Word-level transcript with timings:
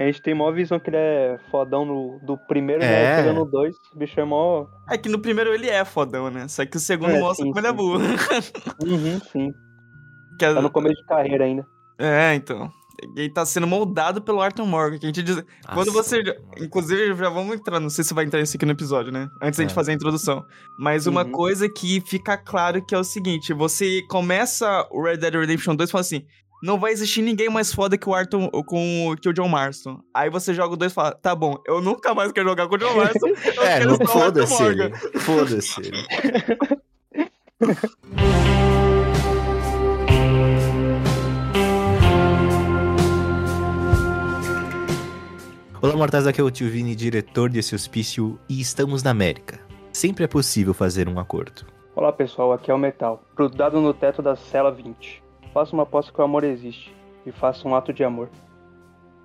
A 0.00 0.04
gente 0.06 0.22
tem 0.22 0.34
maior 0.34 0.52
visão 0.52 0.80
que 0.80 0.88
ele 0.88 0.96
é 0.96 1.38
fodão 1.50 1.84
no, 1.84 2.18
do 2.24 2.36
primeiro, 2.48 2.82
É. 2.82 2.86
né? 2.88 3.16
Chega 3.22 3.32
no 3.34 3.44
dois, 3.44 3.74
o 3.94 3.98
bicho 3.98 4.18
é 4.18 4.24
mó. 4.24 4.66
É 4.88 4.96
que 4.96 5.08
no 5.10 5.18
primeiro 5.18 5.52
ele 5.52 5.68
é 5.68 5.84
fodão, 5.84 6.30
né? 6.30 6.48
Só 6.48 6.64
que 6.64 6.76
o 6.76 6.80
segundo 6.80 7.10
É, 7.10 7.20
mostra 7.20 7.44
sim, 7.44 7.52
como 7.52 7.60
ele 7.60 7.66
é 7.68 7.72
burro. 7.72 8.00
Uhum, 8.82 9.20
sim. 9.30 9.52
Que 10.38 10.46
é- 10.46 10.54
Tá 10.54 10.62
no 10.62 10.70
começo 10.70 10.96
de 10.96 11.06
carreira 11.06 11.44
ainda. 11.44 11.66
É, 11.98 12.34
então. 12.34 12.70
Ele 13.16 13.30
tá 13.30 13.44
sendo 13.46 13.66
moldado 13.66 14.22
pelo 14.22 14.40
Arthur 14.40 14.64
Morgan, 14.66 14.98
que 14.98 15.04
a 15.06 15.08
gente 15.08 15.22
diz... 15.22 15.36
Quando 15.72 15.88
Nossa. 15.92 16.02
você. 16.02 16.22
Inclusive, 16.58 17.14
já 17.14 17.28
vamos 17.28 17.54
entrar, 17.56 17.78
não 17.80 17.90
sei 17.90 18.02
se 18.04 18.12
vai 18.14 18.24
entrar 18.24 18.40
isso 18.40 18.56
aqui 18.56 18.64
no 18.66 18.72
episódio, 18.72 19.10
né? 19.12 19.28
Antes 19.42 19.58
da 19.58 19.64
gente 19.64 19.72
É. 19.72 19.74
fazer 19.74 19.92
a 19.92 19.94
introdução. 19.94 20.42
Mas 20.78 21.06
uma 21.06 21.24
Uhum. 21.24 21.30
coisa 21.32 21.68
que 21.68 22.00
fica 22.06 22.36
claro 22.38 22.82
que 22.84 22.94
é 22.94 22.98
o 22.98 23.04
seguinte: 23.04 23.52
você 23.54 24.00
começa 24.08 24.86
o 24.90 25.02
Red 25.02 25.18
Dead 25.18 25.34
Redemption 25.34 25.74
2 25.76 25.88
e 25.88 25.92
fala 25.92 26.00
assim. 26.00 26.22
Não 26.62 26.78
vai 26.78 26.92
existir 26.92 27.22
ninguém 27.22 27.48
mais 27.48 27.72
foda 27.72 27.96
que 27.96 28.08
o 28.08 28.14
Arthur 28.14 28.50
com 28.64 29.08
o- 29.08 29.16
que 29.16 29.28
o 29.28 29.32
John 29.32 29.48
Marston. 29.48 30.00
Aí 30.12 30.28
você 30.28 30.52
joga 30.52 30.74
o 30.74 30.76
2 30.76 30.92
e 30.92 30.94
fala: 30.94 31.12
Tá 31.12 31.34
bom, 31.34 31.56
eu 31.66 31.80
nunca 31.80 32.14
mais 32.14 32.32
quero 32.32 32.48
jogar 32.48 32.68
com 32.68 32.74
o 32.74 32.78
John 32.78 32.94
Marston. 32.96 33.28
É, 33.64 33.84
não 33.84 33.96
foda-se 34.06 34.62
ele. 34.62 34.90
Foda-se 35.20 35.80
ele. 35.80 36.00
Olá, 45.82 45.96
mortais, 45.96 46.26
aqui 46.26 46.40
é 46.40 46.44
o 46.44 46.50
Tio 46.50 46.68
Vini, 46.70 46.94
diretor 46.94 47.48
desse 47.48 47.74
hospício, 47.74 48.38
e 48.48 48.60
estamos 48.60 49.02
na 49.02 49.10
América. 49.10 49.60
Sempre 49.92 50.24
é 50.24 50.28
possível 50.28 50.74
fazer 50.74 51.08
um 51.08 51.18
acordo. 51.18 51.64
Olá 51.96 52.12
pessoal, 52.12 52.52
aqui 52.52 52.70
é 52.70 52.74
o 52.74 52.78
Metal. 52.78 53.22
Grudado 53.34 53.80
no 53.80 53.92
teto 53.94 54.20
da 54.22 54.36
cela 54.36 54.70
20. 54.70 55.22
Faça 55.52 55.72
uma 55.74 55.82
aposta 55.82 56.12
que 56.12 56.20
o 56.20 56.24
amor 56.24 56.44
existe. 56.44 56.94
E 57.26 57.32
faça 57.32 57.66
um 57.68 57.74
ato 57.74 57.92
de 57.92 58.02
amor. 58.02 58.30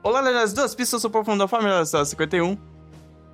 Olá, 0.03 0.19
Leonardo, 0.21 0.53
duas 0.53 0.75
pistas, 0.75 0.93
eu 0.93 0.99
sou 0.99 1.09
o 1.09 1.11
profundo 1.11 1.39
da 1.39 1.47
família 1.47 1.85
Cela 1.85 2.05
51. 2.05 2.57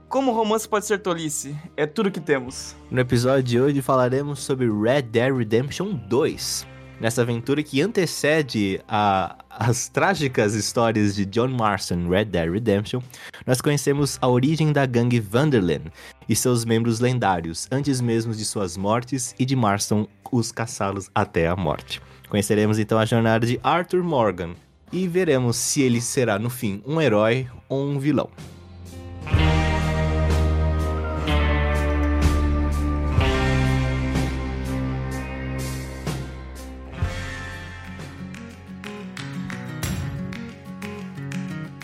Como 0.07 0.31
romance 0.31 0.67
pode 0.67 0.85
ser 0.85 0.99
tolice? 0.99 1.55
É 1.75 1.85
tudo 1.87 2.11
que 2.11 2.19
temos. 2.19 2.75
No 2.89 2.99
episódio 2.99 3.43
de 3.43 3.59
hoje 3.59 3.81
falaremos 3.81 4.39
sobre 4.39 4.69
Red 4.69 5.03
Dead 5.03 5.33
Redemption 5.35 5.93
2. 6.07 6.67
Nessa 6.99 7.23
aventura 7.23 7.63
que 7.63 7.81
antecede 7.81 8.79
a- 8.87 9.35
as 9.49 9.89
trágicas 9.89 10.53
histórias 10.53 11.15
de 11.15 11.25
John 11.25 11.47
Marston 11.47 12.07
Red 12.07 12.25
Dead 12.25 12.51
Redemption, 12.51 13.01
nós 13.47 13.59
conhecemos 13.59 14.19
a 14.21 14.27
origem 14.27 14.71
da 14.71 14.85
gangue 14.85 15.19
Vanderland 15.19 15.91
e 16.29 16.35
seus 16.35 16.63
membros 16.63 16.99
lendários, 16.99 17.67
antes 17.71 17.99
mesmo 17.99 18.33
de 18.33 18.45
suas 18.45 18.77
mortes 18.77 19.33
e 19.39 19.45
de 19.45 19.55
Marston 19.55 20.07
os 20.31 20.51
caçá-los 20.51 21.09
até 21.15 21.47
a 21.47 21.55
morte. 21.55 22.01
Conheceremos 22.31 22.79
então 22.79 22.97
a 22.97 23.03
jornada 23.03 23.45
de 23.45 23.59
Arthur 23.61 24.01
Morgan 24.01 24.51
e 24.89 25.05
veremos 25.05 25.57
se 25.57 25.81
ele 25.81 25.99
será 25.99 26.39
no 26.39 26.49
fim 26.49 26.81
um 26.87 27.01
herói 27.01 27.45
ou 27.67 27.85
um 27.85 27.99
vilão. 27.99 28.29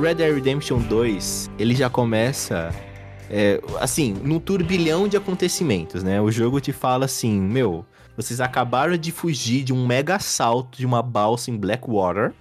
Red 0.09 0.15
Dead 0.15 0.35
Redemption 0.35 0.79
2, 0.79 1.51
ele 1.59 1.75
já 1.75 1.91
começa, 1.91 2.75
é, 3.29 3.61
assim, 3.79 4.15
num 4.15 4.41
turbilhão 4.41 5.07
de 5.07 5.19
acontecimentos, 5.19 6.03
né? 6.03 6.19
O 6.19 6.31
jogo 6.31 6.63
te 6.63 6.73
fala 6.73 7.05
assim, 7.05 7.39
meu, 7.39 7.85
vocês 8.17 8.41
acabaram 8.41 8.97
de 8.97 9.13
fugir 9.13 9.63
de 9.63 9.71
um 9.71 9.87
mega 9.87 10.15
assalto 10.15 10.79
de 10.79 10.87
uma 10.87 11.03
balsa 11.03 11.51
em 11.51 11.59
Blackwater, 11.59 12.33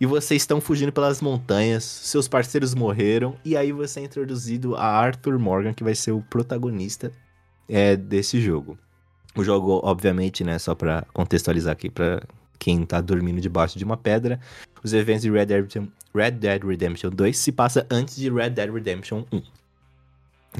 e 0.00 0.06
vocês 0.06 0.42
estão 0.42 0.60
fugindo 0.60 0.92
pelas 0.92 1.20
montanhas, 1.20 1.82
seus 1.82 2.28
parceiros 2.28 2.76
morreram, 2.76 3.34
e 3.44 3.56
aí 3.56 3.72
você 3.72 3.98
é 3.98 4.04
introduzido 4.04 4.76
a 4.76 4.86
Arthur 4.86 5.36
Morgan, 5.36 5.74
que 5.74 5.82
vai 5.82 5.96
ser 5.96 6.12
o 6.12 6.22
protagonista 6.22 7.10
é, 7.68 7.96
desse 7.96 8.40
jogo. 8.40 8.78
O 9.34 9.42
jogo, 9.42 9.80
obviamente, 9.82 10.44
né, 10.44 10.60
só 10.60 10.76
pra 10.76 11.04
contextualizar 11.12 11.72
aqui 11.72 11.90
pra 11.90 12.22
quem 12.56 12.86
tá 12.86 13.00
dormindo 13.00 13.40
debaixo 13.40 13.76
de 13.76 13.84
uma 13.84 13.96
pedra, 13.96 14.38
os 14.80 14.92
eventos 14.92 15.22
de 15.22 15.30
Red 15.32 15.46
Dead 15.46 15.88
Red 16.14 16.32
Dead 16.32 16.62
Redemption 16.62 17.10
2 17.10 17.36
se 17.36 17.50
passa 17.50 17.86
antes 17.90 18.14
de 18.16 18.30
Red 18.30 18.50
Dead 18.50 18.72
Redemption 18.72 19.24
1. 19.32 19.42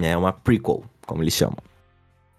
É 0.03 0.17
uma 0.17 0.33
prequel, 0.33 0.85
como 1.07 1.23
eles 1.23 1.35
chamam. 1.35 1.57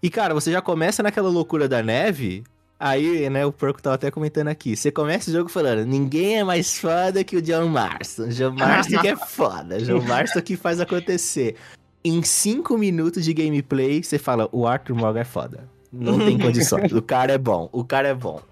E 0.02 0.10
cara, 0.10 0.34
você 0.34 0.52
já 0.52 0.60
começa 0.60 1.02
naquela 1.02 1.30
loucura 1.30 1.66
da 1.66 1.82
neve, 1.82 2.44
aí, 2.78 3.28
né, 3.30 3.46
o 3.46 3.52
Porco 3.52 3.80
tava 3.80 3.94
até 3.94 4.10
comentando 4.10 4.48
aqui, 4.48 4.76
você 4.76 4.92
começa 4.92 5.30
o 5.30 5.32
jogo 5.32 5.48
falando, 5.48 5.86
ninguém 5.86 6.38
é 6.38 6.44
mais 6.44 6.78
foda 6.78 7.24
que 7.24 7.36
o 7.36 7.42
John 7.42 7.68
Marston, 7.68 8.28
John 8.28 8.52
Marston 8.52 9.00
que 9.00 9.08
é 9.08 9.16
foda, 9.16 9.80
John 9.82 10.02
Marston 10.02 10.42
que 10.42 10.56
faz 10.56 10.78
acontecer. 10.78 11.56
Em 12.04 12.22
5 12.22 12.76
minutos 12.76 13.24
de 13.24 13.32
gameplay, 13.32 14.02
você 14.02 14.18
fala, 14.18 14.48
o 14.52 14.66
Arthur 14.66 14.94
Morgan 14.94 15.20
é 15.20 15.24
foda. 15.24 15.68
Não 15.90 16.18
tem 16.18 16.36
condições, 16.38 16.92
o 16.92 17.00
cara 17.00 17.32
é 17.32 17.38
bom, 17.38 17.70
o 17.72 17.82
cara 17.82 18.08
é 18.08 18.14
bom. 18.14 18.42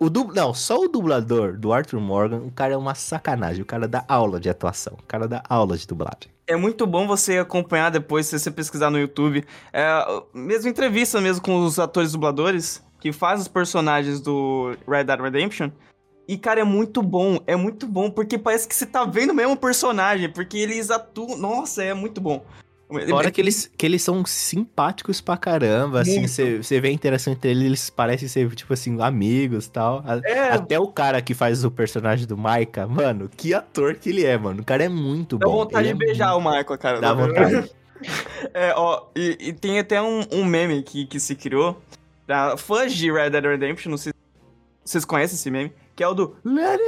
O. 0.00 0.08
Não, 0.32 0.54
só 0.54 0.78
o 0.78 0.88
dublador 0.88 1.58
do 1.58 1.72
Arthur 1.72 2.00
Morgan, 2.00 2.38
o 2.38 2.50
cara 2.50 2.74
é 2.74 2.76
uma 2.76 2.94
sacanagem. 2.94 3.62
O 3.62 3.66
cara 3.66 3.88
dá 3.88 4.04
aula 4.08 4.38
de 4.38 4.48
atuação. 4.48 4.94
O 4.94 5.02
cara 5.02 5.26
dá 5.26 5.42
aula 5.48 5.76
de 5.76 5.86
dublagem. 5.86 6.30
É 6.46 6.56
muito 6.56 6.86
bom 6.86 7.06
você 7.06 7.38
acompanhar 7.38 7.90
depois, 7.90 8.26
se 8.26 8.38
você 8.38 8.50
pesquisar 8.50 8.90
no 8.90 8.98
YouTube. 8.98 9.44
É, 9.72 10.22
mesmo 10.32 10.70
entrevista 10.70 11.20
mesmo 11.20 11.42
com 11.42 11.64
os 11.64 11.78
atores 11.78 12.12
dubladores 12.12 12.82
que 13.00 13.12
fazem 13.12 13.42
os 13.42 13.48
personagens 13.48 14.20
do 14.20 14.74
Red 14.88 15.04
Dead 15.04 15.20
Redemption. 15.20 15.70
E, 16.26 16.36
cara, 16.36 16.60
é 16.60 16.64
muito 16.64 17.02
bom. 17.02 17.38
É 17.46 17.56
muito 17.56 17.86
bom, 17.86 18.10
porque 18.10 18.38
parece 18.38 18.68
que 18.68 18.74
você 18.74 18.86
tá 18.86 19.04
vendo 19.04 19.32
mesmo 19.34 19.54
o 19.54 19.56
personagem. 19.56 20.30
Porque 20.30 20.58
eles 20.58 20.90
atuam. 20.90 21.36
Nossa, 21.38 21.82
é 21.82 21.94
muito 21.94 22.20
bom. 22.20 22.44
Fora 23.10 23.30
que 23.30 23.38
eles, 23.40 23.70
que 23.76 23.84
eles 23.84 24.00
são 24.02 24.24
simpáticos 24.24 25.20
pra 25.20 25.36
caramba, 25.36 26.00
assim, 26.00 26.20
Muito. 26.20 26.62
você 26.62 26.80
vê 26.80 26.88
a 26.88 26.92
interação 26.92 27.34
entre 27.34 27.50
eles, 27.50 27.64
eles 27.64 27.90
parecem 27.90 28.26
ser, 28.28 28.48
tipo 28.54 28.72
assim, 28.72 29.00
amigos 29.02 29.66
e 29.66 29.70
tal. 29.70 30.02
A- 30.06 30.20
É, 30.24 30.52
Até 30.52 30.78
o 30.80 30.88
cara 30.88 31.20
que 31.20 31.34
faz 31.34 31.64
o 31.64 31.70
personagem 31.70 32.26
do 32.26 32.36
Maika, 32.36 32.86
mano, 32.86 33.28
que 33.36 33.52
ator 33.52 33.94
que 33.96 34.08
ele 34.08 34.24
é, 34.24 34.38
mano. 34.38 34.62
O 34.62 34.64
cara 34.64 34.84
é 34.84 34.88
muito 34.88 35.36
dá 35.36 35.46
bom. 35.46 35.52
vontade 35.58 35.86
Ele 35.88 35.94
de 35.98 36.02
é 36.02 36.06
beijar 36.06 36.34
o 36.34 36.40
Michael, 36.40 36.78
cara. 36.78 37.00
muito- 37.14 37.34
Dá 37.34 37.44
vontade. 37.44 37.70
É, 38.54 38.72
ó, 38.76 39.06
e, 39.16 39.36
e 39.40 39.52
tem 39.52 39.80
até 39.80 40.00
um, 40.00 40.20
um 40.30 40.44
meme 40.44 40.84
que, 40.84 41.04
que 41.04 41.18
se 41.18 41.34
criou 41.34 41.82
pra 42.28 42.56
fãs 42.56 42.94
de 42.94 43.10
Red 43.10 43.30
Dead 43.30 43.44
Redemption, 43.44 43.90
não 43.90 43.98
sei 43.98 44.12
se 44.84 44.92
vocês 44.92 45.04
conhecem 45.04 45.34
esse 45.34 45.50
meme, 45.50 45.72
que 45.96 46.04
é 46.04 46.06
o 46.06 46.14
do 46.14 46.36
Lenny! 46.44 46.78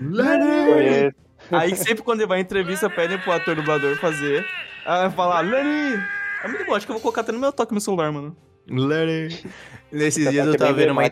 Lenny! 0.00 0.72
Conheço. 0.72 1.14
Aí 1.52 1.76
sempre 1.76 2.02
quando 2.02 2.20
ele 2.20 2.28
vai 2.28 2.38
em 2.38 2.42
entrevista, 2.42 2.88
pedem 2.88 3.18
pro 3.18 3.32
ator 3.32 3.54
dublador 3.56 3.96
fazer, 3.98 4.44
ah, 4.88 5.10
falar, 5.10 5.40
Lenny! 5.40 6.02
É 6.44 6.48
muito 6.48 6.64
bom, 6.64 6.74
acho 6.74 6.86
que 6.86 6.92
eu 6.92 6.94
vou 6.94 7.02
colocar 7.02 7.20
até 7.22 7.32
no 7.32 7.38
meu 7.38 7.52
toque 7.52 7.74
no 7.74 7.80
celular, 7.80 8.10
mano. 8.12 8.36
Larry. 8.70 9.28
Nesses 9.90 10.22
Essa 10.22 10.30
dias 10.30 10.46
eu 10.46 10.54
é 10.54 10.56
tava 10.56 10.72
vendo 10.74 10.92
uma. 10.92 11.04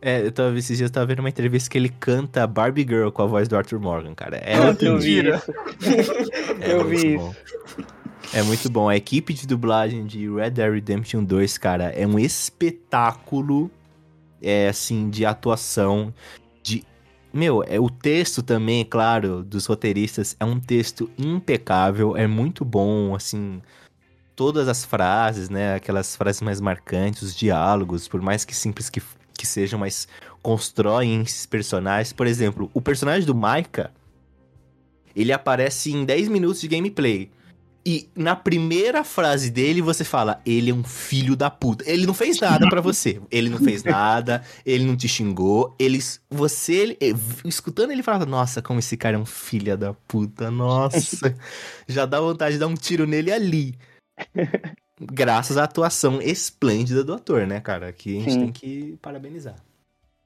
É, 0.00 0.20
eu 0.26 0.30
tava, 0.30 0.56
esses 0.58 0.76
dias 0.76 0.90
eu 0.90 0.92
tava 0.92 1.06
vendo 1.06 1.20
uma 1.20 1.28
entrevista 1.28 1.68
que 1.70 1.78
ele 1.78 1.88
canta 1.88 2.46
Barbie 2.46 2.82
Girl 2.82 3.08
com 3.10 3.22
a 3.22 3.26
voz 3.26 3.48
do 3.48 3.56
Arthur 3.56 3.80
Morgan, 3.80 4.14
cara. 4.14 4.36
É 4.36 4.54
Ah, 4.54 4.66
muito 4.66 4.84
eu 4.84 4.92
bom. 4.94 4.98
vi. 5.00 5.28
isso. 5.28 5.52
É 6.60 6.72
eu 6.72 6.84
muito 6.84 6.96
vi 6.96 7.16
bom. 7.16 7.34
É 8.32 8.42
muito 8.42 8.70
bom. 8.70 8.88
A 8.88 8.96
equipe 8.96 9.32
de 9.34 9.46
dublagem 9.46 10.06
de 10.06 10.28
Red 10.30 10.50
Dead 10.50 10.72
Redemption 10.72 11.24
2, 11.24 11.58
cara, 11.58 11.84
é 11.90 12.06
um 12.06 12.18
espetáculo, 12.18 13.70
é 14.42 14.68
assim, 14.68 15.08
de 15.10 15.24
atuação, 15.24 16.12
de... 16.62 16.84
Meu, 17.34 17.64
é, 17.66 17.80
o 17.80 17.90
texto 17.90 18.44
também, 18.44 18.84
claro, 18.84 19.42
dos 19.42 19.66
roteiristas, 19.66 20.36
é 20.38 20.44
um 20.44 20.60
texto 20.60 21.10
impecável, 21.18 22.16
é 22.16 22.28
muito 22.28 22.64
bom, 22.64 23.12
assim... 23.12 23.60
Todas 24.36 24.68
as 24.68 24.84
frases, 24.84 25.48
né? 25.48 25.74
Aquelas 25.74 26.16
frases 26.16 26.40
mais 26.42 26.60
marcantes, 26.60 27.22
os 27.22 27.36
diálogos, 27.36 28.08
por 28.08 28.20
mais 28.20 28.44
que 28.44 28.54
simples 28.54 28.90
que, 28.90 29.00
que 29.36 29.46
sejam, 29.46 29.78
mas 29.78 30.08
constroem 30.42 31.22
esses 31.22 31.46
personagens. 31.46 32.12
Por 32.12 32.26
exemplo, 32.26 32.70
o 32.74 32.80
personagem 32.80 33.26
do 33.26 33.34
Micah, 33.34 33.90
ele 35.14 35.32
aparece 35.32 35.92
em 35.92 36.04
10 36.04 36.28
minutos 36.28 36.60
de 36.60 36.68
gameplay. 36.68 37.30
E 37.86 38.08
na 38.16 38.34
primeira 38.34 39.04
frase 39.04 39.50
dele 39.50 39.82
você 39.82 40.04
fala: 40.04 40.40
ele 40.46 40.70
é 40.70 40.74
um 40.74 40.82
filho 40.82 41.36
da 41.36 41.50
puta. 41.50 41.84
Ele 41.86 42.06
não 42.06 42.14
fez 42.14 42.40
nada 42.40 42.66
para 42.68 42.80
você. 42.80 43.20
Ele 43.30 43.50
não 43.50 43.58
fez 43.58 43.84
nada, 43.84 44.42
ele 44.64 44.84
não 44.84 44.96
te 44.96 45.06
xingou. 45.06 45.74
Eles. 45.78 46.20
Você. 46.30 46.96
Escutando 47.44 47.90
ele 47.90 48.02
falava: 48.02 48.24
Nossa, 48.24 48.62
como 48.62 48.78
esse 48.78 48.96
cara 48.96 49.16
é 49.16 49.18
um 49.18 49.26
filho 49.26 49.76
da 49.76 49.92
puta. 49.92 50.50
Nossa. 50.50 51.34
Já 51.86 52.06
dá 52.06 52.20
vontade 52.20 52.54
de 52.54 52.60
dar 52.60 52.68
um 52.68 52.74
tiro 52.74 53.06
nele 53.06 53.30
ali. 53.30 53.74
Graças 55.00 55.58
à 55.58 55.64
atuação 55.64 56.22
esplêndida 56.22 57.04
do 57.04 57.12
ator, 57.12 57.46
né, 57.46 57.60
cara? 57.60 57.92
Que 57.92 58.16
a 58.16 58.20
gente 58.20 58.32
Sim. 58.32 58.40
tem 58.40 58.52
que 58.52 58.98
parabenizar. 59.02 59.56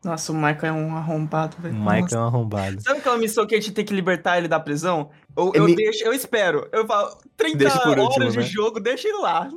Nossa, 0.05 0.31
o 0.31 0.35
Michael 0.35 0.67
é 0.67 0.73
um 0.73 0.97
arrombado, 0.97 1.57
velho. 1.59 1.75
O 1.75 1.79
Michael 1.79 2.07
é 2.13 2.19
um 2.19 2.27
arrombado. 2.27 2.81
Sabe 2.81 3.01
aquela 3.01 3.19
missão 3.19 3.47
que 3.47 3.55
a 3.55 3.61
gente 3.61 3.73
tem 3.73 3.85
que 3.85 3.95
libertar 3.95 4.39
ele 4.39 4.47
da 4.47 4.61
prisão? 4.61 5.11
Eu, 5.37 5.53
eu, 5.55 5.65
me... 5.65 5.75
deixo, 5.75 6.05
eu 6.05 6.13
espero. 6.13 6.69
Eu 6.73 6.87
falo, 6.87 7.19
30 7.37 7.89
horas 7.89 8.05
último, 8.05 8.31
de 8.31 8.37
né? 8.39 8.43
jogo, 8.45 8.79
deixa 8.79 9.09
ele 9.09 9.19
lá. 9.19 9.51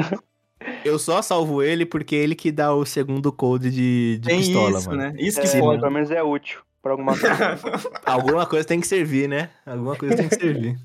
eu 0.84 0.98
só 0.98 1.20
salvo 1.20 1.62
ele 1.62 1.84
porque 1.84 2.16
é 2.16 2.18
ele 2.20 2.34
que 2.34 2.50
dá 2.50 2.74
o 2.74 2.86
segundo 2.86 3.30
code 3.30 3.70
de, 3.70 4.18
de 4.18 4.28
pistola, 4.28 4.78
isso, 4.78 4.88
mano. 4.88 5.02
Né? 5.02 5.14
Isso 5.18 5.40
que 5.40 5.46
é, 5.46 5.58
foda. 5.58 5.80
Pelo 5.80 5.92
menos 5.92 6.10
é 6.10 6.22
útil 6.22 6.60
pra 6.80 6.92
alguma 6.92 7.12
coisa. 7.18 7.58
alguma 8.06 8.46
coisa 8.46 8.66
tem 8.66 8.80
que 8.80 8.86
servir, 8.86 9.28
né? 9.28 9.50
Alguma 9.66 9.96
coisa 9.96 10.16
tem 10.16 10.28
que 10.28 10.34
servir. 10.34 10.78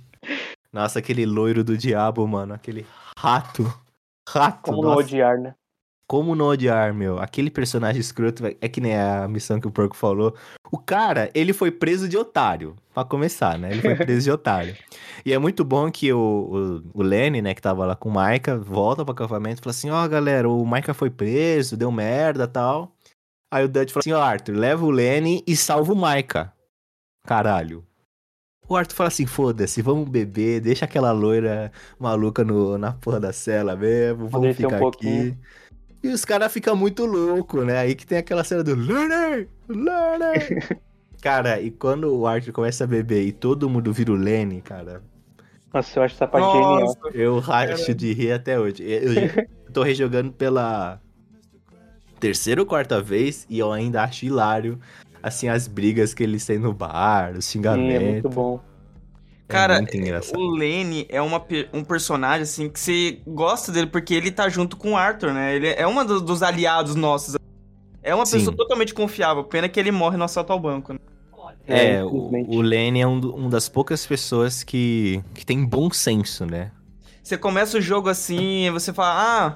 Nossa, 0.73 0.99
aquele 0.99 1.25
loiro 1.25 1.63
do 1.63 1.77
diabo, 1.77 2.27
mano. 2.27 2.53
Aquele 2.53 2.85
rato. 3.17 3.73
Rato. 4.27 4.61
Como 4.61 4.81
nossa. 4.81 4.95
não 4.95 4.97
odiar, 4.97 5.37
né? 5.37 5.55
Como 6.09 6.35
não 6.35 6.47
odiar, 6.47 6.91
meu? 6.91 7.19
Aquele 7.19 7.51
personagem 7.51 8.01
escroto 8.01 8.43
é 8.43 8.67
que 8.67 8.81
nem 8.81 8.97
a 8.97 9.27
missão 9.27 9.59
que 9.59 9.67
o 9.67 9.71
Porco 9.71 9.95
falou. 9.95 10.35
O 10.71 10.77
cara, 10.79 11.29
ele 11.35 11.53
foi 11.53 11.69
preso 11.69 12.09
de 12.09 12.17
otário, 12.17 12.75
pra 12.95 13.05
começar, 13.05 13.59
né? 13.59 13.71
Ele 13.71 13.81
foi 13.81 13.93
preso 13.95 14.23
de 14.23 14.31
otário. 14.31 14.75
E 15.23 15.31
é 15.31 15.37
muito 15.37 15.63
bom 15.63 15.91
que 15.91 16.11
o, 16.11 16.81
o, 16.95 16.99
o 16.99 17.03
Lenny, 17.03 17.43
né, 17.43 17.53
que 17.53 17.61
tava 17.61 17.85
lá 17.85 17.95
com 17.95 18.09
o 18.09 18.11
Maika, 18.11 18.57
volta 18.57 19.05
pro 19.05 19.11
acampamento 19.11 19.61
e 19.61 19.63
fala 19.63 19.71
assim: 19.71 19.91
Ó, 19.91 20.03
oh, 20.03 20.09
galera, 20.09 20.49
o 20.49 20.65
Maika 20.65 20.95
foi 20.95 21.11
preso, 21.11 21.77
deu 21.77 21.91
merda 21.91 22.47
tal. 22.47 22.91
Aí 23.53 23.63
o 23.63 23.69
Dutch 23.69 23.91
fala 23.91 24.01
assim: 24.01 24.13
Ó, 24.13 24.19
oh, 24.19 24.23
Arthur, 24.23 24.55
leva 24.55 24.83
o 24.83 24.89
Lenny 24.89 25.43
e 25.45 25.55
salva 25.55 25.93
o 25.93 25.95
Maika. 25.95 26.51
Caralho. 27.23 27.85
O 28.67 28.75
Arthur 28.75 28.95
fala 28.95 29.07
assim: 29.09 29.27
foda-se, 29.27 29.81
vamos 29.81 30.09
beber, 30.09 30.59
deixa 30.61 30.85
aquela 30.85 31.11
loira 31.11 31.71
maluca 31.99 32.43
no, 32.43 32.79
na 32.79 32.93
porra 32.93 33.19
da 33.19 33.31
cela 33.31 33.75
mesmo, 33.75 34.27
vamos 34.27 34.55
ficar 34.55 34.81
um 34.81 34.87
aqui. 34.87 35.37
E 36.01 36.07
os 36.07 36.23
caras 36.23 36.51
ficam 36.51 36.75
muito 36.75 37.05
loucos, 37.05 37.65
né? 37.65 37.77
Aí 37.77 37.95
que 37.95 38.07
tem 38.07 38.17
aquela 38.17 38.43
cena 38.43 38.63
do 38.63 38.73
Learner! 38.73 39.49
Learner! 39.67 40.79
cara, 41.21 41.59
e 41.59 41.69
quando 41.69 42.15
o 42.15 42.25
Arthur 42.25 42.53
começa 42.53 42.85
a 42.85 42.87
beber 42.87 43.25
e 43.25 43.31
todo 43.31 43.69
mundo 43.69 43.91
vira 43.91 44.11
o 44.11 44.15
Lenny, 44.15 44.61
cara. 44.61 45.01
Nossa, 45.73 45.99
eu 45.99 46.03
acho 46.03 46.15
essa 46.15 46.27
parte 46.27 46.45
Nossa, 46.45 46.57
genial. 46.57 47.11
Eu 47.13 47.39
racho 47.39 47.93
de 47.93 48.13
rir 48.13 48.31
até 48.31 48.59
hoje. 48.59 48.83
Eu, 48.83 49.13
eu 49.13 49.47
tô 49.73 49.83
rejogando 49.83 50.31
pela 50.31 51.01
terceira 52.19 52.61
ou 52.61 52.67
quarta 52.67 53.01
vez 53.01 53.45
e 53.49 53.59
eu 53.59 53.71
ainda 53.71 54.03
acho 54.03 54.25
hilário, 54.25 54.79
assim, 55.21 55.47
as 55.47 55.67
brigas 55.67 56.13
que 56.13 56.23
eles 56.23 56.45
têm 56.45 56.57
no 56.57 56.73
bar, 56.73 57.33
os 57.37 57.49
xingamentos. 57.49 57.99
Sim, 57.99 58.07
é 58.07 58.11
muito 58.11 58.29
bom. 58.29 58.68
É 59.49 59.51
Cara, 59.51 59.83
o 60.37 60.51
Lenny 60.51 61.07
é 61.09 61.19
uma, 61.19 61.43
um 61.73 61.83
personagem, 61.83 62.43
assim, 62.43 62.69
que 62.69 62.79
você 62.79 63.19
gosta 63.25 63.71
dele 63.71 63.87
porque 63.87 64.13
ele 64.13 64.29
tá 64.29 64.47
junto 64.47 64.77
com 64.77 64.91
o 64.91 64.97
Arthur, 64.97 65.33
né? 65.33 65.55
Ele 65.55 65.67
é 65.69 65.87
uma 65.87 66.05
do, 66.05 66.21
dos 66.21 66.43
aliados 66.43 66.93
nossos. 66.93 67.35
É 68.03 68.13
uma 68.13 68.27
Sim. 68.27 68.37
pessoa 68.37 68.55
totalmente 68.55 68.93
confiável. 68.93 69.43
Pena 69.43 69.67
que 69.67 69.79
ele 69.79 69.91
morre 69.91 70.17
no 70.17 70.23
assalto 70.23 70.53
ao 70.53 70.59
banco, 70.59 70.93
né? 70.93 70.99
É, 71.67 71.95
é 71.95 72.03
o, 72.03 72.09
o 72.09 72.61
Lenny 72.61 73.01
é 73.01 73.07
um, 73.07 73.45
um, 73.45 73.49
das 73.49 73.67
poucas 73.67 74.05
pessoas 74.05 74.63
que, 74.63 75.23
que 75.33 75.43
tem 75.43 75.65
bom 75.65 75.89
senso, 75.89 76.45
né? 76.45 76.71
Você 77.23 77.35
começa 77.35 77.77
o 77.79 77.81
jogo 77.81 78.07
assim 78.07 78.67
e 78.67 78.69
você 78.69 78.93
fala, 78.93 79.15
ah, 79.17 79.55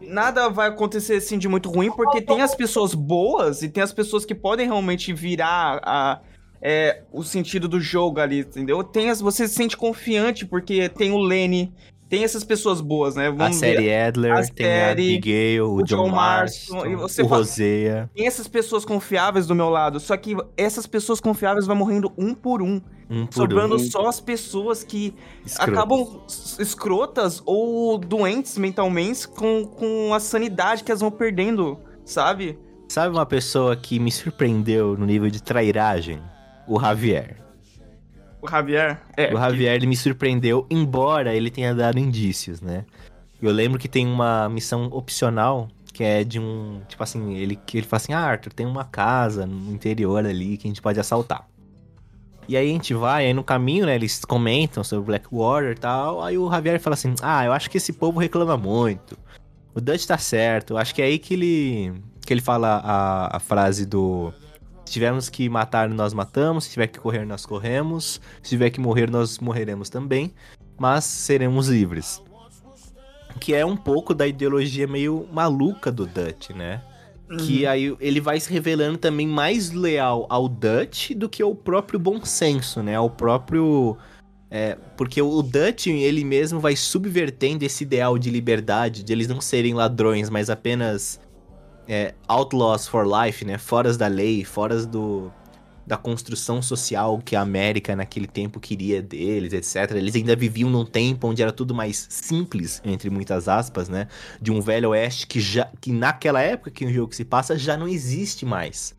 nada 0.00 0.48
vai 0.48 0.68
acontecer 0.68 1.16
assim 1.16 1.38
de 1.38 1.48
muito 1.48 1.70
ruim, 1.70 1.90
porque 1.90 2.22
tem 2.22 2.40
as 2.40 2.54
pessoas 2.54 2.94
boas 2.94 3.62
e 3.62 3.68
tem 3.68 3.82
as 3.82 3.92
pessoas 3.92 4.24
que 4.24 4.34
podem 4.34 4.66
realmente 4.66 5.12
virar 5.12 5.80
a, 5.84 6.20
é, 6.62 7.02
o 7.12 7.24
sentido 7.24 7.66
do 7.66 7.80
jogo 7.80 8.20
ali, 8.20 8.40
entendeu? 8.40 8.84
Tem 8.84 9.10
as, 9.10 9.20
você 9.20 9.48
se 9.48 9.54
sente 9.54 9.76
confiante 9.76 10.46
porque 10.46 10.88
tem 10.88 11.10
o 11.10 11.18
Lenny, 11.18 11.74
tem 12.08 12.22
essas 12.22 12.44
pessoas 12.44 12.80
boas, 12.80 13.16
né? 13.16 13.30
Vamos 13.30 13.56
a 13.56 13.58
série 13.58 13.84
ver, 13.84 14.02
Adler, 14.02 14.32
a 14.32 14.36
tem 14.42 14.66
série, 14.66 14.80
a 14.80 14.90
Abigail, 14.92 15.64
o, 15.64 15.76
o 15.76 15.82
John, 15.82 16.04
John 16.04 16.08
Marston, 16.10 16.86
e 16.86 16.94
o 16.94 17.08
fala, 17.08 17.28
Rosea. 17.28 18.10
Tem 18.14 18.26
essas 18.26 18.46
pessoas 18.46 18.84
confiáveis 18.84 19.46
do 19.46 19.54
meu 19.54 19.70
lado, 19.70 19.98
só 19.98 20.16
que 20.16 20.36
essas 20.56 20.86
pessoas 20.86 21.20
confiáveis 21.20 21.66
vão 21.66 21.74
morrendo 21.74 22.12
um 22.16 22.34
por 22.34 22.62
um. 22.62 22.80
um 23.10 23.26
por 23.26 23.34
sobrando 23.34 23.76
um. 23.76 23.78
só 23.78 24.06
as 24.06 24.20
pessoas 24.20 24.84
que 24.84 25.14
escrotas. 25.44 25.74
acabam 25.74 26.20
escrotas 26.60 27.42
ou 27.44 27.98
doentes 27.98 28.56
mentalmente 28.56 29.26
com, 29.26 29.64
com 29.64 30.14
a 30.14 30.20
sanidade 30.20 30.84
que 30.84 30.92
elas 30.92 31.00
vão 31.00 31.10
perdendo, 31.10 31.80
sabe? 32.04 32.58
Sabe 32.88 33.16
uma 33.16 33.24
pessoa 33.24 33.74
que 33.74 33.98
me 33.98 34.12
surpreendeu 34.12 34.98
no 34.98 35.06
nível 35.06 35.30
de 35.30 35.42
trairagem? 35.42 36.20
O 36.66 36.80
Javier. 36.80 37.36
O 38.40 38.48
Javier? 38.48 39.00
É. 39.16 39.32
O 39.32 39.38
Javier, 39.38 39.74
ele 39.74 39.86
me 39.86 39.96
surpreendeu, 39.96 40.66
embora 40.70 41.34
ele 41.34 41.50
tenha 41.50 41.74
dado 41.74 41.98
indícios, 41.98 42.60
né? 42.60 42.84
Eu 43.40 43.50
lembro 43.52 43.78
que 43.78 43.88
tem 43.88 44.06
uma 44.06 44.48
missão 44.48 44.86
opcional 44.92 45.68
que 45.92 46.02
é 46.02 46.24
de 46.24 46.40
um. 46.40 46.80
Tipo 46.88 47.02
assim, 47.02 47.34
ele, 47.34 47.56
que 47.56 47.78
ele 47.78 47.86
fala 47.86 47.98
assim: 47.98 48.12
Ah, 48.12 48.20
Arthur, 48.20 48.52
tem 48.52 48.66
uma 48.66 48.84
casa 48.84 49.46
no 49.46 49.72
interior 49.72 50.24
ali 50.24 50.56
que 50.56 50.66
a 50.66 50.70
gente 50.70 50.80
pode 50.80 50.98
assaltar. 50.98 51.46
E 52.48 52.56
aí 52.56 52.70
a 52.70 52.72
gente 52.72 52.92
vai, 52.94 53.26
aí 53.26 53.34
no 53.34 53.44
caminho, 53.44 53.86
né, 53.86 53.94
eles 53.94 54.24
comentam 54.24 54.82
sobre 54.82 55.06
Blackwater 55.06 55.72
e 55.72 55.78
tal. 55.78 56.22
Aí 56.22 56.36
o 56.36 56.50
Javier 56.50 56.80
fala 56.80 56.94
assim: 56.94 57.14
Ah, 57.22 57.44
eu 57.44 57.52
acho 57.52 57.70
que 57.70 57.76
esse 57.76 57.92
povo 57.92 58.18
reclama 58.18 58.56
muito. 58.56 59.18
O 59.74 59.80
Dutch 59.80 60.06
tá 60.06 60.18
certo. 60.18 60.76
Acho 60.76 60.94
que 60.94 61.02
é 61.02 61.06
aí 61.06 61.18
que 61.18 61.34
ele. 61.34 61.94
que 62.24 62.32
ele 62.32 62.40
fala 62.40 62.80
a, 62.84 63.36
a 63.36 63.40
frase 63.40 63.86
do. 63.86 64.32
Se 64.84 64.92
tivermos 64.92 65.28
que 65.28 65.48
matar, 65.48 65.88
nós 65.88 66.12
matamos. 66.12 66.64
Se 66.64 66.70
tiver 66.72 66.86
que 66.88 66.98
correr, 66.98 67.24
nós 67.24 67.46
corremos. 67.46 68.20
Se 68.42 68.50
tiver 68.50 68.70
que 68.70 68.80
morrer, 68.80 69.10
nós 69.10 69.38
morreremos 69.38 69.88
também. 69.88 70.32
Mas 70.78 71.04
seremos 71.04 71.68
livres. 71.68 72.22
Que 73.40 73.54
é 73.54 73.64
um 73.64 73.76
pouco 73.76 74.14
da 74.14 74.26
ideologia 74.26 74.86
meio 74.86 75.26
maluca 75.32 75.90
do 75.90 76.06
Dutch, 76.06 76.50
né? 76.50 76.82
Uhum. 77.30 77.36
Que 77.38 77.66
aí 77.66 77.96
ele 77.98 78.20
vai 78.20 78.38
se 78.38 78.52
revelando 78.52 78.98
também 78.98 79.26
mais 79.26 79.70
leal 79.70 80.26
ao 80.28 80.48
Dutch 80.48 81.12
do 81.12 81.28
que 81.28 81.42
ao 81.42 81.54
próprio 81.54 81.98
bom 81.98 82.22
senso, 82.24 82.82
né? 82.82 82.94
Ao 82.94 83.08
próprio. 83.08 83.96
É, 84.50 84.76
porque 84.98 85.22
o 85.22 85.40
Dutch, 85.42 85.86
ele 85.86 86.24
mesmo 86.24 86.60
vai 86.60 86.76
subvertendo 86.76 87.64
esse 87.64 87.84
ideal 87.84 88.18
de 88.18 88.28
liberdade, 88.28 89.02
de 89.02 89.10
eles 89.10 89.26
não 89.26 89.40
serem 89.40 89.72
ladrões, 89.72 90.28
mas 90.28 90.50
apenas 90.50 91.18
é, 91.92 92.14
outlaws 92.26 92.88
for 92.88 93.06
life, 93.06 93.44
né? 93.44 93.58
Foras 93.58 93.98
da 93.98 94.06
lei, 94.06 94.44
foras 94.44 94.86
do, 94.86 95.30
da 95.86 95.98
construção 95.98 96.62
social 96.62 97.18
que 97.18 97.36
a 97.36 97.42
América 97.42 97.94
naquele 97.94 98.26
tempo 98.26 98.58
queria 98.58 99.02
deles, 99.02 99.52
etc. 99.52 99.94
Eles 99.94 100.16
ainda 100.16 100.34
viviam 100.34 100.70
num 100.70 100.86
tempo 100.86 101.28
onde 101.28 101.42
era 101.42 101.52
tudo 101.52 101.74
mais 101.74 102.06
simples, 102.08 102.80
entre 102.82 103.10
muitas 103.10 103.46
aspas, 103.46 103.90
né? 103.90 104.08
De 104.40 104.50
um 104.50 104.58
velho 104.58 104.88
oeste 104.88 105.26
que 105.26 105.38
já 105.38 105.70
que 105.82 105.92
naquela 105.92 106.40
época 106.40 106.70
que 106.70 106.86
o 106.86 106.90
jogo 106.90 107.14
se 107.14 107.26
passa 107.26 107.58
já 107.58 107.76
não 107.76 107.86
existe 107.86 108.46
mais. 108.46 108.96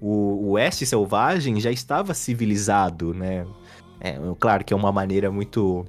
O, 0.00 0.08
o 0.08 0.50
oeste 0.50 0.84
selvagem 0.84 1.60
já 1.60 1.70
estava 1.70 2.14
civilizado, 2.14 3.14
né? 3.14 3.46
É, 4.00 4.18
claro 4.40 4.64
que 4.64 4.72
é 4.72 4.76
uma 4.76 4.90
maneira 4.90 5.30
muito 5.30 5.84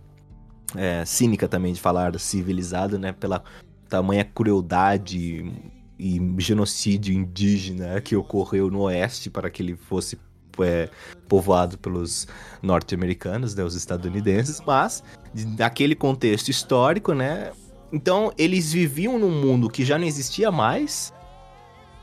é, 0.76 1.04
cínica 1.06 1.48
também 1.48 1.74
de 1.74 1.82
falar 1.82 2.20
civilizado, 2.20 3.00
né? 3.00 3.14
Pela 3.14 3.44
tamanha 3.88 4.24
crueldade 4.24 5.52
e 6.00 6.20
genocídio 6.38 7.14
indígena 7.14 8.00
que 8.00 8.16
ocorreu 8.16 8.72
no 8.72 8.82
oeste 8.84 9.30
para 9.30 9.50
que 9.50 9.62
ele 9.62 9.76
fosse 9.76 10.18
é, 10.60 10.90
povoado 11.28 11.78
pelos 11.78 12.28
norte-americanos, 12.62 13.54
né, 13.54 13.64
os 13.64 13.76
estadunidenses, 13.76 14.62
mas 14.66 15.04
naquele 15.58 15.96
contexto 15.96 16.50
histórico, 16.50 17.14
né? 17.14 17.52
Então 17.92 18.32
eles 18.38 18.72
viviam 18.72 19.20
num 19.20 19.32
mundo 19.32 19.70
que 19.70 19.84
já 19.84 19.98
não 19.98 20.06
existia 20.06 20.52
mais. 20.52 21.14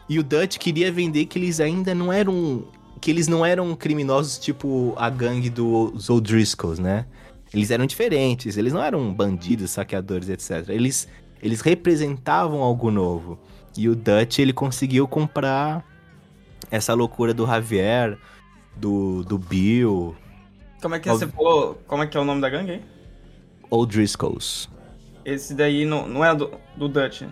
E 0.08 0.18
o 0.18 0.22
Dutch 0.22 0.58
queria 0.58 0.92
vender 0.92 1.26
que 1.26 1.38
eles 1.38 1.58
ainda 1.58 1.94
não 1.94 2.12
eram 2.12 2.64
que 3.00 3.10
eles 3.10 3.28
não 3.28 3.44
eram 3.44 3.74
criminosos 3.74 4.38
tipo 4.38 4.94
a 4.96 5.08
gangue 5.10 5.50
dos 5.50 6.08
O'Driscolls, 6.08 6.78
né? 6.78 7.06
Eles 7.52 7.70
eram 7.70 7.86
diferentes, 7.86 8.56
eles 8.56 8.72
não 8.72 8.82
eram 8.82 9.12
bandidos, 9.12 9.70
saqueadores, 9.70 10.28
etc. 10.28 10.68
Eles, 10.68 11.06
eles 11.42 11.60
representavam 11.60 12.62
algo 12.62 12.90
novo. 12.90 13.38
E 13.78 13.88
o 13.88 13.94
Dutch, 13.94 14.38
ele 14.38 14.52
conseguiu 14.52 15.06
comprar 15.06 15.84
essa 16.70 16.94
loucura 16.94 17.32
do 17.32 17.46
Javier, 17.46 18.18
do, 18.74 19.22
do 19.24 19.38
Bill. 19.38 20.16
Como 20.80 20.94
é 20.94 21.00
que 21.00 21.08
você 21.08 21.26
falou? 21.26 21.80
Como 21.86 22.02
é 22.02 22.06
que 22.06 22.16
é 22.16 22.20
o 22.20 22.24
nome 22.24 22.40
da 22.40 22.48
gangue 22.48 22.72
aí? 22.72 22.84
Old 23.70 23.96
Driscolls. 23.96 24.68
Esse 25.24 25.54
daí 25.54 25.84
não, 25.84 26.06
não 26.06 26.24
é 26.24 26.34
do, 26.34 26.52
do 26.76 26.88
Dutch. 26.88 27.22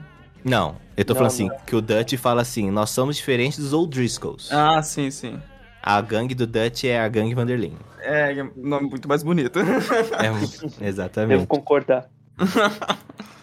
Não, 0.44 0.76
eu 0.96 1.04
tô 1.04 1.14
Não, 1.14 1.18
falando 1.18 1.32
assim, 1.32 1.48
não. 1.48 1.56
que 1.60 1.74
o 1.74 1.80
Dutch 1.80 2.14
fala 2.16 2.42
assim, 2.42 2.70
nós 2.70 2.90
somos 2.90 3.16
diferentes 3.16 3.58
dos 3.58 3.72
Old 3.72 3.96
Driscolls. 3.96 4.52
Ah, 4.52 4.82
sim, 4.82 5.10
sim. 5.10 5.40
A 5.82 6.00
gangue 6.00 6.34
do 6.34 6.46
Dutch 6.46 6.84
é 6.84 7.00
a 7.00 7.08
gangue 7.08 7.34
Vanderlyn. 7.34 7.74
É, 8.00 8.32
é 8.32 8.42
nome 8.56 8.88
muito 8.88 9.08
mais 9.08 9.22
bonito. 9.22 9.58
É, 10.18 10.22
Devo 10.22 10.74
exatamente. 10.80 11.46
concordar. 11.46 12.08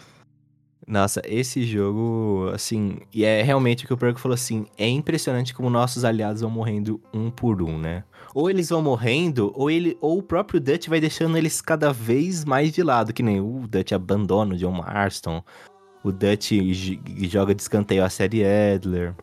Nossa, 0.87 1.21
esse 1.25 1.63
jogo, 1.63 2.49
assim, 2.53 2.99
e 3.13 3.23
é 3.23 3.41
realmente 3.41 3.85
o 3.85 3.87
que 3.87 3.93
o 3.93 3.97
Perco 3.97 4.19
falou 4.19 4.33
assim, 4.33 4.65
é 4.77 4.87
impressionante 4.87 5.53
como 5.53 5.69
nossos 5.69 6.03
aliados 6.03 6.41
vão 6.41 6.49
morrendo 6.49 6.99
um 7.13 7.29
por 7.29 7.61
um, 7.61 7.77
né? 7.77 8.03
Ou 8.33 8.49
eles 8.49 8.69
vão 8.69 8.81
morrendo, 8.81 9.51
ou 9.55 9.69
ele, 9.69 9.97
ou 10.01 10.17
o 10.17 10.23
próprio 10.23 10.59
Dutch 10.59 10.87
vai 10.87 10.99
deixando 10.99 11.37
eles 11.37 11.61
cada 11.61 11.93
vez 11.93 12.43
mais 12.43 12.71
de 12.71 12.81
lado, 12.81 13.13
que 13.13 13.21
nem 13.21 13.39
o 13.39 13.67
Dutch 13.67 13.91
abandona 13.91 14.55
o 14.55 14.57
John 14.57 14.71
Marston, 14.71 15.43
o 16.03 16.11
Dutch 16.11 16.51
joga 17.29 17.53
de 17.53 17.61
escanteio 17.61 18.03
a 18.03 18.09
série 18.09 18.43
Adler, 18.43 19.13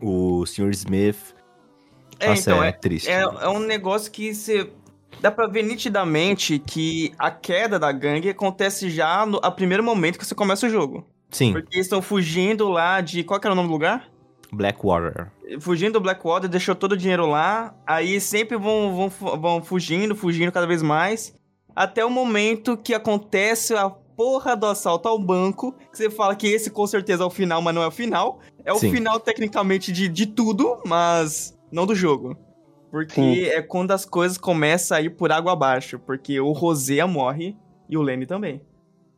o 0.00 0.44
Sr. 0.44 0.70
Smith. 0.70 1.34
É, 2.18 2.28
Nossa, 2.28 2.50
então, 2.50 2.62
é, 2.62 2.68
é, 2.68 2.72
triste. 2.72 3.10
é, 3.10 3.20
é 3.20 3.48
um 3.48 3.60
negócio 3.60 4.10
que 4.10 4.34
você. 4.34 4.70
Dá 5.20 5.30
pra 5.30 5.46
ver 5.46 5.62
nitidamente 5.62 6.58
que 6.58 7.12
a 7.18 7.30
queda 7.30 7.78
da 7.78 7.90
gangue 7.90 8.28
acontece 8.30 8.90
já 8.90 9.24
no 9.24 9.38
a 9.42 9.50
primeiro 9.50 9.82
momento 9.82 10.18
que 10.18 10.26
você 10.26 10.34
começa 10.34 10.66
o 10.66 10.70
jogo. 10.70 11.06
Sim, 11.30 11.52
Porque 11.52 11.76
eles 11.76 11.86
estão 11.86 12.00
fugindo 12.00 12.68
lá 12.68 13.00
de. 13.00 13.24
Qual 13.24 13.40
que 13.40 13.46
era 13.46 13.52
o 13.52 13.56
nome 13.56 13.68
do 13.68 13.72
lugar? 13.72 14.08
Blackwater. 14.52 15.30
Fugindo 15.60 15.94
do 15.94 16.00
Blackwater, 16.00 16.48
deixou 16.48 16.74
todo 16.74 16.92
o 16.92 16.96
dinheiro 16.96 17.26
lá. 17.26 17.74
Aí 17.86 18.20
sempre 18.20 18.56
vão, 18.56 19.10
vão, 19.10 19.36
vão 19.38 19.62
fugindo, 19.62 20.14
fugindo 20.14 20.52
cada 20.52 20.66
vez 20.66 20.82
mais. 20.82 21.34
Até 21.74 22.04
o 22.04 22.10
momento 22.10 22.76
que 22.76 22.94
acontece 22.94 23.74
a 23.74 23.90
porra 23.90 24.56
do 24.56 24.66
assalto 24.66 25.08
ao 25.08 25.18
banco. 25.18 25.72
Que 25.90 25.96
você 25.96 26.10
fala 26.10 26.36
que 26.36 26.46
esse 26.46 26.70
com 26.70 26.86
certeza 26.86 27.22
é 27.24 27.26
o 27.26 27.30
final, 27.30 27.60
mas 27.60 27.74
não 27.74 27.82
é 27.82 27.86
o 27.86 27.90
final. 27.90 28.40
É 28.64 28.72
o 28.72 28.78
Sim. 28.78 28.92
final, 28.92 29.20
tecnicamente, 29.20 29.92
de, 29.92 30.08
de 30.08 30.26
tudo, 30.26 30.80
mas 30.86 31.56
não 31.70 31.86
do 31.86 31.94
jogo. 31.94 32.36
Porque 32.90 33.14
Sim. 33.14 33.42
é 33.44 33.60
quando 33.62 33.90
as 33.90 34.04
coisas 34.04 34.38
começam 34.38 34.96
a 34.96 35.00
ir 35.00 35.10
por 35.10 35.32
água 35.32 35.52
abaixo. 35.52 35.98
Porque 35.98 36.40
o 36.40 36.52
Rosea 36.52 37.06
morre 37.06 37.56
e 37.88 37.96
o 37.96 38.02
Lenny 38.02 38.26
também. 38.26 38.60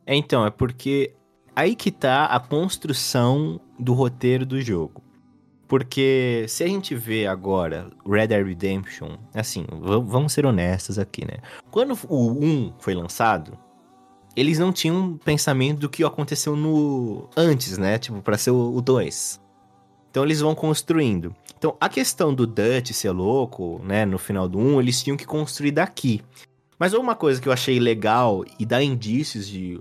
É, 0.05 0.15
então, 0.15 0.45
é 0.45 0.49
porque 0.49 1.13
aí 1.55 1.75
que 1.75 1.91
tá 1.91 2.25
a 2.25 2.39
construção 2.39 3.59
do 3.77 3.93
roteiro 3.93 4.45
do 4.45 4.61
jogo. 4.61 5.03
Porque 5.67 6.45
se 6.47 6.63
a 6.63 6.67
gente 6.67 6.95
vê 6.95 7.27
agora 7.27 7.91
Red 8.03 8.27
Dead 8.27 8.43
Redemption, 8.43 9.17
assim, 9.35 9.67
vamos 9.69 10.33
ser 10.33 10.43
honestos 10.43 10.97
aqui, 10.97 11.23
né? 11.23 11.37
Quando 11.69 11.95
o 12.09 12.31
1 12.31 12.73
foi 12.79 12.95
lançado, 12.95 13.55
eles 14.35 14.57
não 14.57 14.73
tinham 14.73 14.95
um 14.97 15.17
pensamento 15.17 15.79
do 15.79 15.89
que 15.89 16.03
aconteceu 16.03 16.55
no 16.55 17.29
antes, 17.37 17.77
né? 17.77 17.99
Tipo, 17.99 18.19
pra 18.23 18.35
ser 18.35 18.49
o 18.49 18.81
2. 18.81 19.39
Então 20.09 20.23
eles 20.23 20.39
vão 20.39 20.55
construindo. 20.55 21.35
Então, 21.59 21.75
a 21.77 21.89
questão 21.89 22.33
do 22.33 22.47
Dutch 22.47 22.93
ser 22.93 23.11
louco, 23.11 23.81
né, 23.83 24.05
no 24.05 24.17
final 24.17 24.47
do 24.47 24.57
1, 24.57 24.79
eles 24.79 25.03
tinham 25.03 25.17
que 25.17 25.25
construir 25.25 25.71
daqui. 25.71 26.21
Mas 26.79 26.93
uma 26.93 27.15
coisa 27.15 27.41
que 27.41 27.49
eu 27.49 27.53
achei 27.53 27.77
legal 27.81 28.45
e 28.57 28.65
dá 28.65 28.81
indícios 28.81 29.45
de 29.45 29.77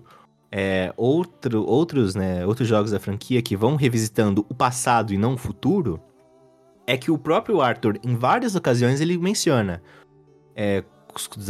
é, 0.50 0.92
outro, 0.96 1.64
outros, 1.64 2.16
né, 2.16 2.44
outros 2.44 2.66
jogos 2.66 2.90
da 2.90 2.98
franquia 2.98 3.40
que 3.40 3.56
vão 3.56 3.76
revisitando 3.76 4.44
o 4.48 4.54
passado 4.54 5.14
e 5.14 5.16
não 5.16 5.34
o 5.34 5.38
futuro, 5.38 6.00
é 6.84 6.96
que 6.96 7.12
o 7.12 7.18
próprio 7.18 7.60
Arthur, 7.60 8.00
em 8.02 8.16
várias 8.16 8.56
ocasiões, 8.56 9.00
ele 9.00 9.16
menciona 9.16 9.80
é, 10.56 10.82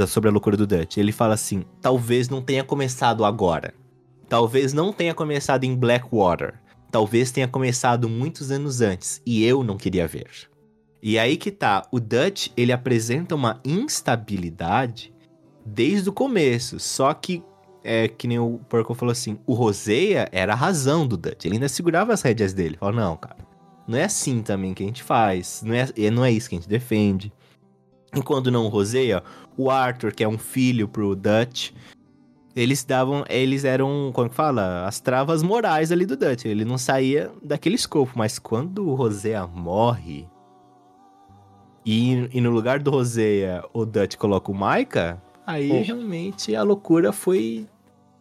sobre 0.06 0.28
a 0.28 0.32
loucura 0.32 0.58
do 0.58 0.66
Dutch. 0.66 0.98
Ele 0.98 1.10
fala 1.10 1.32
assim: 1.32 1.64
talvez 1.80 2.28
não 2.28 2.42
tenha 2.42 2.62
começado 2.62 3.24
agora. 3.24 3.72
Talvez 4.28 4.74
não 4.74 4.92
tenha 4.92 5.14
começado 5.14 5.64
em 5.64 5.74
Blackwater. 5.74 6.60
Talvez 6.90 7.30
tenha 7.30 7.46
começado 7.46 8.08
muitos 8.08 8.50
anos 8.50 8.80
antes 8.80 9.20
e 9.26 9.44
eu 9.44 9.62
não 9.62 9.76
queria 9.76 10.06
ver. 10.06 10.48
E 11.02 11.18
aí 11.18 11.36
que 11.36 11.50
tá, 11.50 11.86
o 11.92 12.00
Dutch, 12.00 12.48
ele 12.56 12.72
apresenta 12.72 13.34
uma 13.34 13.60
instabilidade 13.64 15.14
desde 15.64 16.08
o 16.08 16.12
começo, 16.12 16.80
só 16.80 17.12
que 17.14 17.42
é 17.84 18.08
que 18.08 18.26
nem 18.26 18.38
o 18.38 18.58
Porco 18.68 18.94
falou 18.94 19.12
assim, 19.12 19.38
o 19.46 19.54
Roseia 19.54 20.28
era 20.32 20.52
a 20.52 20.56
razão 20.56 21.06
do 21.06 21.16
Dutch, 21.16 21.44
ele 21.44 21.54
ainda 21.54 21.68
segurava 21.68 22.12
as 22.12 22.22
rédeas 22.22 22.52
dele, 22.52 22.76
falou, 22.76 22.96
não, 22.96 23.16
cara, 23.16 23.36
não 23.86 23.96
é 23.96 24.04
assim 24.04 24.42
também 24.42 24.74
que 24.74 24.82
a 24.82 24.86
gente 24.86 25.02
faz, 25.02 25.62
não 25.64 25.74
é, 25.74 26.10
não 26.10 26.24
é 26.24 26.32
isso 26.32 26.48
que 26.48 26.56
a 26.56 26.58
gente 26.58 26.68
defende. 26.68 27.32
Enquanto 28.14 28.50
não 28.50 28.64
o 28.64 28.68
Roseia, 28.68 29.22
o 29.56 29.70
Arthur, 29.70 30.12
que 30.12 30.24
é 30.24 30.28
um 30.28 30.38
filho 30.38 30.88
pro 30.88 31.14
Dutch, 31.14 31.72
eles 32.58 32.84
davam, 32.84 33.24
eles 33.28 33.64
eram, 33.64 34.10
como 34.12 34.28
que 34.28 34.34
fala, 34.34 34.86
as 34.86 34.98
travas 35.00 35.42
morais 35.42 35.92
ali 35.92 36.04
do 36.04 36.16
Dutch, 36.16 36.44
ele 36.44 36.64
não 36.64 36.76
saía 36.76 37.30
daquele 37.42 37.76
escopo, 37.76 38.12
mas 38.16 38.38
quando 38.38 38.88
o 38.88 38.94
Roseia 38.94 39.46
morre, 39.46 40.28
e, 41.86 42.28
e 42.32 42.40
no 42.40 42.50
lugar 42.50 42.80
do 42.80 42.90
Roseia 42.90 43.64
o 43.72 43.86
Dutch 43.86 44.16
coloca 44.16 44.50
o 44.50 44.54
Maika, 44.54 45.22
aí 45.46 45.68
realmente 45.82 46.54
a 46.56 46.62
loucura 46.62 47.12
foi 47.12 47.66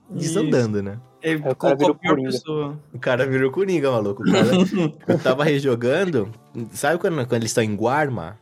desandando, 0.09 0.81
né? 0.83 0.99
Ele 1.21 1.43
Aí 1.43 1.51
o 1.51 1.55
cara 1.55 1.75
colocou 1.75 1.77
virou 1.77 1.95
a 1.95 1.99
pior 1.99 2.09
Coringa. 2.11 2.31
pessoa. 2.31 2.79
O 2.93 2.99
cara 2.99 3.25
virou 3.25 3.51
Coringa, 3.51 3.91
maluco. 3.91 4.21
O 4.21 4.31
cara, 4.31 4.47
eu 5.07 5.19
tava 5.19 5.43
rejogando, 5.43 6.31
sabe 6.71 6.99
quando, 6.99 7.15
quando 7.27 7.41
eles 7.41 7.49
estão 7.49 7.63
em 7.63 7.75
Guarma? 7.75 8.37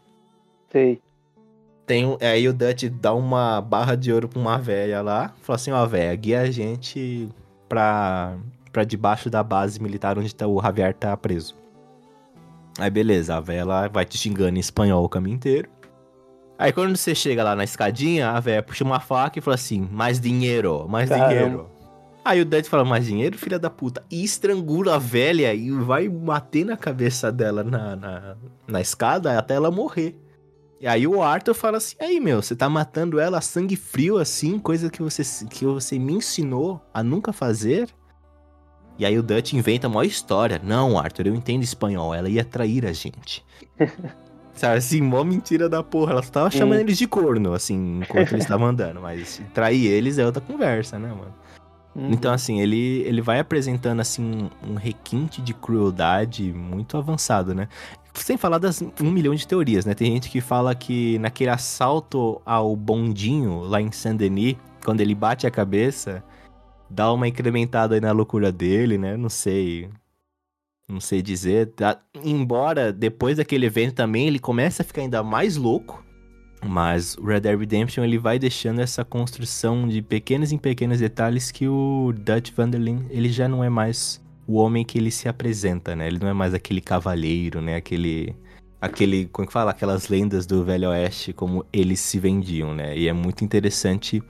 Sei. 0.71 1.01
Tem, 1.85 2.05
um- 2.05 2.17
aí 2.19 2.47
o 2.47 2.53
Dutch 2.53 2.85
dá 2.85 3.13
uma 3.13 3.61
barra 3.61 3.95
de 3.95 4.11
ouro 4.11 4.27
pra 4.27 4.39
uma 4.39 4.57
velha 4.57 5.01
lá, 5.01 5.33
fala 5.43 5.55
assim, 5.55 5.71
ó, 5.71 5.85
velha, 5.85 6.15
guia 6.15 6.41
a 6.41 6.49
gente 6.51 7.29
pra, 7.69 8.35
pra 8.71 8.83
debaixo 8.83 9.29
da 9.29 9.43
base 9.43 9.79
militar 9.81 10.17
onde 10.17 10.33
tá, 10.33 10.47
o 10.47 10.61
Javier 10.61 10.93
tá 10.95 11.15
preso. 11.15 11.55
Aí 12.79 12.89
beleza, 12.89 13.35
a 13.35 13.39
velha 13.39 13.87
vai 13.87 14.03
te 14.03 14.17
xingando 14.17 14.57
em 14.57 14.59
espanhol 14.59 15.03
o 15.05 15.09
caminho 15.09 15.35
inteiro. 15.35 15.69
Aí 16.57 16.71
quando 16.71 16.95
você 16.95 17.13
chega 17.13 17.43
lá 17.43 17.55
na 17.55 17.63
escadinha, 17.63 18.31
a 18.31 18.39
velha 18.39 18.63
puxa 18.63 18.83
uma 18.83 18.99
faca 18.99 19.37
e 19.37 19.41
fala 19.41 19.55
assim, 19.55 19.87
mais 19.91 20.19
dinheiro, 20.19 20.87
mais 20.89 21.09
Caramba. 21.09 21.29
dinheiro. 21.29 21.69
Aí 22.23 22.41
o 22.41 22.45
Dutch 22.45 22.65
fala, 22.65 22.83
mais 22.83 23.05
dinheiro, 23.05 23.37
filha 23.37 23.59
da 23.59 23.69
puta, 23.69 24.01
e 24.09 24.23
estrangula 24.23 24.95
a 24.95 24.97
velha 24.97 25.53
e 25.53 25.69
vai 25.69 26.09
bater 26.09 26.65
na 26.65 26.75
cabeça 26.75 27.31
dela 27.31 27.63
na, 27.63 27.95
na, 27.95 28.35
na 28.67 28.81
escada 28.81 29.37
até 29.37 29.53
ela 29.53 29.69
morrer. 29.69 30.15
E 30.85 30.87
aí 30.87 31.07
o 31.07 31.19
Arthur 31.23 31.55
fala 31.55 31.77
assim, 31.77 31.95
aí 31.99 32.19
meu, 32.19 32.43
você 32.43 32.55
tá 32.55 32.69
matando 32.69 33.19
ela 33.19 33.39
a 33.39 33.41
sangue 33.41 33.75
frio 33.75 34.19
assim, 34.19 34.59
coisa 34.59 34.87
que 34.87 35.01
você, 35.01 35.23
que 35.47 35.65
você 35.65 35.97
me 35.97 36.13
ensinou 36.13 36.79
a 36.93 37.01
nunca 37.01 37.33
fazer? 37.33 37.89
E 38.95 39.03
aí 39.03 39.17
o 39.17 39.23
Dutch 39.23 39.53
inventa 39.53 39.87
uma 39.87 40.05
história. 40.05 40.61
Não, 40.63 40.95
Arthur, 40.99 41.25
eu 41.25 41.33
entendo 41.33 41.63
espanhol, 41.63 42.13
ela 42.13 42.29
ia 42.29 42.45
trair 42.45 42.85
a 42.85 42.93
gente. 42.93 43.43
Sabe, 44.53 44.77
assim, 44.77 45.01
mó 45.01 45.23
mentira 45.23 45.67
da 45.67 45.81
porra. 45.81 46.11
Ela 46.11 46.21
só 46.21 46.29
tava 46.29 46.51
chamando 46.51 46.77
Hum. 46.77 46.81
eles 46.81 46.99
de 46.99 47.07
corno, 47.07 47.53
assim, 47.55 48.01
enquanto 48.03 48.33
eles 48.33 48.43
estavam 48.43 48.67
andando. 48.67 49.01
Mas 49.01 49.41
trair 49.55 49.87
eles 49.87 50.19
é 50.19 50.25
outra 50.25 50.39
conversa, 50.39 50.99
né, 50.99 51.09
mano? 51.09 51.33
Uhum. 51.95 52.11
Então, 52.11 52.33
assim, 52.33 52.59
ele, 52.59 53.03
ele 53.03 53.21
vai 53.21 53.39
apresentando, 53.39 54.01
assim, 54.01 54.49
um 54.67 54.75
requinte 54.75 55.41
de 55.41 55.53
crueldade 55.53 56.51
muito 56.51 56.97
avançado, 56.97 57.55
né? 57.55 57.69
Sem 58.13 58.37
falar 58.37 58.57
das 58.57 58.81
um 58.81 59.11
milhão 59.11 59.33
de 59.33 59.47
teorias, 59.47 59.85
né? 59.85 59.93
Tem 59.93 60.11
gente 60.11 60.29
que 60.29 60.41
fala 60.41 60.75
que 60.75 61.17
naquele 61.19 61.49
assalto 61.49 62.41
ao 62.45 62.75
bondinho 62.75 63.61
lá 63.61 63.81
em 63.81 63.91
Saint-Denis, 63.91 64.55
quando 64.83 65.01
ele 65.01 65.15
bate 65.15 65.47
a 65.47 65.51
cabeça, 65.51 66.23
dá 66.89 67.11
uma 67.11 67.27
incrementada 67.27 67.95
aí 67.95 68.01
na 68.01 68.11
loucura 68.11 68.51
dele, 68.51 68.97
né? 68.97 69.17
Não 69.17 69.29
sei. 69.29 69.89
Não 70.87 70.99
sei 70.99 71.21
dizer. 71.21 71.71
Tá- 71.71 71.99
Embora 72.23 72.93
depois 72.93 73.37
daquele 73.37 73.65
evento 73.65 73.95
também 73.95 74.27
ele 74.27 74.39
comece 74.39 74.81
a 74.81 74.85
ficar 74.85 75.01
ainda 75.01 75.23
mais 75.23 75.57
louco. 75.57 76.04
Mas 76.63 77.15
o 77.17 77.25
Red 77.25 77.41
Dead 77.41 77.59
Redemption 77.59 78.03
ele 78.03 78.17
vai 78.17 78.39
deixando 78.39 78.81
essa 78.81 79.03
construção 79.05 79.87
de 79.87 80.01
pequenos 80.01 80.51
em 80.51 80.57
pequenos 80.57 80.99
detalhes 80.99 81.51
que 81.51 81.67
o 81.67 82.13
Dutch 82.17 82.51
Vanderlyn 82.55 83.05
ele 83.09 83.29
já 83.29 83.47
não 83.47 83.63
é 83.63 83.69
mais 83.69 84.21
o 84.47 84.55
homem 84.55 84.85
que 84.85 84.97
ele 84.97 85.11
se 85.11 85.27
apresenta, 85.27 85.95
né? 85.95 86.07
Ele 86.07 86.19
não 86.19 86.27
é 86.27 86.33
mais 86.33 86.53
aquele 86.53 86.81
cavalheiro, 86.81 87.61
né? 87.61 87.75
Aquele 87.75 88.35
aquele, 88.79 89.25
como 89.27 89.45
é 89.45 89.47
que 89.47 89.53
fala, 89.53 89.71
aquelas 89.71 90.09
lendas 90.09 90.45
do 90.45 90.63
Velho 90.63 90.89
Oeste 90.89 91.33
como 91.33 91.65
eles 91.73 91.99
se 91.99 92.19
vendiam, 92.19 92.73
né? 92.73 92.97
E 92.97 93.07
é 93.07 93.13
muito 93.13 93.43
interessante 93.43 94.21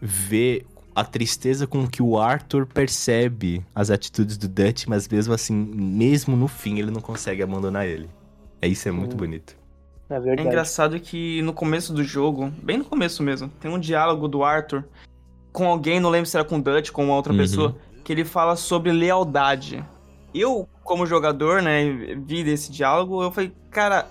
ver 0.00 0.66
a 0.94 1.04
tristeza 1.04 1.66
com 1.66 1.86
que 1.86 2.02
o 2.02 2.18
Arthur 2.18 2.66
percebe 2.66 3.64
as 3.74 3.90
atitudes 3.90 4.36
do 4.36 4.48
Dutch, 4.48 4.86
mas 4.86 5.08
mesmo 5.08 5.32
assim, 5.32 5.54
mesmo 5.54 6.36
no 6.36 6.48
fim, 6.48 6.78
ele 6.78 6.90
não 6.90 7.00
consegue 7.00 7.42
abandonar 7.42 7.86
ele. 7.86 8.10
É 8.60 8.68
isso 8.68 8.88
é 8.88 8.92
muito 8.92 9.16
bonito. 9.16 9.56
É 10.14 10.18
É 10.18 10.20
verdade. 10.20 10.48
engraçado 10.48 10.98
que 11.00 11.40
no 11.42 11.52
começo 11.52 11.92
do 11.92 12.02
jogo, 12.04 12.50
bem 12.62 12.78
no 12.78 12.84
começo 12.84 13.22
mesmo, 13.22 13.48
tem 13.60 13.70
um 13.70 13.78
diálogo 13.78 14.28
do 14.28 14.42
Arthur 14.44 14.84
com 15.52 15.66
alguém, 15.68 16.00
não 16.00 16.10
lembro 16.10 16.28
se 16.28 16.36
era 16.36 16.44
com 16.46 16.56
o 16.56 16.62
Dutch, 16.62 16.90
com 16.90 17.04
uma 17.04 17.14
outra 17.14 17.32
Uhum. 17.32 17.38
pessoa, 17.38 17.76
que 18.04 18.12
ele 18.12 18.24
fala 18.24 18.56
sobre 18.56 18.90
lealdade. 18.92 19.84
Eu, 20.34 20.66
como 20.82 21.06
jogador, 21.06 21.60
né, 21.62 21.84
vi 22.24 22.42
desse 22.42 22.72
diálogo, 22.72 23.22
eu 23.22 23.30
falei, 23.30 23.52
cara, 23.70 24.06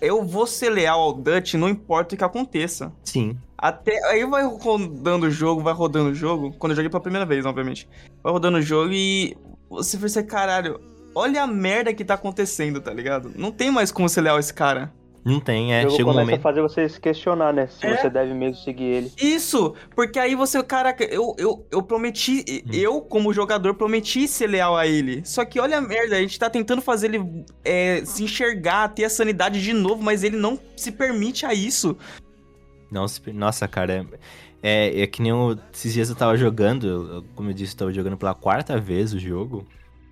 eu 0.00 0.24
vou 0.24 0.46
ser 0.46 0.70
leal 0.70 1.00
ao 1.00 1.12
Dutch, 1.12 1.54
não 1.54 1.68
importa 1.68 2.14
o 2.14 2.18
que 2.18 2.24
aconteça. 2.24 2.92
Sim. 3.04 3.38
Até 3.56 3.92
aí 4.08 4.24
vai 4.26 4.44
rodando 4.44 5.26
o 5.26 5.30
jogo, 5.30 5.62
vai 5.62 5.72
rodando 5.72 6.10
o 6.10 6.14
jogo. 6.14 6.52
Quando 6.58 6.72
eu 6.72 6.76
joguei 6.76 6.90
pela 6.90 7.00
primeira 7.02 7.24
vez, 7.24 7.46
obviamente. 7.46 7.88
Vai 8.20 8.32
rodando 8.32 8.58
o 8.58 8.62
jogo 8.62 8.90
e 8.92 9.36
você 9.70 9.96
pensa, 9.96 10.20
caralho, 10.24 10.80
olha 11.14 11.44
a 11.44 11.46
merda 11.46 11.94
que 11.94 12.04
tá 12.04 12.14
acontecendo, 12.14 12.80
tá 12.80 12.92
ligado? 12.92 13.30
Não 13.36 13.52
tem 13.52 13.70
mais 13.70 13.92
como 13.92 14.08
ser 14.08 14.22
leal 14.22 14.36
a 14.36 14.40
esse 14.40 14.52
cara. 14.52 14.92
Não 15.24 15.38
tem, 15.38 15.72
é. 15.72 15.80
o 15.80 15.82
jogo 15.82 15.96
Chega 15.96 16.10
um 16.10 16.14
momento. 16.14 16.38
a 16.38 16.42
fazer 16.42 16.60
você 16.62 16.88
se 16.88 17.00
questionar, 17.00 17.52
né? 17.52 17.68
Se 17.68 17.86
É. 17.86 17.96
você 17.96 18.10
deve 18.10 18.34
mesmo 18.34 18.56
seguir 18.56 18.84
ele. 18.84 19.12
Isso, 19.20 19.72
porque 19.94 20.18
aí 20.18 20.34
você, 20.34 20.60
caraca, 20.64 21.04
eu, 21.04 21.34
eu, 21.38 21.64
eu 21.70 21.80
prometi, 21.82 22.64
eu 22.72 23.00
como 23.00 23.32
jogador 23.32 23.74
prometi 23.74 24.26
ser 24.26 24.48
leal 24.48 24.76
a 24.76 24.84
ele. 24.86 25.22
Só 25.24 25.44
que 25.44 25.60
olha 25.60 25.78
a 25.78 25.80
merda, 25.80 26.16
a 26.16 26.20
gente 26.20 26.36
tá 26.38 26.50
tentando 26.50 26.82
fazer 26.82 27.14
ele 27.14 27.44
é, 27.64 28.02
se 28.04 28.24
enxergar, 28.24 28.88
ter 28.88 29.04
a 29.04 29.10
sanidade 29.10 29.62
de 29.62 29.72
novo, 29.72 30.02
mas 30.02 30.24
ele 30.24 30.36
não 30.36 30.58
se 30.76 30.90
permite 30.90 31.46
a 31.46 31.54
isso. 31.54 31.96
Não, 32.90 33.06
se- 33.06 33.32
nossa, 33.32 33.68
cara. 33.68 34.04
É, 34.62 34.88
é, 34.98 35.02
é 35.02 35.06
que 35.06 35.22
nem 35.22 35.30
eu, 35.30 35.56
esses 35.72 35.92
dias 35.92 36.10
eu 36.10 36.16
tava 36.16 36.36
jogando, 36.36 36.86
eu- 36.86 37.24
como 37.36 37.48
eu 37.50 37.54
disse, 37.54 37.74
eu 37.74 37.78
tava 37.78 37.92
jogando 37.92 38.16
pela 38.16 38.34
quarta 38.34 38.76
vez 38.80 39.14
o 39.14 39.18
jogo. 39.20 39.64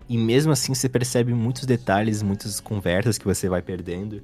E 0.09 0.17
mesmo 0.17 0.53
assim 0.53 0.73
você 0.75 0.89
percebe 0.89 1.35
muitos 1.35 1.67
detalhes, 1.67 2.23
muitas 2.23 2.61
conversas 2.61 3.19
que 3.19 3.25
você 3.25 3.49
vai 3.49 3.61
perdendo. 3.63 4.23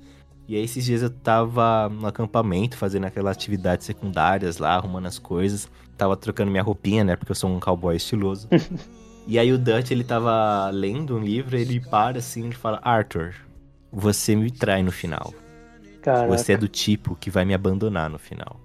E 0.49 0.55
aí 0.55 0.62
esses 0.62 0.85
dias 0.85 1.03
eu 1.03 1.11
tava 1.11 1.88
no 1.88 2.07
acampamento, 2.07 2.76
fazendo 2.76 3.05
aquelas 3.05 3.37
atividades 3.37 3.85
secundárias 3.85 4.59
lá, 4.59 4.75
arrumando 4.75 5.07
as 5.07 5.19
coisas. 5.19 5.69
Tava 5.97 6.17
trocando 6.17 6.50
minha 6.50 6.62
roupinha, 6.62 7.03
né? 7.03 7.17
Porque 7.17 7.33
eu 7.33 7.37
sou 7.37 7.50
um 7.50 7.59
cowboy 7.59 7.97
estiloso. 7.97 8.49
e 9.26 9.38
aí 9.38 9.53
o 9.53 9.59
Dutch, 9.59 9.91
ele 9.91 10.05
tava 10.05 10.71
lendo 10.71 11.17
um 11.17 11.21
livro, 11.21 11.57
ele 11.57 11.81
para 11.81 12.19
assim 12.19 12.49
e 12.49 12.53
fala: 12.53 12.81
Arthur, 12.83 13.35
você 13.91 14.37
me 14.37 14.50
trai 14.50 14.83
no 14.83 14.93
final. 14.93 15.35
Caraca. 16.00 16.29
Você 16.29 16.53
é 16.53 16.57
do 16.57 16.69
tipo 16.69 17.17
que 17.17 17.31
vai 17.31 17.45
me 17.45 17.55
abandonar 17.55 18.09
no 18.09 18.19
final. 18.19 18.61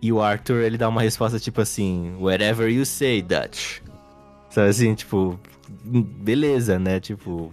E 0.00 0.12
o 0.12 0.22
Arthur, 0.22 0.62
ele 0.62 0.78
dá 0.78 0.88
uma 0.88 1.02
resposta 1.02 1.40
tipo 1.40 1.60
assim: 1.60 2.14
Whatever 2.20 2.70
you 2.70 2.86
say, 2.86 3.20
Dutch. 3.20 3.80
Sabe 4.50 4.68
assim, 4.68 4.94
tipo, 4.94 5.38
beleza, 5.84 6.78
né? 6.78 7.00
Tipo, 7.00 7.52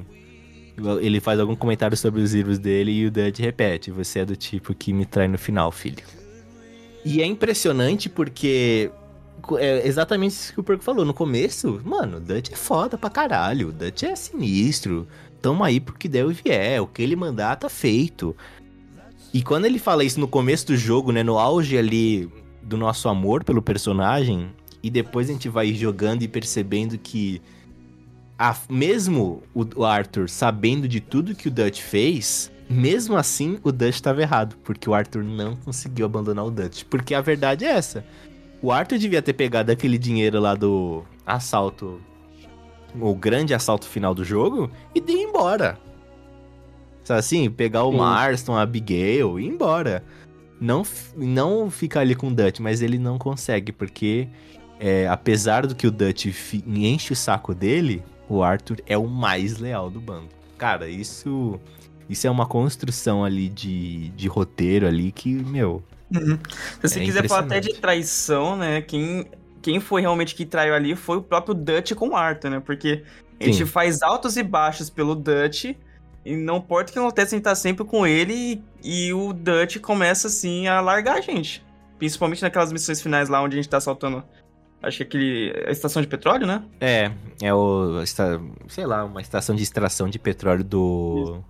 ele 1.02 1.20
faz 1.20 1.40
algum 1.40 1.56
comentário 1.56 1.96
sobre 1.96 2.22
os 2.22 2.34
livros 2.34 2.58
dele 2.58 2.92
e 2.92 3.06
o 3.06 3.12
Dutch 3.12 3.40
repete: 3.40 3.92
Você 3.92 4.20
é 4.20 4.26
do 4.26 4.36
tipo 4.36 4.74
que 4.74 4.92
me 4.92 5.06
trai 5.06 5.28
no 5.28 5.38
final, 5.38 5.72
filho. 5.72 6.04
E 7.06 7.22
é 7.22 7.26
impressionante 7.26 8.10
porque. 8.10 8.92
É 9.58 9.86
exatamente 9.86 10.32
isso 10.32 10.54
que 10.54 10.60
o 10.60 10.64
Perco 10.64 10.84
falou. 10.84 11.04
No 11.04 11.14
começo, 11.14 11.82
mano, 11.84 12.18
o 12.18 12.20
Dutch 12.20 12.52
é 12.52 12.56
foda 12.56 12.98
pra 12.98 13.10
caralho. 13.10 13.70
O 13.70 13.72
Dutch 13.72 14.04
é 14.04 14.16
sinistro. 14.16 15.06
Tamo 15.42 15.64
aí 15.64 15.80
porque 15.80 16.08
der 16.08 16.26
e 16.26 16.34
vier. 16.34 16.82
O 16.82 16.88
que 16.88 17.02
ele 17.02 17.16
mandar 17.16 17.58
tá 17.58 17.68
feito. 17.68 18.36
E 19.34 19.42
quando 19.42 19.66
ele 19.66 19.80
fala 19.80 20.04
isso 20.04 20.20
no 20.20 20.28
começo 20.28 20.68
do 20.68 20.78
jogo, 20.78 21.12
né, 21.12 21.24
no 21.24 21.38
auge 21.38 21.78
ali 21.78 22.30
do 22.62 22.78
nosso 22.78 23.10
amor 23.10 23.44
pelo 23.44 23.62
personagem, 23.62 24.50
e 24.82 24.90
depois 24.90 25.30
a 25.30 25.34
gente 25.34 25.50
vai 25.50 25.74
jogando 25.74 26.22
e 26.22 26.28
percebendo 26.28 26.98
que 26.98 27.42
a- 28.38 28.56
mesmo 28.70 29.44
o, 29.54 29.84
Arthur 29.86 30.30
sabendo 30.30 30.88
de 30.88 31.00
tudo 31.00 31.36
que 31.36 31.48
o 31.48 31.52
Dutch 31.52 31.82
fez, 31.82 32.52
mesmo 32.70 33.16
assim 33.16 33.60
o 33.64 33.72
Dutch 33.72 33.96
estava 33.96 34.22
errado, 34.22 34.56
porque 34.64 34.90
o 34.90 34.94
Arthur 34.94 35.24
não 35.24 35.56
conseguiu 35.56 36.06
abandonar 36.06 36.46
o 36.46 36.52
Dutch, 36.52 36.84
porque 36.90 37.14
a 37.14 37.22
verdade 37.22 37.66
é 37.66 37.70
essa. 37.70 38.06
O 38.62 38.72
Arthur 38.72 38.98
devia 38.98 39.22
ter 39.22 39.34
pegado 39.34 39.72
aquele 39.72 39.98
dinheiro 39.98 40.40
lá 40.40 40.56
do 40.56 41.04
assalto, 41.26 42.02
o 43.00 43.14
grande 43.14 43.54
assalto 43.54 43.86
final 43.86 44.16
do 44.16 44.24
jogo, 44.24 44.72
e 44.96 45.02
de 45.02 45.12
ir 45.12 45.24
embora. 45.24 45.78
Sabe 47.04 47.20
assim? 47.20 47.50
Pegar 47.52 47.84
o 47.84 47.92
Sim. 47.92 47.98
Marston, 47.98 48.56
a 48.56 48.62
Abigail 48.62 49.38
e 49.40 49.44
ir 49.44 49.50
embora. 49.50 50.04
Não, 50.60 50.84
não 51.18 51.70
ficar 51.70 52.00
ali 52.00 52.16
com 52.16 52.30
o 52.30 52.34
Dutch, 52.34 52.60
mas 52.60 52.82
ele 52.82 52.98
não 52.98 53.18
consegue, 53.18 53.74
porque 53.74 54.30
é, 54.80 55.08
apesar 55.10 55.68
do 55.68 55.76
que 55.76 55.86
o 55.86 55.92
Dutch 55.92 56.28
enche 56.66 57.12
o 57.12 57.16
saco 57.16 57.54
dele, 57.54 58.02
o 58.28 58.44
Arthur 58.44 58.78
é 58.86 58.98
o 58.98 59.08
mais 59.08 59.58
leal 59.58 59.90
do 59.90 60.02
bando. 60.02 60.30
Cara, 60.58 60.90
isso 60.90 61.60
isso 62.10 62.28
é 62.28 62.32
uma 62.32 62.46
construção 62.46 63.24
ali 63.24 63.50
de, 63.50 64.10
de 64.10 64.28
roteiro 64.28 64.88
ali 64.88 65.12
que, 65.12 65.34
meu, 65.34 65.84
Se 66.82 66.90
você 66.90 67.00
É 67.00 67.04
quiser 67.04 67.28
falar 67.28 67.42
até 67.42 67.60
de 67.60 67.74
traição, 67.74 68.56
né? 68.56 68.82
Quem, 68.82 69.26
quem 69.62 69.80
foi 69.80 70.02
realmente 70.02 70.36
que 70.36 70.46
traiu 70.46 70.74
ali 70.74 70.96
foi 70.96 71.18
o 71.18 71.24
próprio 71.24 71.54
Dutch 71.56 71.94
com 71.94 72.10
o 72.10 72.16
Arthur, 72.16 72.50
né? 72.52 72.60
Porque 72.60 73.04
a 73.40 73.46
gente 73.46 73.66
faz 73.66 74.02
altos 74.02 74.38
e 74.38 74.44
baixos 74.44 74.90
pelo 74.90 75.16
Dutch. 75.16 75.76
E 76.26 76.38
não 76.38 76.58
importa 76.58 76.90
o 76.90 76.94
que 76.94 77.00
acontece, 77.00 77.36
a 77.36 77.38
gente 77.38 77.44
tá 77.44 77.56
sempre 77.56 77.84
com 77.86 78.06
ele. 78.08 78.64
E, 78.84 79.08
e 79.10 79.14
o 79.14 79.34
Dutch 79.34 79.80
começa, 79.80 80.28
assim, 80.28 80.68
a 80.68 80.80
largar 80.82 81.18
a 81.18 81.22
gente. 81.22 81.66
Principalmente 81.98 82.42
naquelas 82.42 82.72
missões 82.72 83.02
finais 83.02 83.30
lá 83.30 83.42
onde 83.42 83.58
a 83.58 83.62
gente 83.62 83.70
tá 83.70 83.78
assaltando. 83.78 84.24
Acho 84.84 84.98
que 84.98 85.04
aquele. 85.04 85.64
A 85.66 85.72
estação 85.72 86.02
de 86.02 86.08
petróleo, 86.08 86.46
né? 86.46 86.62
É, 86.80 87.10
é 87.42 87.54
o. 87.54 88.00
esta- 88.02 88.40
Sei 88.68 88.86
lá, 88.86 89.04
uma 89.06 89.22
estação 89.22 89.56
de 89.56 89.64
extração 89.64 90.10
de 90.10 90.20
petróleo 90.20 90.64
do. 90.64 91.42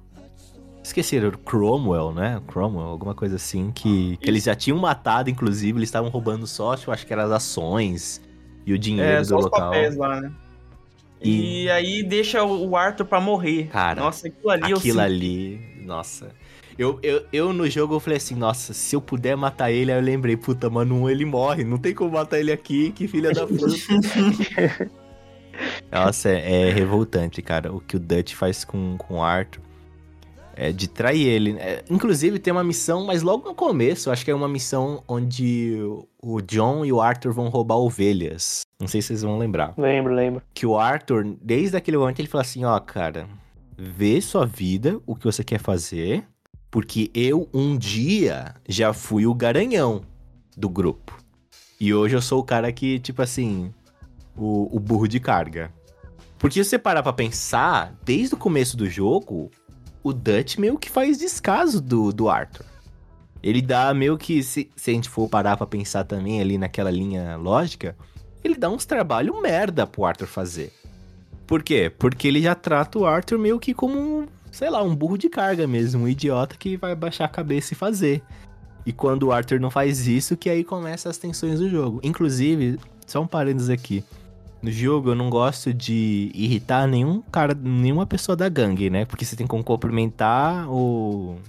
Esqueci, 0.84 1.18
era 1.18 1.30
o 1.30 1.38
Cromwell, 1.38 2.12
né? 2.14 2.42
Cromwell, 2.48 2.88
alguma 2.88 3.16
coisa 3.16 3.38
assim, 3.38 3.72
que, 3.74 4.18
que 4.18 4.30
eles 4.30 4.44
já 4.44 4.54
tinham 4.54 4.78
matado, 4.78 5.30
inclusive, 5.30 5.80
eles 5.80 5.88
estavam 5.88 6.10
roubando 6.10 6.46
só, 6.46 6.76
eu 6.86 6.94
acho 6.94 7.08
que 7.08 7.14
eram 7.14 7.24
as 7.24 7.32
ações 7.32 8.22
e 8.66 8.74
o 8.74 8.78
dinheiro 8.78 9.10
É, 9.10 9.22
do 9.24 9.36
local. 9.38 9.72
lá, 9.98 10.20
né? 10.22 10.32
E... 11.22 11.64
E- 11.64 11.70
aí 11.72 12.04
deixa 12.04 12.44
o 12.44 12.76
Arthur 12.76 13.06
pra 13.06 13.22
morrer. 13.22 13.68
Cara, 13.72 14.02
Nossa, 14.02 14.28
aquilo 14.28 14.50
ali 14.50 14.72
eu 14.72 14.78
Aquilo 14.78 14.94
sinto- 14.96 15.00
ali, 15.00 15.60
nossa. 15.86 16.32
Eu, 16.78 17.00
eu, 17.04 17.26
eu 17.32 17.54
no 17.54 17.70
jogo 17.70 17.96
eu 17.96 18.00
falei 18.00 18.18
assim, 18.18 18.36
nossa, 18.36 18.74
se 18.74 18.96
eu 18.96 19.02
puder 19.02 19.36
matar 19.36 19.72
ele, 19.72 19.92
aí 19.92 19.98
eu 19.98 20.04
lembrei, 20.04 20.36
puta, 20.36 20.70
mano, 20.70 21.10
ele 21.10 21.26
morre, 21.26 21.64
não 21.64 21.78
tem 21.78 21.94
como 21.94 22.12
matar 22.12 22.40
ele 22.40 22.52
aqui, 22.52 22.92
que 22.92 23.08
filha 23.08 23.32
da 23.32 23.46
puta. 23.46 23.66
nossa, 25.92 26.30
é, 26.30 26.70
é 26.70 26.72
revoltante, 26.72 27.42
cara, 27.42 27.72
o 27.72 27.80
que 27.80 27.96
o 27.96 28.00
Dutch 28.00 28.34
faz 28.34 28.64
com, 28.66 28.98
com 28.98 29.16
o 29.16 29.24
Arthur. 29.24 29.62
É 30.56 30.72
de 30.72 30.88
trair 30.88 31.28
ele. 31.28 31.56
É, 31.58 31.84
inclusive 31.90 32.38
tem 32.38 32.54
uma 32.54 32.64
missão, 32.64 33.04
mas 33.06 33.24
logo 33.24 33.50
no 33.50 33.56
começo, 33.56 34.12
acho 34.12 34.24
que 34.24 34.30
é 34.30 34.36
uma 34.36 34.48
missão 34.48 35.04
onde 35.08 35.80
o 36.22 36.42
John 36.42 36.86
e 36.86 36.94
o 36.94 37.02
Arthur 37.02 37.34
vão 37.34 37.50
roubar 37.50 37.78
ovelhas. 37.78 38.62
Não 38.80 38.88
sei 38.88 39.02
se 39.02 39.08
vocês 39.08 39.24
vão 39.24 39.40
lembrar 39.40 39.74
Lembro, 39.78 40.14
lembro. 40.14 40.44
que 40.54 40.66
o 40.66 40.78
Arthur, 40.78 41.36
desde 41.42 41.76
aquele 41.76 41.98
momento, 41.98 42.20
ele 42.20 42.28
fala 42.28 42.44
assim: 42.44 42.64
ó, 42.66 42.80
cara, 42.80 43.28
vê 43.76 44.22
sua 44.22 44.46
vida, 44.46 45.00
o 45.08 45.16
que 45.16 45.26
você 45.26 45.44
quer 45.44 45.60
fazer, 45.60 46.24
porque 46.74 47.12
eu 47.14 47.48
um 47.54 47.78
dia 47.78 48.56
já 48.68 48.94
fui 48.94 49.28
o 49.28 49.36
garanhão 49.36 50.02
do 50.58 50.68
grupo. 50.68 51.16
E 51.80 51.94
hoje 51.94 52.16
eu 52.16 52.22
sou 52.22 52.40
o 52.40 52.44
cara 52.44 52.72
que, 52.72 52.98
tipo 52.98 53.22
assim, 53.22 53.72
o, 54.36 54.76
o 54.76 54.80
burro 54.80 55.08
de 55.08 55.20
carga. 55.20 55.72
Porque 56.40 56.64
se 56.64 56.72
você 56.72 56.80
parar 56.80 57.04
pra 57.04 57.14
pensar, 57.14 57.96
desde 58.04 58.34
o 58.34 58.40
começo 58.40 58.76
do 58.76 58.90
jogo, 58.90 59.52
o 60.02 60.12
Dutch 60.12 60.58
meio 60.58 60.80
que 60.80 60.90
faz 60.90 61.20
descaso 61.20 61.80
do, 61.80 62.12
do 62.12 62.28
Arthur. 62.28 62.66
Ele 63.44 63.62
dá 63.62 63.94
meio 63.94 64.18
que, 64.18 64.42
se, 64.42 64.68
se 64.76 64.90
a 64.90 64.94
gente 64.96 65.10
for 65.10 65.30
parar 65.30 65.56
pra 65.56 65.68
pensar 65.68 66.06
também 66.06 66.42
ali 66.42 66.58
naquela 66.58 66.90
linha 66.90 67.36
lógica, 67.36 67.96
ele 68.44 68.56
dá 68.56 68.68
uns 68.68 68.84
trabalho 68.84 69.40
merda 69.40 69.86
pro 69.86 70.06
Arthur 70.06 70.26
fazer. 70.26 70.74
Por 71.46 71.62
quê? 71.62 71.92
Porque 71.96 72.28
ele 72.28 72.42
já 72.42 72.56
trata 72.56 72.98
o 72.98 73.06
Arthur 73.06 73.38
meio 73.38 73.60
que 73.60 73.76
como 73.76 74.00
um, 74.00 74.28
sei 74.54 74.70
lá, 74.70 74.84
um 74.84 74.96
burro 74.96 75.18
de 75.18 75.30
carga 75.30 75.66
mesmo, 75.68 76.04
um 76.04 76.08
idiota 76.08 76.56
que 76.56 76.78
vai 76.78 76.96
baixar 76.96 77.26
a 77.26 77.30
cabeça 77.30 77.74
e 77.74 77.76
fazer. 77.76 78.22
E 78.86 78.94
quando 78.94 79.24
o 79.24 79.32
Arthur 79.32 79.60
não 79.60 79.72
faz 79.72 80.08
isso, 80.08 80.38
que 80.38 80.50
aí 80.50 80.64
começa 80.64 81.10
as 81.10 81.18
tensões 81.18 81.60
do 81.60 81.70
jogo. 81.70 82.00
Inclusive, 82.04 82.78
só 83.08 83.22
um 83.22 83.28
parênteses 83.28 83.70
aqui. 83.70 84.04
No 84.62 84.72
jogo 84.72 85.10
eu 85.10 85.16
não 85.16 85.30
gosto 85.30 85.74
de 85.74 86.32
irritar 86.34 86.88
nenhum 86.88 87.22
cara, 87.32 87.54
nenhuma 87.54 88.06
pessoa 88.06 88.36
da 88.36 88.48
gangue, 88.48 88.90
né? 88.90 89.06
Porque 89.06 89.26
você 89.26 89.36
tem 89.36 89.48
como 89.48 89.64
cumprimentar 89.64 90.70
ou 90.70 91.40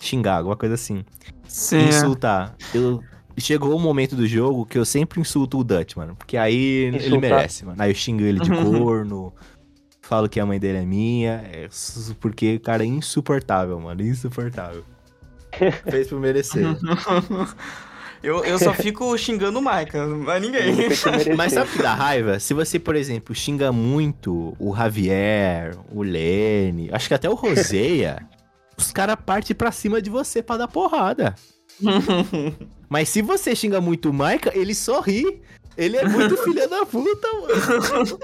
xingar, 0.00 0.36
alguma 0.36 0.56
coisa 0.56 0.74
assim 0.74 1.04
Sim. 1.48 1.88
insultar. 1.88 2.56
Eu 2.72 3.02
chegou 3.36 3.76
o 3.76 3.80
momento 3.80 4.14
do 4.14 4.26
jogo 4.26 4.64
que 4.64 4.78
eu 4.78 4.84
sempre 4.84 5.20
insulto 5.20 5.58
o 5.58 5.64
Dutch, 5.64 5.96
mano, 5.96 6.14
porque 6.14 6.36
aí 6.36 6.84
ele 6.94 7.18
merece, 7.18 7.64
mano. 7.64 7.82
Aí 7.82 7.90
eu 7.90 7.94
xingo 7.94 8.22
ele 8.22 8.40
de 8.40 8.50
corno, 8.50 9.32
falo 10.04 10.28
que 10.28 10.38
a 10.38 10.46
mãe 10.46 10.60
dele 10.60 10.78
é 10.78 10.84
minha, 10.84 11.44
é 11.50 11.68
porque 12.20 12.56
o 12.56 12.60
cara 12.60 12.82
é 12.82 12.86
insuportável, 12.86 13.80
mano, 13.80 14.02
insuportável. 14.02 14.84
Fez 15.90 16.08
por 16.08 16.20
merecer. 16.20 16.64
eu, 18.22 18.44
eu 18.44 18.58
só 18.58 18.74
fico 18.74 19.16
xingando 19.16 19.58
o 19.58 19.62
Maika, 19.62 20.06
mas 20.06 20.42
ninguém. 20.42 20.74
Mas 21.36 21.52
sabe 21.52 21.70
o 21.70 21.72
que 21.72 21.82
dá 21.82 21.94
raiva? 21.94 22.38
Se 22.38 22.52
você, 22.52 22.78
por 22.78 22.94
exemplo, 22.94 23.34
xinga 23.34 23.72
muito 23.72 24.54
o 24.58 24.74
Javier, 24.76 25.76
o 25.90 26.02
Lene, 26.02 26.90
acho 26.92 27.08
que 27.08 27.14
até 27.14 27.28
o 27.28 27.34
Roseia, 27.34 28.26
os 28.76 28.92
caras 28.92 29.16
partem 29.24 29.56
pra 29.56 29.72
cima 29.72 30.02
de 30.02 30.10
você 30.10 30.42
pra 30.42 30.56
dar 30.56 30.68
porrada. 30.68 31.34
Mas 32.88 33.08
se 33.08 33.22
você 33.22 33.56
xinga 33.56 33.80
muito 33.80 34.10
o 34.10 34.12
Maika, 34.12 34.52
ele 34.54 34.74
sorri. 34.74 35.40
Ele 35.76 35.96
é 35.96 36.06
muito 36.06 36.36
filha 36.36 36.68
da 36.68 36.86
puta, 36.86 37.28
mano. 37.32 38.18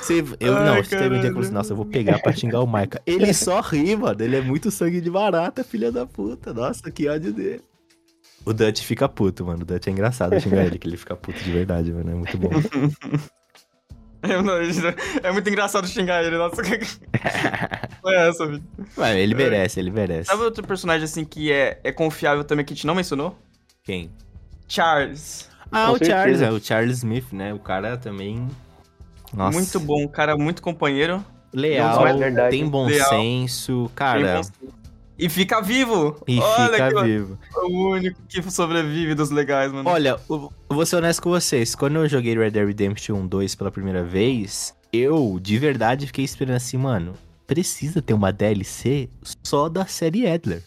Você, 0.00 0.24
eu, 0.40 0.56
Ai, 0.56 0.66
não, 0.66 0.76
você 0.76 0.96
teve 0.96 1.16
um 1.16 1.20
dia 1.20 1.22
que 1.22 1.26
eu 1.28 1.34
falei 1.34 1.50
nossa, 1.50 1.72
eu 1.72 1.76
vou 1.76 1.86
pegar 1.86 2.18
pra 2.18 2.32
xingar 2.32 2.60
o 2.60 2.66
Maika. 2.66 3.00
Ele 3.06 3.32
só 3.34 3.60
ri, 3.60 3.96
mano. 3.96 4.22
Ele 4.22 4.36
é 4.36 4.40
muito 4.40 4.70
sangue 4.70 5.00
de 5.00 5.10
barata, 5.10 5.64
filha 5.64 5.90
da 5.90 6.06
puta. 6.06 6.52
Nossa, 6.52 6.90
que 6.90 7.08
ódio 7.08 7.32
dele. 7.32 7.62
O 8.44 8.52
Dutch 8.52 8.82
fica 8.82 9.08
puto, 9.08 9.46
mano. 9.46 9.62
O 9.62 9.64
Dutch 9.64 9.86
é 9.86 9.90
engraçado 9.90 10.38
xingar 10.38 10.66
ele, 10.66 10.78
que 10.78 10.86
ele 10.86 10.96
fica 10.98 11.16
puto 11.16 11.42
de 11.42 11.50
verdade, 11.50 11.90
mano. 11.92 12.10
É 12.10 12.14
muito 12.14 12.36
bom. 12.36 12.50
Eu 14.22 14.42
não- 14.42 14.54
é 15.22 15.32
muito 15.32 15.48
engraçado 15.48 15.86
xingar 15.86 16.24
ele, 16.24 16.38
nossa. 16.38 16.56
Foi 18.00 18.14
essa, 18.14 18.46
filho. 18.46 18.62
Ele 19.18 19.34
merece, 19.34 19.78
ele 19.80 19.90
merece. 19.90 20.30
Sabe 20.30 20.42
outro 20.42 20.66
personagem 20.66 21.04
assim 21.04 21.24
que 21.24 21.52
é, 21.52 21.78
é 21.84 21.92
confiável 21.92 22.42
também 22.42 22.64
que 22.64 22.72
a 22.72 22.76
gente 22.76 22.86
não 22.86 22.94
mencionou? 22.94 23.36
Quem? 23.82 24.10
Charles. 24.66 25.50
Ah, 25.70 25.88
Com 25.88 25.92
o 25.92 25.98
Charles, 25.98 26.38
certeza. 26.38 26.44
é 26.46 26.50
o 26.50 26.60
Charles 26.60 26.98
Smith, 26.98 27.32
né? 27.32 27.52
O 27.52 27.58
cara 27.58 27.96
também. 27.98 28.48
Nossa. 29.34 29.56
Muito 29.56 29.80
bom, 29.80 30.04
um 30.04 30.08
cara 30.08 30.36
muito 30.36 30.62
companheiro. 30.62 31.24
Leal, 31.52 32.06
é 32.06 32.14
verdade. 32.14 32.50
tem 32.56 32.68
bom 32.68 32.86
Leal. 32.86 33.08
senso, 33.08 33.90
cara. 33.94 34.40
bom. 34.42 34.72
E 35.16 35.28
fica 35.28 35.60
vivo. 35.60 36.20
E 36.26 36.40
Olha 36.40 36.72
fica 36.72 36.88
que 36.92 37.02
vivo. 37.02 37.38
o 37.56 37.90
único 37.90 38.20
que 38.28 38.42
sobrevive 38.50 39.14
dos 39.14 39.30
legais, 39.30 39.72
mano. 39.72 39.88
Olha, 39.88 40.16
eu 40.28 40.50
vou 40.68 40.84
ser 40.84 40.96
honesto 40.96 41.22
com 41.22 41.30
vocês. 41.30 41.74
Quando 41.74 41.96
eu 41.96 42.08
joguei 42.08 42.36
Red 42.36 42.50
Dead 42.50 42.66
Redemption 42.66 43.24
2 43.24 43.54
pela 43.54 43.70
primeira 43.70 44.02
vez, 44.02 44.74
eu, 44.92 45.38
de 45.40 45.56
verdade, 45.56 46.06
fiquei 46.08 46.24
esperando 46.24 46.56
assim, 46.56 46.76
mano, 46.76 47.12
precisa 47.46 48.02
ter 48.02 48.12
uma 48.12 48.32
DLC 48.32 49.08
só 49.44 49.68
da 49.68 49.86
série 49.86 50.26
Adler. 50.26 50.64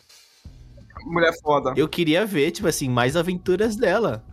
Mulher 1.06 1.34
foda. 1.42 1.74
Eu 1.76 1.88
queria 1.88 2.26
ver, 2.26 2.52
tipo 2.52 2.68
assim, 2.68 2.90
mais 2.90 3.18
aventuras 3.18 3.76
dela. 3.76 4.24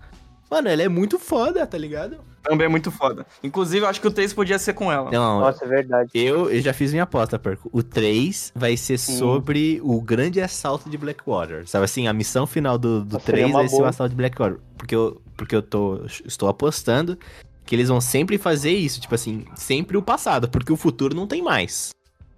Mano, 0.48 0.68
ela 0.68 0.82
é 0.82 0.88
muito 0.88 1.18
foda, 1.18 1.66
tá 1.66 1.76
ligado? 1.76 2.18
Também 2.44 2.66
é 2.66 2.68
muito 2.68 2.90
foda. 2.90 3.26
Inclusive, 3.42 3.84
eu 3.84 3.88
acho 3.88 4.00
que 4.00 4.06
o 4.06 4.10
3 4.10 4.32
podia 4.34 4.58
ser 4.58 4.74
com 4.74 4.92
ela. 4.92 5.10
Não, 5.10 5.40
Nossa, 5.40 5.64
é 5.64 5.68
verdade. 5.68 6.10
eu, 6.14 6.50
eu 6.50 6.60
já 6.60 6.74
fiz 6.74 6.92
minha 6.92 7.04
aposta, 7.04 7.38
Perco. 7.38 7.70
O 7.72 7.82
3 7.82 8.52
vai 8.54 8.76
ser 8.76 8.98
sobre 8.98 9.80
o 9.82 10.00
grande 10.00 10.40
assalto 10.40 10.90
de 10.90 10.98
Blackwater. 10.98 11.66
Sabe 11.66 11.86
assim, 11.86 12.06
a 12.06 12.12
missão 12.12 12.46
final 12.46 12.76
do, 12.76 13.02
do 13.02 13.14
Nossa, 13.14 13.24
seria 13.24 13.44
3 13.44 13.50
uma 13.50 13.60
vai 13.60 13.68
ser 13.68 13.82
o 13.82 13.86
assalto 13.86 14.10
de 14.10 14.16
Blackwater. 14.16 14.58
Porque 14.76 14.94
eu, 14.94 15.22
porque 15.36 15.56
eu 15.56 15.62
tô, 15.62 16.04
estou 16.26 16.48
apostando 16.48 17.18
que 17.64 17.74
eles 17.74 17.88
vão 17.88 18.00
sempre 18.00 18.36
fazer 18.36 18.72
isso. 18.72 19.00
Tipo 19.00 19.14
assim, 19.14 19.46
sempre 19.56 19.96
o 19.96 20.02
passado. 20.02 20.48
Porque 20.48 20.72
o 20.72 20.76
futuro 20.76 21.16
não 21.16 21.26
tem 21.26 21.42
mais. 21.42 21.90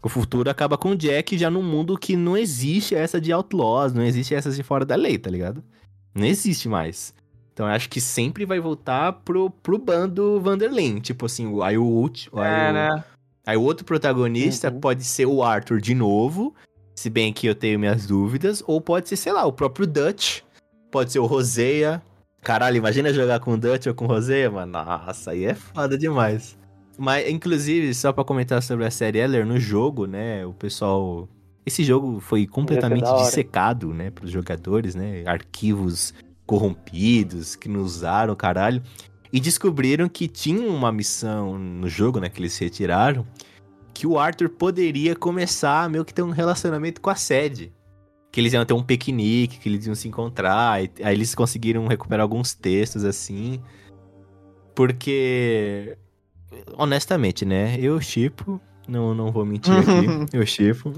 O 0.02 0.08
futuro 0.08 0.48
acaba 0.48 0.78
com 0.78 0.90
o 0.90 0.96
Jack 0.96 1.36
já 1.36 1.50
num 1.50 1.64
mundo 1.64 1.98
que 1.98 2.14
não 2.14 2.36
existe 2.36 2.94
essa 2.94 3.20
de 3.20 3.32
outlaws, 3.32 3.92
não 3.92 4.04
existe 4.04 4.36
essas 4.36 4.54
de 4.54 4.62
fora 4.62 4.84
da 4.84 4.94
lei, 4.94 5.18
tá 5.18 5.28
ligado? 5.28 5.64
Não 6.14 6.24
existe 6.24 6.68
mais. 6.68 7.12
Então 7.56 7.66
eu 7.66 7.72
acho 7.72 7.88
que 7.88 8.02
sempre 8.02 8.44
vai 8.44 8.60
voltar 8.60 9.14
pro, 9.24 9.48
pro 9.48 9.78
bando 9.78 10.38
Vanderlyn. 10.42 11.00
Tipo 11.00 11.24
assim, 11.24 11.58
aí 11.62 11.78
o 11.78 11.84
último. 11.84 12.38
É, 12.42 12.70
né? 12.70 13.04
Aí 13.46 13.56
o 13.56 13.62
outro 13.62 13.82
protagonista 13.82 14.70
Uhum. 14.70 14.78
pode 14.78 15.02
ser 15.04 15.24
o 15.24 15.42
Arthur 15.42 15.80
de 15.80 15.94
novo, 15.94 16.54
se 16.94 17.08
bem 17.08 17.32
que 17.32 17.46
eu 17.46 17.54
tenho 17.54 17.78
minhas 17.78 18.06
dúvidas, 18.06 18.62
ou 18.66 18.78
pode 18.78 19.08
ser, 19.08 19.16
sei 19.16 19.32
lá, 19.32 19.46
o 19.46 19.52
próprio 19.54 19.86
Dutch, 19.86 20.42
pode 20.90 21.10
ser 21.12 21.18
o 21.18 21.24
Roseia. 21.24 22.02
Caralho, 22.42 22.76
imagina 22.76 23.10
jogar 23.10 23.40
com 23.40 23.52
o 23.54 23.56
Dutch 23.56 23.86
ou 23.86 23.94
com 23.94 24.04
o 24.04 24.08
Roseia, 24.08 24.50
mano. 24.50 24.72
Nossa, 24.72 25.30
aí 25.30 25.46
é 25.46 25.54
foda 25.54 25.96
demais. 25.96 26.58
Mas, 26.98 27.26
inclusive, 27.26 27.94
só 27.94 28.12
pra 28.12 28.22
comentar 28.22 28.62
sobre 28.62 28.84
a 28.84 28.90
série 28.90 29.18
Eller, 29.18 29.46
no 29.46 29.58
jogo, 29.58 30.06
né, 30.06 30.44
o 30.44 30.52
pessoal... 30.52 31.26
Esse 31.64 31.82
jogo 31.82 32.20
foi 32.20 32.46
completamente 32.46 33.10
dissecado, 33.14 33.94
né, 33.94 34.10
pros 34.10 34.30
jogadores, 34.30 34.94
né, 34.94 35.24
arquivos 35.26 36.12
corrompidos 36.46 37.56
que 37.56 37.68
não 37.68 37.80
usaram, 37.80 38.34
caralho. 38.34 38.82
E 39.32 39.40
descobriram 39.40 40.08
que 40.08 40.28
tinha 40.28 40.70
uma 40.70 40.92
missão 40.92 41.58
no 41.58 41.88
jogo, 41.88 42.20
né, 42.20 42.28
que 42.28 42.40
eles 42.40 42.56
retiraram, 42.56 43.26
que 43.92 44.06
o 44.06 44.18
Arthur 44.18 44.48
poderia 44.48 45.16
começar 45.16 45.90
meio 45.90 46.04
que 46.04 46.14
ter 46.14 46.22
um 46.22 46.30
relacionamento 46.30 47.00
com 47.00 47.10
a 47.10 47.14
sede. 47.14 47.72
Que 48.30 48.40
eles 48.40 48.52
iam 48.52 48.64
ter 48.64 48.74
um 48.74 48.82
piquenique, 48.82 49.58
que 49.58 49.68
eles 49.68 49.86
iam 49.86 49.94
se 49.94 50.06
encontrar, 50.06 50.82
e 50.82 50.90
aí 51.02 51.14
eles 51.14 51.34
conseguiram 51.34 51.86
recuperar 51.86 52.22
alguns 52.22 52.54
textos 52.54 53.04
assim. 53.04 53.60
Porque, 54.74 55.96
honestamente, 56.76 57.44
né, 57.44 57.78
eu 57.80 58.00
chipo, 58.00 58.60
não, 58.86 59.14
não 59.14 59.32
vou 59.32 59.44
mentir 59.44 59.72
aqui, 59.72 60.06
eu 60.36 60.46
chipo. 60.46 60.92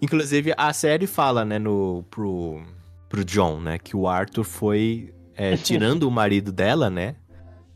Inclusive, 0.00 0.52
a 0.56 0.72
série 0.72 1.06
fala, 1.06 1.44
né, 1.44 1.58
no, 1.58 2.04
pro, 2.10 2.62
pro 3.08 3.24
John, 3.24 3.60
né, 3.60 3.78
que 3.78 3.96
o 3.96 4.06
Arthur 4.06 4.44
foi, 4.44 5.12
é, 5.34 5.56
tirando 5.58 6.04
o 6.04 6.10
marido 6.10 6.52
dela, 6.52 6.90
né, 6.90 7.16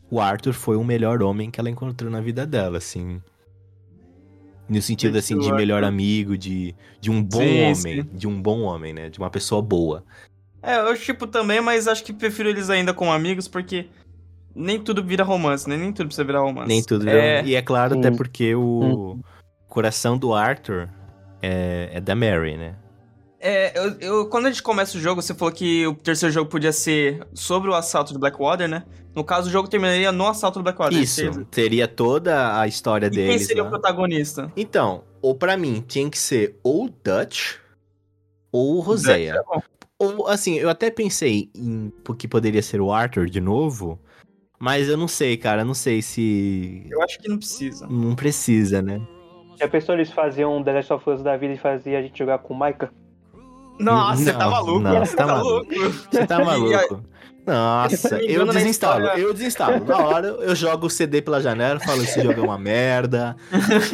o 0.09 0.21
Arthur 0.21 0.53
foi 0.53 0.77
o 0.77 0.83
melhor 0.83 1.23
homem 1.23 1.49
que 1.49 1.59
ela 1.59 1.69
encontrou 1.69 2.11
na 2.11 2.21
vida 2.21 2.45
dela, 2.45 2.77
assim. 2.77 3.21
No 4.69 4.81
sentido, 4.81 5.17
assim, 5.17 5.37
de 5.37 5.51
melhor 5.51 5.83
amigo, 5.83 6.37
de, 6.37 6.75
de 7.01 7.11
um 7.11 7.21
bom 7.21 7.39
Sim, 7.39 7.61
homem. 7.63 7.75
sim. 7.75 8.09
De 8.13 8.27
um 8.27 8.41
bom 8.41 8.61
homem, 8.61 8.93
né? 8.93 9.09
De 9.09 9.19
uma 9.19 9.29
pessoa 9.29 9.61
boa. 9.61 10.05
É, 10.61 10.77
eu 10.79 10.95
tipo 10.97 11.27
também, 11.27 11.59
mas 11.59 11.87
acho 11.87 12.03
que 12.03 12.13
prefiro 12.13 12.47
eles 12.47 12.69
ainda 12.69 12.93
como 12.93 13.11
amigos, 13.11 13.47
porque 13.47 13.87
nem 14.55 14.79
tudo 14.79 15.03
vira 15.03 15.23
romance, 15.23 15.67
né? 15.67 15.75
Nem 15.75 15.91
tudo 15.91 16.07
precisa 16.07 16.23
virar 16.23 16.39
romance. 16.41 16.67
Nem 16.67 16.83
tudo. 16.83 17.09
É, 17.09 17.43
E 17.43 17.55
é 17.55 17.61
claro, 17.61 17.97
até 17.99 18.09
porque 18.11 18.55
o 18.55 19.19
coração 19.67 20.17
do 20.17 20.33
Arthur 20.33 20.87
é, 21.41 21.89
é 21.91 21.99
da 21.99 22.15
Mary, 22.15 22.55
né? 22.55 22.75
É 23.43 23.73
eu, 23.77 23.95
eu- 23.99 24.29
quando 24.29 24.45
a 24.47 24.49
gente 24.49 24.63
começa 24.63 24.97
o 24.97 25.01
jogo, 25.01 25.21
você 25.21 25.33
falou 25.33 25.53
que 25.53 25.85
o 25.85 25.93
terceiro 25.95 26.33
jogo 26.33 26.49
podia 26.49 26.71
ser 26.71 27.25
sobre 27.33 27.69
o 27.69 27.73
assalto 27.75 28.13
de 28.13 28.19
Blackwater, 28.19 28.67
né? 28.67 28.83
No 29.15 29.23
caso, 29.23 29.47
o 29.49 29.51
jogo 29.51 29.67
terminaria 29.67 30.11
no 30.11 30.25
assalto 30.27 30.57
do 30.59 30.63
Blackwater. 30.63 30.97
Isso. 30.97 31.15
certeza? 31.15 31.45
Teria 31.51 31.87
toda 31.87 32.59
a 32.59 32.67
história 32.67 33.07
E 33.07 33.11
quem 33.11 33.27
deles. 33.27 33.45
seria 33.45 33.61
lá. 33.61 33.67
o 33.67 33.71
protagonista? 33.71 34.51
Então, 34.57 35.03
ou 35.21 35.35
pra 35.35 35.55
mim, 35.55 35.83
tinha 35.87 36.09
que 36.09 36.17
ser 36.17 36.57
ou 36.63 36.85
o 36.85 36.89
Dutch 36.89 37.57
ou 38.51 38.77
o 38.77 38.79
Roseia. 38.79 39.35
É. 39.35 39.59
Ou, 39.99 40.27
assim, 40.27 40.55
eu 40.55 40.69
até 40.69 40.89
pensei 40.89 41.49
em 41.55 41.91
que 42.17 42.27
poderia 42.27 42.61
ser 42.61 42.81
o 42.81 42.91
Arthur 42.91 43.27
de 43.27 43.39
novo, 43.39 43.99
mas 44.59 44.89
eu 44.89 44.97
não 44.97 45.07
sei, 45.07 45.37
cara. 45.37 45.63
Não 45.63 45.73
sei 45.75 46.01
se. 46.01 46.85
Eu 46.89 47.01
acho 47.03 47.19
que 47.19 47.29
não 47.29 47.37
precisa. 47.37 47.87
Não 47.87 48.15
precisa, 48.15 48.81
né? 48.81 48.99
Já 49.59 49.67
pensou 49.67 49.93
eles 49.95 50.11
faziam 50.11 50.57
um 50.57 50.63
The 50.63 50.73
Last 50.73 50.91
of 50.93 51.09
Us 51.09 51.21
da 51.21 51.37
vida 51.37 51.53
e 51.53 51.57
fazia 51.57 51.99
a 51.99 52.01
gente 52.01 52.17
jogar 52.17 52.39
com 52.39 52.53
o 52.53 52.57
Maika? 52.57 52.91
Nossa, 53.79 54.23
você 54.23 54.33
tá 54.33 54.47
maluco? 54.49 54.79
não, 54.79 54.99
você 55.05 55.15
tá 55.15 55.25
maluco. 55.27 55.73
Você 56.11 56.27
tá 56.27 56.39
maluco? 56.45 57.03
Nossa, 57.45 58.21
eu 58.23 58.45
na 58.45 58.53
desinstalo, 58.53 59.05
eu 59.19 59.33
desinstalo. 59.33 59.83
Na 59.83 59.97
hora 59.97 60.27
eu 60.27 60.55
jogo 60.55 60.87
o 60.87 60.89
CD 60.89 61.21
pela 61.21 61.41
janela, 61.41 61.77
falo 61.77 62.01
esse 62.01 62.21
jogo 62.23 62.39
é 62.39 62.41
uma 62.43 62.57
merda, 62.57 63.35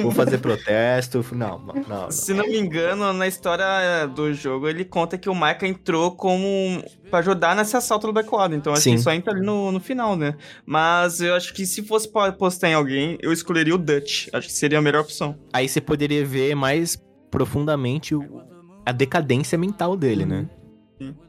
vou 0.03 0.11
fazer 0.11 0.37
protesto. 0.37 1.25
Não, 1.31 1.57
não, 1.57 1.73
não. 1.87 2.11
Se 2.11 2.31
não 2.31 2.45
me 2.45 2.59
engano, 2.59 3.11
na 3.11 3.25
história 3.27 3.65
do 4.13 4.31
jogo, 4.35 4.69
ele 4.69 4.85
conta 4.85 5.17
que 5.17 5.27
o 5.27 5.33
Micah 5.33 5.65
entrou 5.67 6.11
como 6.11 6.83
pra 7.09 7.19
ajudar 7.19 7.55
nesse 7.55 7.75
assalto 7.75 8.05
do 8.05 8.13
Blackwater. 8.13 8.55
Então 8.55 8.71
acho 8.71 8.83
Sim. 8.83 8.95
que 8.97 9.01
só 9.01 9.11
entra 9.11 9.33
ali 9.33 9.41
no, 9.43 9.71
no 9.71 9.79
final, 9.79 10.15
né? 10.15 10.35
Mas 10.63 11.19
eu 11.19 11.33
acho 11.33 11.51
que 11.51 11.65
se 11.65 11.81
fosse 11.81 12.07
postar 12.37 12.69
em 12.69 12.75
alguém, 12.75 13.17
eu 13.19 13.33
escolheria 13.33 13.73
o 13.73 13.79
Dutch. 13.79 14.27
Acho 14.31 14.45
que 14.47 14.53
seria 14.53 14.77
a 14.77 14.81
melhor 14.81 15.01
opção. 15.01 15.35
Aí 15.51 15.67
você 15.67 15.81
poderia 15.81 16.23
ver 16.23 16.53
mais 16.53 17.01
profundamente 17.31 18.13
o- 18.13 18.43
a 18.85 18.91
decadência 18.91 19.57
mental 19.57 19.95
dele, 19.95 20.25
né? 20.25 20.47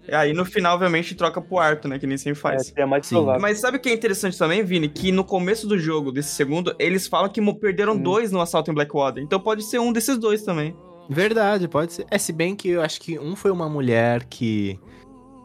E 0.09 0.13
aí 0.13 0.33
no 0.33 0.45
final, 0.45 0.75
obviamente, 0.75 1.15
troca 1.15 1.41
pro 1.41 1.59
Arthur, 1.59 1.89
né? 1.89 1.99
Que 1.99 2.07
nem 2.07 2.19
sempre 2.19 2.39
É, 2.39 2.43
faz. 2.43 2.67
seria 2.67 2.87
mais 2.89 3.07
Sim. 3.07 3.25
Mas 3.41 3.59
sabe 3.61 3.77
o 3.77 3.81
que 3.81 3.89
é 3.89 3.93
interessante 3.95 4.37
também, 4.37 4.65
Vini? 4.65 4.89
Que 4.89 5.13
no 5.13 5.23
começo 5.23 5.69
do 5.69 5.79
jogo, 5.79 6.11
desse 6.11 6.31
segundo, 6.35 6.75
eles 6.77 7.07
falam 7.07 7.29
que 7.29 7.41
mo- 7.41 7.55
perderam 7.55 7.95
Sim. 7.95 8.03
dois 8.03 8.33
no 8.33 8.41
assalto 8.41 8.71
em 8.71 8.75
Blackwater. 8.75 9.23
Então 9.23 9.39
pode 9.39 9.63
ser 9.63 9.79
um 9.79 9.93
desses 9.93 10.19
dois 10.19 10.43
também. 10.43 10.75
Verdade, 11.09 11.69
pode 11.69 11.93
ser. 11.93 12.07
É, 12.11 12.19
se 12.19 12.33
bem 12.33 12.57
que 12.57 12.69
eu 12.71 12.83
acho 12.83 13.01
que 13.01 13.17
um 13.19 13.37
foi 13.37 13.53
uma 13.53 13.69
mulher 13.69 14.25
que. 14.25 14.77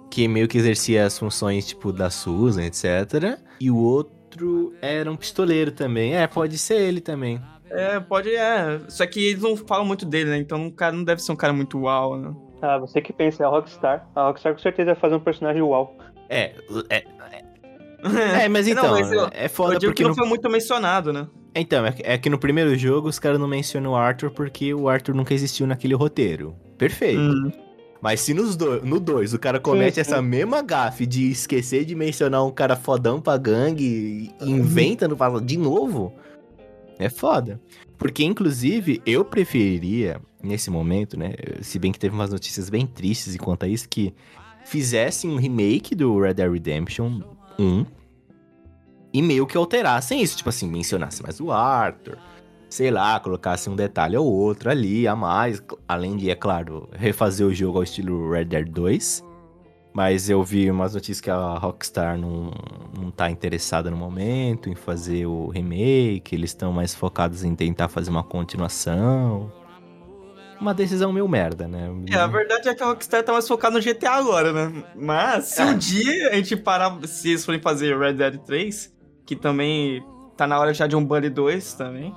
que 0.09 0.27
meio 0.27 0.47
que 0.47 0.57
exercia 0.57 1.05
as 1.05 1.19
funções, 1.19 1.67
tipo, 1.67 1.91
da 1.93 2.09
Susan, 2.09 2.63
etc. 2.63 3.37
E 3.59 3.69
o 3.69 3.77
outro 3.77 4.73
era 4.81 5.11
um 5.11 5.15
pistoleiro 5.15 5.71
também. 5.71 6.15
É, 6.15 6.25
pode 6.25 6.57
ser 6.57 6.81
ele 6.81 6.99
também. 6.99 7.39
É, 7.69 7.99
pode, 7.99 8.30
é. 8.36 8.80
Só 8.88 9.06
que 9.06 9.28
eles 9.28 9.41
não 9.41 9.56
falam 9.58 9.86
muito 9.86 10.06
dele, 10.06 10.30
né? 10.30 10.38
Então 10.38 10.67
o 10.67 10.71
cara 10.71 10.95
não 10.95 11.04
deve 11.04 11.21
ser 11.21 11.32
um 11.32 11.36
cara 11.36 11.51
muito 11.54 11.80
uau, 11.80 12.17
né? 12.17 12.34
Ah, 12.62 12.78
você 12.78 13.01
que 13.01 13.12
pensa, 13.12 13.43
é 13.43 13.45
a 13.45 13.49
Rockstar. 13.49 14.08
A 14.15 14.28
Rockstar 14.28 14.54
com 14.54 14.60
certeza 14.60 14.93
vai 14.93 14.95
fazer 15.01 15.15
um 15.15 15.19
personagem 15.19 15.62
uau. 15.62 15.95
É, 16.30 16.54
é. 16.89 17.04
É, 18.43 18.47
mas 18.49 18.67
então, 18.67 18.84
Não, 18.84 18.91
mas 18.91 19.12
eu- 19.12 19.30
é 19.32 19.47
foda 19.47 19.80
porque. 19.80 19.93
que 19.93 20.04
não 20.04 20.15
foi 20.15 20.28
muito 20.28 20.49
mencionado, 20.49 21.12
né? 21.12 21.28
Então, 21.56 21.86
é 21.86 21.91
que- 21.91 22.04
é 22.06 22.17
que 22.17 22.30
no 22.30 22.38
primeiro 22.38 22.75
jogo 22.75 23.08
os 23.08 23.17
caras 23.17 23.39
não 23.39 23.47
mencionam 23.47 23.91
o 23.91 23.95
Arthur 23.95 24.30
porque 24.32 24.73
o 24.73 24.88
Arthur 24.89 25.15
nunca 25.15 25.34
existiu 25.34 25.65
naquele 25.65 25.95
roteiro. 25.95 26.56
Perfeito. 26.78 27.19
Hum. 27.19 27.51
Mas 28.01 28.19
se 28.19 28.34
nos 28.34 28.56
do, 28.56 28.86
no 28.86 28.99
2 28.99 29.34
o 29.34 29.39
cara 29.39 29.60
comete 29.60 29.95
sim. 29.95 30.01
essa 30.01 30.21
mesma 30.21 30.62
gafe 30.62 31.06
de 31.08 31.32
esquecer 31.32 31.86
de 31.86 31.95
mencionar 31.95 32.45
um 32.45 32.51
cara 32.51 32.75
fodão 32.75 33.19
pra 33.19 33.38
gangue 33.38 34.32
e 34.39 34.49
inventa 34.51 35.08
no 35.08 35.17
passado 35.17 35.43
de 35.43 35.58
novo, 35.58 36.13
É 36.97 37.10
foda. 37.10 37.62
Porque, 37.97 38.23
inclusive, 38.23 39.01
eu 39.05 39.23
preferiria, 39.23 40.21
nesse 40.41 40.69
momento, 40.69 41.17
né? 41.17 41.34
Se 41.62 41.79
bem 41.79 41.91
que 41.91 41.99
teve 41.99 42.13
umas 42.15 42.31
notícias 42.31 42.69
bem 42.69 42.86
tristes 42.86 43.36
enquanto 43.36 43.63
a 43.63 43.67
isso, 43.67 43.88
que 43.89 44.13
fizessem 44.65 45.29
um 45.29 45.38
remake 45.38 45.95
do 45.95 46.19
Red 46.19 46.36
Dead 46.36 46.51
Redemption 46.51 47.21
1 47.60 47.86
e 49.13 49.21
meio 49.21 49.47
que 49.47 49.55
alterassem 49.55 50.21
isso. 50.21 50.38
Tipo 50.38 50.49
assim, 50.49 50.67
mencionasse 50.67 51.23
mais 51.23 51.39
o 51.39 51.51
Arthur, 51.51 52.17
sei 52.69 52.91
lá, 52.91 53.19
colocasse 53.19 53.69
um 53.69 53.75
detalhe 53.75 54.17
ou 54.17 54.25
outro 54.25 54.69
ali 54.69 55.08
a 55.08 55.15
mais. 55.15 55.62
Além 55.88 56.17
de, 56.17 56.29
é 56.29 56.36
claro, 56.36 56.89
refazer 56.93 57.47
o 57.47 57.53
jogo 57.53 57.77
ao 57.77 57.84
estilo 57.84 58.31
Red 58.31 58.45
Dead 58.45 58.69
2. 58.69 59.23
Mas 59.95 60.29
eu 60.29 60.43
vi 60.43 60.69
umas 60.69 60.93
notícias 60.93 61.21
que 61.21 61.29
a 61.31 61.58
Rockstar 61.58 62.17
não, 62.17 62.51
não 62.99 63.10
tá 63.10 63.31
interessada 63.31 63.89
no 63.89 63.95
momento 63.95 64.69
em 64.69 64.75
fazer 64.75 65.25
o 65.25 65.47
remake, 65.47 66.36
eles 66.36 66.49
estão 66.49 66.73
mais 66.73 66.93
focados 66.93 67.45
em 67.45 67.55
tentar 67.55 67.88
fazer 67.88 68.10
uma 68.10 68.21
continuação. 68.21 69.49
Uma 70.60 70.73
decisão 70.73 71.13
meio 71.13 71.29
merda, 71.29 71.65
né? 71.65 71.89
É, 72.12 72.15
a 72.15 72.27
verdade 72.27 72.67
é 72.67 72.75
que 72.75 72.84
a 72.84 72.88
Rockstar 72.88 73.23
tá 73.23 73.31
mais 73.31 73.47
focada 73.47 73.77
no 73.77 73.81
GTA 73.81 74.12
agora, 74.12 74.51
né? 74.51 74.84
Mas 74.95 75.45
se 75.45 75.62
um 75.62 75.71
É. 75.71 75.73
dia 75.75 76.29
a 76.31 76.36
gente 76.36 76.58
parar, 76.58 76.97
se 77.08 77.29
eles 77.29 77.45
forem 77.45 77.62
fazer 77.62 77.97
Red 77.97 78.13
Dead 78.15 78.38
3, 78.39 78.93
que 79.25 79.36
também 79.36 80.03
tá 80.36 80.45
na 80.45 80.60
hora 80.60 80.73
já 80.73 80.88
de 80.88 80.95
um 80.97 81.05
Bully 81.05 81.29
2 81.29 81.73
também. 81.73 82.13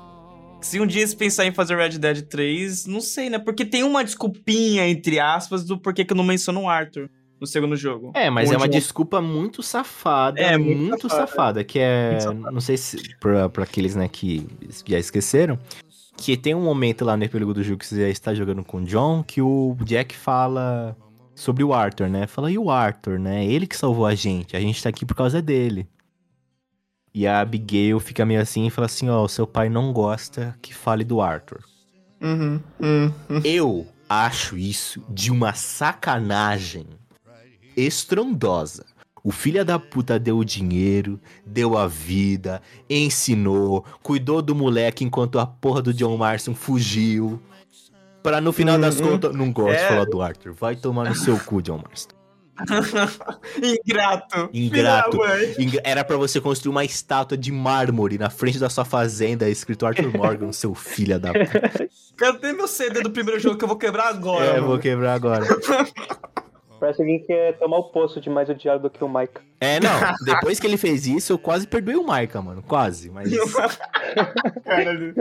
Se 0.61 0.81
um 0.81 0.87
dia 0.87 1.03
eles 1.03 1.15
pensarem 1.15 1.53
em 1.53 1.55
fazer 1.55 1.77
Red 1.77 1.97
Dead 1.99 2.23
3, 2.23 2.87
não 2.87 3.01
sei, 3.01 3.31
né? 3.31 3.39
Porque 3.39 3.65
tem 3.65 3.85
uma 3.85 4.03
desculpinha, 4.03 4.89
entre 4.89 5.21
aspas, 5.21 5.65
do 5.65 5.79
porquê 5.79 6.05
que 6.05 6.13
eu 6.13 6.17
não 6.17 6.25
menciono 6.25 6.63
o 6.63 6.69
Arthur 6.69 7.09
no 7.41 7.47
segundo 7.47 7.77
jogo. 7.77 8.11
É, 8.15 8.29
mas 8.31 8.51
é 8.51 8.57
uma 8.57 8.67
eu- 8.67 8.71
desculpa 8.71 9.21
muito 9.21 9.63
safada, 9.63 10.41
É, 10.41 10.57
muito, 10.59 10.79
muito 10.81 11.09
safada, 11.09 11.27
safada. 11.29 11.65
que 11.65 11.79
é, 11.79 12.19
safada. 12.21 12.51
não 12.51 12.61
sei 12.61 12.77
se 12.77 13.17
pra, 13.19 13.49
pra 13.49 13.65
aqueles, 13.65 13.95
né, 13.95 14.09
que 14.09 14.47
já 14.87 14.99
esqueceram, 14.99 15.59
que 16.17 16.37
tem 16.37 16.55
um 16.55 16.63
momento 16.65 17.05
lá 17.05 17.17
no 17.17 17.25
epílogo 17.25 17.55
do 17.55 17.63
jogo 17.63 17.79
que 17.79 17.87
você 17.87 18.09
está 18.11 18.35
jogando 18.35 18.65
com 18.65 18.79
o 18.79 18.85
John, 18.85 19.23
que 19.23 19.41
o 19.41 19.77
Jack 19.85 20.17
fala 20.17 20.97
sobre 21.35 21.63
o 21.63 21.73
Arthur, 21.73 22.09
né, 22.09 22.27
fala, 22.27 22.51
e 22.51 22.59
o 22.59 22.71
Arthur, 22.71 23.19
né, 23.19 23.47
ele 23.47 23.67
que 23.67 23.77
salvou 23.77 24.05
a 24.07 24.15
gente, 24.15 24.57
a 24.57 24.61
gente 24.61 24.83
tá 24.83 24.89
aqui 24.89 25.07
por 25.07 25.15
causa 25.15 25.41
dele. 25.41 25.87
E 27.15 27.27
a 27.27 27.41
Abigail 27.41 27.99
fica 28.01 28.25
meio 28.27 28.41
assim 28.41 28.67
e 28.67 28.71
fala 28.71 28.87
assim, 28.87 29.09
ó, 29.09 29.23
o 29.25 29.29
seu 29.29 29.47
pai 29.47 29.69
não 29.69 29.93
gosta 29.93 30.57
que 30.61 30.75
fale 30.75 31.05
do 31.05 31.21
Arthur. 31.21 31.61
Uhum, 32.21 32.61
uhum. 32.81 33.41
Eu 33.45 33.87
acho 34.09 34.57
isso 34.59 35.03
de 35.09 35.31
uma 35.31 35.53
sacanagem 35.53 36.87
estrondosa. 37.87 38.85
O 39.25 39.31
filho 39.33 39.65
da 39.65 39.79
puta 39.79 40.19
deu 40.19 40.39
o 40.39 40.45
dinheiro, 40.45 41.21
deu 41.45 41.77
a 41.77 41.87
vida, 41.87 42.63
ensinou, 42.89 43.85
cuidou 44.03 44.41
do 44.41 44.55
moleque 44.55 45.05
enquanto 45.05 45.39
a 45.39 45.47
porra 45.47 45.83
do 45.83 45.93
John 45.93 46.17
Marston 46.17 46.55
fugiu. 46.55 47.41
Pra 48.23 48.41
no 48.41 48.53
final 48.53 48.79
das 48.79 48.99
Uhum. 49.01 49.09
contas, 49.11 49.35
não 49.35 49.53
gosto 49.53 49.77
de 49.77 49.83
É. 49.85 49.89
falar 49.89 50.05
do 50.05 50.23
Arthur. 50.23 50.53
Vai 50.53 50.77
tomar 50.77 51.09
no 51.09 51.15
seu 51.15 51.39
cu, 51.41 51.61
John 51.63 51.83
Marston. 51.87 52.15
Ingrato. 53.63 54.51
Ingrato. 54.53 55.19
Era 55.85 56.03
pra 56.05 56.17
você 56.17 56.41
construir 56.41 56.71
uma 56.71 56.85
estátua 56.85 57.37
de 57.39 57.53
mármore 57.53 58.19
na 58.19 58.31
frente 58.31 58.59
da 58.59 58.69
sua 58.69 58.85
fazenda, 58.85 59.49
escrito 59.49 59.87
Arthur 59.87 60.13
Morgan, 60.17 60.53
seu 60.53 60.75
filho 60.75 61.19
da 61.21 61.33
puta. 61.33 61.89
Cadê 62.17 62.53
meu 62.53 62.67
CD 62.67 63.01
do 63.03 63.11
primeiro 63.11 63.39
jogo 63.41 63.57
que 63.57 63.65
eu 63.65 63.69
vou 63.69 63.77
quebrar 63.77 64.09
agora? 64.09 64.45
É, 64.45 64.55
mano? 64.55 64.67
vou 64.69 64.79
quebrar 64.79 65.15
agora. 65.15 65.45
Parece 66.79 67.01
alguém 67.03 67.19
que 67.21 67.27
quer 67.27 67.59
tomar 67.59 67.79
o 67.79 67.85
poço 67.91 68.21
de 68.21 68.31
mais 68.31 68.49
odiado 68.49 68.83
do 68.85 68.91
que 68.91 69.03
o 69.03 69.09
Mike. 69.09 69.41
É, 69.61 69.81
não. 69.81 69.91
Depois 70.25 70.61
que 70.61 70.67
ele 70.67 70.77
fez 70.77 71.07
isso, 71.07 71.33
eu 71.33 71.39
quase 71.39 71.67
perdoei 71.67 71.97
o 71.97 72.05
Maika, 72.07 72.41
mano. 72.41 72.63
Quase. 72.63 73.11
Mas. 73.11 73.31
Caralho. 74.65 75.15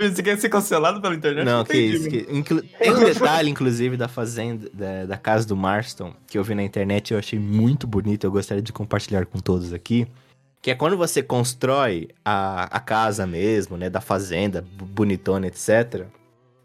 Você 0.00 0.22
quer 0.22 0.38
ser 0.38 0.48
cancelado 0.48 1.00
pela 1.00 1.14
internet? 1.14 1.44
Não, 1.44 1.64
que 1.64 1.72
entendi, 1.76 1.96
isso. 1.96 2.08
que- 2.08 2.26
inclu- 2.36 2.62
Tem 2.78 2.92
um 2.92 3.04
detalhe, 3.04 3.50
inclusive, 3.50 3.96
da 3.96 4.08
fazenda, 4.08 4.68
da, 4.72 5.06
da 5.06 5.16
casa 5.16 5.46
do 5.46 5.56
Marston, 5.56 6.12
que 6.26 6.36
eu 6.38 6.44
vi 6.44 6.54
na 6.54 6.62
internet 6.62 7.10
e 7.10 7.14
eu 7.14 7.18
achei 7.18 7.38
muito 7.38 7.86
bonito. 7.86 8.24
Eu 8.26 8.30
gostaria 8.32 8.62
de 8.62 8.72
compartilhar 8.72 9.24
com 9.26 9.38
todos 9.38 9.72
aqui. 9.72 10.06
Que 10.60 10.70
é 10.70 10.74
quando 10.74 10.96
você 10.96 11.22
constrói 11.22 12.08
a, 12.24 12.64
a 12.64 12.80
casa 12.80 13.26
mesmo, 13.26 13.76
né? 13.76 13.90
Da 13.90 14.00
fazenda, 14.00 14.64
bonitona, 14.76 15.46
etc. 15.46 16.06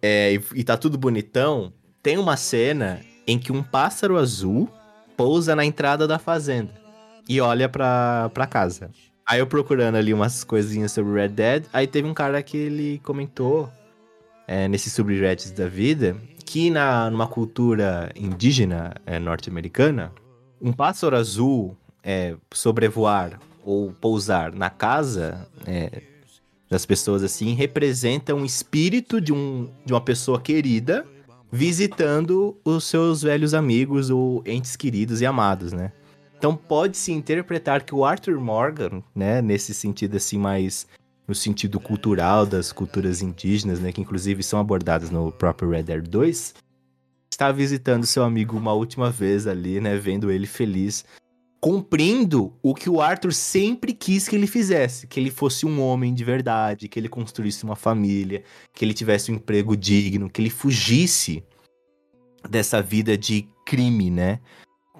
É, 0.01 0.33
e, 0.33 0.41
e 0.55 0.63
tá 0.63 0.77
tudo 0.77 0.97
bonitão. 0.97 1.73
Tem 2.01 2.17
uma 2.17 2.37
cena 2.37 3.01
em 3.29 3.37
que 3.37 3.51
um 3.51 3.61
pássaro 3.61 4.17
azul 4.17 4.67
pousa 5.15 5.55
na 5.55 5.63
entrada 5.63 6.07
da 6.07 6.17
fazenda 6.17 6.73
e 7.27 7.39
olha 7.39 7.69
pra, 7.69 8.31
pra 8.33 8.47
casa. 8.47 8.89
Aí 9.23 9.39
eu 9.39 9.45
procurando 9.45 9.95
ali 9.95 10.11
umas 10.11 10.43
coisinhas 10.43 10.91
sobre 10.91 11.13
Red 11.13 11.29
Dead, 11.29 11.65
aí 11.71 11.85
teve 11.85 12.07
um 12.07 12.13
cara 12.13 12.41
que 12.41 12.57
ele 12.57 12.99
comentou 13.03 13.71
é, 14.47 14.67
nesses 14.67 14.93
subreddits 14.93 15.51
da 15.51 15.67
vida 15.67 16.17
que 16.43 16.71
na, 16.71 17.11
numa 17.11 17.27
cultura 17.27 18.11
indígena 18.15 18.95
é, 19.05 19.19
norte-americana, 19.19 20.11
um 20.59 20.73
pássaro 20.73 21.15
azul 21.15 21.77
é, 22.03 22.35
sobrevoar 22.51 23.39
ou 23.63 23.91
pousar 23.91 24.51
na 24.51 24.71
casa 24.71 25.47
é, 25.67 26.01
das 26.67 26.83
pessoas 26.87 27.21
assim 27.21 27.53
representa 27.53 28.33
um 28.33 28.43
espírito 28.43 29.21
de, 29.21 29.31
um, 29.31 29.69
de 29.85 29.93
uma 29.93 30.01
pessoa 30.01 30.41
querida 30.41 31.05
visitando 31.51 32.57
os 32.63 32.83
seus 32.83 33.21
velhos 33.21 33.53
amigos 33.53 34.09
ou 34.09 34.43
entes 34.45 34.75
queridos 34.75 35.21
e 35.21 35.25
amados, 35.25 35.73
né? 35.73 35.91
Então 36.37 36.55
pode-se 36.55 37.11
interpretar 37.11 37.83
que 37.83 37.93
o 37.93 38.05
Arthur 38.05 38.39
Morgan, 38.39 39.03
né, 39.13 39.41
nesse 39.41 39.73
sentido 39.73 40.15
assim 40.15 40.37
mais 40.37 40.87
no 41.27 41.35
sentido 41.35 41.79
cultural 41.79 42.45
das 42.45 42.71
culturas 42.71 43.21
indígenas, 43.21 43.79
né, 43.79 43.91
que 43.91 44.01
inclusive 44.01 44.41
são 44.41 44.59
abordadas 44.59 45.11
no 45.11 45.31
próprio 45.31 45.69
Red 45.69 45.83
Dead 45.83 46.07
2, 46.07 46.55
está 47.31 47.51
visitando 47.51 48.05
seu 48.05 48.23
amigo 48.23 48.57
uma 48.57 48.73
última 48.73 49.11
vez 49.11 49.45
ali, 49.45 49.79
né, 49.79 49.95
vendo 49.95 50.31
ele 50.31 50.47
feliz, 50.47 51.05
cumprindo 51.59 52.53
o 52.63 52.73
que 52.73 52.89
o 52.89 53.01
Arthur 53.01 53.33
sempre 53.33 53.93
quis 53.93 54.27
que 54.27 54.35
ele 54.35 54.47
fizesse, 54.47 55.07
que 55.07 55.19
ele 55.19 55.29
fosse 55.29 55.65
um 55.65 55.81
homem 55.81 56.13
de 56.13 56.23
verdade, 56.23 56.87
que 56.87 56.99
ele 56.99 57.09
construísse 57.09 57.63
uma 57.63 57.75
família, 57.75 58.43
que 58.73 58.85
ele 58.85 58.93
tivesse 58.93 59.31
um 59.31 59.35
emprego 59.35 59.75
digno, 59.75 60.29
que 60.29 60.41
ele 60.41 60.49
fugisse 60.49 61.43
dessa 62.49 62.81
vida 62.81 63.17
de 63.17 63.47
crime, 63.65 64.09
né? 64.09 64.39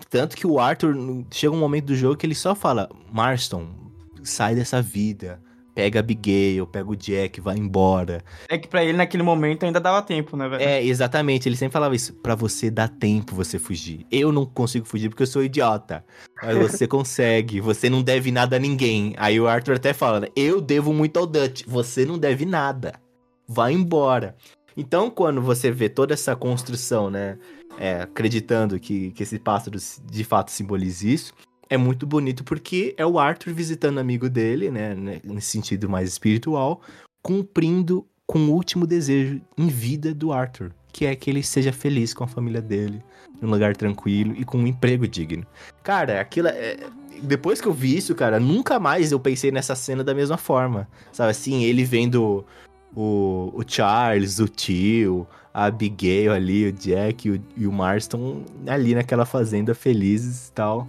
Tanto 0.10 0.36
que 0.36 0.48
o 0.48 0.60
Arthur 0.60 0.96
chega 1.32 1.54
um 1.54 1.60
momento 1.60 1.86
do 1.86 1.96
jogo 1.96 2.18
que 2.18 2.26
ele 2.26 2.36
só 2.36 2.56
fala: 2.56 2.90
Marston, 3.12 3.70
sai 4.24 4.56
dessa 4.56 4.82
vida. 4.82 5.42
Pega 5.80 6.00
a 6.00 6.02
Abigail, 6.02 6.68
pega 6.68 6.90
o 6.90 6.96
Jack, 6.96 7.40
vai 7.40 7.58
embora. 7.58 8.22
É 8.50 8.58
que 8.58 8.68
pra 8.68 8.84
ele 8.84 8.98
naquele 8.98 9.24
momento 9.24 9.66
ainda 9.66 9.80
dava 9.80 10.02
tempo, 10.02 10.36
né, 10.36 10.50
velho? 10.50 10.62
É, 10.62 10.84
exatamente. 10.84 11.48
Ele 11.48 11.56
sempre 11.56 11.74
falava 11.74 11.96
isso. 11.96 12.14
Pra 12.16 12.36
você 12.36 12.70
dar 12.70 12.90
tempo 12.90 13.34
você 13.34 13.58
fugir. 13.58 14.06
Eu 14.12 14.32
não 14.32 14.46
consigo 14.46 14.86
fugir 14.86 15.10
porque 15.10 15.24
eu 15.24 15.28
sou 15.28 15.44
idiota. 15.44 16.04
Mas 16.44 16.58
você 16.58 16.86
consegue. 16.88 17.62
Você 17.62 17.90
não 17.90 18.02
deve 18.02 18.32
nada 18.32 18.58
a 18.58 18.60
ninguém. 18.60 19.14
Aí 19.18 19.40
o 19.40 19.48
Arthur 19.48 19.76
até 19.76 19.94
fala, 19.94 20.20
né? 20.20 20.28
Eu 20.36 20.60
devo 20.60 20.94
muito 20.94 21.18
ao 21.18 21.26
Dutch. 21.26 21.64
Você 21.66 22.06
não 22.06 22.18
deve 22.18 22.46
nada. 22.46 22.94
Vai 23.48 23.72
embora. 23.74 24.36
Então, 24.76 25.10
quando 25.10 25.42
você 25.42 25.72
vê 25.72 25.90
toda 25.90 26.14
essa 26.14 26.36
construção, 26.36 27.10
né? 27.10 27.38
é, 27.80 28.02
acreditando 28.02 28.78
que, 28.78 29.12
que 29.12 29.24
esse 29.24 29.40
pássaro 29.40 29.78
de 30.12 30.24
fato 30.26 30.52
simboliza 30.52 31.08
isso, 31.08 31.34
é 31.70 31.78
muito 31.78 32.06
bonito 32.08 32.44
porque 32.44 32.96
é 32.98 33.06
o 33.06 33.20
Arthur 33.20 33.54
visitando 33.54 34.00
amigo 34.00 34.30
dele, 34.30 34.72
né? 34.72 34.96
né, 34.96 35.22
Nesse 35.24 35.48
sentido 35.48 35.88
mais 35.88 36.10
espiritual, 36.10 36.82
cumprindo 37.22 38.06
com 38.26 38.40
o 38.40 38.52
último 38.52 38.88
desejo 38.88 39.40
em 39.58 39.68
vida 39.68 40.14
do 40.14 40.32
Arthur, 40.34 40.72
que 40.92 41.06
é 41.06 41.16
que 41.16 41.30
ele 41.30 41.44
seja 41.44 41.72
feliz 41.72 42.14
com 42.14 42.24
a 42.24 42.28
família 42.28 42.62
dele, 42.62 43.04
num 43.42 43.50
lugar 43.50 43.76
tranquilo 43.76 44.34
e 44.38 44.44
com 44.44 44.58
um 44.58 44.68
emprego 44.68 45.08
digno. 45.08 45.46
Cara, 45.84 46.20
aquilo 46.20 46.48
é... 46.48 46.78
Depois 47.22 47.60
que 47.60 47.68
eu 47.68 47.74
vi 47.74 47.98
isso, 47.98 48.16
cara, 48.16 48.40
nunca 48.40 48.80
mais 48.80 49.12
eu 49.12 49.20
pensei 49.20 49.52
nessa 49.52 49.76
cena 49.76 50.04
da 50.04 50.14
mesma 50.14 50.38
forma. 50.38 50.88
Sabe 51.12 51.32
assim, 51.32 51.64
ele 51.64 51.84
vendo 51.84 52.46
o, 52.96 53.52
o 53.54 53.64
Charles, 53.68 54.40
o 54.40 54.48
tio, 54.48 55.28
a 55.54 55.66
Abigail 55.66 56.32
ali, 56.32 56.68
o 56.68 56.72
Jack 56.72 57.28
e 57.28 57.32
o, 57.32 57.42
e 57.58 57.68
o 57.68 57.72
Marston 57.74 58.44
ali 58.66 58.96
naquela 58.96 59.26
fazenda 59.26 59.76
felizes 59.76 60.48
e 60.48 60.52
tal. 60.54 60.88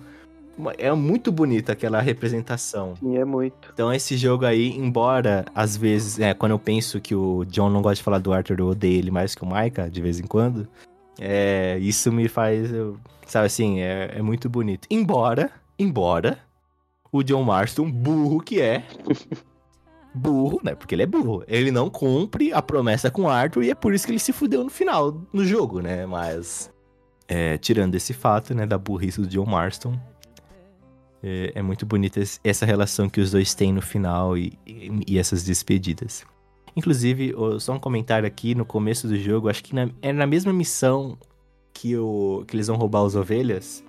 É 0.78 0.92
muito 0.92 1.30
bonita 1.32 1.72
aquela 1.72 2.00
representação. 2.00 2.94
Sim, 2.96 3.16
é 3.16 3.24
muito. 3.24 3.70
Então 3.72 3.92
esse 3.92 4.16
jogo 4.16 4.44
aí, 4.44 4.76
embora 4.76 5.44
às 5.54 5.76
vezes, 5.76 6.18
é, 6.18 6.34
quando 6.34 6.52
eu 6.52 6.58
penso 6.58 7.00
que 7.00 7.14
o 7.14 7.44
John 7.46 7.70
não 7.70 7.82
gosta 7.82 7.96
de 7.96 8.02
falar 8.02 8.18
do 8.18 8.32
Arthur, 8.32 8.58
eu 8.60 8.66
odeio 8.68 8.98
ele 8.98 9.10
mais 9.10 9.34
que 9.34 9.42
o 9.44 9.46
Micah, 9.46 9.88
de 9.88 10.00
vez 10.00 10.18
em 10.20 10.24
quando, 10.26 10.66
é, 11.18 11.78
isso 11.80 12.10
me 12.12 12.28
faz, 12.28 12.72
eu- 12.72 12.96
sabe 13.26 13.46
assim, 13.46 13.80
é, 13.80 14.12
é 14.16 14.22
muito 14.22 14.48
bonito. 14.48 14.86
Embora, 14.90 15.50
embora, 15.78 16.38
o 17.12 17.22
John 17.22 17.42
Marston, 17.42 17.90
burro 17.90 18.40
que 18.40 18.60
é, 18.60 18.84
burro, 20.14 20.60
né, 20.62 20.74
porque 20.74 20.94
ele 20.94 21.02
é 21.02 21.06
burro, 21.06 21.44
ele 21.46 21.70
não 21.70 21.88
cumpre 21.88 22.52
a 22.52 22.60
promessa 22.60 23.10
com 23.10 23.22
o 23.22 23.28
Arthur 23.28 23.62
e 23.64 23.70
é 23.70 23.74
por 23.74 23.94
isso 23.94 24.04
que 24.06 24.12
ele 24.12 24.18
se 24.18 24.32
fudeu 24.32 24.64
no 24.64 24.70
final, 24.70 25.20
no 25.32 25.44
jogo, 25.44 25.80
né, 25.80 26.04
mas... 26.06 26.70
é, 27.28 27.56
tirando 27.58 27.94
esse 27.94 28.12
fato, 28.12 28.52
né, 28.54 28.66
da 28.66 28.76
burrice 28.76 29.20
do 29.20 29.26
John 29.28 29.46
Marston, 29.46 29.94
é, 31.22 31.52
é 31.54 31.62
muito 31.62 31.84
bonita 31.86 32.20
es- 32.20 32.40
essa 32.42 32.64
relação 32.66 33.08
que 33.08 33.20
os 33.20 33.30
dois 33.30 33.54
têm 33.54 33.72
no 33.72 33.82
final 33.82 34.36
e, 34.36 34.52
e- 34.66 34.90
e 35.06 35.18
essas 35.18 35.42
despedidas. 35.44 36.24
Inclusive, 36.76 37.34
só 37.58 37.72
um 37.74 37.78
comentário 37.80 38.26
aqui 38.26 38.54
no 38.54 38.64
começo 38.64 39.08
do 39.08 39.16
jogo, 39.18 39.48
acho 39.48 39.62
que 39.62 39.74
na, 39.74 39.88
é 40.00 40.12
na 40.12 40.26
mesma 40.26 40.52
missão 40.52 41.18
que, 41.74 41.96
o, 41.96 42.44
que 42.46 42.54
eles 42.56 42.68
vão 42.68 42.76
roubar 42.76 43.04
as 43.04 43.14
ovelhas. 43.16 43.84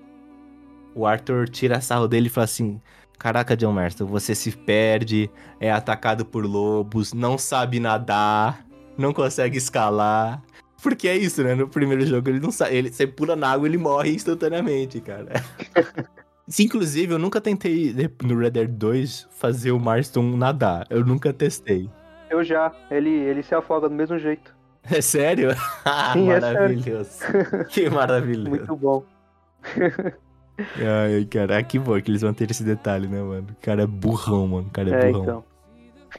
O 0.96 1.06
Arthur 1.06 1.48
tira 1.48 1.80
sarro 1.80 2.08
dele 2.08 2.28
e 2.28 2.30
fala 2.30 2.46
assim: 2.46 2.82
Caraca, 3.20 3.56
John 3.56 3.72
Marston, 3.72 4.08
você 4.08 4.34
se 4.34 4.52
perde, 4.52 5.30
é 5.60 5.72
atacado 5.72 6.26
por 6.26 6.44
lobos, 6.46 7.13
não 7.13 7.38
sabe 7.38 7.80
nadar, 7.80 8.65
não 8.98 9.13
consegue 9.13 9.58
escalar. 9.58 10.41
Porque 10.82 11.08
é 11.08 11.15
isso, 11.15 11.44
né? 11.44 11.54
No 11.54 11.67
primeiro 11.67 12.04
jogo 12.06 12.28
ele 12.30 12.39
não 12.39 12.52
sabe. 12.52 12.76
Ele, 12.76 12.91
você 12.91 13.06
pula 13.06 13.36
na 13.36 13.52
água 13.52 13.67
ele 13.67 13.78
morre 13.78 14.12
instantaneamente, 14.15 15.00
cara. 15.00 15.32
Inclusive, 16.60 17.14
eu 17.14 17.20
nunca 17.20 17.40
tentei 17.40 17.94
no 18.24 18.38
Red 18.38 18.52
Dead 18.52 18.70
2 18.70 19.28
fazer 19.32 19.72
o 19.72 19.80
Marston 19.80 20.36
nadar. 20.36 20.86
Eu 20.90 21.06
nunca 21.06 21.32
testei. 21.34 21.90
Eu 22.30 22.44
já. 22.44 22.72
Ele, 22.90 23.10
ele 23.10 23.44
se 23.44 23.54
afoga 23.56 23.88
do 23.90 23.96
mesmo 23.96 24.18
jeito. 24.18 24.56
É 24.90 25.02
sério? 25.02 25.50
Ah, 25.86 26.14
Sim, 26.14 26.30
é 26.32 26.40
maravilhoso. 26.40 27.20
que 27.70 27.90
maravilhoso. 27.90 28.50
Muito 28.50 28.76
bom. 28.76 29.04
Ai, 30.60 31.26
cara, 31.26 31.62
que 31.64 31.80
bom 31.80 32.00
que 32.02 32.12
eles 32.12 32.22
vão 32.22 32.34
ter 32.34 32.50
esse 32.52 32.64
detalhe, 32.64 33.08
né, 33.08 33.22
mano? 33.22 33.48
O 33.52 33.56
cara 33.66 33.84
é 33.84 33.88
burrão, 33.88 34.48
mano. 34.48 34.68
O 34.68 34.72
cara 34.72 34.90
é, 34.90 34.94
É, 34.94 35.12
burrão. 35.12 35.24
então. 35.24 35.44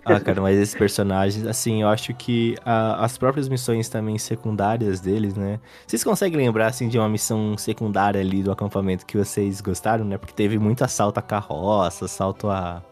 Ah, 0.05 0.18
cara, 0.18 0.40
mas 0.40 0.59
esses 0.59 0.74
personagens, 0.74 1.46
assim, 1.46 1.83
eu 1.83 1.88
acho 1.88 2.12
que 2.14 2.57
a- 2.64 3.05
as 3.05 3.16
próprias 3.18 3.48
missões 3.48 3.88
também 3.88 4.18
secundárias 4.18 5.00
deles, 5.00 5.35
né? 5.35 5.61
Vocês 5.87 6.02
conseguem 6.02 6.37
lembrar, 6.38 6.66
assim, 6.68 6.88
de 6.88 6.98
uma 6.98 7.09
missão 7.09 7.57
secundária 7.59 8.20
ali 8.20 8.42
do 8.42 8.50
acampamento 8.50 9.07
que 9.07 9.16
vocês 9.16 9.61
gostaram, 9.61 10.05
né? 10.05 10.16
Porque 10.18 10.33
teve 10.35 10.59
muito 10.59 10.83
assalto 10.83 11.20
a 11.20 11.22
carroça, 11.22 12.07
assalto 12.07 12.48
a, 12.48 12.83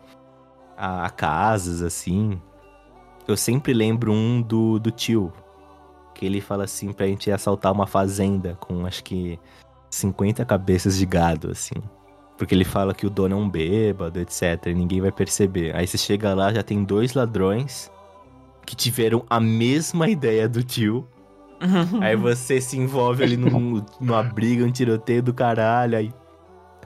a, 0.76 1.06
a 1.06 1.10
casas, 1.10 1.82
assim. 1.82 2.40
Eu 3.26 3.36
sempre 3.36 3.72
lembro 3.72 4.12
um 4.12 4.40
do, 4.42 4.78
do 4.78 4.90
tio, 4.90 5.32
que 6.14 6.26
ele 6.26 6.40
fala 6.40 6.64
assim 6.64 6.92
pra 6.92 7.06
gente 7.06 7.30
assaltar 7.30 7.72
uma 7.72 7.86
fazenda 7.86 8.56
com, 8.60 8.86
acho 8.86 9.02
que, 9.02 9.38
50 9.90 10.44
cabeças 10.44 10.96
de 10.96 11.06
gado, 11.06 11.50
assim. 11.50 11.74
Porque 12.40 12.54
ele 12.54 12.64
fala 12.64 12.94
que 12.94 13.06
o 13.06 13.10
dono 13.10 13.34
é 13.34 13.38
um 13.38 13.46
bêbado, 13.46 14.18
etc. 14.18 14.68
E 14.68 14.72
ninguém 14.74 14.98
vai 14.98 15.12
perceber. 15.12 15.76
Aí 15.76 15.86
você 15.86 15.98
chega 15.98 16.32
lá, 16.32 16.50
já 16.50 16.62
tem 16.62 16.82
dois 16.82 17.12
ladrões 17.12 17.92
que 18.64 18.74
tiveram 18.74 19.22
a 19.28 19.38
mesma 19.38 20.08
ideia 20.08 20.48
do 20.48 20.62
tio. 20.62 21.06
Aí 22.00 22.16
você 22.16 22.58
se 22.58 22.78
envolve 22.78 23.22
ali 23.22 23.36
num, 23.36 23.84
numa 24.00 24.22
briga, 24.22 24.64
um 24.64 24.70
tiroteio 24.72 25.22
do 25.22 25.34
caralho. 25.34 25.98
Aí, 25.98 26.10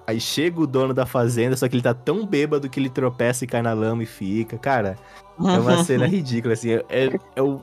aí 0.05 0.19
chega 0.21 0.61
o 0.61 0.67
dono 0.67 0.93
da 0.93 1.07
fazenda, 1.07 1.57
só 1.57 1.69
que 1.69 1.77
ele 1.77 1.83
tá 1.85 1.95
tão 1.95 2.27
bêbado 2.27 2.69
que 2.69 2.81
ele 2.81 2.91
tropeça 2.91 3.45
e 3.45 3.47
cai 3.47 3.63
na 3.63 3.73
lama 3.73 4.03
e 4.03 4.07
fica. 4.07 4.59
Cara, 4.59 4.97
é 5.39 5.59
uma 5.61 5.85
cena 5.85 6.05
ridícula, 6.07 6.55
assim. 6.55 6.73
É, 6.73 6.85
é- 6.89 7.19
é 7.37 7.43
o, 7.43 7.61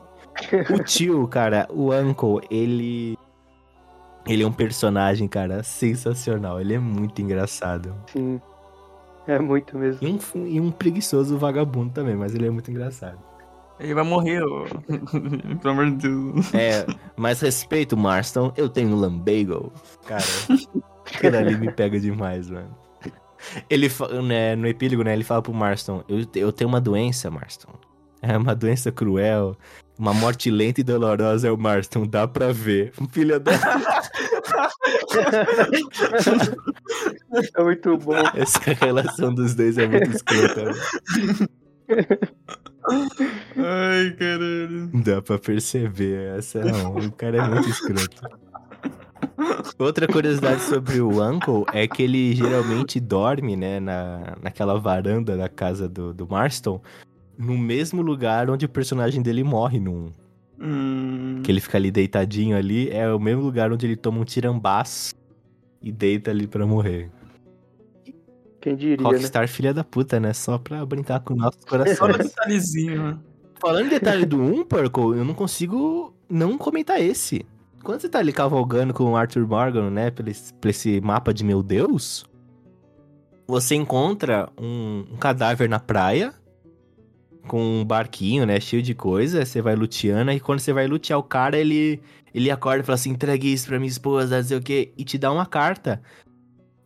o 0.70 0.82
tio, 0.82 1.28
cara, 1.28 1.68
o 1.70 1.92
Uncle, 1.92 2.40
ele. 2.50 3.18
Ele 4.26 4.42
é 4.42 4.46
um 4.46 4.52
personagem, 4.52 5.26
cara, 5.26 5.62
sensacional. 5.62 6.60
Ele 6.60 6.74
é 6.74 6.78
muito 6.78 7.20
engraçado. 7.20 7.94
Sim. 8.12 8.40
É 9.26 9.38
muito 9.38 9.78
mesmo. 9.78 10.06
E 10.06 10.12
um, 10.12 10.46
e 10.46 10.60
um 10.60 10.70
preguiçoso 10.70 11.38
vagabundo 11.38 11.92
também, 11.92 12.16
mas 12.16 12.34
ele 12.34 12.46
é 12.46 12.50
muito 12.50 12.70
engraçado. 12.70 13.18
Ele 13.78 13.94
vai 13.94 14.04
morrer, 14.04 14.42
ô. 14.42 14.64
Pelo 15.60 15.72
amor 15.72 15.90
de 15.90 16.08
Deus. 16.08 16.54
É, 16.54 16.86
mas 17.16 17.40
respeito, 17.40 17.96
Marston, 17.96 18.52
eu 18.56 18.68
tenho 18.68 18.94
lumbago. 18.94 19.72
Cara, 20.06 20.24
aquilo 21.06 21.36
ali 21.36 21.56
me 21.56 21.72
pega 21.72 21.98
demais, 21.98 22.48
mano. 22.48 22.76
Ele, 23.68 23.88
né, 24.24 24.54
no 24.54 24.68
epílogo, 24.68 25.02
né, 25.02 25.12
ele 25.12 25.24
fala 25.24 25.42
pro 25.42 25.52
Marston, 25.52 26.04
eu, 26.08 26.24
eu 26.36 26.52
tenho 26.52 26.68
uma 26.68 26.80
doença, 26.80 27.28
Marston. 27.28 27.72
É 28.20 28.36
uma 28.36 28.54
doença 28.54 28.92
cruel, 28.92 29.56
uma 30.02 30.12
morte 30.12 30.50
lenta 30.50 30.80
e 30.80 30.84
dolorosa 30.84 31.46
é 31.46 31.50
o 31.52 31.56
Marston, 31.56 32.08
dá 32.08 32.26
pra 32.26 32.52
ver. 32.52 32.92
Filho 33.12 33.38
da... 33.38 33.52
É 37.56 37.62
muito 37.62 37.96
bom. 37.98 38.16
Essa 38.34 38.72
relação 38.72 39.32
dos 39.32 39.54
dois 39.54 39.78
é 39.78 39.86
muito 39.86 40.10
escrota. 40.10 40.72
Ai, 43.56 44.10
caralho. 44.18 44.90
Dá 45.04 45.22
pra 45.22 45.38
perceber, 45.38 46.36
essa 46.36 46.64
não, 46.64 46.96
o 46.96 47.12
cara 47.12 47.36
é 47.38 47.48
muito 47.48 47.68
escroto. 47.68 48.22
Outra 49.78 50.08
curiosidade 50.08 50.62
sobre 50.62 51.00
o 51.00 51.22
Uncle 51.22 51.64
é 51.72 51.86
que 51.86 52.02
ele 52.02 52.34
geralmente 52.34 52.98
dorme, 52.98 53.54
né, 53.56 53.78
na, 53.78 54.36
naquela 54.42 54.78
varanda 54.78 55.36
da 55.36 55.48
casa 55.48 55.88
do, 55.88 56.12
do 56.12 56.26
Marston, 56.26 56.82
no 57.42 57.58
mesmo 57.58 58.00
lugar 58.02 58.48
onde 58.48 58.64
o 58.64 58.68
personagem 58.68 59.20
dele 59.20 59.42
morre 59.42 59.80
num. 59.80 60.10
Hum. 60.60 61.40
Que 61.42 61.50
ele 61.50 61.60
fica 61.60 61.76
ali 61.76 61.90
deitadinho 61.90 62.56
ali, 62.56 62.88
é 62.90 63.12
o 63.12 63.18
mesmo 63.18 63.42
lugar 63.42 63.72
onde 63.72 63.84
ele 63.84 63.96
toma 63.96 64.20
um 64.20 64.24
tirambaço 64.24 65.12
e 65.82 65.90
deita 65.90 66.30
ali 66.30 66.46
pra 66.46 66.64
morrer. 66.64 67.10
Quem 68.60 68.76
diria, 68.76 68.96
né? 68.96 69.02
Rockstar 69.02 69.48
filha 69.48 69.74
da 69.74 69.82
puta, 69.82 70.20
né? 70.20 70.32
Só 70.32 70.56
pra 70.56 70.86
brincar 70.86 71.18
com 71.20 71.34
nossos 71.34 71.60
Só 71.62 71.66
um 71.66 71.78
corações. 71.78 72.28
detalhezinho, 72.28 73.02
né? 73.02 73.18
Falando 73.60 73.86
em 73.86 73.90
detalhe 73.90 74.24
do 74.24 74.40
1, 74.40 74.64
Purple, 74.64 75.18
eu 75.18 75.24
não 75.24 75.34
consigo 75.34 76.14
não 76.28 76.56
comentar 76.56 77.00
esse. 77.00 77.44
Quando 77.82 78.00
você 78.00 78.08
tá 78.08 78.20
ali 78.20 78.32
cavalgando 78.32 78.94
com 78.94 79.04
o 79.04 79.16
Arthur 79.16 79.46
Morgan, 79.46 79.90
né, 79.90 80.10
por 80.10 80.28
esse, 80.28 80.54
por 80.54 80.68
esse 80.68 81.00
mapa 81.00 81.34
de 81.34 81.44
meu 81.44 81.62
Deus, 81.62 82.24
você 83.46 83.74
encontra 83.74 84.48
um, 84.60 85.04
um 85.12 85.16
cadáver 85.16 85.68
na 85.68 85.80
praia, 85.80 86.32
com 87.46 87.80
um 87.80 87.84
barquinho, 87.84 88.46
né, 88.46 88.60
cheio 88.60 88.82
de 88.82 88.94
coisa, 88.94 89.44
você 89.44 89.60
vai 89.60 89.74
luteando, 89.74 90.30
e 90.30 90.40
quando 90.40 90.60
você 90.60 90.72
vai 90.72 90.86
lutear 90.86 91.18
o 91.18 91.22
cara, 91.22 91.58
ele, 91.58 92.00
ele 92.34 92.50
acorda 92.50 92.82
e 92.82 92.86
fala 92.86 92.94
assim, 92.94 93.10
entregue 93.10 93.52
isso 93.52 93.66
pra 93.66 93.78
minha 93.78 93.90
esposa, 93.90 94.36
não 94.36 94.44
sei 94.44 94.56
o 94.56 94.62
quê, 94.62 94.92
e 94.96 95.04
te 95.04 95.18
dá 95.18 95.32
uma 95.32 95.46
carta. 95.46 96.00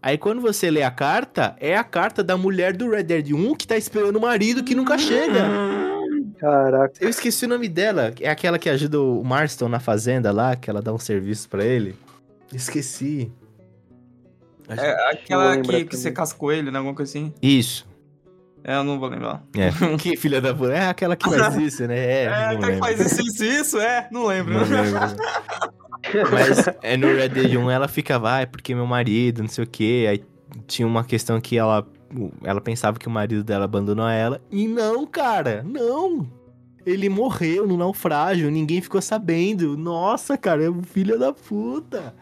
Aí 0.03 0.17
quando 0.17 0.41
você 0.41 0.71
lê 0.71 0.83
a 0.83 0.91
carta, 0.91 1.57
é 1.59 1.77
a 1.77 1.83
carta 1.83 2.23
da 2.23 2.37
mulher 2.37 2.77
do 2.77 2.91
Red 2.91 3.03
Dead 3.03 3.33
1 3.33 3.55
que 3.57 3.67
tá 3.67 3.77
esperando 3.77 4.17
o 4.17 4.21
marido 4.21 4.63
que 4.63 4.75
nunca 4.75 4.97
chega. 4.97 5.49
Caraca. 6.39 6.95
Eu 7.01 7.09
esqueci 7.09 7.45
o 7.45 7.49
nome 7.49 7.69
dela. 7.69 8.15
É 8.21 8.29
aquela 8.29 8.59
que 8.59 8.69
ajuda 8.69 9.01
o 9.01 9.25
Marston 9.25 9.69
na 9.69 9.81
fazenda 9.81 10.31
lá, 10.31 10.55
que 10.55 10.71
ela 10.71 10.81
dá 10.81 10.93
um 10.93 10.99
serviço 10.99 11.49
pra 11.49 11.65
ele. 11.65 11.97
Esqueci. 12.53 13.33
É 14.69 15.11
aquela 15.11 15.57
que, 15.61 15.85
que 15.87 15.97
você 15.97 16.11
cascou 16.11 16.53
ele, 16.53 16.71
né? 16.71 16.79
Alguma 16.79 16.95
coisa 16.95 17.11
assim. 17.11 17.33
Isso. 17.43 17.87
É, 18.69 18.75
eu 18.75 18.83
não 18.83 18.99
vou 18.99 19.09
lembrar. 19.09 19.45
É. 19.57 19.71
que 19.97 20.17
filha 20.17 20.41
da 20.41 20.53
puta. 20.53 20.73
É 20.73 20.89
aquela 20.89 21.15
que 21.15 21.29
faz 21.31 21.55
isso, 21.57 21.87
né? 21.87 21.97
É, 21.97 22.25
É, 22.25 22.57
que 22.57 22.65
lembro. 22.67 22.79
faz 22.79 23.01
isso, 23.01 23.23
isso, 23.23 23.45
isso, 23.45 23.79
é. 23.79 24.09
Não 24.11 24.27
lembro. 24.27 24.55
Não 24.55 24.63
lembro. 24.63 25.01
Mas 26.33 26.69
é 26.83 26.97
no 26.97 27.07
Red 27.07 27.29
Dead 27.31 27.55
1 27.57 27.71
ela 27.71 27.87
fica, 27.89 28.19
vai, 28.19 28.47
porque 28.47 28.75
meu 28.75 28.87
marido, 28.87 29.43
não 29.43 29.49
sei 29.49 29.65
o 29.65 29.67
quê. 29.67 30.07
Aí 30.09 30.25
tinha 30.67 30.87
uma 30.87 31.05
questão 31.05 31.41
que 31.41 31.57
ela, 31.57 31.87
ela 32.43 32.61
pensava 32.61 32.99
que 32.99 33.07
o 33.07 33.11
marido 33.11 33.45
dela 33.45 33.65
abandonou 33.65 34.09
ela. 34.09 34.41
E 34.51 34.67
não, 34.67 35.07
cara, 35.07 35.65
não. 35.65 36.29
Ele 36.85 37.09
morreu 37.09 37.67
no 37.67 37.77
naufrágio, 37.77 38.51
ninguém 38.51 38.81
ficou 38.81 39.01
sabendo. 39.03 39.77
Nossa, 39.77 40.37
cara, 40.37 40.65
é 40.65 40.71
um 40.71 40.83
filho 40.83 41.19
da 41.19 41.33
puta. 41.33 42.15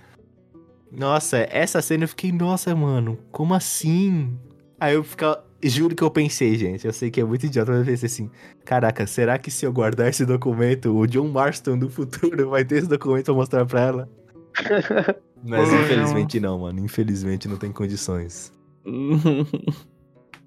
Nossa, 0.91 1.39
essa 1.51 1.83
cena 1.83 2.05
eu 2.05 2.09
fiquei, 2.09 2.33
nossa, 2.33 2.75
mano, 2.75 3.19
como 3.31 3.53
assim? 3.53 4.39
Aí 4.81 4.95
eu 4.95 5.05
ficava, 5.05 5.44
juro 5.69 5.95
que 5.95 6.03
eu 6.03 6.11
pensei, 6.11 6.57
gente, 6.57 6.87
eu 6.87 6.93
sei 6.93 7.11
que 7.11 7.21
é 7.21 7.25
muito 7.25 7.47
idiota, 7.47 7.73
mas 7.73 7.81
eu 7.81 7.87
pensei 7.87 8.07
assim, 8.07 8.31
caraca, 8.65 9.07
será 9.07 9.39
que 9.39 9.51
se 9.51 9.65
eu 9.65 9.73
guardar 9.73 10.09
esse 10.09 10.25
documento, 10.25 10.97
o 10.97 11.07
John 11.07 11.29
Marston 11.29 11.79
do 11.79 11.89
futuro 11.89 12.49
vai 12.51 12.65
ter 12.65 12.77
esse 12.77 12.89
documento 12.89 13.27
pra 13.27 13.35
mostrar 13.35 13.67
pra 13.67 13.81
ela? 13.81 14.09
Mas 15.47 15.71
infelizmente 15.71 16.41
não, 16.41 16.61
mano, 16.61 16.81
infelizmente 16.81 17.47
não 17.47 17.59
tem 17.59 17.71
condições. 17.71 18.51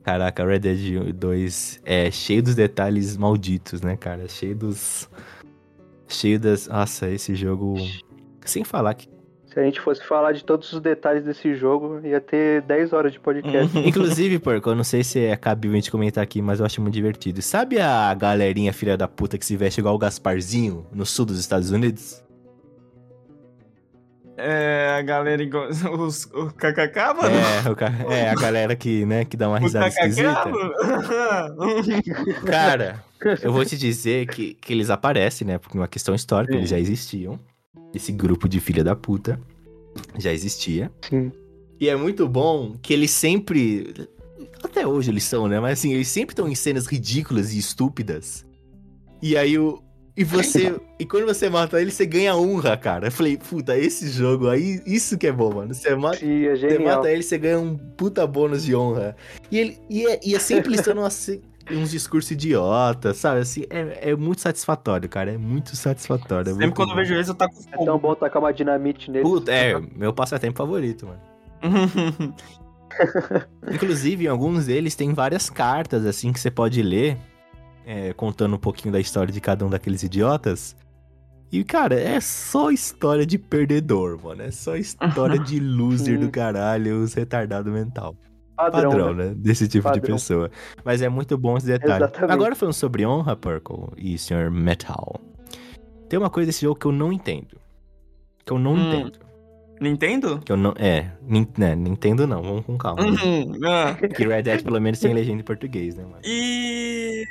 Caraca, 0.08 0.46
Red 0.46 0.60
Dead 0.60 1.14
2 1.14 1.82
é 1.84 2.10
cheio 2.10 2.42
dos 2.42 2.56
detalhes 2.56 3.18
malditos, 3.18 3.82
né, 3.82 3.98
cara? 3.98 4.26
Cheio 4.30 4.56
dos. 4.56 5.10
Cheio 6.08 6.40
das. 6.40 6.68
Nossa, 6.68 7.10
esse 7.10 7.36
jogo. 7.36 7.76
Sem 8.46 8.64
falar 8.64 8.94
que. 8.94 9.10
Se 9.58 9.62
a 9.62 9.64
gente 9.64 9.82
fosse 9.82 10.04
falar 10.06 10.34
de 10.34 10.44
todos 10.44 10.72
os 10.72 10.80
detalhes 10.80 11.24
desse 11.26 11.56
jogo, 11.56 12.00
ia 12.06 12.22
ter 12.22 12.62
10 12.62 12.94
horas 12.94 13.12
de 13.12 13.20
podcast. 13.20 13.76
Inclusive, 13.80 14.38
porco, 14.38 14.70
eu 14.70 14.76
não 14.76 14.84
sei 14.84 15.04
se 15.04 15.20
é 15.20 15.36
cabível 15.36 15.74
a 15.74 15.80
gente 15.80 15.90
comentar 15.90 16.24
aqui, 16.24 16.44
mas 16.44 16.60
eu 16.60 16.66
acho 16.68 16.80
muito 16.80 16.94
divertido. 16.94 17.42
Sabe 17.42 17.80
a 17.80 18.14
galerinha 18.14 18.72
filha 18.72 18.96
da 18.96 19.08
puta 19.08 19.36
que 19.36 19.44
se 19.44 19.58
veste 19.58 19.80
igual 19.80 19.96
o 19.96 19.98
Gasparzinho 19.98 20.86
no 20.94 21.08
sul 21.08 21.26
dos 21.26 21.40
Estados 21.40 21.72
Unidos? 21.72 22.24
É, 24.38 24.96
a 25.00 25.02
galera 25.02 25.42
igual. 25.42 25.68
Os, 25.98 26.26
o 26.26 26.52
KKK, 26.52 27.14
mano? 27.20 27.36
É, 27.66 27.72
o 27.72 27.76
ca- 27.76 27.92
é, 28.12 28.30
a 28.30 28.36
galera 28.36 28.76
que, 28.76 29.08
né, 29.08 29.26
que 29.26 29.36
dá 29.36 29.50
uma 29.50 29.58
o 29.58 29.62
risada 29.62 29.90
KKK, 29.90 30.00
esquisita. 30.02 30.52
Cara, 32.46 33.04
eu 33.42 33.52
vou 33.52 33.66
te 33.66 33.76
dizer 33.76 34.28
que, 34.28 34.54
que 34.54 34.72
eles 34.72 34.92
aparecem, 34.92 35.48
né? 35.48 35.58
Porque 35.58 35.76
uma 35.76 35.88
questão 35.88 36.14
histórica, 36.14 36.54
Sim. 36.54 36.60
eles 36.60 36.70
já 36.70 36.78
existiam. 36.78 37.40
Esse 37.96 38.12
grupo 38.12 38.48
de 38.50 38.60
filha 38.60 38.84
da 38.84 38.96
puta 38.96 39.40
já 40.18 40.32
existia. 40.34 40.92
Sim. 41.10 41.32
E 41.80 41.90
é 41.90 41.96
muito 41.96 42.28
bom 42.28 42.76
que 42.82 42.94
eles 42.94 43.12
sempre. 43.12 43.94
Até 44.64 44.86
hoje 44.88 45.12
eles 45.12 45.24
são, 45.24 45.48
né? 45.48 45.60
Mas 45.60 45.80
assim, 45.80 45.94
eles 45.94 46.08
sempre 46.08 46.34
estão 46.34 46.48
em 46.48 46.56
cenas 46.56 46.88
ridículas 46.88 47.54
e 47.54 47.60
estúpidas. 47.60 48.46
E 49.22 49.38
aí 49.38 49.58
o. 49.58 49.82
E 50.16 50.24
você. 50.24 50.76
e 50.98 51.06
quando 51.06 51.28
você 51.28 51.48
mata 51.48 51.80
ele, 51.80 51.92
você 51.92 52.04
ganha 52.04 52.36
honra, 52.36 52.76
cara. 52.76 53.08
Eu 53.08 53.12
falei, 53.12 53.38
puta, 53.38 53.78
esse 53.78 54.10
jogo 54.10 54.50
aí, 54.50 54.82
isso 54.84 55.16
que 55.16 55.28
é 55.28 55.32
bom, 55.32 55.54
mano. 55.54 55.76
Você 55.76 55.94
mata. 55.96 56.18
É 56.26 56.56
Você 56.56 56.80
mata 56.80 57.12
ele, 57.12 57.22
você 57.22 57.38
ganha 57.38 57.60
um 57.60 57.78
puta 57.78 58.26
bônus 58.26 58.64
de 58.64 58.76
honra. 58.76 59.16
E, 59.52 59.60
ele, 59.60 59.78
e, 59.88 60.08
é, 60.08 60.20
e 60.26 60.34
é 60.34 60.40
sempre 60.40 60.72
listando 60.76 61.02
umas- 61.02 61.30
uns 61.72 61.92
discursos 61.92 62.32
idiotas, 62.32 63.18
sabe? 63.18 63.42
Assim, 63.42 63.64
é, 63.70 64.12
é 64.12 64.16
muito 64.16 64.42
satisfatório, 64.42 65.08
cara. 65.10 65.34
É 65.34 65.38
muito 65.38 65.76
satisfatório. 65.76 66.50
é 66.50 66.54
Sempre 66.54 66.66
muito 66.68 66.76
quando 66.76 66.90
eu 66.90 66.96
bom. 66.96 67.02
vejo 67.02 67.14
isso, 67.16 67.32
eu 67.32 67.36
taco 67.36 67.56
É 67.72 67.78
tão 67.78 67.86
fogo. 67.86 68.00
bom 68.00 68.16
tacar 68.16 68.42
uma 68.42 68.54
dinamite 68.54 69.12
nele. 69.12 69.24
Puta, 69.24 69.52
é, 69.52 69.80
meu 69.96 70.14
passatempo 70.14 70.58
favorito, 70.58 71.06
mano. 71.08 71.22
Inclusive, 73.72 74.26
em 74.26 74.28
alguns 74.28 74.66
deles 74.68 74.96
tem 74.96 75.14
várias 75.14 75.50
cartas, 75.50 76.06
assim, 76.06 76.32
que 76.32 76.40
você 76.40 76.50
pode 76.50 76.82
ler, 76.82 77.18
é, 77.86 78.14
contando 78.14 78.56
um 78.56 78.60
pouquinho 78.60 78.92
da 78.92 79.00
história 79.00 79.32
de 79.32 79.42
cada 79.42 79.66
um 79.66 79.70
daqueles 79.70 80.04
idiotas. 80.04 80.76
E, 81.52 81.64
cara, 81.64 81.96
é 81.96 82.20
só 82.20 82.72
história 82.72 83.26
de 83.26 83.38
perdedor, 83.38 84.22
mano. 84.22 84.42
É 84.42 84.52
só 84.52 84.76
história 84.76 85.40
de 85.40 85.60
loser 85.62 86.20
do 86.20 86.30
caralho, 86.30 87.02
os 87.02 87.14
retardado 87.14 87.72
mental. 87.72 88.16
Padrão, 88.58 88.90
Padrão, 88.92 89.14
né? 89.14 89.26
né? 89.28 89.34
Desse 89.38 89.68
tipo 89.68 89.88
de 89.92 90.00
Padrão. 90.00 90.16
pessoa. 90.16 90.52
Mas 90.84 91.02
é 91.02 91.08
muito 91.10 91.38
bom 91.38 91.56
esse 91.58 91.68
detalhe. 91.68 91.94
Exatamente. 92.04 92.32
Agora 92.34 92.56
falando 92.56 92.74
sobre 92.74 93.06
honra, 93.06 93.36
Purple 93.36 93.90
e 93.98 94.18
Sr. 94.18 94.50
Metal. 94.52 95.22
Tem 96.10 96.18
uma 96.20 96.30
coisa 96.30 96.48
desse 96.48 96.62
jogo 96.66 96.80
que 96.80 96.86
eu 96.88 96.92
não 96.92 97.14
entendo. 97.14 97.56
Que 98.46 98.52
eu 98.52 98.60
não 98.60 98.74
Hum. 98.74 98.94
entendo. 98.94 99.20
Nintendo? 99.80 100.40
Que 100.44 100.52
eu 100.52 100.58
não. 100.58 100.74
É, 100.76 101.12
nin, 101.22 101.48
né, 101.56 101.76
Nintendo 101.76 102.26
não, 102.26 102.42
vamos 102.42 102.66
com 102.66 102.76
calma. 102.80 103.04
Uhum. 103.04 103.60
Ah. 103.64 103.94
Que 103.94 104.26
Red 104.26 104.42
Dead 104.42 104.64
pelo 104.64 104.82
menos 104.82 105.00
tem 105.00 105.14
legenda 105.14 105.42
em 105.42 105.46
português, 105.46 105.96
né, 105.96 106.04
mano? 106.04 106.18
E. 106.26 107.24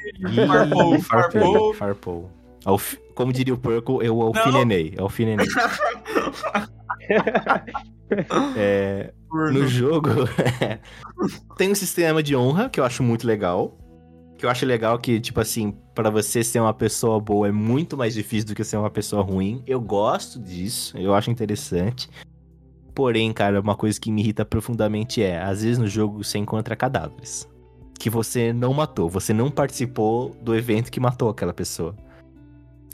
Farpou, 0.47 1.01
farpou. 1.01 1.75
Farpou. 1.75 2.31
Alf- 2.65 2.95
Como 3.17 3.33
diria 3.33 3.53
o 3.53 3.59
Purple, 3.59 3.99
eu 4.07 4.23
alfinenei. 4.23 4.95
Alfinenei. 4.97 5.47
é, 8.57 9.13
no 9.33 9.67
jogo, 9.67 10.11
tem 11.57 11.71
um 11.71 11.75
sistema 11.75 12.23
de 12.23 12.37
honra 12.37 12.69
que 12.69 12.81
eu 12.81 12.85
acho 12.85 13.03
muito 13.03 13.27
legal. 13.27 13.77
Que 14.39 14.45
eu 14.45 14.51
acho 14.51 14.67
legal 14.67 14.99
que, 14.99 15.19
tipo 15.19 15.41
assim, 15.41 15.75
pra 15.95 16.11
você 16.11 16.45
ser 16.45 16.61
uma 16.61 16.75
pessoa 16.75 17.19
boa 17.19 17.49
é 17.49 17.53
muito 17.53 17.97
mais 17.97 18.13
difícil 18.13 18.49
do 18.49 18.55
que 18.55 18.63
ser 18.65 18.77
uma 18.77 18.91
pessoa 18.91 19.23
ruim. 19.23 19.63
Eu 19.67 19.81
gosto 19.81 20.39
disso, 20.39 20.97
eu 20.99 21.15
acho 21.15 21.31
interessante. 21.31 22.09
Porém, 22.95 23.33
cara, 23.33 23.61
uma 23.61 23.75
coisa 23.75 23.99
que 24.01 24.11
me 24.11 24.23
irrita 24.23 24.45
profundamente 24.45 25.23
é, 25.23 25.43
às 25.43 25.63
vezes 25.63 25.79
no 25.79 25.87
jogo 25.87 26.23
você 26.23 26.39
encontra 26.39 26.77
cadáveres. 26.77 27.49
Que 27.99 28.11
você 28.11 28.53
não 28.53 28.75
matou, 28.75 29.09
você 29.09 29.33
não 29.33 29.51
participou 29.51 30.37
do 30.43 30.55
evento 30.55 30.91
que 30.91 31.01
matou 31.01 31.31
aquela 31.31 31.55
pessoa. 31.55 31.95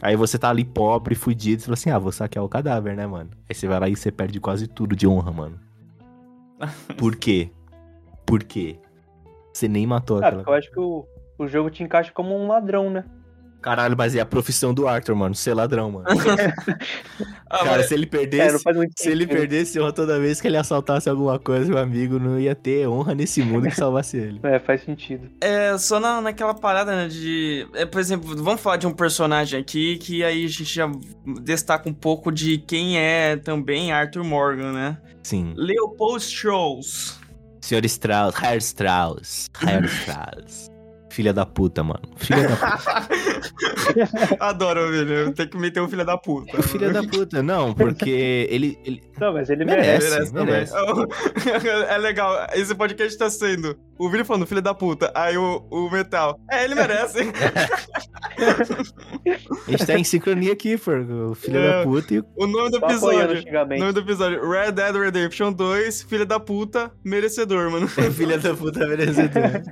Aí 0.03 0.17
você 0.17 0.37
tá 0.37 0.51
ali 0.51 0.65
pobre, 0.65 1.15
fudido, 1.15 1.63
e 1.63 1.65
fala 1.65 1.75
assim, 1.75 1.91
ah, 1.91 1.99
vou 1.99 2.11
saquear 2.11 2.45
o 2.45 2.49
cadáver, 2.49 2.97
né, 2.97 3.07
mano? 3.07 3.31
Aí 3.49 3.55
você 3.55 3.69
vai 3.69 3.79
lá 3.79 3.89
e 3.89 3.95
você 3.95 4.11
perde 4.11 4.41
quase 4.41 4.67
tudo 4.67 4.97
de 4.97 5.07
honra, 5.07 5.31
mano. 5.31 5.61
Por 6.99 7.15
quê? 7.15 7.51
Por 8.27 8.43
quê? 8.43 8.81
Você 9.53 9.69
nem 9.69 9.87
matou 9.87 10.19
Cara, 10.19 10.41
aquela... 10.41 10.57
eu 10.57 10.59
acho 10.59 10.71
que 10.73 10.81
o, 10.81 11.07
o 11.39 11.47
jogo 11.47 11.71
te 11.71 11.85
encaixa 11.85 12.11
como 12.13 12.37
um 12.37 12.49
ladrão, 12.49 12.91
né? 12.91 13.05
Caralho, 13.63 13.97
mas 13.97 14.15
é 14.17 14.21
a 14.21 14.27
profissão 14.27 14.75
do 14.75 14.89
Arthur, 14.89 15.15
mano, 15.15 15.35
ser 15.35 15.55
ladrão, 15.55 15.91
mano. 15.93 16.07
Ah, 17.55 17.59
Cara, 17.59 17.77
mas- 17.79 17.89
se 17.89 17.93
ele 17.95 18.07
perdesse... 18.07 18.65
Se 18.97 19.11
ele 19.11 19.27
perdesse 19.27 19.79
honra 19.79 19.93
toda 19.93 20.19
vez 20.19 20.41
que 20.41 20.47
ele 20.49 20.57
assaltasse 20.57 21.07
alguma 21.11 21.39
coisa, 21.39 21.69
meu 21.69 21.77
amigo, 21.77 22.19
não 22.19 22.41
ia 22.41 22.55
ter 22.55 22.89
honra 22.89 23.15
nesse 23.15 23.43
mundo 23.43 23.69
que 23.69 23.77
salvasse 23.77 24.17
ele. 24.17 24.41
É, 24.45 24.59
faz 24.59 24.83
sentido. 24.83 25.29
É, 25.39 25.77
só 25.77 26.01
na, 26.01 26.21
naquela 26.23 26.55
parada, 26.55 26.97
né, 26.97 27.09
de... 27.09 27.67
É, 27.75 27.85
por 27.85 28.01
exemplo, 28.01 28.35
vamos 28.43 28.59
falar 28.61 28.79
de 28.79 28.87
um 28.87 28.93
personagem 28.93 29.61
aqui, 29.61 29.99
que 29.99 30.25
aí 30.25 30.47
a 30.47 30.49
gente 30.49 30.65
já 30.65 30.91
destaca 31.43 31.87
um 31.91 31.93
pouco 31.93 32.33
de 32.33 32.57
quem 32.57 32.99
é 32.99 33.37
também 33.37 33.93
Arthur 33.93 34.25
Morgan, 34.25 34.73
né? 34.73 34.97
Sim. 35.23 35.53
Leopold 35.55 36.23
Strauss. 36.25 37.21
Senhor 37.61 37.85
Strauss, 37.85 38.35
Herr 38.43 38.57
Strauss, 38.57 39.51
Herr 39.63 39.85
Strauss. 40.01 40.72
Filha 41.13 41.31
da 41.33 41.45
puta, 41.45 41.85
mano. 41.85 42.01
Filha 42.17 42.49
da 42.49 42.57
puta. 42.57 44.37
Adoro, 44.41 44.91
velho. 44.91 45.33
Tem 45.35 45.47
que 45.47 45.59
meter 45.59 45.81
o 45.81 45.89
filho 45.89 46.07
da 46.07 46.17
puta. 46.17 46.63
Filha 46.63 46.91
da 46.91 47.03
puta, 47.03 47.43
não, 47.43 47.75
porque 47.75 48.47
ele. 48.49 48.79
ele... 48.83 49.03
Não, 49.21 49.35
mas 49.35 49.51
ele 49.51 49.67
Merece. 49.67 50.09
merece. 50.11 50.33
Merece, 50.33 50.75
merece. 50.75 51.69
é 51.89 51.99
legal, 51.99 52.47
esse 52.55 52.75
podcast 52.75 53.17
tá 53.19 53.29
sendo 53.29 53.79
o 53.99 54.09
Vini 54.09 54.25
falando 54.25 54.47
filho 54.47 54.63
da 54.63 54.73
puta, 54.75 55.13
aí 55.15 55.37
o, 55.37 55.65
o 55.71 55.91
Metal. 55.91 56.41
É, 56.51 56.65
ele 56.65 56.75
merece. 56.75 57.19
A 59.69 59.71
gente 59.71 59.87
tá 59.87 59.99
em 59.99 60.05
sincronia 60.05 60.53
aqui, 60.53 60.77
por 60.77 60.99
o 60.99 61.35
filho 61.35 61.59
É. 61.59 61.79
da 61.79 61.85
puta 61.85 62.15
e 62.15 62.19
o. 62.21 62.25
O 62.37 62.47
nome 62.47 62.71
do 62.71 62.79
o 62.81 62.85
episódio. 62.85 63.45
O 63.47 63.79
nome 63.79 63.93
do 63.93 64.01
episódio: 64.01 64.51
Red 64.51 64.73
Dead 64.73 64.95
Redemption 64.97 65.53
2, 65.53 66.03
filha 66.03 66.27
da 66.27 66.41
puta, 66.41 66.91
merecedor, 67.05 67.71
mano. 67.71 67.87
Filha 68.13 68.39
da 68.39 68.55
puta 68.55 68.87
merecedor. 68.87 69.63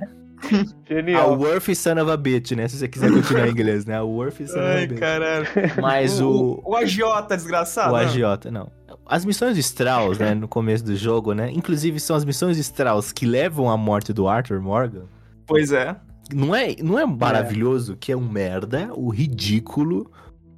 A 0.89 0.93
Genial. 0.93 1.37
worthy 1.37 1.75
son 1.75 2.01
of 2.01 2.09
a 2.11 2.17
bitch, 2.17 2.51
né? 2.51 2.67
Se 2.67 2.77
você 2.77 2.87
quiser 2.87 3.11
continuar 3.11 3.47
em 3.47 3.51
inglês, 3.51 3.85
né? 3.85 3.95
A 3.97 4.03
worthy 4.03 4.47
son 4.47 4.59
of 4.59 4.65
a 4.65 4.73
Ai, 4.73 4.87
bitch. 4.87 4.99
caralho. 4.99 5.47
Mas 5.81 6.19
o. 6.19 6.61
O 6.65 6.75
agiota 6.75 7.35
desgraçado. 7.35 7.93
O 7.93 7.97
né? 7.97 8.03
agiota, 8.05 8.49
não. 8.51 8.71
As 9.05 9.25
missões 9.25 9.55
de 9.55 9.61
Strauss, 9.61 10.17
né, 10.19 10.33
no 10.33 10.47
começo 10.47 10.83
do 10.85 10.95
jogo, 10.95 11.33
né? 11.33 11.51
Inclusive 11.51 11.99
são 11.99 12.15
as 12.15 12.23
missões 12.23 12.55
de 12.55 12.61
Strauss 12.61 13.11
que 13.11 13.25
levam 13.25 13.69
à 13.69 13.75
morte 13.75 14.13
do 14.13 14.27
Arthur 14.27 14.61
Morgan. 14.61 15.03
Pois 15.45 15.71
é. 15.71 15.95
Não 16.33 16.55
é, 16.55 16.75
não 16.81 16.97
é 16.97 17.05
maravilhoso 17.05 17.97
que 17.97 18.11
é 18.11 18.15
um 18.15 18.25
merda, 18.27 18.89
o 18.95 19.09
ridículo, 19.09 20.09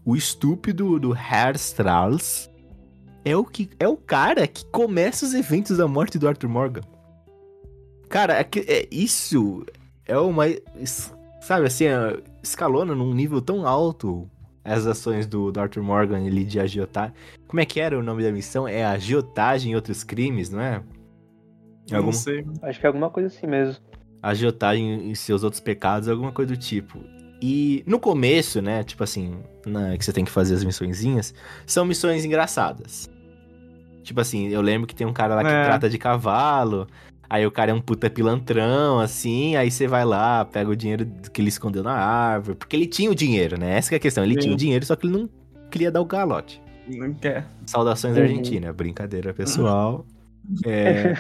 o 0.06 0.16
estúpido 0.16 1.00
do 1.00 1.14
Herr 1.16 1.56
Strauss 1.56 2.48
é 3.26 3.36
o 3.36 3.44
que 3.44 3.70
é 3.80 3.88
o 3.88 3.96
cara 3.98 4.46
que 4.46 4.66
começa 4.66 5.26
os 5.26 5.34
eventos 5.34 5.78
da 5.78 5.88
morte 5.88 6.20
do 6.20 6.28
Arthur 6.28 6.50
Morgan. 6.50 6.82
Cara, 8.14 8.34
é, 8.36 8.44
que, 8.44 8.60
é 8.60 8.88
isso 8.92 9.66
é 10.06 10.16
uma 10.20 10.44
sabe 11.42 11.66
assim, 11.66 11.86
é, 11.86 12.22
escalona 12.44 12.94
num 12.94 13.12
nível 13.12 13.42
tão 13.42 13.66
alto 13.66 14.30
as 14.64 14.86
ações 14.86 15.26
do, 15.26 15.52
do 15.52 15.60
Arthur 15.60 15.82
Morgan 15.82 16.18
ali 16.24 16.46
de 16.46 16.60
agiotagem. 16.60 17.12
Como 17.48 17.60
é 17.60 17.66
que 17.66 17.80
era 17.80 17.98
o 17.98 18.04
nome 18.04 18.22
da 18.22 18.32
missão? 18.32 18.68
É 18.68 18.86
agiotagem 18.86 19.72
em 19.72 19.76
outros 19.76 20.04
crimes, 20.04 20.52
não 20.52 20.62
é? 20.62 20.84
Algum- 21.92 22.06
Não 22.06 22.12
sei. 22.14 22.46
Acho 22.62 22.80
que 22.80 22.86
é 22.86 22.88
alguma 22.88 23.10
coisa 23.10 23.28
assim 23.36 23.48
mesmo. 23.48 23.82
agiotagem 24.22 25.10
em 25.10 25.16
seus 25.16 25.44
outros 25.44 25.60
pecados, 25.60 26.08
alguma 26.08 26.32
coisa 26.32 26.54
do 26.54 26.58
tipo. 26.58 27.00
E 27.42 27.84
no 27.88 28.00
começo, 28.00 28.62
né, 28.62 28.84
tipo 28.84 29.04
assim, 29.04 29.38
na- 29.66 29.98
que 29.98 30.06
você 30.06 30.14
tem 30.14 30.24
que 30.24 30.32
fazer 30.32 30.54
as 30.54 30.64
missõezinhas, 30.64 31.34
são 31.66 31.84
missões 31.84 32.24
engraçadas. 32.24 33.10
Tipo 34.04 34.22
assim, 34.22 34.50
eu 34.50 34.62
lembro 34.62 34.88
que 34.88 34.94
tem 34.96 35.06
um 35.08 35.12
cara 35.14 35.34
lá 35.36 35.44
que 35.44 35.50
É. 35.50 35.64
trata 35.66 35.90
de 35.90 35.98
cavalo, 35.98 36.88
aí 37.34 37.48
o 37.48 37.52
cara 37.52 37.72
é 37.72 37.74
um 37.74 37.82
puta 37.82 38.12
pilantrão, 38.12 39.00
assim, 39.00 39.56
aí 39.56 39.72
você 39.72 39.88
vai 39.88 40.06
lá, 40.06 40.46
pega 40.46 40.70
o 40.70 40.76
dinheiro 40.76 41.04
que 41.34 41.42
ele 41.42 41.50
escondeu 41.50 41.82
na 41.82 41.94
árvore, 41.94 42.56
porque 42.56 42.76
ele 42.76 42.86
tinha 42.86 43.10
o 43.10 43.16
dinheiro, 43.16 43.58
né? 43.60 43.76
Essa 43.76 43.90
que 43.90 43.96
é 43.96 43.98
a 43.98 44.00
questão, 44.00 44.24
ele 44.24 44.36
Sim. 44.36 44.40
tinha 44.42 44.54
o 44.54 44.58
dinheiro, 44.58 44.86
só 44.86 44.96
que 44.96 45.08
ele 45.08 45.18
não 45.18 45.28
queria 45.72 45.90
dar 45.92 46.00
o 46.00 46.06
galote. 46.06 46.62
Não 46.88 47.12
quer. 47.16 47.48
Saudações 47.66 48.16
Uhum. 48.16 48.22
Argentina, 48.22 48.72
brincadeira 48.72 49.34
pessoal. 49.34 50.06
É, 50.68 51.14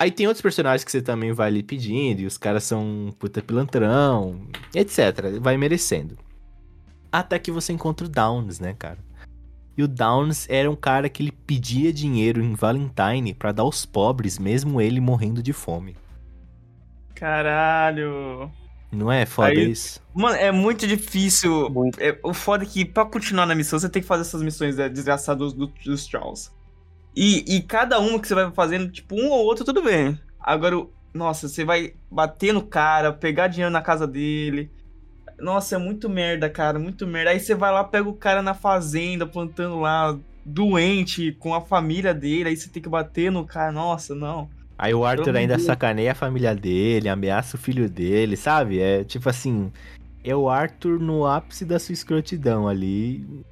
aí 0.00 0.10
tem 0.10 0.26
outros 0.26 0.40
personagens 0.40 0.82
que 0.82 0.90
você 0.90 1.02
também 1.02 1.32
vai 1.32 1.48
ali 1.48 1.62
pedindo, 1.62 2.20
e 2.20 2.26
os 2.26 2.38
caras 2.38 2.64
são 2.64 2.82
um 2.82 3.12
puta 3.12 3.42
pilantrão, 3.42 4.40
etc. 4.74 5.38
Vai 5.38 5.58
merecendo. 5.58 6.16
Até 7.12 7.38
que 7.38 7.50
você 7.52 7.74
encontra 7.74 8.06
o 8.06 8.08
Downs, 8.08 8.58
né, 8.58 8.74
cara? 8.78 8.96
E 9.78 9.82
o 9.84 9.86
Downs 9.86 10.44
era 10.50 10.68
um 10.68 10.74
cara 10.74 11.08
que 11.08 11.22
ele 11.22 11.30
pedia 11.30 11.92
dinheiro 11.92 12.42
em 12.42 12.52
Valentine 12.54 13.32
pra 13.32 13.52
dar 13.52 13.62
aos 13.62 13.86
pobres, 13.86 14.36
mesmo 14.36 14.80
ele 14.80 15.00
morrendo 15.00 15.40
de 15.40 15.52
fome. 15.52 15.96
Caralho. 17.14 18.50
Não 18.90 19.10
é 19.12 19.24
foda 19.26 19.50
Aí- 19.50 19.70
isso? 19.70 20.00
Mano, 20.14 20.36
é 20.36 20.50
muito 20.50 20.86
difícil. 20.86 21.70
Muito. 21.70 22.00
É, 22.00 22.18
o 22.24 22.34
foda 22.34 22.64
é 22.64 22.66
que 22.66 22.84
pra 22.84 23.04
continuar 23.04 23.46
na 23.46 23.54
missão, 23.54 23.78
você 23.78 23.88
tem 23.88 24.02
que 24.02 24.08
fazer 24.08 24.22
essas 24.22 24.42
missões 24.42 24.78
é, 24.78 24.88
desgraçadas 24.88 25.52
do, 25.52 25.66
dos 25.66 26.06
Charles. 26.08 26.50
E, 27.14 27.44
e 27.56 27.62
cada 27.62 28.00
uma 28.00 28.18
que 28.18 28.26
você 28.26 28.34
vai 28.34 28.50
fazendo, 28.50 28.90
tipo, 28.90 29.14
um 29.14 29.28
ou 29.30 29.44
outro, 29.44 29.64
tudo 29.64 29.82
bem. 29.82 30.18
Agora, 30.40 30.78
o- 30.78 30.90
nossa, 31.14 31.48
você 31.48 31.64
vai 31.64 31.94
bater 32.10 32.52
no 32.52 32.62
cara, 32.62 33.12
pegar 33.12 33.46
dinheiro 33.48 33.72
na 33.72 33.82
casa 33.82 34.06
dele. 34.06 34.70
Nossa, 35.38 35.76
é 35.76 35.78
muito 35.78 36.08
merda, 36.08 36.50
cara, 36.50 36.78
muito 36.78 37.06
merda. 37.06 37.30
Aí 37.30 37.40
você 37.40 37.54
vai 37.54 37.72
lá, 37.72 37.84
pega 37.84 38.08
o 38.08 38.14
cara 38.14 38.42
na 38.42 38.54
fazenda, 38.54 39.26
plantando 39.26 39.80
lá, 39.80 40.18
doente, 40.44 41.32
com 41.32 41.54
a 41.54 41.60
família 41.60 42.12
dele. 42.12 42.48
Aí 42.48 42.56
você 42.56 42.68
tem 42.68 42.82
que 42.82 42.88
bater 42.88 43.30
no 43.30 43.44
cara. 43.44 43.70
Nossa, 43.70 44.14
não. 44.14 44.48
Aí 44.76 44.94
o 44.94 45.04
Arthur 45.04 45.36
ainda 45.36 45.56
Deus. 45.56 45.66
sacaneia 45.66 46.12
a 46.12 46.14
família 46.14 46.54
dele, 46.54 47.08
ameaça 47.08 47.56
o 47.56 47.60
filho 47.60 47.88
dele, 47.88 48.36
sabe? 48.36 48.78
É 48.80 49.02
tipo 49.02 49.28
assim, 49.28 49.72
é 50.22 50.34
o 50.34 50.48
Arthur 50.48 51.00
no 51.00 51.26
ápice 51.26 51.64
da 51.64 51.78
sua 51.78 51.92
escrotidão 51.92 52.68
ali. 52.68 53.44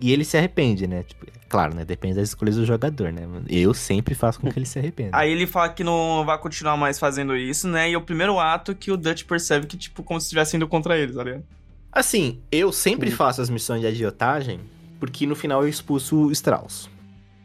E 0.00 0.12
ele 0.12 0.24
se 0.24 0.36
arrepende, 0.36 0.86
né? 0.86 1.04
Tipo, 1.04 1.26
claro, 1.50 1.74
né? 1.74 1.84
Depende 1.84 2.14
das 2.14 2.28
escolhas 2.28 2.56
do 2.56 2.64
jogador, 2.64 3.12
né? 3.12 3.22
Eu 3.48 3.74
sempre 3.74 4.14
faço 4.14 4.40
com 4.40 4.50
que 4.50 4.58
ele 4.58 4.64
se 4.64 4.78
arrependa. 4.78 5.10
Aí 5.12 5.30
ele 5.30 5.46
fala 5.46 5.68
que 5.68 5.82
não 5.84 6.24
vai 6.24 6.38
continuar 6.38 6.76
mais 6.76 6.98
fazendo 6.98 7.36
isso, 7.36 7.68
né? 7.68 7.90
E 7.90 7.94
é 7.94 7.98
o 7.98 8.00
primeiro 8.00 8.38
ato 8.38 8.74
que 8.74 8.92
o 8.92 8.96
Dutch 8.96 9.24
percebe 9.24 9.66
que, 9.66 9.76
tipo, 9.76 10.02
como 10.02 10.20
se 10.20 10.26
estivesse 10.26 10.56
indo 10.56 10.68
contra 10.68 10.96
eles, 10.96 11.16
tá 11.16 11.24
ligado? 11.24 11.44
Assim, 11.92 12.40
eu 12.52 12.72
sempre 12.72 13.10
Sim. 13.10 13.16
faço 13.16 13.42
as 13.42 13.50
missões 13.50 13.80
de 13.80 13.88
agiotagem, 13.88 14.60
porque 15.00 15.26
no 15.26 15.34
final 15.34 15.62
eu 15.62 15.68
expulso 15.68 16.26
o 16.26 16.32
Strauss. 16.32 16.88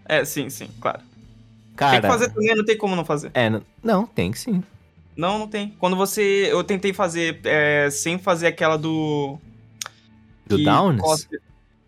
É, 0.05 0.23
sim, 0.23 0.49
sim, 0.51 0.69
claro. 0.79 1.01
Cara, 1.75 1.93
Tem 1.93 2.01
que 2.01 2.07
fazer 2.07 2.29
também, 2.29 2.55
não 2.55 2.63
tem 2.63 2.77
como 2.77 2.95
não 2.95 3.03
fazer. 3.03 3.31
É, 3.33 3.49
não, 3.83 4.05
tem 4.05 4.31
que 4.31 4.37
sim. 4.39 4.63
Não, 5.17 5.39
não 5.39 5.47
tem. 5.47 5.73
Quando 5.79 5.95
você. 5.95 6.47
Eu 6.51 6.63
tentei 6.63 6.93
fazer 6.93 7.39
é, 7.43 7.89
sem 7.89 8.19
fazer 8.19 8.47
aquela 8.47 8.77
do. 8.77 9.39
Do 10.45 10.63
Downs? 10.63 11.01
Cospe, 11.01 11.39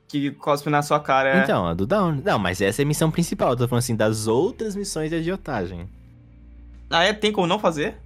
que 0.07 0.31
cospe 0.31 0.69
na 0.69 0.81
sua 0.81 0.99
cara. 0.99 1.37
é. 1.39 1.43
Então, 1.43 1.65
a 1.67 1.73
do 1.73 1.85
Downs. 1.85 2.23
Não, 2.23 2.39
mas 2.39 2.61
essa 2.61 2.81
é 2.81 2.83
a 2.83 2.87
missão 2.87 3.11
principal. 3.11 3.49
Eu 3.51 3.57
tô 3.57 3.67
falando 3.67 3.79
assim, 3.79 3.95
das 3.95 4.27
outras 4.27 4.75
missões 4.75 5.09
de 5.09 5.17
agiotagem. 5.17 5.87
Ah, 6.89 7.03
é? 7.03 7.13
Tem 7.13 7.31
como 7.31 7.47
não 7.47 7.59
fazer? 7.59 7.97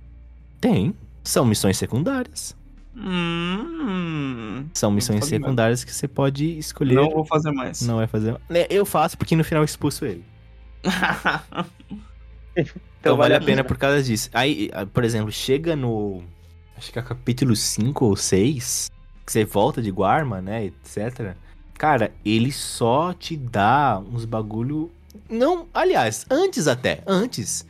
Tem. 0.60 0.96
São 1.24 1.46
missões 1.46 1.78
secundárias. 1.78 2.56
Hum. 2.96 4.66
São 4.74 4.92
missões 4.92 5.20
fazer 5.20 5.40
mais. 5.40 5.44
secundárias 5.44 5.84
que 5.84 5.94
você 5.94 6.08
pode 6.08 6.58
escolher. 6.58 6.96
Não 6.96 7.10
vou 7.10 7.24
fazer 7.26 7.52
mais. 7.52 7.82
Não 7.82 7.98
vai 7.98 8.08
fazer. 8.08 8.36
Né, 8.50 8.66
Eu 8.70 8.86
faço 8.86 9.18
porque 9.18 9.36
no 9.36 9.44
final 9.44 9.62
eu 9.62 9.66
expulso 9.66 10.06
ele. 10.06 10.26
Então, 13.00 13.18
vale 13.18 13.34
a 13.34 13.42
pena 13.42 13.64
por 13.64 13.78
causa 13.78 14.04
disso. 14.04 14.30
Aí, 14.34 14.70
por 14.94 15.04
exemplo, 15.04 15.32
chega 15.32 15.76
no. 15.76 16.22
Acho 16.78 16.92
que 16.92 17.00
é 17.00 17.02
capítulo 17.02 17.56
5 17.56 18.06
ou 18.06 18.16
6. 18.16 18.92
Que 19.26 19.32
você 19.32 19.46
volta 19.46 19.82
de 19.82 19.90
Guarma, 19.90 20.42
né? 20.42 20.66
Etc. 20.66 21.36
Cara, 21.82 22.12
ele 22.24 22.52
só 22.52 23.12
te 23.12 23.36
dá 23.36 24.00
uns 24.14 24.24
bagulho. 24.24 24.92
Não, 25.28 25.66
aliás, 25.74 26.28
antes 26.30 26.68
até. 26.68 27.02
Antes. 27.08 27.66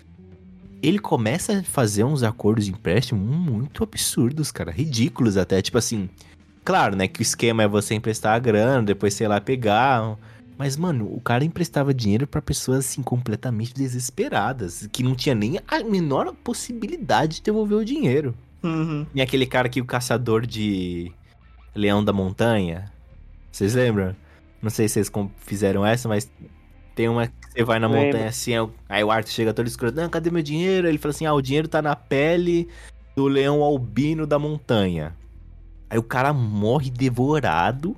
Ele 0.83 0.99
começa 0.99 1.59
a 1.59 1.63
fazer 1.63 2.03
uns 2.03 2.21
acordos 2.21 2.65
de 2.65 2.73
empréstimo 2.73 3.23
muito 3.23 3.85
absurdos, 3.85 4.51
cara. 4.51 4.69
Ridículos 4.69 5.37
até. 5.37 5.61
Tipo 5.61 5.77
assim. 5.77 6.09
Claro, 6.65 6.93
né? 6.93 7.07
Que 7.07 7.21
o 7.21 7.23
esquema 7.23 7.63
é 7.63 7.69
você 7.69 7.95
emprestar 7.95 8.35
a 8.35 8.39
grana, 8.39 8.83
depois, 8.83 9.13
sei 9.13 9.29
lá, 9.29 9.39
pegar. 9.39 10.17
Mas, 10.57 10.75
mano, 10.75 11.05
o 11.05 11.21
cara 11.21 11.45
emprestava 11.45 11.93
dinheiro 11.93 12.27
pra 12.27 12.41
pessoas, 12.41 12.79
assim, 12.79 13.01
completamente 13.01 13.73
desesperadas. 13.73 14.89
Que 14.91 15.03
não 15.03 15.15
tinha 15.15 15.33
nem 15.33 15.57
a 15.65 15.81
menor 15.85 16.35
possibilidade 16.43 17.37
de 17.37 17.43
devolver 17.43 17.77
o 17.77 17.85
dinheiro. 17.85 18.35
Uhum. 18.61 19.05
E 19.15 19.21
aquele 19.21 19.45
cara 19.45 19.67
aqui, 19.67 19.79
o 19.79 19.85
caçador 19.85 20.45
de 20.45 21.13
Leão 21.73 22.03
da 22.03 22.11
Montanha. 22.11 22.91
Vocês 23.51 23.73
lembram? 23.75 24.15
Não 24.61 24.69
sei 24.69 24.87
se 24.87 25.03
vocês 25.03 25.11
fizeram 25.37 25.85
essa, 25.85 26.07
mas 26.07 26.31
tem 26.95 27.09
uma 27.09 27.27
que 27.27 27.33
você 27.51 27.63
vai 27.63 27.79
na 27.79 27.87
Lembro. 27.87 28.05
montanha 28.05 28.27
assim, 28.29 28.51
aí 28.87 29.03
o- 29.03 29.11
Arthur 29.11 29.31
chega 29.31 29.53
todo 29.53 29.67
escuro. 29.67 29.91
Não, 29.91 30.09
cadê 30.09 30.29
meu 30.29 30.43
dinheiro? 30.43 30.87
Ele 30.87 30.97
fala 30.97 31.11
assim: 31.11 31.25
ah, 31.25 31.33
o 31.33 31.41
dinheiro 31.41 31.67
tá 31.67 31.81
na 31.81 31.95
pele 31.95 32.67
do 33.15 33.27
leão 33.27 33.61
albino 33.63 34.25
da 34.27 34.37
montanha. 34.39 35.15
Aí 35.89 35.97
o 35.97 36.03
cara 36.03 36.31
morre 36.31 36.89
devorado. 36.89 37.97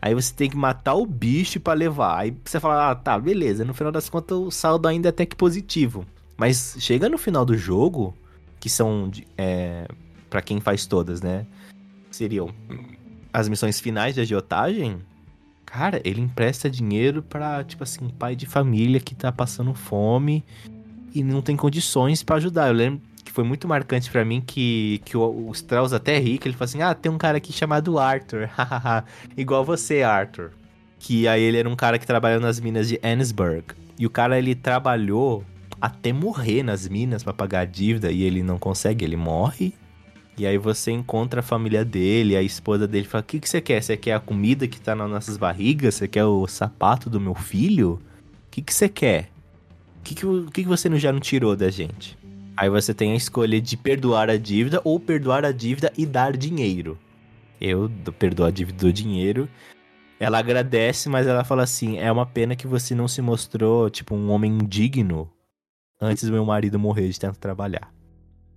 Aí 0.00 0.14
você 0.14 0.32
tem 0.32 0.48
que 0.48 0.56
matar 0.56 0.94
o 0.94 1.04
bicho 1.04 1.58
pra 1.60 1.72
levar. 1.74 2.18
Aí 2.20 2.36
você 2.44 2.60
fala, 2.60 2.90
ah, 2.90 2.94
tá, 2.94 3.18
beleza. 3.18 3.64
No 3.64 3.74
final 3.74 3.90
das 3.92 4.08
contas, 4.08 4.36
o 4.38 4.50
saldo 4.50 4.86
ainda 4.86 5.08
é 5.08 5.10
até 5.10 5.26
que 5.26 5.34
positivo. 5.36 6.06
Mas 6.36 6.76
chega 6.78 7.08
no 7.08 7.18
final 7.18 7.44
do 7.44 7.56
jogo, 7.56 8.14
que 8.60 8.68
são 8.70 9.10
é, 9.36 9.88
para 10.30 10.40
quem 10.40 10.60
faz 10.60 10.86
todas, 10.86 11.20
né? 11.20 11.44
Seriam 12.12 12.48
as 13.32 13.48
missões 13.48 13.80
finais 13.80 14.14
de 14.14 14.20
agiotagem. 14.20 14.98
Cara, 15.64 16.00
ele 16.04 16.20
empresta 16.20 16.70
dinheiro 16.70 17.22
pra, 17.22 17.62
tipo 17.62 17.82
assim, 17.82 18.08
pai 18.08 18.34
de 18.34 18.46
família 18.46 19.00
que 19.00 19.14
tá 19.14 19.30
passando 19.30 19.74
fome 19.74 20.44
e 21.14 21.22
não 21.22 21.42
tem 21.42 21.56
condições 21.56 22.22
pra 22.22 22.36
ajudar. 22.36 22.68
Eu 22.68 22.74
lembro 22.74 23.02
que 23.24 23.30
foi 23.30 23.44
muito 23.44 23.68
marcante 23.68 24.10
pra 24.10 24.24
mim 24.24 24.40
que, 24.40 25.02
que 25.04 25.16
o, 25.16 25.48
o 25.48 25.52
Strauss 25.52 25.92
até 25.92 26.18
ri, 26.18 26.38
que 26.38 26.48
ele 26.48 26.56
fala 26.56 26.64
assim: 26.64 26.82
Ah, 26.82 26.94
tem 26.94 27.12
um 27.12 27.18
cara 27.18 27.36
aqui 27.36 27.52
chamado 27.52 27.98
Arthur. 27.98 28.48
Igual 29.36 29.64
você, 29.64 30.02
Arthur. 30.02 30.52
Que 30.98 31.28
aí 31.28 31.42
ele 31.42 31.58
era 31.58 31.68
um 31.68 31.76
cara 31.76 31.98
que 31.98 32.06
trabalhou 32.06 32.40
nas 32.40 32.58
minas 32.58 32.88
de 32.88 32.98
Annesburg. 33.04 33.64
E 33.98 34.06
o 34.06 34.10
cara, 34.10 34.38
ele 34.38 34.54
trabalhou 34.54 35.44
até 35.80 36.12
morrer 36.12 36.62
nas 36.62 36.88
minas 36.88 37.22
pra 37.22 37.32
pagar 37.32 37.60
a 37.60 37.64
dívida 37.64 38.10
e 38.10 38.22
ele 38.22 38.42
não 38.42 38.58
consegue, 38.58 39.04
ele 39.04 39.16
morre. 39.16 39.74
E 40.38 40.46
aí 40.46 40.56
você 40.56 40.92
encontra 40.92 41.40
a 41.40 41.42
família 41.42 41.84
dele, 41.84 42.36
a 42.36 42.42
esposa 42.42 42.86
dele 42.86 43.06
fala: 43.06 43.22
O 43.22 43.26
que, 43.26 43.40
que 43.40 43.48
você 43.48 43.60
quer? 43.60 43.82
Você 43.82 43.96
quer 43.96 44.12
a 44.14 44.20
comida 44.20 44.68
que 44.68 44.80
tá 44.80 44.94
nas 44.94 45.10
nossas 45.10 45.36
barrigas? 45.36 45.96
Você 45.96 46.06
quer 46.06 46.24
o 46.24 46.46
sapato 46.46 47.10
do 47.10 47.20
meu 47.20 47.34
filho? 47.34 48.00
O 48.46 48.50
que, 48.50 48.62
que 48.62 48.72
você 48.72 48.88
quer? 48.88 49.30
O 49.98 50.02
que, 50.04 50.14
que, 50.14 50.26
o 50.26 50.50
que, 50.50 50.62
que 50.62 50.68
você 50.68 50.96
já 50.98 51.12
não 51.12 51.20
tirou 51.20 51.56
da 51.56 51.68
gente? 51.70 52.16
Aí 52.56 52.70
você 52.70 52.94
tem 52.94 53.12
a 53.12 53.16
escolha 53.16 53.60
de 53.60 53.76
perdoar 53.76 54.30
a 54.30 54.36
dívida 54.36 54.80
ou 54.84 54.98
perdoar 54.98 55.44
a 55.44 55.52
dívida 55.52 55.92
e 55.98 56.06
dar 56.06 56.36
dinheiro. 56.36 56.96
Eu 57.60 57.88
do- 57.88 58.12
perdoo 58.12 58.46
a 58.46 58.50
dívida 58.50 58.78
do 58.86 58.92
dinheiro. 58.92 59.48
Ela 60.20 60.38
agradece, 60.38 61.08
mas 61.08 61.26
ela 61.26 61.42
fala 61.44 61.64
assim: 61.64 61.98
é 61.98 62.10
uma 62.12 62.26
pena 62.26 62.54
que 62.54 62.66
você 62.66 62.94
não 62.94 63.08
se 63.08 63.20
mostrou, 63.20 63.90
tipo, 63.90 64.14
um 64.14 64.30
homem 64.30 64.56
digno 64.58 65.28
antes 66.00 66.24
do 66.24 66.32
meu 66.32 66.44
marido 66.44 66.78
morrer 66.78 67.08
de 67.08 67.18
tanto 67.18 67.38
trabalhar. 67.40 67.92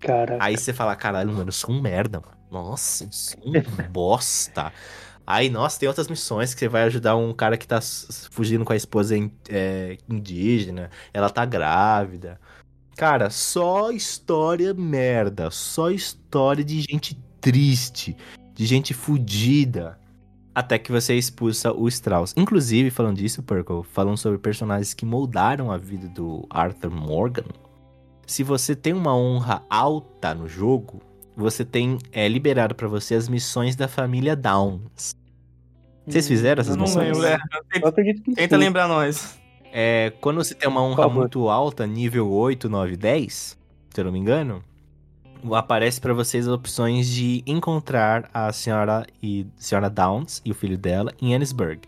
Cara, 0.02 0.38
Aí 0.42 0.58
você 0.58 0.74
fala, 0.74 0.96
caralho, 0.96 1.32
mano, 1.32 1.50
eu 1.50 1.54
sou 1.54 1.74
um 1.74 1.80
merda, 1.80 2.20
mano. 2.20 2.38
Nossa, 2.52 3.06
eu 3.06 3.12
sou 3.12 3.40
um 3.46 3.54
bosta. 3.90 4.74
Aí, 5.26 5.50
nossa, 5.50 5.80
tem 5.80 5.88
outras 5.88 6.08
missões 6.08 6.54
que 6.54 6.60
você 6.60 6.68
vai 6.68 6.84
ajudar 6.84 7.16
um 7.16 7.32
cara 7.34 7.58
que 7.58 7.68
tá 7.68 7.80
fugindo 8.32 8.66
com 8.66 8.74
a 8.74 8.76
esposa 8.76 9.16
é, 9.48 9.98
indígena. 10.10 10.90
Ela 11.14 11.30
tá 11.30 11.46
grávida. 11.46 12.40
Cara, 12.98 13.30
só 13.30 13.92
história 13.92 14.74
merda. 14.74 15.50
Só 15.52 15.90
história 15.92 16.64
de 16.64 16.82
gente 16.82 17.16
triste. 17.40 18.18
De 18.54 18.66
gente 18.66 18.94
fudida. 18.94 19.98
Até 20.54 20.78
que 20.78 20.92
você 20.92 21.16
expulsa 21.16 21.72
o 21.72 21.88
Strauss. 21.88 22.34
Inclusive, 22.36 22.90
falando 22.90 23.18
disso, 23.18 23.42
Purple, 23.42 23.84
falando 23.84 24.18
sobre 24.18 24.38
personagens 24.38 24.94
que 24.94 25.06
moldaram 25.06 25.72
a 25.72 25.78
vida 25.78 26.10
do 26.10 26.46
Arthur 26.50 26.92
Morgan. 26.92 27.46
Se 28.32 28.44
você 28.44 28.74
tem 28.74 28.94
uma 28.94 29.14
honra 29.14 29.62
alta 29.70 30.34
no 30.34 30.48
jogo, 30.48 31.02
você 31.36 31.66
tem 31.66 31.98
é, 32.14 32.30
liberado 32.30 32.74
pra 32.74 32.88
você 32.88 33.14
as 33.14 33.28
missões 33.28 33.76
da 33.76 33.90
família 33.90 34.38
Downs. 34.38 35.14
Vocês 36.08 36.30
fizeram 36.30 36.62
essas 36.62 36.76
Eu 36.76 36.78
não 36.78 36.86
missões? 36.86 37.18
lembro, 37.18 37.28
é. 37.28 37.38
eu 37.82 37.90
acredito 37.90 38.24
que 38.24 38.34
Tenta 38.34 38.56
sim. 38.56 38.62
lembrar 38.62 38.88
nós. 38.88 39.38
É, 39.74 40.14
quando 40.22 40.38
você 40.38 40.56
tem 40.56 40.70
uma 40.70 40.82
honra 40.82 41.10
muito 41.10 41.50
alta, 41.50 41.86
nível 41.86 42.32
8, 42.32 42.70
9, 42.70 42.96
10, 42.96 43.34
se 43.34 44.00
eu 44.00 44.06
não 44.06 44.14
me 44.14 44.20
engano, 44.20 44.64
aparece 45.52 46.00
pra 46.00 46.14
vocês 46.14 46.48
as 46.48 46.54
opções 46.54 47.08
de 47.10 47.44
encontrar 47.46 48.30
a 48.34 48.54
senhora 48.54 49.06
e 49.22 49.46
senhora 49.58 49.90
Downs 49.90 50.42
e 50.46 50.52
o 50.52 50.56
filho 50.56 50.78
dela 50.78 51.12
em 51.22 51.36
Annesburg. 51.36 51.82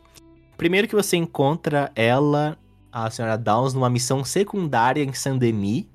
Primeiro 0.57 0.89
que 0.89 0.95
você 0.95 1.15
encontra 1.15 1.89
ela, 1.95 2.57
a 2.91 3.09
senhora 3.09 3.37
Downs, 3.37 3.73
numa 3.73 3.89
missão 3.89 4.25
secundária 4.25 5.01
em 5.01 5.13
Saint-Denis, 5.13 5.85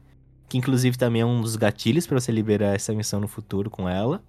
que 0.48 0.56
inclusive 0.56 0.96
também 0.96 1.22
é 1.22 1.26
um 1.26 1.40
dos 1.40 1.56
gatilhos 1.56 2.06
pra 2.06 2.18
você 2.18 2.32
liberar 2.32 2.74
essa 2.74 2.92
missão 2.92 3.20
no 3.20 3.28
futuro 3.28 3.68
com 3.68 3.88
ela, 3.88 4.22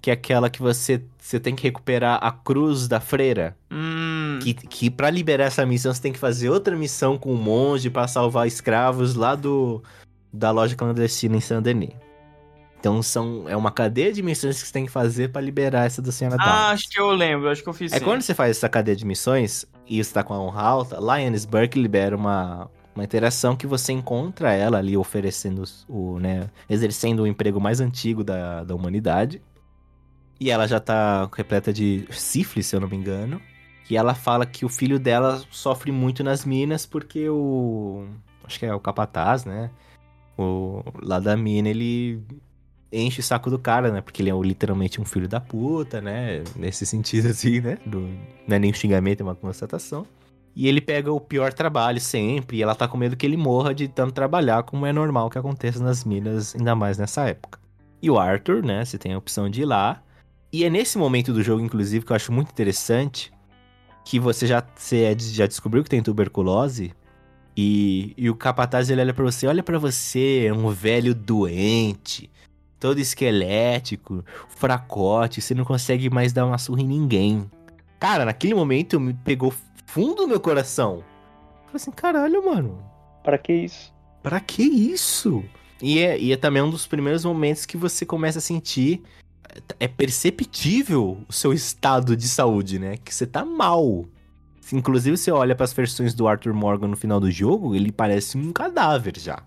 que 0.00 0.10
é 0.10 0.14
aquela 0.14 0.48
que 0.48 0.62
você, 0.62 1.02
você 1.18 1.38
tem 1.38 1.54
que 1.54 1.62
recuperar 1.62 2.18
a 2.22 2.32
cruz 2.32 2.88
da 2.88 3.00
freira. 3.00 3.56
Hum. 3.70 4.38
Que, 4.42 4.54
que 4.54 4.90
para 4.90 5.10
liberar 5.10 5.44
essa 5.44 5.66
missão 5.66 5.92
você 5.92 6.00
tem 6.00 6.12
que 6.12 6.18
fazer 6.18 6.48
outra 6.48 6.74
missão 6.74 7.18
com 7.18 7.32
um 7.32 7.36
monge 7.36 7.90
pra 7.90 8.08
salvar 8.08 8.46
escravos 8.46 9.14
lá 9.14 9.34
do 9.34 9.82
da 10.32 10.50
loja 10.52 10.76
clandestina 10.76 11.36
em 11.36 11.40
Saint-Denis. 11.40 11.90
Então 12.78 13.02
são 13.02 13.44
é 13.46 13.54
uma 13.54 13.70
cadeia 13.70 14.10
de 14.10 14.22
missões 14.22 14.58
que 14.62 14.66
você 14.66 14.72
tem 14.72 14.86
que 14.86 14.90
fazer 14.90 15.30
pra 15.30 15.42
liberar 15.42 15.84
essa 15.84 16.00
da 16.00 16.10
senhora 16.10 16.36
Ah, 16.40 16.70
acho 16.70 16.88
que 16.88 16.98
eu 16.98 17.10
lembro, 17.10 17.50
acho 17.50 17.62
que 17.62 17.68
eu 17.68 17.74
fiz 17.74 17.92
É 17.92 17.98
sim. 17.98 18.04
quando 18.04 18.22
você 18.22 18.32
faz 18.32 18.56
essa 18.56 18.70
cadeia 18.70 18.96
de 18.96 19.04
missões 19.04 19.66
e 19.86 20.02
você 20.02 20.10
tá 20.14 20.22
com 20.22 20.32
a 20.32 20.40
honra 20.40 20.62
alta, 20.62 20.98
Lionsburg 20.98 21.78
libera 21.78 22.16
uma, 22.16 22.70
uma 22.94 23.04
interação 23.04 23.56
que 23.56 23.66
você 23.66 23.92
encontra 23.92 24.52
ela 24.52 24.78
ali 24.78 24.96
oferecendo 24.96 25.62
o, 25.88 26.18
né, 26.18 26.50
exercendo 26.68 27.20
o 27.20 27.26
emprego 27.26 27.60
mais 27.60 27.80
antigo 27.80 28.24
da, 28.24 28.64
da 28.64 28.74
humanidade. 28.74 29.40
E 30.38 30.50
ela 30.50 30.66
já 30.66 30.80
tá 30.80 31.28
repleta 31.34 31.72
de 31.72 32.06
sífilis, 32.10 32.66
se 32.66 32.74
eu 32.74 32.80
não 32.80 32.88
me 32.88 32.96
engano. 32.96 33.40
E 33.90 33.96
ela 33.96 34.14
fala 34.14 34.46
que 34.46 34.64
o 34.64 34.68
filho 34.68 34.98
dela 34.98 35.42
sofre 35.50 35.92
muito 35.92 36.24
nas 36.24 36.44
minas 36.44 36.86
porque 36.86 37.28
o. 37.28 38.06
Acho 38.44 38.58
que 38.58 38.64
é 38.66 38.74
o 38.74 38.80
capataz, 38.80 39.44
né? 39.44 39.70
O, 40.38 40.82
lá 41.02 41.20
da 41.20 41.36
mina, 41.36 41.68
ele 41.68 42.22
enche 42.92 43.20
o 43.20 43.22
saco 43.22 43.50
do 43.50 43.58
cara, 43.58 43.90
né? 43.90 44.00
Porque 44.00 44.22
ele 44.22 44.30
é 44.30 44.34
literalmente 44.34 45.00
um 45.00 45.04
filho 45.04 45.28
da 45.28 45.40
puta, 45.40 46.00
né? 46.00 46.42
Nesse 46.56 46.86
sentido, 46.86 47.28
assim, 47.30 47.60
né? 47.60 47.78
Do- 47.84 48.08
não 48.46 48.56
é 48.56 48.58
nem 48.58 48.70
um 48.70 48.74
xingamento, 48.74 49.20
é 49.20 49.24
uma 49.24 49.34
constatação. 49.34 50.06
E 50.54 50.66
ele 50.68 50.80
pega 50.80 51.12
o 51.12 51.20
pior 51.20 51.52
trabalho 51.52 52.00
sempre, 52.00 52.56
e 52.56 52.62
ela 52.62 52.74
tá 52.74 52.88
com 52.88 52.98
medo 52.98 53.16
que 53.16 53.24
ele 53.24 53.36
morra 53.36 53.74
de 53.74 53.88
tanto 53.88 54.12
trabalhar, 54.12 54.62
como 54.64 54.84
é 54.84 54.92
normal 54.92 55.30
que 55.30 55.38
aconteça 55.38 55.82
nas 55.82 56.04
minas, 56.04 56.54
ainda 56.56 56.74
mais 56.74 56.98
nessa 56.98 57.28
época. 57.28 57.58
E 58.02 58.10
o 58.10 58.18
Arthur, 58.18 58.64
né? 58.64 58.84
Você 58.84 58.98
tem 58.98 59.12
a 59.12 59.18
opção 59.18 59.48
de 59.48 59.62
ir 59.62 59.64
lá. 59.64 60.02
E 60.52 60.64
é 60.64 60.70
nesse 60.70 60.98
momento 60.98 61.32
do 61.32 61.42
jogo, 61.42 61.62
inclusive, 61.62 62.04
que 62.04 62.10
eu 62.12 62.16
acho 62.16 62.32
muito 62.32 62.50
interessante, 62.50 63.32
que 64.04 64.18
você 64.18 64.46
já, 64.46 64.62
você 64.74 65.02
é- 65.02 65.16
já 65.18 65.46
descobriu 65.46 65.84
que 65.84 65.90
tem 65.90 66.02
tuberculose, 66.02 66.92
e, 67.56 68.14
e 68.16 68.30
o 68.30 68.34
capataz 68.34 68.90
ele 68.90 69.00
olha 69.00 69.14
pra 69.14 69.24
você, 69.24 69.46
olha 69.46 69.62
pra 69.62 69.78
você, 69.78 70.50
um 70.52 70.68
velho 70.70 71.14
doente, 71.14 72.30
todo 72.78 72.98
esquelético, 72.98 74.24
fracote, 74.48 75.40
você 75.40 75.54
não 75.54 75.64
consegue 75.64 76.08
mais 76.08 76.32
dar 76.32 76.46
uma 76.46 76.58
surra 76.58 76.80
em 76.80 76.86
ninguém. 76.86 77.50
Cara, 77.98 78.24
naquele 78.24 78.54
momento 78.54 78.98
me 78.98 79.12
pegou 79.12 79.52
fundo 79.92 80.22
no 80.22 80.28
meu 80.28 80.40
coração. 80.40 81.04
Falei 81.66 81.76
assim, 81.76 81.90
caralho, 81.90 82.44
mano. 82.44 82.78
Para 83.24 83.36
que 83.36 83.52
isso? 83.52 83.92
Pra 84.22 84.38
que 84.38 84.62
isso? 84.62 85.44
E 85.82 85.98
é, 85.98 86.18
e 86.18 86.32
é 86.32 86.36
também 86.36 86.62
um 86.62 86.70
dos 86.70 86.86
primeiros 86.86 87.24
momentos 87.24 87.66
que 87.66 87.76
você 87.76 88.06
começa 88.06 88.38
a 88.38 88.42
sentir. 88.42 89.02
É 89.80 89.88
perceptível 89.88 91.18
o 91.28 91.32
seu 91.32 91.52
estado 91.52 92.16
de 92.16 92.28
saúde, 92.28 92.78
né? 92.78 92.98
Que 92.98 93.12
você 93.12 93.26
tá 93.26 93.44
mal. 93.44 94.06
Inclusive, 94.72 95.16
você 95.16 95.32
olha 95.32 95.56
para 95.56 95.64
as 95.64 95.72
versões 95.72 96.14
do 96.14 96.28
Arthur 96.28 96.54
Morgan 96.54 96.86
no 96.86 96.96
final 96.96 97.18
do 97.18 97.30
jogo, 97.30 97.74
ele 97.74 97.90
parece 97.90 98.38
um 98.38 98.52
cadáver 98.52 99.18
já. 99.18 99.42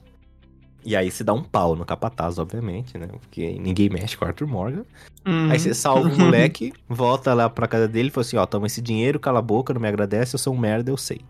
E 0.85 0.95
aí 0.95 1.09
você 1.09 1.23
dá 1.23 1.33
um 1.33 1.43
pau 1.43 1.75
no 1.75 1.85
capataz, 1.85 2.37
obviamente, 2.37 2.97
né? 2.97 3.07
Porque 3.07 3.57
ninguém 3.59 3.89
mexe 3.89 4.17
com 4.17 4.25
o 4.25 4.27
Arthur 4.27 4.47
Morgan. 4.47 4.83
Uhum. 5.25 5.49
Aí 5.49 5.59
você 5.59 5.73
salva 5.73 6.09
o 6.09 6.15
moleque, 6.19 6.73
volta 6.89 7.33
lá 7.33 7.49
pra 7.49 7.67
casa 7.67 7.87
dele 7.87 8.09
e 8.09 8.11
fala 8.11 8.25
assim: 8.25 8.37
ó, 8.37 8.45
toma 8.45 8.67
esse 8.67 8.81
dinheiro, 8.81 9.19
cala 9.19 9.39
a 9.39 9.41
boca, 9.41 9.73
não 9.73 9.81
me 9.81 9.87
agradece, 9.87 10.35
eu 10.35 10.39
sou 10.39 10.53
um 10.53 10.57
merda, 10.57 10.91
eu 10.91 10.97
sei. 10.97 11.21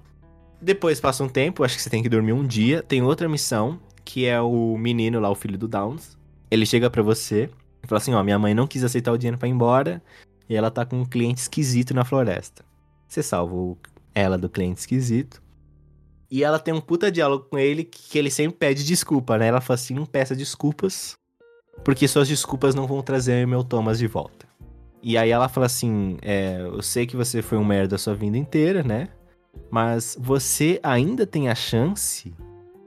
Depois 0.62 0.99
passa 0.99 1.24
um 1.24 1.30
tempo, 1.30 1.64
acho 1.64 1.76
que 1.76 1.82
você 1.82 1.89
tem 1.89 2.01
que 2.01 2.10
dormir 2.10 2.34
um 2.34 2.45
dia. 2.45 2.82
Tem 2.82 3.01
outra 3.01 3.28
missão, 3.30 3.80
que 4.04 4.26
é 4.26 4.41
o 4.41 4.78
menino 4.78 5.20
lá, 5.20 5.30
o 5.30 5.36
filho 5.36 5.58
do 5.58 5.68
Downs. 5.68 6.18
Ele 6.49 6.66
chega 6.66 6.89
pra 6.89 7.04
você 7.04 7.49
e 7.84 7.88
fala 7.88 7.99
assim: 7.99 8.14
ó, 8.14 8.24
minha 8.24 8.39
mãe 8.39 8.54
não 8.54 8.66
quis 8.66 8.84
aceitar 8.84 9.12
o 9.12 9.18
dinheiro 9.18 9.38
pra 9.38 9.47
ir 9.47 9.51
embora 9.51 10.01
e 10.49 10.56
ela 10.56 10.72
tá 10.72 10.86
com 10.86 11.01
um 11.01 11.06
cliente 11.06 11.41
esquisito 11.41 11.93
na 11.93 12.04
floresta. 12.04 12.66
Você 13.08 13.22
salva 13.22 13.78
ela 14.16 14.38
do 14.38 14.49
cliente 14.49 14.80
esquisito. 14.80 15.43
E 16.34 16.44
ela 16.44 16.58
tem 16.58 16.74
um 16.74 16.82
puta 16.82 17.12
diálogo 17.12 17.46
com 17.48 17.60
ele 17.60 17.84
que 17.84 18.18
ele 18.18 18.32
sempre 18.32 18.58
pede 18.58 18.84
desculpa, 18.84 19.38
né? 19.38 19.46
Ela 19.46 19.62
fala 19.62 19.76
assim: 19.76 19.94
não 19.94 20.04
peça 20.04 20.36
desculpas, 20.36 21.16
porque 21.86 22.08
suas 22.08 22.28
desculpas 22.28 22.74
não 22.74 22.88
vão 22.88 23.04
trazer 23.04 23.46
meu 23.46 23.64
Thomas 23.64 24.00
de 24.00 24.08
volta. 24.08 24.48
E 25.04 25.16
aí 25.16 25.30
ela 25.30 25.48
fala 25.48 25.68
assim: 25.68 26.18
é, 26.24 26.60
eu 26.60 26.82
sei 26.82 27.06
que 27.06 27.16
você 27.16 27.44
foi 27.44 27.60
um 27.60 27.64
merda 27.64 27.98
a 27.98 28.00
sua 28.00 28.16
vida 28.16 28.36
inteira, 28.36 28.82
né? 28.82 29.10
Mas 29.70 30.18
você 30.20 30.80
ainda 30.82 31.28
tem 31.28 31.50
a 31.50 31.54
chance 31.54 32.34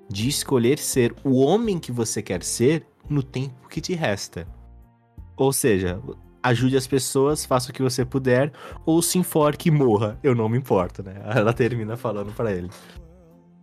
de 0.09 0.29
escolher 0.29 0.77
ser 0.77 1.15
o 1.23 1.37
homem 1.39 1.79
que 1.79 1.93
você 1.93 2.21
quer 2.23 2.43
ser 2.43 2.85
no 3.09 3.23
tempo 3.23 3.69
que 3.69 3.81
te 3.81 3.95
resta. 3.95 4.45
Ou 5.37 5.53
seja, 5.53 6.03
ajude 6.43 6.77
as 6.77 6.89
pessoas, 6.89 7.45
faça 7.45 7.71
o 7.71 7.73
que 7.73 7.81
você 7.83 8.05
puder, 8.05 8.53
ou 8.85 9.01
se 9.01 9.19
enforque 9.19 9.69
e 9.69 9.73
morra. 9.73 10.19
Eu 10.21 10.35
não 10.35 10.49
me 10.49 10.59
importo, 10.59 11.01
né? 11.01 11.15
Ela 11.33 11.53
termina 11.53 11.97
falando 11.97 12.33
pra 12.33 12.51
ele. 12.51 12.71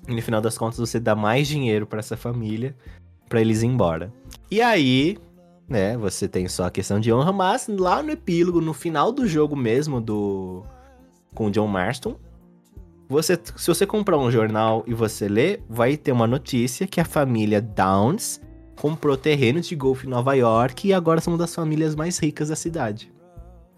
E 0.07 0.13
no 0.13 0.21
final 0.21 0.41
das 0.41 0.57
contas, 0.57 0.77
você 0.77 0.99
dá 0.99 1.15
mais 1.15 1.47
dinheiro 1.47 1.87
pra 1.87 1.99
essa 1.99 2.17
família 2.17 2.75
pra 3.29 3.41
eles 3.41 3.61
ir 3.63 3.67
embora. 3.67 4.13
E 4.51 4.61
aí, 4.61 5.17
né, 5.67 5.97
você 5.97 6.27
tem 6.27 6.47
só 6.47 6.65
a 6.65 6.71
questão 6.71 6.99
de 6.99 7.11
honra, 7.11 7.31
mas 7.31 7.67
lá 7.67 8.03
no 8.03 8.11
epílogo, 8.11 8.61
no 8.61 8.73
final 8.73 9.11
do 9.11 9.27
jogo 9.27 9.55
mesmo 9.55 9.99
do 10.01 10.63
com 11.33 11.47
o 11.47 11.51
John 11.51 11.67
Marston, 11.67 12.15
você, 13.09 13.39
se 13.55 13.67
você 13.67 13.85
comprar 13.85 14.17
um 14.17 14.31
jornal 14.31 14.83
e 14.87 14.93
você 14.93 15.27
ler, 15.27 15.63
vai 15.69 15.97
ter 15.97 16.11
uma 16.11 16.27
notícia 16.27 16.87
que 16.87 17.01
a 17.01 17.05
família 17.05 17.61
Downs 17.61 18.41
comprou 18.75 19.15
terreno 19.17 19.61
de 19.61 19.75
golfe 19.75 20.07
em 20.07 20.09
Nova 20.09 20.33
York 20.33 20.87
e 20.87 20.93
agora 20.93 21.21
são 21.21 21.33
uma 21.33 21.39
das 21.39 21.53
famílias 21.53 21.95
mais 21.95 22.17
ricas 22.17 22.49
da 22.49 22.55
cidade. 22.55 23.11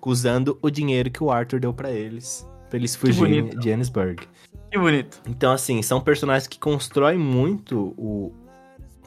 Usando 0.05 0.57
o 0.61 0.69
dinheiro 0.69 1.09
que 1.09 1.23
o 1.23 1.31
Arthur 1.31 1.59
deu 1.59 1.73
pra 1.73 1.91
eles, 1.91 2.47
pra 2.69 2.77
eles 2.77 2.95
fugirem 2.95 3.49
de 3.49 3.57
Johannesburg. 3.57 4.27
Que 4.71 4.77
bonito. 4.77 5.21
Então, 5.27 5.51
assim, 5.51 5.81
são 5.81 6.01
personagens 6.01 6.47
que 6.47 6.59
constroem 6.59 7.17
muito 7.17 7.93
o. 7.97 8.31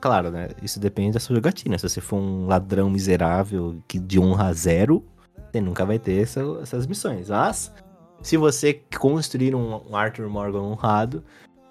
Claro, 0.01 0.31
né? 0.31 0.49
Isso 0.63 0.79
depende 0.79 1.13
da 1.15 1.21
sua 1.21 1.35
jogatina. 1.37 1.77
Se 1.77 1.89
você 1.89 2.01
for 2.01 2.17
um 2.17 2.47
ladrão 2.47 2.89
miserável 2.89 3.83
que 3.89 3.99
de 3.99 4.19
honra 4.19 4.53
zero, 4.55 5.05
você 5.51 5.61
nunca 5.61 5.85
vai 5.85 5.99
ter 5.99 6.23
essa- 6.23 6.59
essas 6.63 6.87
missões. 6.87 7.29
Mas, 7.29 7.73
se 8.23 8.37
você 8.37 8.81
construir 8.99 9.55
um, 9.55 9.81
um 9.91 9.97
Arthur 9.97 10.29
Morgan 10.29 10.61
honrado, 10.63 11.25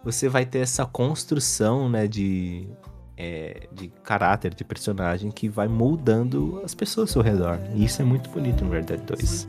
você 0.03 0.27
vai 0.27 0.45
ter 0.45 0.59
essa 0.59 0.85
construção, 0.85 1.89
né, 1.89 2.05
de, 2.05 2.67
é, 3.15 3.67
de 3.71 3.87
caráter, 4.03 4.53
de 4.53 4.63
personagem 4.63 5.31
que 5.31 5.47
vai 5.47 5.67
moldando 5.69 6.61
as 6.65 6.75
pessoas 6.75 7.09
ao 7.09 7.13
seu 7.13 7.21
redor. 7.21 7.57
E 7.75 7.85
isso 7.85 8.01
é 8.01 8.05
muito 8.05 8.29
bonito 8.29 8.63
no 8.65 8.71
Red 8.71 8.83
Dead 8.83 9.01
2. 9.01 9.47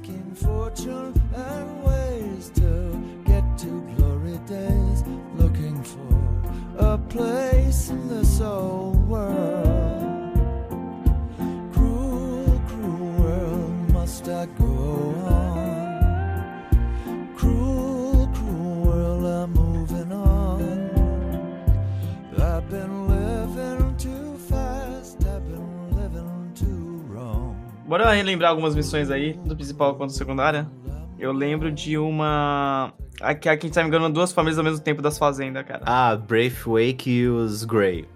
Place 7.18 7.90
in 7.90 8.08
this 8.08 8.40
old 8.40 8.96
world. 9.08 10.32
Cruel, 11.72 12.60
cruel 12.68 13.12
world, 13.18 13.92
must 13.92 14.28
I 14.28 14.46
go 14.56 14.72
on? 15.26 15.58
Cruel, 17.36 18.28
cruel 18.34 18.84
world, 18.86 19.24
I'm 19.26 19.52
moving 19.52 20.12
on. 20.12 20.62
I've 22.38 22.70
been 22.70 23.08
living 23.08 23.96
too 23.96 24.38
fast, 24.48 25.18
I've 25.26 25.44
been 25.50 25.90
living 25.96 26.52
too 26.54 27.02
wrong. 27.10 27.56
Bora 27.88 28.12
relembrar 28.12 28.50
algumas 28.50 28.76
missões 28.76 29.10
aí, 29.10 29.32
do 29.32 29.56
principal 29.56 29.96
quanto 29.96 30.12
secundária. 30.12 30.70
Eu 31.18 31.32
lembro 31.32 31.72
de 31.72 31.98
uma. 31.98 32.92
Aqui, 33.20 33.48
aqui 33.48 33.66
a 33.66 33.68
gente 33.68 33.74
tá 33.74 33.82
enganando 33.82 34.14
duas 34.14 34.32
famílias 34.32 34.58
ao 34.58 34.64
mesmo 34.64 34.80
tempo 34.80 35.02
das 35.02 35.18
fazendas, 35.18 35.64
cara. 35.66 35.82
Ah, 35.84 36.16
Braithwaite 36.16 37.10
e 37.10 37.26
os 37.28 37.64
Grey. 37.64 38.06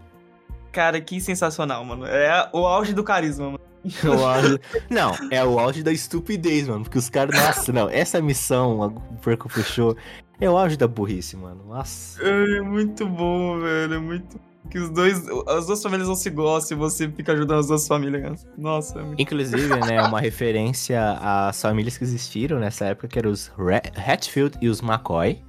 Cara, 0.70 1.00
que 1.00 1.20
sensacional, 1.20 1.84
mano. 1.84 2.06
É 2.06 2.48
o 2.52 2.66
auge 2.66 2.92
do 2.94 3.02
carisma, 3.04 3.46
mano. 3.46 3.60
O 4.04 4.24
auge- 4.24 4.60
Não, 4.88 5.12
é 5.30 5.44
o 5.44 5.58
auge 5.58 5.82
da 5.82 5.90
estupidez, 5.92 6.68
mano. 6.68 6.84
Porque 6.84 6.98
os 6.98 7.10
caras. 7.10 7.36
Nossa, 7.38 7.72
não. 7.72 7.88
Essa 7.88 8.20
missão, 8.22 8.78
o 8.80 9.16
Porco 9.20 9.48
fechou. 9.48 9.96
É 10.40 10.48
o 10.48 10.56
auge 10.56 10.76
da 10.76 10.86
burrice, 10.86 11.36
mano. 11.36 11.64
Nossa. 11.66 12.22
É 12.22 12.60
muito 12.60 13.04
bom, 13.06 13.58
velho. 13.60 13.94
É 13.94 13.98
muito. 13.98 14.40
Que 14.70 14.78
os 14.78 14.90
dois. 14.90 15.22
As 15.48 15.66
duas 15.66 15.82
famílias 15.82 16.08
não 16.08 16.14
se 16.14 16.30
gostam 16.30 16.76
e 16.76 16.80
você 16.80 17.08
fica 17.08 17.32
ajudando 17.32 17.58
as 17.60 17.66
duas 17.66 17.86
famílias. 17.86 18.46
Nossa, 18.56 19.00
é 19.00 19.02
muito. 19.02 19.20
Inclusive, 19.20 19.68
né, 19.86 20.00
uma 20.02 20.20
referência 20.20 21.18
às 21.20 21.60
famílias 21.60 21.98
que 21.98 22.04
existiram 22.04 22.58
nessa 22.58 22.86
época, 22.86 23.08
que 23.08 23.18
eram 23.18 23.30
os 23.30 23.50
Hatfield 24.06 24.56
e 24.60 24.68
os 24.68 24.80
McCoy. 24.80 25.42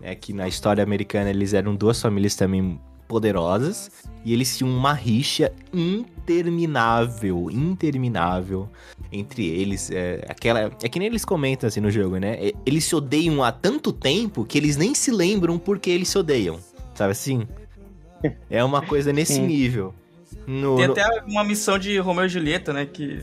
Né, 0.00 0.14
que 0.14 0.32
na 0.32 0.46
história 0.48 0.82
americana 0.84 1.28
eles 1.30 1.52
eram 1.54 1.74
duas 1.74 2.00
famílias 2.00 2.34
também 2.36 2.80
poderosas. 3.08 3.90
E 4.24 4.32
eles 4.32 4.56
tinham 4.56 4.70
uma 4.74 4.92
rixa 4.92 5.52
interminável, 5.72 7.48
interminável 7.50 8.68
entre 9.12 9.46
eles. 9.46 9.90
É, 9.90 10.24
aquela, 10.28 10.70
é 10.82 10.88
que 10.88 10.98
nem 10.98 11.06
eles 11.08 11.24
comentam 11.24 11.66
assim 11.68 11.80
no 11.80 11.90
jogo, 11.90 12.16
né? 12.18 12.38
E- 12.48 12.54
Eles 12.66 12.84
se 12.84 12.94
odeiam 12.94 13.42
há 13.42 13.52
tanto 13.52 13.92
tempo 13.92 14.44
que 14.44 14.58
eles 14.58 14.76
nem 14.76 14.94
se 14.94 15.10
lembram 15.10 15.58
porque 15.58 15.90
eles 15.90 16.08
se 16.08 16.18
odeiam. 16.18 16.58
Sabe 16.94 17.12
assim? 17.12 17.46
É 18.50 18.62
uma 18.64 18.82
coisa 18.82 19.12
nesse 19.12 19.34
Sim. 19.34 19.46
nível. 19.46 19.94
No- 20.46 20.76
Tem 20.76 20.86
no- 20.86 20.92
até 20.92 21.22
uma 21.26 21.44
missão 21.44 21.78
de 21.78 21.98
Romeu 21.98 22.24
e 22.26 22.28
Julieta, 22.28 22.72
né? 22.72 22.86
Que. 22.86 23.20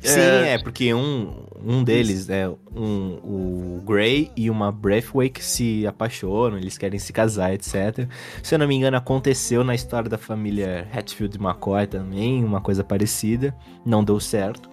Sim, 0.00 0.20
É. 0.20 0.54
é, 0.54 0.58
porque 0.62 0.94
um, 0.94 1.42
um 1.60 1.82
deles, 1.82 2.28
é 2.30 2.48
um, 2.48 3.14
o 3.24 3.82
Gray 3.84 4.30
e 4.36 4.48
uma 4.48 4.70
Braithwaite 4.70 5.42
se 5.42 5.84
apaixonam, 5.88 6.56
eles 6.56 6.78
querem 6.78 7.00
se 7.00 7.12
casar, 7.12 7.52
etc. 7.52 8.08
Se 8.40 8.54
eu 8.54 8.60
não 8.60 8.68
me 8.68 8.76
engano, 8.76 8.96
aconteceu 8.96 9.64
na 9.64 9.74
história 9.74 10.08
da 10.08 10.16
família 10.16 10.86
Hatfield 10.92 11.36
McCoy 11.38 11.86
também, 11.88 12.44
uma 12.44 12.60
coisa 12.60 12.84
parecida. 12.84 13.52
Não 13.84 14.04
deu 14.04 14.20
certo. 14.20 14.70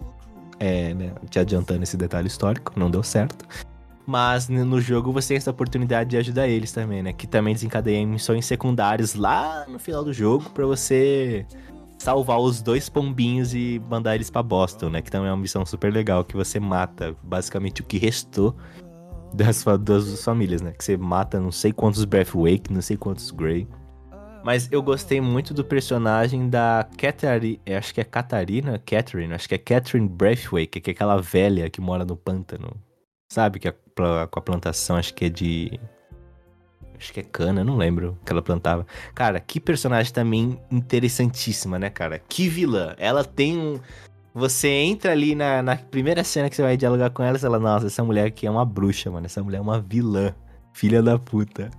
É, 0.60 0.94
né, 0.94 1.12
te 1.30 1.38
adiantando 1.40 1.84
esse 1.84 1.98
detalhe 1.98 2.28
histórico, 2.28 2.72
não 2.78 2.90
deu 2.92 3.02
certo. 3.04 3.46
Mas 4.06 4.48
no 4.48 4.80
jogo 4.80 5.12
você 5.12 5.30
tem 5.30 5.38
essa 5.38 5.50
oportunidade 5.50 6.12
de 6.12 6.18
ajudar 6.18 6.48
eles 6.48 6.72
também, 6.72 7.02
né? 7.02 7.12
Que 7.12 7.26
também 7.26 7.54
desencadeia 7.54 8.06
missões 8.06 8.46
secundárias 8.46 9.16
lá 9.16 9.66
no 9.68 9.80
final 9.80 10.04
do 10.04 10.14
jogo 10.14 10.50
pra 10.52 10.66
você 10.66 11.46
salvar 11.98 12.40
os 12.40 12.62
dois 12.62 12.88
pombinhos 12.88 13.56
e 13.56 13.82
mandar 13.90 14.14
eles 14.14 14.30
pra 14.30 14.44
Boston, 14.44 14.90
né? 14.90 15.02
Que 15.02 15.10
também 15.10 15.30
é 15.30 15.32
uma 15.32 15.42
missão 15.42 15.66
super 15.66 15.92
legal, 15.92 16.24
que 16.24 16.36
você 16.36 16.60
mata 16.60 17.16
basicamente 17.24 17.82
o 17.82 17.84
que 17.84 17.98
restou 17.98 18.56
das, 19.34 19.64
das 19.82 20.24
famílias, 20.24 20.62
né? 20.62 20.72
Que 20.72 20.84
você 20.84 20.96
mata 20.96 21.40
não 21.40 21.52
sei 21.52 21.74
quantos 21.74 22.06
Breathwake, 22.06 22.72
não 22.72 22.82
sei 22.82 22.98
quantos 22.98 23.32
Grey. 23.32 23.68
Mas 24.44 24.72
eu 24.72 24.84
gostei 24.84 25.20
muito 25.20 25.56
do 25.56 25.66
personagem 25.66 26.48
da 26.48 26.88
Catherine, 26.96 27.60
acho 27.76 27.92
que 27.92 28.00
é 28.00 28.04
Catarina, 28.04 28.78
Catherine, 28.78 29.34
acho 29.34 29.50
que 29.50 29.56
é 29.56 29.58
Catherine 29.58 30.08
Breathwake, 30.08 30.80
que 30.80 30.92
é 30.92 30.94
aquela 30.94 31.20
velha 31.20 31.68
que 31.68 31.82
mora 31.82 32.06
no 32.06 32.16
pântano. 32.16 32.78
Sabe? 33.28 33.60
Que 33.60 33.70
é 33.70 33.76
pla- 33.96 34.28
com 34.28 34.40
a 34.40 34.42
plantação, 34.42 34.98
acho 34.98 35.14
que 35.14 35.26
é 35.26 35.30
de... 35.30 35.80
Acho 36.98 37.12
que 37.12 37.20
é 37.20 37.24
cana, 37.24 37.64
não 37.64 37.76
lembro 37.76 38.18
que 38.26 38.32
ela 38.32 38.42
plantava. 38.42 38.86
Cara, 39.14 39.40
que 39.40 39.60
personagem 39.60 40.14
também 40.14 40.60
interessantíssima, 40.72 41.78
né, 41.78 41.90
cara? 41.90 42.20
Que 42.20 42.48
vilã. 42.48 42.96
Ela 42.98 43.24
tem 43.24 43.58
um. 43.58 43.80
Você 44.34 44.70
entra 44.70 45.12
ali 45.12 45.36
na, 45.36 45.62
na 45.62 45.76
primeira 45.76 46.24
cena 46.24 46.50
que 46.50 46.56
você 46.56 46.62
vai 46.62 46.78
dialogar 46.78 47.10
com 47.10 47.22
ela, 47.22 47.38
você 47.38 47.46
fala, 47.46 47.60
nossa, 47.60 47.88
essa 47.88 48.04
mulher 48.04 48.28
aqui 48.28 48.48
é 48.48 48.52
uma 48.52 48.66
bruxa, 48.66 49.12
mano. 49.12 49.26
Essa 49.26 49.44
mulher 49.44 49.58
é 49.58 49.62
uma 49.62 49.80
vilã. 49.80 50.34
Filha 50.74 51.04
da 51.04 51.20
puta. 51.20 51.70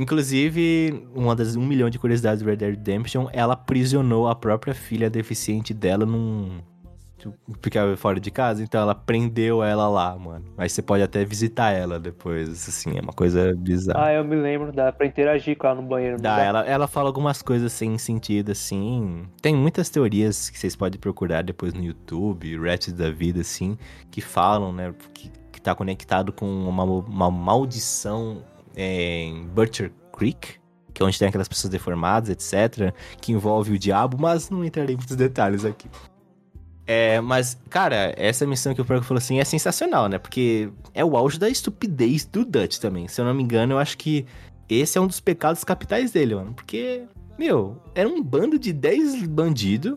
Inclusive, 0.00 1.06
uma 1.14 1.36
das 1.36 1.54
um 1.54 1.64
milhão 1.64 1.88
de 1.88 1.98
curiosidades 1.98 2.42
do 2.42 2.48
Red 2.48 2.56
Dead 2.56 2.70
Redemption, 2.70 3.28
ela 3.32 3.54
aprisionou 3.54 4.26
a 4.26 4.34
própria 4.34 4.74
filha 4.74 5.08
deficiente 5.08 5.72
dela 5.72 6.04
num. 6.04 6.58
Ficava 7.62 7.96
fora 7.96 8.18
de 8.18 8.30
casa, 8.30 8.62
então 8.62 8.80
ela 8.80 8.94
prendeu 8.94 9.62
ela 9.62 9.88
lá, 9.88 10.16
mano. 10.18 10.44
Mas 10.56 10.72
você 10.72 10.82
pode 10.82 11.02
até 11.02 11.24
visitar 11.24 11.70
ela 11.70 11.98
depois, 11.98 12.48
assim, 12.68 12.96
é 12.96 13.00
uma 13.00 13.12
coisa 13.12 13.54
bizarra. 13.56 14.06
Ah, 14.06 14.12
eu 14.12 14.24
me 14.24 14.36
lembro, 14.36 14.72
dá 14.72 14.92
pra 14.92 15.06
interagir 15.06 15.56
com 15.56 15.66
ela 15.66 15.80
no 15.80 15.86
banheiro. 15.86 16.16
não 16.16 16.22
Dá, 16.22 16.40
ela, 16.40 16.66
ela 16.66 16.86
fala 16.86 17.08
algumas 17.08 17.42
coisas 17.42 17.72
sem 17.72 17.96
sentido, 17.98 18.52
assim. 18.52 19.24
Tem 19.40 19.54
muitas 19.54 19.90
teorias 19.90 20.50
que 20.50 20.58
vocês 20.58 20.76
podem 20.76 20.98
procurar 20.98 21.42
depois 21.42 21.72
no 21.74 21.82
YouTube, 21.82 22.56
Ratchet 22.58 22.94
da 22.94 23.10
vida, 23.10 23.40
assim, 23.40 23.76
que 24.10 24.20
falam, 24.20 24.72
né, 24.72 24.94
que, 25.12 25.30
que 25.52 25.60
tá 25.60 25.74
conectado 25.74 26.32
com 26.32 26.46
uma, 26.46 26.84
uma 26.84 27.30
maldição 27.30 28.42
é, 28.76 29.22
em 29.22 29.46
Butcher 29.46 29.92
Creek, 30.12 30.58
que 30.92 31.02
é 31.02 31.06
onde 31.06 31.18
tem 31.18 31.28
aquelas 31.28 31.48
pessoas 31.48 31.70
deformadas, 31.70 32.30
etc., 32.30 32.94
que 33.20 33.32
envolve 33.32 33.72
o 33.72 33.78
diabo, 33.78 34.16
mas 34.18 34.48
não 34.48 34.64
entrarei 34.64 34.94
em 34.94 34.98
muitos 34.98 35.16
detalhes 35.16 35.64
aqui. 35.64 35.88
É, 36.86 37.20
mas, 37.20 37.58
cara, 37.70 38.14
essa 38.16 38.46
missão 38.46 38.74
que 38.74 38.80
o 38.80 38.84
Perco 38.84 39.04
falou 39.04 39.18
assim 39.18 39.40
é 39.40 39.44
sensacional, 39.44 40.08
né? 40.08 40.18
Porque 40.18 40.68
é 40.92 41.04
o 41.04 41.16
auge 41.16 41.38
da 41.38 41.48
estupidez 41.48 42.26
do 42.26 42.44
Dutch 42.44 42.78
também. 42.78 43.08
Se 43.08 43.20
eu 43.20 43.24
não 43.24 43.34
me 43.34 43.42
engano, 43.42 43.74
eu 43.74 43.78
acho 43.78 43.96
que 43.96 44.26
esse 44.68 44.98
é 44.98 45.00
um 45.00 45.06
dos 45.06 45.20
pecados 45.20 45.64
capitais 45.64 46.10
dele, 46.12 46.34
mano. 46.34 46.52
Porque, 46.52 47.04
meu, 47.38 47.80
era 47.94 48.08
um 48.08 48.22
bando 48.22 48.58
de 48.58 48.72
10 48.72 49.26
bandidos 49.26 49.96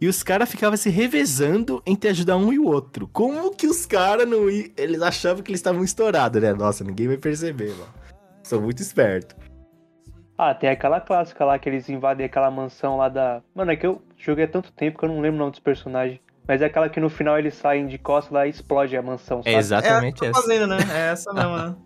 e 0.00 0.08
os 0.08 0.22
caras 0.22 0.50
ficavam 0.50 0.76
se 0.76 0.90
revezando 0.90 1.82
entre 1.86 2.10
ajudar 2.10 2.36
um 2.36 2.52
e 2.52 2.58
o 2.58 2.66
outro. 2.66 3.06
Como 3.08 3.54
que 3.54 3.66
os 3.66 3.86
caras 3.86 4.28
não 4.28 4.50
iam. 4.50 4.70
Eles 4.76 5.02
achavam 5.02 5.42
que 5.42 5.50
eles 5.50 5.60
estavam 5.60 5.84
estourados, 5.84 6.42
né? 6.42 6.52
Nossa, 6.54 6.82
ninguém 6.82 7.08
vai 7.08 7.18
perceber, 7.18 7.70
mano. 7.70 7.92
Sou 8.42 8.60
muito 8.60 8.80
esperto. 8.80 9.36
Ah, 10.36 10.54
tem 10.54 10.70
aquela 10.70 11.00
clássica 11.00 11.44
lá 11.44 11.58
que 11.58 11.68
eles 11.68 11.88
invadem 11.88 12.26
aquela 12.26 12.50
mansão 12.50 12.96
lá 12.96 13.08
da. 13.08 13.42
Mano, 13.54 13.70
é 13.70 13.76
que 13.76 13.86
eu 13.86 14.02
joguei 14.16 14.44
há 14.44 14.48
tanto 14.48 14.72
tempo 14.72 14.98
que 14.98 15.04
eu 15.04 15.08
não 15.08 15.20
lembro 15.20 15.36
o 15.36 15.38
nome 15.38 15.52
dos 15.52 15.60
personagens. 15.60 16.18
Mas 16.46 16.60
é 16.60 16.66
aquela 16.66 16.88
que 16.88 16.98
no 17.00 17.08
final 17.08 17.38
eles 17.38 17.54
saem 17.54 17.86
de 17.86 17.98
costas 17.98 18.32
lá 18.32 18.46
e 18.46 18.50
explode 18.50 18.96
a 18.96 19.02
mansão, 19.02 19.42
sabe? 19.42 19.54
É 19.54 19.58
exatamente 19.58 20.24
é, 20.24 20.28
essa. 20.28 20.40
fazenda, 20.40 20.66
né? 20.66 20.76
É 20.92 21.12
essa 21.12 21.32
mesmo, 21.34 21.56
né? 21.56 21.76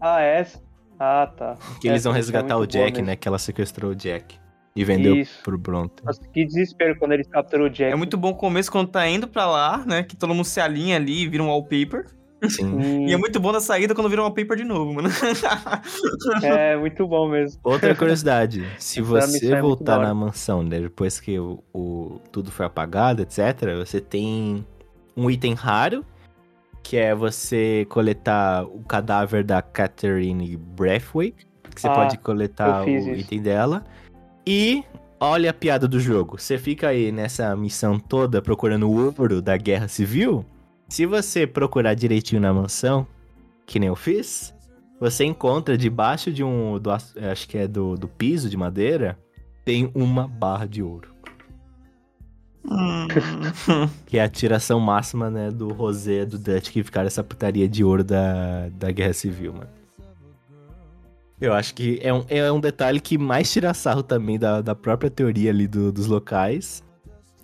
Ah, 0.00 0.20
é 0.22 0.40
essa? 0.40 0.62
Ah, 0.98 1.30
tá. 1.36 1.56
Que 1.80 1.88
eles 1.88 2.04
vão 2.04 2.12
é 2.12 2.16
resgatar 2.16 2.56
o 2.56 2.60
muito 2.60 2.72
boa 2.72 2.84
Jack, 2.84 2.96
mesmo. 2.96 3.06
né? 3.06 3.16
Que 3.16 3.28
ela 3.28 3.38
sequestrou 3.38 3.90
o 3.90 3.94
Jack. 3.94 4.38
E 4.74 4.84
vendeu 4.84 5.16
Isso. 5.16 5.42
pro 5.42 5.56
Bronte. 5.56 6.04
Nossa, 6.04 6.20
que 6.32 6.44
desespero 6.44 6.98
quando 6.98 7.12
eles 7.12 7.26
capturam 7.28 7.64
o 7.64 7.70
Jack. 7.70 7.92
É 7.92 7.96
muito 7.96 8.16
bom 8.18 8.30
o 8.30 8.34
começo 8.34 8.70
quando 8.70 8.88
tá 8.88 9.08
indo 9.08 9.26
pra 9.26 9.46
lá, 9.46 9.78
né? 9.86 10.02
Que 10.02 10.14
todo 10.14 10.34
mundo 10.34 10.44
se 10.44 10.60
alinha 10.60 10.96
ali 10.96 11.22
e 11.22 11.28
vira 11.28 11.42
um 11.42 11.48
wallpaper. 11.48 12.06
Sim. 12.48 12.64
Hum, 12.66 13.06
E 13.08 13.12
é 13.12 13.16
muito 13.16 13.40
bom 13.40 13.50
na 13.52 13.60
saída 13.60 13.94
quando 13.94 14.08
vira 14.10 14.20
um 14.20 14.24
wallpaper 14.24 14.56
de 14.56 14.64
novo, 14.64 14.92
mano. 14.94 15.08
é 16.42 16.76
muito 16.76 17.06
bom 17.06 17.28
mesmo. 17.28 17.60
Outra 17.64 17.94
curiosidade, 17.96 18.66
se 18.78 19.00
Essa 19.00 19.08
você 19.08 19.52
é 19.54 19.60
voltar 19.60 19.98
hora. 19.98 20.08
na 20.08 20.14
mansão, 20.14 20.62
né, 20.62 20.80
depois 20.80 21.20
que 21.20 21.38
o, 21.38 21.62
o- 21.74 22.20
tudo 22.32 22.50
foi 22.50 22.66
apagado, 22.66 23.22
etc., 23.22 23.74
você 23.76 24.00
tem 24.00 24.66
um 25.16 25.30
item 25.30 25.54
raro, 25.54 26.04
que 26.82 26.96
é 26.96 27.14
você 27.14 27.86
coletar 27.88 28.64
o 28.64 28.80
cadáver 28.84 29.42
da 29.42 29.60
Catherine 29.62 30.56
Braithwaite, 30.56 31.46
que 31.74 31.80
você 31.80 31.88
Ah, 31.88 31.92
pode 31.92 32.18
coletar 32.18 32.84
o 32.84 32.88
isso. 32.88 33.10
item 33.10 33.42
dela. 33.42 33.84
E 34.46 34.84
olha 35.18 35.50
a 35.50 35.54
piada 35.54 35.88
do 35.88 35.98
jogo, 35.98 36.38
você 36.38 36.58
fica 36.58 36.88
aí 36.88 37.10
nessa 37.10 37.56
missão 37.56 37.98
toda 37.98 38.40
procurando 38.40 38.88
o 38.88 39.04
ouro 39.18 39.42
da 39.42 39.56
Guerra 39.56 39.88
Civil. 39.88 40.44
Se 40.88 41.04
você 41.06 41.46
procurar 41.46 41.94
direitinho 41.94 42.40
na 42.40 42.52
mansão, 42.52 43.06
que 43.66 43.78
nem 43.78 43.88
eu 43.88 43.96
fiz, 43.96 44.54
você 45.00 45.24
encontra 45.24 45.76
debaixo 45.76 46.32
de 46.32 46.44
um. 46.44 46.78
Do, 46.78 46.90
aç- 46.90 47.16
acho 47.16 47.48
que 47.48 47.58
é 47.58 47.66
do, 47.66 47.96
do 47.96 48.06
piso 48.08 48.48
de 48.48 48.56
madeira. 48.56 49.18
Tem 49.64 49.90
uma 49.94 50.28
barra 50.28 50.66
de 50.66 50.82
ouro. 50.82 51.08
Hum. 52.68 53.06
Que 54.06 54.18
é 54.18 54.22
a 54.24 54.28
tiração 54.28 54.78
máxima, 54.78 55.28
né? 55.30 55.50
Do 55.50 55.68
Rosé 55.72 56.24
do 56.24 56.38
Dutch 56.38 56.70
que 56.70 56.82
ficaram 56.84 57.06
essa 57.08 57.22
putaria 57.22 57.68
de 57.68 57.82
ouro 57.84 58.04
da, 58.04 58.68
da 58.70 58.90
Guerra 58.92 59.12
Civil, 59.12 59.52
mano. 59.52 59.68
Eu 61.40 61.52
acho 61.52 61.74
que 61.74 61.98
é 62.02 62.12
um, 62.14 62.24
é 62.28 62.50
um 62.50 62.60
detalhe 62.60 62.98
que 62.98 63.18
mais 63.18 63.52
tira 63.52 63.74
sarro 63.74 64.02
também 64.02 64.38
da, 64.38 64.62
da 64.62 64.74
própria 64.74 65.10
teoria 65.10 65.50
ali 65.50 65.66
do- 65.68 65.92
dos 65.92 66.06
locais. 66.06 66.82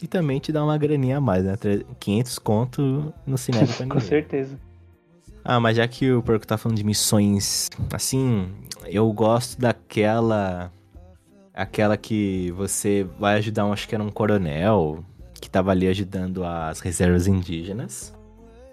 E 0.03 0.07
também 0.09 0.41
te 0.41 0.51
dá 0.53 0.65
uma 0.65 0.77
graninha 0.77 1.19
a 1.19 1.21
mais, 1.21 1.45
né? 1.45 1.55
Tre- 1.57 1.87
500 2.01 2.39
conto 2.41 3.15
no 3.25 3.39
cinema 3.39 3.67
pra 3.69 3.77
Com 3.87 3.95
ninguém. 3.95 4.01
certeza. 4.09 4.59
Ah, 5.45 5.61
mas 5.61 5.77
já 5.77 5.87
que 5.87 6.13
o 6.13 6.23
Porco 6.23 6.47
tá 6.47 6.57
falando 6.59 6.77
de 6.79 6.85
missões, 6.85 7.69
assim, 7.93 8.49
eu 8.87 9.11
gosto 9.13 9.61
daquela. 9.61 10.73
Aquela 11.55 11.97
que 11.97 12.51
você 12.57 13.07
vai 13.19 13.37
ajudar, 13.37 13.67
um, 13.67 13.73
acho 13.73 13.87
que 13.87 13.95
era 13.95 14.03
um 14.03 14.09
coronel, 14.11 15.05
que 15.41 15.51
tava 15.51 15.71
ali 15.71 15.87
ajudando 15.87 16.45
as 16.45 16.81
reservas 16.81 17.27
indígenas. 17.27 18.15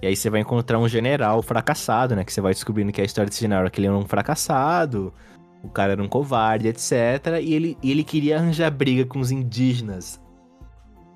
E 0.01 0.07
aí 0.07 0.15
você 0.15 0.29
vai 0.29 0.39
encontrar 0.39 0.79
um 0.79 0.87
general 0.87 1.41
fracassado, 1.41 2.15
né? 2.15 2.23
Que 2.23 2.31
você 2.31 2.39
vai 2.39 2.53
descobrindo 2.53 2.91
que 2.91 3.01
a 3.01 3.03
história 3.03 3.29
desse 3.29 3.41
general 3.41 3.65
é 3.65 3.69
que 3.69 3.79
ele 3.81 3.87
era 3.87 3.97
um 3.97 4.05
fracassado, 4.05 5.13
o 5.61 5.69
cara 5.69 5.91
era 5.91 6.01
um 6.01 6.07
covarde, 6.07 6.69
etc. 6.69 6.93
E 7.41 7.53
ele, 7.53 7.77
e 7.83 7.91
ele 7.91 8.03
queria 8.03 8.37
arranjar 8.37 8.71
briga 8.71 9.03
com 9.05 9.19
os 9.19 9.29
indígenas, 9.29 10.21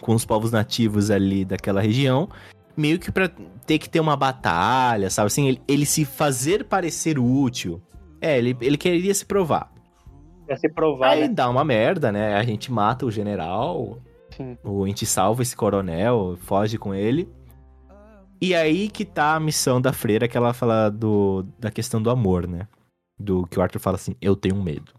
com 0.04 0.14
os 0.14 0.26
povos 0.26 0.51
nativos 0.51 1.10
ali 1.10 1.43
daquela 1.43 1.82
região 1.82 2.30
meio 2.76 2.99
que 2.99 3.12
pra 3.12 3.30
ter 3.66 3.80
que 3.80 3.89
ter 3.89 3.99
uma 3.99 4.16
batalha, 4.16 5.10
sabe? 5.10 5.28
Assim, 5.28 5.47
ele, 5.47 5.62
ele 5.68 5.86
se 5.86 6.06
fazer 6.06 6.66
parecer 6.66 7.18
útil. 7.20 7.82
É, 8.22 8.38
ele, 8.38 8.56
ele 8.62 8.78
queria 8.78 9.14
se 9.14 9.26
provar. 9.26 9.72
Pra 10.45 10.58
ser 10.58 10.70
provar, 10.70 11.12
Aí 11.12 11.22
né? 11.22 11.28
dá 11.28 11.49
uma 11.49 11.64
merda, 11.64 12.12
né? 12.12 12.36
A 12.36 12.43
gente 12.43 12.72
mata 12.72 13.06
o 13.06 13.12
general, 13.12 13.99
Sim. 14.36 14.58
ou 14.64 14.84
a 14.84 14.88
gente 14.88 15.06
salva 15.06 15.41
esse 15.41 15.56
coronel, 15.56 16.38
foge 16.41 16.78
com 16.78 16.93
ele. 16.93 17.30
E 18.41 18.54
aí 18.54 18.89
que 18.89 19.06
tá 19.06 19.36
a 19.36 19.39
missão 19.39 19.80
da 19.80 19.93
freira, 19.93 20.28
que 20.28 20.36
ela 20.36 20.54
fala 20.54 20.89
do, 20.89 21.45
da 21.58 21.72
questão 21.72 22.01
do 22.01 22.10
amor, 22.10 22.47
né? 22.47 22.68
Do 23.18 23.47
que 23.47 23.58
o 23.58 23.62
Arthur 23.62 23.80
fala 23.80 23.95
assim, 23.95 24.16
eu 24.22 24.36
tenho 24.36 24.62
medo. 24.62 24.91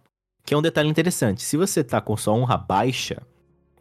Que 0.46 0.54
é 0.54 0.56
um 0.56 0.62
detalhe 0.62 0.88
interessante. 0.88 1.42
Se 1.42 1.56
você 1.56 1.82
tá 1.84 2.00
com 2.00 2.16
sua 2.16 2.34
honra 2.34 2.56
baixa, 2.56 3.22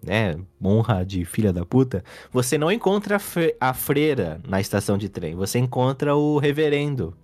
né? 0.04 0.38
Honra 0.64 1.06
de 1.06 1.26
filha 1.26 1.54
da 1.54 1.66
puta, 1.66 2.04
você 2.32 2.58
não 2.58 2.72
encontra 2.72 3.18
a, 3.18 3.70
a 3.70 3.74
freira 3.74 4.42
na 4.48 4.60
estação 4.60 4.98
de 4.98 5.10
trem. 5.10 5.36
Você 5.36 5.60
encontra 5.60 6.16
o 6.16 6.38
reverendo. 6.38 7.16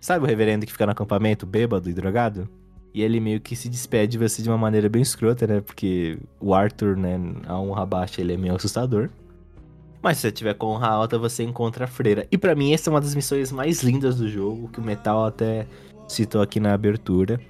Sabe 0.00 0.24
o 0.24 0.28
reverendo 0.28 0.66
que 0.66 0.72
fica 0.72 0.86
no 0.86 0.92
acampamento, 0.92 1.46
bêbado 1.46 1.90
e 1.90 1.92
drogado? 1.92 2.48
E 2.94 3.02
ele 3.02 3.20
meio 3.20 3.40
que 3.40 3.54
se 3.54 3.68
despede 3.68 4.12
de 4.12 4.18
você 4.18 4.40
de 4.42 4.48
uma 4.48 4.56
maneira 4.56 4.88
bem 4.88 5.02
escrota, 5.02 5.46
né? 5.46 5.60
Porque 5.60 6.18
o 6.40 6.54
Arthur, 6.54 6.96
né, 6.96 7.18
a 7.46 7.60
honra 7.60 7.84
baixa, 7.84 8.20
ele 8.20 8.32
é 8.32 8.36
meio 8.36 8.54
assustador. 8.54 9.10
Mas 10.02 10.18
se 10.18 10.22
você 10.22 10.32
tiver 10.32 10.54
com 10.54 10.68
honra 10.68 10.88
alta, 10.88 11.18
você 11.18 11.42
encontra 11.42 11.84
a 11.84 11.88
freira. 11.88 12.26
E 12.30 12.38
pra 12.38 12.54
mim, 12.54 12.72
essa 12.72 12.88
é 12.88 12.90
uma 12.92 13.00
das 13.00 13.14
missões 13.14 13.52
mais 13.52 13.82
lindas 13.82 14.16
do 14.16 14.28
jogo, 14.28 14.68
que 14.68 14.78
o 14.78 14.82
Metal 14.82 15.26
até 15.26 15.66
citou 16.08 16.40
aqui 16.40 16.60
na 16.60 16.72
abertura. 16.72 17.40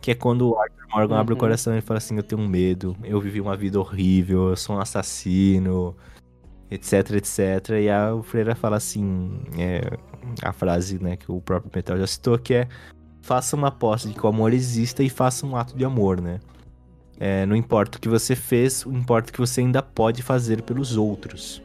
Que 0.00 0.12
é 0.12 0.14
quando 0.14 0.50
o 0.50 0.58
Arthur 0.58 0.86
Morgan 0.92 1.18
abre 1.18 1.34
o 1.34 1.36
Uhum. 1.36 1.40
coração 1.40 1.76
e 1.76 1.80
fala 1.80 1.98
assim: 1.98 2.16
Eu 2.16 2.22
tenho 2.22 2.40
medo, 2.40 2.96
eu 3.04 3.20
vivi 3.20 3.40
uma 3.40 3.56
vida 3.56 3.78
horrível, 3.78 4.48
eu 4.50 4.56
sou 4.56 4.76
um 4.76 4.80
assassino, 4.80 5.94
etc, 6.70 7.10
etc. 7.12 7.38
E 7.82 7.88
a 7.90 8.18
freira 8.22 8.54
fala 8.54 8.76
assim: 8.76 9.42
é, 9.58 9.96
a 10.42 10.52
frase 10.52 10.98
né, 11.02 11.16
que 11.16 11.30
o 11.30 11.40
próprio 11.40 11.70
Metal 11.74 11.98
já 11.98 12.06
citou, 12.06 12.38
que 12.38 12.54
é 12.54 12.68
faça 13.22 13.54
uma 13.54 13.68
aposta 13.68 14.08
de 14.08 14.14
que 14.14 14.24
o 14.24 14.28
amor 14.28 14.52
exista 14.54 15.02
e 15.02 15.10
faça 15.10 15.44
um 15.46 15.54
ato 15.56 15.76
de 15.76 15.84
amor, 15.84 16.20
né? 16.20 16.40
É, 17.18 17.44
não 17.44 17.54
importa 17.54 17.98
o 17.98 18.00
que 18.00 18.08
você 18.08 18.34
fez, 18.34 18.86
importa 18.86 19.28
o 19.28 19.32
que 19.34 19.38
você 19.40 19.60
ainda 19.60 19.82
pode 19.82 20.22
fazer 20.22 20.62
pelos 20.62 20.96
outros. 20.96 21.62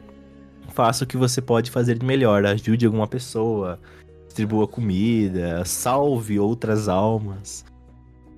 Faça 0.74 1.04
o 1.04 1.06
que 1.06 1.16
você 1.16 1.40
pode 1.40 1.70
fazer 1.70 1.98
de 1.98 2.04
melhor, 2.04 2.44
ajude 2.44 2.84
alguma 2.84 3.06
pessoa, 3.06 3.80
distribua 4.26 4.68
comida, 4.68 5.64
salve 5.64 6.38
outras 6.38 6.88
almas. 6.88 7.64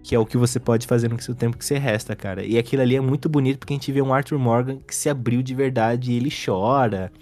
Que 0.08 0.14
é 0.14 0.18
o 0.18 0.24
que 0.24 0.38
você 0.38 0.58
pode 0.58 0.86
fazer 0.86 1.10
no 1.10 1.20
seu 1.20 1.34
tempo 1.34 1.58
que 1.58 1.64
você 1.66 1.76
resta, 1.76 2.16
cara. 2.16 2.42
E 2.42 2.56
aquilo 2.56 2.80
ali 2.80 2.96
é 2.96 3.00
muito 3.00 3.28
bonito 3.28 3.58
porque 3.58 3.74
a 3.74 3.76
gente 3.76 3.92
vê 3.92 4.00
um 4.00 4.14
Arthur 4.14 4.38
Morgan 4.38 4.78
que 4.78 4.94
se 4.94 5.10
abriu 5.10 5.42
de 5.42 5.54
verdade 5.54 6.12
e 6.12 6.16
ele 6.16 6.30
chora. 6.30 7.12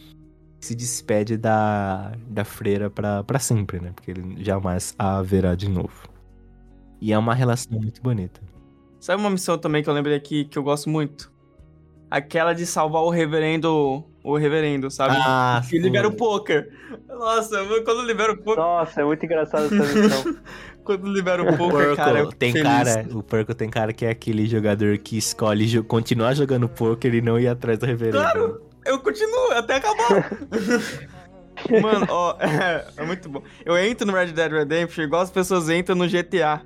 Se 0.60 0.72
despede 0.72 1.36
da, 1.36 2.12
da 2.28 2.44
freira 2.44 2.88
pra, 2.88 3.24
pra 3.24 3.40
sempre, 3.40 3.80
né? 3.80 3.90
Porque 3.92 4.12
ele 4.12 4.36
jamais 4.38 4.94
a 4.96 5.20
verá 5.20 5.56
de 5.56 5.68
novo. 5.68 6.08
E 7.00 7.12
é 7.12 7.18
uma 7.18 7.34
relação 7.34 7.76
muito 7.76 8.00
bonita. 8.00 8.40
Sabe 9.00 9.20
uma 9.20 9.30
missão 9.30 9.58
também 9.58 9.82
que 9.82 9.90
eu 9.90 9.94
lembrei 9.94 10.14
aqui 10.14 10.44
que 10.44 10.56
eu 10.56 10.62
gosto 10.62 10.88
muito? 10.88 11.32
Aquela 12.08 12.52
de 12.52 12.64
salvar 12.64 13.02
o 13.02 13.10
reverendo. 13.10 14.04
O 14.22 14.36
reverendo, 14.36 14.92
sabe? 14.92 15.16
Ah, 15.18 15.60
que 15.68 15.76
libera 15.76 16.06
o 16.06 16.12
poker. 16.12 16.72
Nossa, 17.08 17.64
quando 17.84 18.02
libera 18.02 18.32
o 18.32 18.36
poker. 18.36 18.62
Nossa, 18.62 19.00
é 19.00 19.04
muito 19.04 19.24
engraçado 19.24 19.64
essa 19.64 19.74
missão. 19.74 20.36
Quando 20.86 21.12
libera 21.12 21.42
o 21.42 21.56
poker, 21.56 21.96
cara. 21.96 22.26
tem 22.38 22.52
feliz. 22.52 22.66
cara, 22.68 23.06
o 23.12 23.22
Porco 23.22 23.52
tem 23.54 23.68
cara 23.68 23.92
que 23.92 24.06
é 24.06 24.10
aquele 24.10 24.46
jogador 24.46 24.96
que 24.98 25.18
escolhe 25.18 25.66
jo- 25.66 25.82
continuar 25.84 26.32
jogando 26.34 26.68
poker 26.68 27.12
e 27.12 27.20
não 27.20 27.38
ir 27.38 27.48
atrás 27.48 27.78
do 27.78 27.84
reverendo. 27.86 28.18
Claro. 28.18 28.62
Eu 28.84 29.00
continuo 29.00 29.50
até 29.52 29.74
acabar. 29.76 30.30
Mano, 31.82 32.06
ó, 32.08 32.36
é, 32.38 32.86
é 33.02 33.04
muito 33.04 33.28
bom. 33.28 33.42
Eu 33.64 33.76
entro 33.76 34.06
no 34.06 34.12
Red 34.12 34.26
Dead 34.26 34.52
Redemption 34.52 35.02
igual 35.04 35.22
as 35.22 35.30
pessoas 35.30 35.68
entram 35.68 35.96
no 35.96 36.06
GTA. 36.06 36.62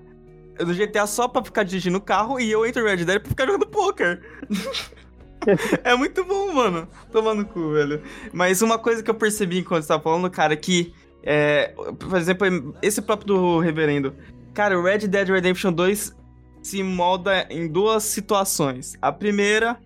no 0.58 0.74
GTA 0.74 1.06
só 1.06 1.26
pra 1.28 1.42
ficar 1.42 1.62
dirigindo 1.62 1.96
o 1.96 2.00
carro 2.00 2.38
e 2.38 2.50
eu 2.50 2.66
entro 2.66 2.82
no 2.82 2.88
Red 2.88 3.04
Dead 3.04 3.20
pra 3.20 3.28
ficar 3.30 3.46
jogando 3.46 3.66
poker. 3.68 4.20
é 5.84 5.94
muito 5.96 6.24
bom, 6.24 6.52
mano. 6.52 6.86
Tomando 7.10 7.44
cu, 7.46 7.70
velho. 7.72 8.02
Mas 8.32 8.60
uma 8.62 8.78
coisa 8.78 9.02
que 9.02 9.10
eu 9.10 9.14
percebi 9.14 9.58
enquanto 9.60 9.82
você 9.84 9.88
tava 9.88 10.02
falando, 10.02 10.30
cara, 10.30 10.54
que. 10.56 10.92
É, 11.22 11.68
por 11.98 12.16
exemplo, 12.18 12.74
esse 12.82 13.02
próprio 13.02 13.26
do 13.34 13.58
Reverendo. 13.60 14.14
Cara, 14.54 14.78
o 14.78 14.82
Red 14.82 15.06
Dead 15.08 15.28
Redemption 15.28 15.72
2 15.72 16.16
se 16.62 16.82
molda 16.82 17.46
em 17.50 17.68
duas 17.68 18.02
situações. 18.04 18.96
A 19.00 19.12
primeira 19.12 19.78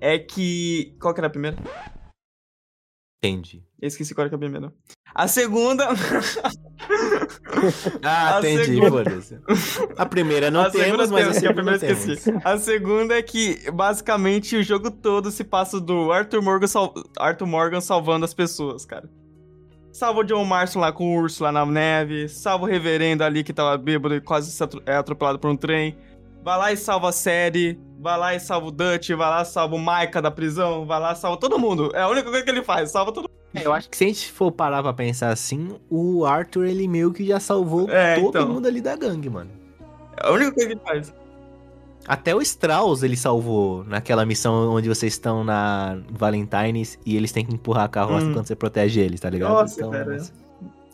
é 0.00 0.18
que. 0.18 0.94
Qual 1.00 1.12
que 1.14 1.20
era 1.20 1.26
a 1.26 1.30
primeira? 1.30 1.56
Entendi. 3.22 3.62
Eu 3.80 3.88
esqueci 3.88 4.14
qual 4.14 4.26
era 4.26 4.34
a 4.34 4.38
primeira. 4.38 4.72
A 5.14 5.26
segunda. 5.28 5.88
Ah, 8.02 8.36
A 8.36 8.38
entendi, 8.40 8.74
segunda-. 8.80 9.04
A 9.98 10.06
primeira 10.06 10.50
não 10.50 10.62
a 10.62 10.70
temos, 10.70 11.10
mas 11.10 11.44
a 11.44 11.52
primeira 11.52 11.76
esqueci. 11.92 12.30
A 12.44 12.56
segunda 12.58 13.14
é 13.18 13.22
que, 13.22 13.70
basicamente, 13.70 14.56
o 14.56 14.62
jogo 14.62 14.90
todo 14.90 15.30
se 15.30 15.44
passa 15.44 15.78
do 15.80 16.10
Arthur 16.10 16.40
Morgan, 16.42 16.66
sal- 16.66 16.94
Arthur 17.18 17.46
Morgan 17.46 17.80
salvando 17.80 18.24
as 18.24 18.32
pessoas, 18.32 18.84
cara. 18.86 19.08
Salva 19.92 20.20
o 20.20 20.24
John 20.24 20.44
Marston 20.44 20.80
lá 20.80 20.92
com 20.92 21.04
o 21.16 21.20
urso 21.20 21.42
lá 21.42 21.50
na 21.50 21.66
neve. 21.66 22.28
Salva 22.28 22.64
o 22.64 22.68
reverendo 22.68 23.24
ali 23.24 23.42
que 23.42 23.52
tava 23.52 23.76
bêbado 23.76 24.14
e 24.14 24.20
quase 24.20 24.56
é 24.86 24.96
atropelado 24.96 25.38
por 25.38 25.50
um 25.50 25.56
trem. 25.56 25.96
Vai 26.42 26.56
lá 26.58 26.72
e 26.72 26.76
salva 26.76 27.08
a 27.08 27.12
série. 27.12 27.78
Vai 27.98 28.18
lá 28.18 28.34
e 28.34 28.40
salva 28.40 28.68
o 28.68 28.70
Dutch. 28.70 29.10
Vai 29.10 29.28
lá 29.28 29.42
e 29.42 29.44
salva 29.44 29.74
o 29.74 29.78
Micah 29.78 30.20
da 30.22 30.30
prisão. 30.30 30.86
Vai 30.86 31.00
lá 31.00 31.12
e 31.12 31.16
salva 31.16 31.36
todo 31.38 31.58
mundo. 31.58 31.90
É 31.94 32.02
a 32.02 32.08
única 32.08 32.30
coisa 32.30 32.44
que 32.44 32.50
ele 32.50 32.62
faz. 32.62 32.90
Salva 32.90 33.12
todo 33.12 33.24
mundo. 33.24 33.30
É, 33.52 33.66
eu 33.66 33.72
acho 33.72 33.90
que 33.90 33.96
se 33.96 34.04
a 34.04 34.06
gente 34.06 34.30
for 34.30 34.52
parar 34.52 34.80
pra 34.80 34.92
pensar 34.92 35.30
assim, 35.30 35.76
o 35.90 36.24
Arthur, 36.24 36.66
ele 36.66 36.86
meio 36.86 37.12
que 37.12 37.26
já 37.26 37.40
salvou 37.40 37.90
É, 37.90 38.14
todo 38.14 38.28
então. 38.28 38.48
mundo 38.48 38.66
ali 38.68 38.80
da 38.80 38.94
gangue, 38.96 39.28
mano. 39.28 39.50
É 40.16 40.28
a 40.28 40.30
única 40.30 40.52
coisa 40.52 40.68
que 40.68 40.74
ele 40.74 40.80
faz. 40.86 41.12
Até 42.06 42.34
o 42.34 42.40
Strauss 42.40 43.02
ele 43.02 43.16
salvou 43.16 43.84
naquela 43.84 44.24
missão 44.26 44.70
onde 44.72 44.88
vocês 44.88 45.12
estão 45.12 45.44
na 45.44 46.00
Valentine's 46.10 46.98
e 47.06 47.16
eles 47.16 47.30
têm 47.30 47.44
que 47.44 47.54
empurrar 47.54 47.84
a 47.84 47.88
carroça 47.88 48.26
Hum. 48.26 48.32
quando 48.32 48.46
você 48.46 48.56
protege 48.56 49.00
eles, 49.00 49.20
tá 49.20 49.30
ligado? 49.30 49.50
Nossa, 49.52 49.88
cara. 49.88 50.16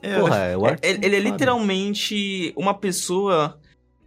É, 0.02 0.18
Porra, 0.20 0.36
é 0.38 0.56
o 0.56 0.66
É, 0.66 0.70
Arthur. 0.70 0.86
ele, 0.88 1.06
ele 1.06 1.16
é 1.16 1.20
literalmente 1.20 2.52
uma 2.56 2.74
pessoa. 2.74 3.58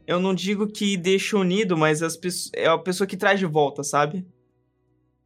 Eu 0.06 0.20
não 0.20 0.34
digo 0.34 0.68
que 0.68 0.96
deixa 0.98 1.38
unido, 1.38 1.78
mas 1.78 2.02
as 2.04 2.18
é 2.54 2.68
a 2.68 2.78
pessoa 2.78 3.08
que 3.08 3.18
traz 3.18 3.40
de 3.40 3.46
volta, 3.46 3.84
sabe? 3.84 4.26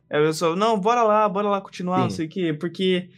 É 0.09 0.17
a 0.17 0.21
pessoa, 0.21 0.55
não, 0.55 0.79
bora 0.79 1.03
lá, 1.03 1.27
bora 1.27 1.49
lá 1.49 1.59
continuar, 1.61 1.99
não 1.99 2.09
Sim. 2.09 2.15
sei 2.17 2.25
o 2.27 2.29
quê. 2.29 2.53
Porque 2.53 3.09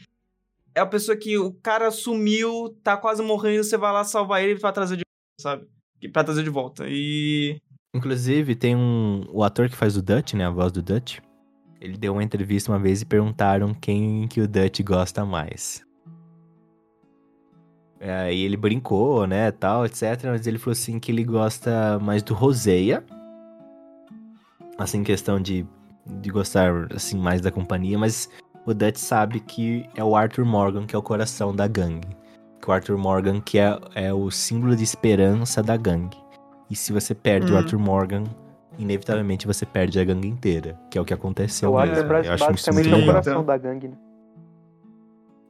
é 0.74 0.80
a 0.80 0.86
pessoa 0.86 1.16
que 1.18 1.38
o 1.38 1.52
cara 1.54 1.92
sumiu, 1.92 2.76
tá 2.84 2.96
quase 2.98 3.22
morrendo, 3.22 3.64
você 3.64 3.78
vai 3.78 3.92
lá 3.92 4.04
salvar 4.04 4.44
ele 4.44 4.60
pra 4.60 4.72
trazer 4.72 4.98
de 4.98 5.04
volta, 5.04 5.42
sabe? 5.42 5.68
Pra 6.12 6.24
trazer 6.24 6.44
de 6.44 6.50
volta. 6.50 6.86
E. 6.88 7.60
Inclusive, 7.96 8.56
tem 8.56 8.76
um. 8.76 9.26
O 9.32 9.42
ator 9.42 9.70
que 9.70 9.76
faz 9.76 9.96
o 9.96 10.02
Dutch, 10.02 10.34
né? 10.34 10.46
A 10.46 10.50
voz 10.50 10.70
do 10.70 10.82
Dutch. 10.82 11.20
Ele 11.80 11.98
deu 11.98 12.12
uma 12.12 12.24
entrevista 12.24 12.70
uma 12.70 12.78
vez 12.78 13.02
e 13.02 13.06
perguntaram 13.06 13.74
quem 13.74 14.28
que 14.28 14.42
o 14.42 14.48
Dutch 14.48 14.82
gosta 14.82 15.24
mais. 15.24 15.82
É, 17.98 18.14
Aí 18.24 18.42
ele 18.42 18.58
brincou, 18.58 19.26
né, 19.26 19.50
tal, 19.50 19.86
etc. 19.86 20.26
Mas 20.26 20.46
ele 20.46 20.58
falou 20.58 20.74
assim 20.74 21.00
que 21.00 21.10
ele 21.10 21.24
gosta 21.24 21.98
mais 22.00 22.22
do 22.22 22.34
Roseia. 22.34 23.02
Assim, 24.78 25.02
questão 25.02 25.40
de, 25.40 25.66
de 26.06 26.30
gostar, 26.30 26.94
assim, 26.94 27.18
mais 27.18 27.40
da 27.40 27.50
companhia. 27.50 27.98
Mas 27.98 28.30
o 28.66 28.74
Dutch 28.74 28.98
sabe 28.98 29.40
que 29.40 29.90
é 29.96 30.04
o 30.04 30.18
Arthur 30.18 30.44
Morgan 30.44 30.86
que 30.86 30.96
é 30.98 31.00
o 31.00 31.02
coração 31.02 31.56
da 31.56 31.66
gangue. 31.66 32.10
Que 32.62 32.70
o 32.70 32.74
Arthur 32.74 32.98
Morgan 32.98 33.40
que 33.40 33.58
é, 33.58 33.80
é 33.96 34.14
o 34.14 34.30
símbolo 34.30 34.76
de 34.76 34.84
esperança 34.84 35.64
da 35.64 35.78
gangue. 35.78 36.25
E 36.70 36.76
se 36.76 36.92
você 36.92 37.14
perde 37.14 37.52
o 37.52 37.56
Hum. 37.56 37.58
Arthur 37.60 37.80
Morgan, 37.80 38.24
inevitavelmente 38.78 39.46
você 39.48 39.66
perde 39.66 40.00
a 40.00 40.04
gangue 40.04 40.28
inteira. 40.28 40.80
Que 40.90 40.98
é 40.98 41.02
o 41.02 41.06
que 41.06 41.14
aconteceu 41.14 41.74
O 41.74 41.80
mesmo. 41.80 41.94
Arthur 41.96 42.12
Eu 42.26 42.34
acho 42.34 42.34
isso 42.36 42.46
basicamente 42.52 42.90
muito 42.90 43.00
é 43.02 43.04
o 43.04 43.06
coração 43.06 43.44
da 43.46 43.58
gangue, 43.58 43.88
né? 43.90 43.96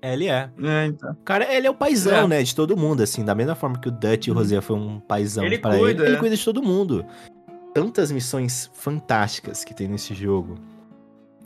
É, 0.02 0.14
ele 0.14 0.28
é. 0.28 0.50
É, 0.62 0.86
então. 0.86 1.12
O 1.14 1.16
cara, 1.24 1.52
ele 1.52 1.66
é 1.66 1.70
o 1.70 1.74
paizão, 1.74 2.26
É. 2.26 2.28
né? 2.28 2.44
De 2.44 2.54
todo 2.54 2.78
mundo, 2.78 3.02
assim. 3.02 3.26
Da 3.26 3.34
mesma 3.34 3.56
forma 3.56 3.78
que 3.80 3.88
o 3.88 3.92
Dutch 3.92 4.28
e 4.28 4.30
o 4.32 4.34
Uhum. 4.34 4.40
Rosé 4.40 4.62
foi 4.62 4.76
um 4.76 5.00
paizão 5.00 5.44
Ele 5.44 5.58
pra 5.58 5.72
cuida, 5.78 6.02
ele. 6.04 6.10
Ele 6.12 6.16
é. 6.18 6.20
cuida 6.20 6.36
de 6.36 6.46
todo 6.46 6.62
mundo. 6.62 7.04
Tantas 7.74 8.12
missões 8.12 8.70
fantásticas 8.74 9.64
que 9.64 9.74
tem 9.74 9.88
nesse 9.88 10.14
jogo. 10.14 10.56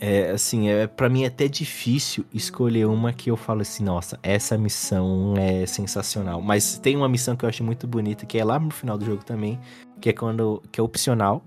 É, 0.01 0.31
assim, 0.31 0.69
é, 0.69 0.87
pra 0.87 1.09
mim 1.09 1.23
é 1.23 1.27
até 1.27 1.47
difícil 1.47 2.25
escolher 2.33 2.85
uma 2.85 3.11
que 3.11 3.29
eu 3.29 3.35
falo 3.35 3.61
assim, 3.61 3.83
nossa, 3.83 4.17
essa 4.23 4.57
missão 4.57 5.33
é 5.37 5.65
sensacional. 5.65 6.41
Mas 6.41 6.77
tem 6.79 6.95
uma 6.95 7.09
missão 7.09 7.35
que 7.35 7.43
eu 7.43 7.49
acho 7.49 7.63
muito 7.63 7.85
bonita, 7.85 8.25
que 8.25 8.37
é 8.37 8.43
lá 8.45 8.57
no 8.57 8.71
final 8.71 8.97
do 8.97 9.05
jogo 9.05 9.25
também, 9.25 9.59
que 9.99 10.09
é 10.09 10.13
quando 10.13 10.63
que 10.71 10.79
é 10.79 10.83
opcional, 10.83 11.43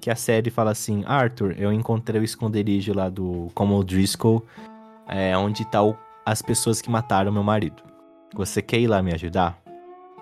que 0.00 0.08
a 0.08 0.14
série 0.14 0.50
fala 0.50 0.70
assim, 0.70 1.02
Arthur, 1.04 1.56
eu 1.58 1.72
encontrei 1.72 2.20
o 2.20 2.24
esconderijo 2.24 2.94
lá 2.94 3.08
do 3.08 3.48
Como 3.54 3.82
Driscoll, 3.82 4.44
é, 5.08 5.36
onde 5.36 5.64
tá 5.64 5.82
o- 5.82 5.96
as 6.24 6.40
pessoas 6.40 6.80
que 6.80 6.88
mataram 6.88 7.32
meu 7.32 7.42
marido. 7.42 7.82
Você 8.34 8.62
quer 8.62 8.78
ir 8.78 8.86
lá 8.86 9.02
me 9.02 9.12
ajudar? 9.14 9.60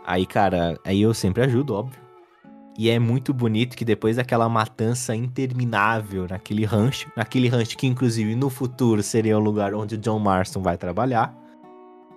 Aí, 0.06 0.24
cara, 0.24 0.78
aí 0.86 1.02
eu 1.02 1.12
sempre 1.12 1.42
ajudo, 1.42 1.74
óbvio. 1.74 2.03
E 2.76 2.90
é 2.90 2.98
muito 2.98 3.32
bonito 3.32 3.76
que 3.76 3.84
depois 3.84 4.16
daquela 4.16 4.48
matança 4.48 5.14
interminável 5.14 6.26
naquele 6.28 6.64
rancho, 6.64 7.10
naquele 7.16 7.48
rancho 7.48 7.76
que 7.76 7.86
inclusive 7.86 8.34
no 8.34 8.50
futuro 8.50 9.02
seria 9.02 9.38
o 9.38 9.40
lugar 9.40 9.74
onde 9.74 9.94
o 9.94 9.98
John 9.98 10.18
Marston 10.18 10.60
vai 10.60 10.76
trabalhar. 10.76 11.32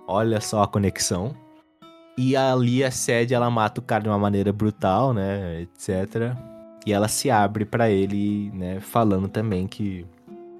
Olha 0.06 0.40
só 0.40 0.62
a 0.62 0.68
conexão. 0.68 1.34
E 2.16 2.34
ali 2.36 2.82
a 2.82 2.90
sede 2.90 3.34
ela 3.34 3.48
mata 3.48 3.80
o 3.80 3.84
cara 3.84 4.02
de 4.02 4.08
uma 4.08 4.18
maneira 4.18 4.52
brutal, 4.52 5.14
né, 5.14 5.60
etc. 5.62 6.36
E 6.84 6.92
ela 6.92 7.06
se 7.06 7.30
abre 7.30 7.64
pra 7.64 7.88
ele, 7.88 8.50
né, 8.52 8.80
falando 8.80 9.28
também 9.28 9.68
que 9.68 10.04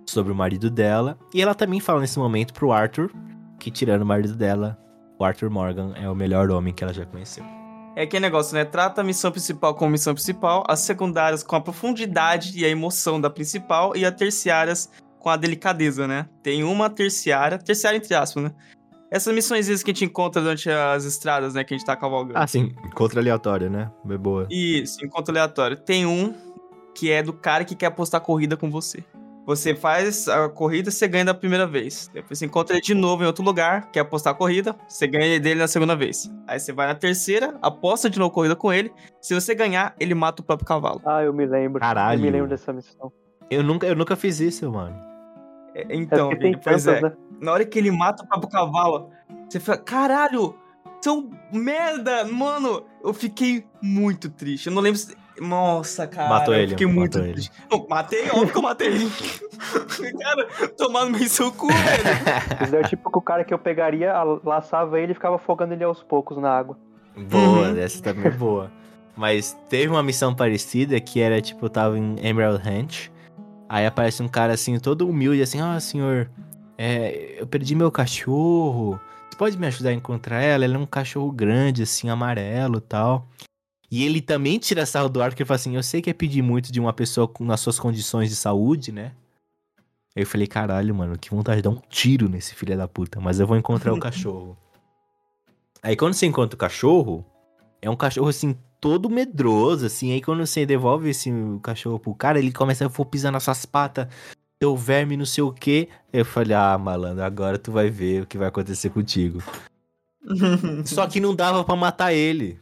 sobre 0.06 0.32
o 0.32 0.36
marido 0.36 0.70
dela. 0.70 1.18
E 1.34 1.42
ela 1.42 1.56
também 1.56 1.80
fala 1.80 2.00
nesse 2.00 2.18
momento 2.18 2.54
pro 2.54 2.70
Arthur 2.70 3.10
que 3.58 3.70
tirando 3.72 4.02
o 4.02 4.06
marido 4.06 4.36
dela, 4.36 4.78
o 5.18 5.24
Arthur 5.24 5.50
Morgan 5.50 5.92
é 5.96 6.08
o 6.08 6.14
melhor 6.14 6.48
homem 6.50 6.72
que 6.72 6.84
ela 6.84 6.92
já 6.92 7.04
conheceu. 7.04 7.57
É 7.98 8.02
aquele 8.02 8.20
negócio, 8.20 8.54
né? 8.54 8.64
Trata 8.64 9.00
a 9.00 9.04
missão 9.04 9.32
principal 9.32 9.74
como 9.74 9.90
missão 9.90 10.14
principal, 10.14 10.62
as 10.68 10.78
secundárias 10.78 11.42
com 11.42 11.56
a 11.56 11.60
profundidade 11.60 12.56
e 12.56 12.64
a 12.64 12.68
emoção 12.68 13.20
da 13.20 13.28
principal, 13.28 13.96
e 13.96 14.04
as 14.04 14.14
terciárias 14.14 14.88
com 15.18 15.28
a 15.28 15.36
delicadeza, 15.36 16.06
né? 16.06 16.28
Tem 16.40 16.62
uma 16.62 16.88
terciária, 16.88 17.58
terciária 17.58 17.96
entre 17.96 18.14
aspas, 18.14 18.44
né? 18.44 18.54
Essas 19.10 19.34
missões 19.34 19.66
que 19.82 19.90
a 19.90 19.92
gente 19.92 20.04
encontra 20.04 20.40
durante 20.40 20.70
as 20.70 21.04
estradas, 21.04 21.54
né? 21.54 21.64
Que 21.64 21.74
a 21.74 21.76
gente 21.76 21.84
tá 21.84 21.96
cavalgando. 21.96 22.38
Ah, 22.38 22.46
sim, 22.46 22.72
encontro 22.84 23.18
aleatório, 23.18 23.68
né? 23.68 23.90
É 24.08 24.16
boa. 24.16 24.46
Isso, 24.48 25.04
encontro 25.04 25.32
aleatório. 25.32 25.76
Tem 25.76 26.06
um 26.06 26.32
que 26.94 27.10
é 27.10 27.20
do 27.20 27.32
cara 27.32 27.64
que 27.64 27.74
quer 27.74 27.86
apostar 27.86 28.20
corrida 28.20 28.56
com 28.56 28.70
você. 28.70 29.02
Você 29.48 29.74
faz 29.74 30.28
a 30.28 30.46
corrida, 30.46 30.90
você 30.90 31.08
ganha 31.08 31.24
da 31.24 31.32
primeira 31.32 31.66
vez. 31.66 32.10
Depois 32.12 32.38
você 32.38 32.44
encontra 32.44 32.76
ele 32.76 32.82
de 32.82 32.92
novo 32.92 33.22
em 33.22 33.26
outro 33.26 33.42
lugar, 33.42 33.90
quer 33.90 34.00
apostar 34.00 34.34
a 34.34 34.36
corrida, 34.36 34.76
você 34.86 35.06
ganha 35.06 35.40
dele 35.40 35.58
na 35.58 35.66
segunda 35.66 35.96
vez. 35.96 36.30
Aí 36.46 36.60
você 36.60 36.70
vai 36.70 36.86
na 36.86 36.94
terceira, 36.94 37.56
aposta 37.62 38.10
de 38.10 38.18
novo 38.18 38.30
corrida 38.30 38.54
com 38.54 38.70
ele. 38.70 38.92
Se 39.22 39.32
você 39.32 39.54
ganhar, 39.54 39.94
ele 39.98 40.14
mata 40.14 40.42
o 40.42 40.44
próprio 40.44 40.68
cavalo. 40.68 41.00
Ah, 41.02 41.22
eu 41.22 41.32
me 41.32 41.46
lembro. 41.46 41.80
Caralho. 41.80 42.18
Eu 42.18 42.22
me 42.22 42.30
lembro 42.30 42.46
dessa 42.46 42.74
missão. 42.74 43.10
Eu 43.50 43.62
nunca, 43.62 43.86
eu 43.86 43.96
nunca 43.96 44.16
fiz 44.16 44.38
isso, 44.38 44.70
mano. 44.70 44.94
É, 45.74 45.80
É 45.80 45.96
Então, 45.96 46.28
porque 46.28 46.42
tem 46.42 46.52
pois 46.52 46.84
tantas, 46.84 46.86
é. 46.86 47.00
né? 47.00 47.16
Na 47.40 47.52
hora 47.52 47.64
que 47.64 47.78
ele 47.78 47.90
mata 47.90 48.24
o 48.24 48.28
próprio 48.28 48.50
cavalo, 48.50 49.08
você 49.48 49.58
fica, 49.58 49.78
caralho, 49.78 50.54
seu 51.00 51.30
merda, 51.50 52.22
mano. 52.26 52.84
Eu 53.02 53.14
fiquei 53.14 53.64
muito 53.80 54.28
triste. 54.28 54.66
Eu 54.66 54.74
não 54.74 54.82
lembro 54.82 54.98
se. 54.98 55.16
Nossa, 55.40 56.06
cara. 56.06 56.28
Matou 56.28 56.54
ele, 56.54 56.68
fiquei 56.70 56.86
matou 56.86 57.00
muito 57.00 57.18
ele. 57.18 57.32
triste. 57.32 57.52
Não, 57.70 57.86
matei, 57.88 58.28
óbvio 58.30 58.48
que 58.50 58.56
eu 58.58 58.62
matei. 58.62 58.90
cara, 60.20 60.48
tomando 60.76 61.18
bem 61.18 61.28
seu 61.28 61.52
cu, 61.52 61.68
velho. 61.68 61.78
Isso 62.62 62.72
daí 62.72 62.80
é 62.80 62.88
tipo 62.88 63.10
que 63.10 63.18
o 63.18 63.22
cara 63.22 63.44
que 63.44 63.52
eu 63.54 63.58
pegaria, 63.58 64.12
laçava 64.44 64.98
ele 65.00 65.12
e 65.12 65.14
ficava 65.14 65.36
afogando 65.36 65.74
ele 65.74 65.84
aos 65.84 66.02
poucos 66.02 66.38
na 66.38 66.50
água. 66.50 66.76
Boa, 67.16 67.70
Uhum. 67.70 67.78
essa 67.78 68.02
também 68.02 68.26
é 68.26 68.30
boa. 68.30 68.70
Mas 69.16 69.56
teve 69.68 69.88
uma 69.88 70.02
missão 70.02 70.32
parecida 70.34 71.00
que 71.00 71.20
era 71.20 71.40
tipo, 71.40 71.66
eu 71.66 71.70
tava 71.70 71.98
em 71.98 72.16
Emerald 72.24 72.62
Ranch. 72.62 73.10
Aí 73.68 73.84
aparece 73.84 74.22
um 74.22 74.28
cara 74.28 74.52
assim, 74.54 74.78
todo 74.78 75.08
humilde, 75.08 75.42
assim, 75.42 75.60
ah, 75.60 75.78
senhor, 75.80 76.30
é, 76.78 77.34
eu 77.38 77.46
perdi 77.46 77.74
meu 77.74 77.90
cachorro. 77.90 78.98
Você 79.28 79.36
pode 79.36 79.58
me 79.58 79.66
ajudar 79.66 79.90
a 79.90 79.92
encontrar 79.92 80.40
ela? 80.40 80.64
Ela 80.64 80.76
é 80.76 80.78
um 80.78 80.86
cachorro 80.86 81.30
grande, 81.32 81.82
assim, 81.82 82.08
amarelo 82.08 82.78
e 82.78 82.80
tal. 82.80 83.26
E 83.90 84.04
ele 84.04 84.20
também 84.20 84.58
tira 84.58 84.84
sarro 84.84 85.08
do 85.08 85.22
ar, 85.22 85.30
porque 85.30 85.42
ele 85.42 85.48
fala 85.48 85.56
assim, 85.56 85.76
eu 85.76 85.82
sei 85.82 86.02
que 86.02 86.10
é 86.10 86.12
pedir 86.12 86.42
muito 86.42 86.70
de 86.70 86.78
uma 86.78 86.92
pessoa 86.92 87.26
com, 87.26 87.44
nas 87.44 87.60
suas 87.60 87.78
condições 87.78 88.28
de 88.28 88.36
saúde, 88.36 88.92
né? 88.92 89.12
Aí 90.14 90.22
eu 90.22 90.26
falei, 90.26 90.46
caralho, 90.46 90.94
mano, 90.94 91.18
que 91.18 91.30
vontade 91.30 91.58
de 91.58 91.62
dar 91.62 91.70
um 91.70 91.80
tiro 91.88 92.28
nesse 92.28 92.54
filho 92.54 92.76
da 92.76 92.86
puta, 92.86 93.20
mas 93.20 93.40
eu 93.40 93.46
vou 93.46 93.56
encontrar 93.56 93.94
o 93.94 93.98
cachorro. 94.00 94.56
Aí 95.82 95.96
quando 95.96 96.14
você 96.14 96.26
encontra 96.26 96.54
o 96.54 96.58
cachorro, 96.58 97.24
é 97.80 97.88
um 97.88 97.96
cachorro 97.96 98.28
assim, 98.28 98.56
todo 98.80 99.08
medroso, 99.08 99.86
assim. 99.86 100.12
Aí 100.12 100.20
quando 100.20 100.44
você 100.44 100.66
devolve 100.66 101.08
esse 101.08 101.30
cachorro 101.62 101.98
pro 101.98 102.14
cara, 102.14 102.38
ele 102.38 102.52
começa 102.52 102.84
a 102.84 103.04
pisar 103.04 103.30
nas 103.30 103.44
suas 103.44 103.64
patas, 103.64 104.08
teu 104.58 104.76
verme, 104.76 105.16
não 105.16 105.24
sei 105.24 105.44
o 105.44 105.52
quê. 105.52 105.88
Eu 106.12 106.24
falei, 106.24 106.54
ah, 106.54 106.76
malandro, 106.76 107.24
agora 107.24 107.58
tu 107.58 107.72
vai 107.72 107.88
ver 107.88 108.22
o 108.22 108.26
que 108.26 108.36
vai 108.36 108.48
acontecer 108.48 108.90
contigo. 108.90 109.42
Só 110.84 111.06
que 111.06 111.20
não 111.20 111.34
dava 111.34 111.64
pra 111.64 111.76
matar 111.76 112.12
ele. 112.12 112.58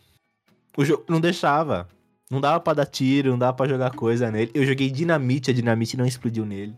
O 0.77 0.85
jogo 0.85 1.05
não 1.09 1.21
deixava. 1.21 1.89
Não 2.31 2.41
dava 2.41 2.59
pra 2.61 2.75
dar 2.75 2.87
tiro, 2.87 3.31
não 3.31 3.39
dava 3.39 3.53
pra 3.53 3.69
jogar 3.69 3.91
coisa 3.93 4.31
nele. 4.31 4.51
Eu 4.53 4.65
joguei 4.67 4.91
dinamite, 4.91 5.51
a 5.51 5.55
dinamite 5.55 5.97
não 5.97 6.05
explodiu 6.05 6.45
nele. 6.45 6.75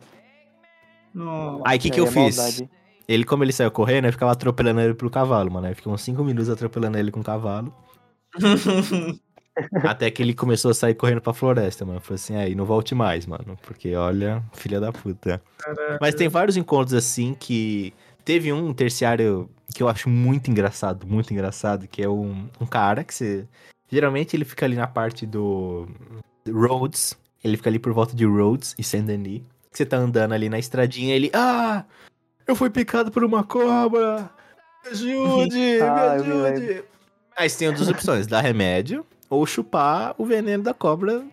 Não. 1.14 1.62
Aí 1.64 1.78
o 1.78 1.80
que, 1.80 1.90
que 1.90 2.00
Aí 2.00 2.06
eu 2.06 2.08
é 2.08 2.12
fiz? 2.12 2.36
maldade. 2.36 2.70
Ele, 3.08 3.24
como 3.24 3.42
ele 3.42 3.52
saiu 3.52 3.70
correndo, 3.70 4.04
eu 4.04 4.12
ficava 4.12 4.32
atropelando 4.32 4.80
ele 4.80 4.92
pro 4.92 5.08
cavalo, 5.08 5.50
mano. 5.50 5.66
Aí 5.66 5.74
fiquei 5.74 5.90
uns 5.90 6.02
5 6.02 6.22
minutos 6.22 6.50
atropelando 6.50 6.98
ele 6.98 7.10
com 7.10 7.20
o 7.20 7.24
cavalo. 7.24 7.74
até 9.82 10.10
que 10.10 10.22
ele 10.22 10.34
começou 10.34 10.70
a 10.70 10.74
sair 10.74 10.94
correndo 10.94 11.22
pra 11.22 11.32
floresta, 11.32 11.86
mano. 11.86 12.00
Falei 12.00 12.16
assim, 12.16 12.36
aí 12.36 12.54
não 12.54 12.66
volte 12.66 12.94
mais, 12.94 13.26
mano. 13.26 13.56
Porque 13.62 13.94
olha, 13.94 14.42
filha 14.52 14.78
da 14.78 14.92
puta. 14.92 15.42
Mas 16.00 16.14
tem 16.14 16.28
vários 16.28 16.56
encontros 16.56 16.94
assim 16.94 17.34
que. 17.34 17.92
Teve 18.24 18.52
um 18.52 18.74
terciário 18.74 19.48
que 19.74 19.82
eu 19.82 19.88
acho 19.88 20.06
muito 20.10 20.50
engraçado, 20.50 21.06
muito 21.06 21.32
engraçado, 21.32 21.88
que 21.88 22.02
é 22.02 22.08
um, 22.08 22.46
um 22.60 22.66
cara 22.66 23.02
que 23.02 23.14
você. 23.14 23.46
Geralmente 23.90 24.36
ele 24.36 24.44
fica 24.44 24.66
ali 24.66 24.76
na 24.76 24.86
parte 24.86 25.26
do. 25.26 25.88
Rhodes. 26.48 27.16
Ele 27.42 27.56
fica 27.56 27.70
ali 27.70 27.78
por 27.78 27.92
volta 27.92 28.14
de 28.14 28.24
Rhodes 28.24 28.74
e 28.78 28.82
Saint 28.82 29.04
Denis. 29.04 29.42
Que 29.70 29.78
você 29.78 29.86
tá 29.86 29.96
andando 29.96 30.32
ali 30.32 30.48
na 30.48 30.58
estradinha 30.58 31.14
ele. 31.14 31.30
Ah! 31.32 31.84
Eu 32.46 32.56
fui 32.56 32.70
picado 32.70 33.10
por 33.10 33.22
uma 33.24 33.44
cobra! 33.44 34.30
Me 34.84 34.90
ajude! 34.90 35.78
Ah, 35.82 36.16
me 36.16 36.24
me 36.24 36.46
ajude! 36.46 36.84
Aí 37.36 37.48
você 37.48 37.58
tem 37.58 37.72
duas 37.72 37.88
opções: 37.88 38.26
dar 38.26 38.40
remédio 38.40 39.06
ou 39.30 39.46
chupar 39.46 40.14
o 40.18 40.24
veneno 40.24 40.62
da 40.62 40.74
cobra 40.74 41.24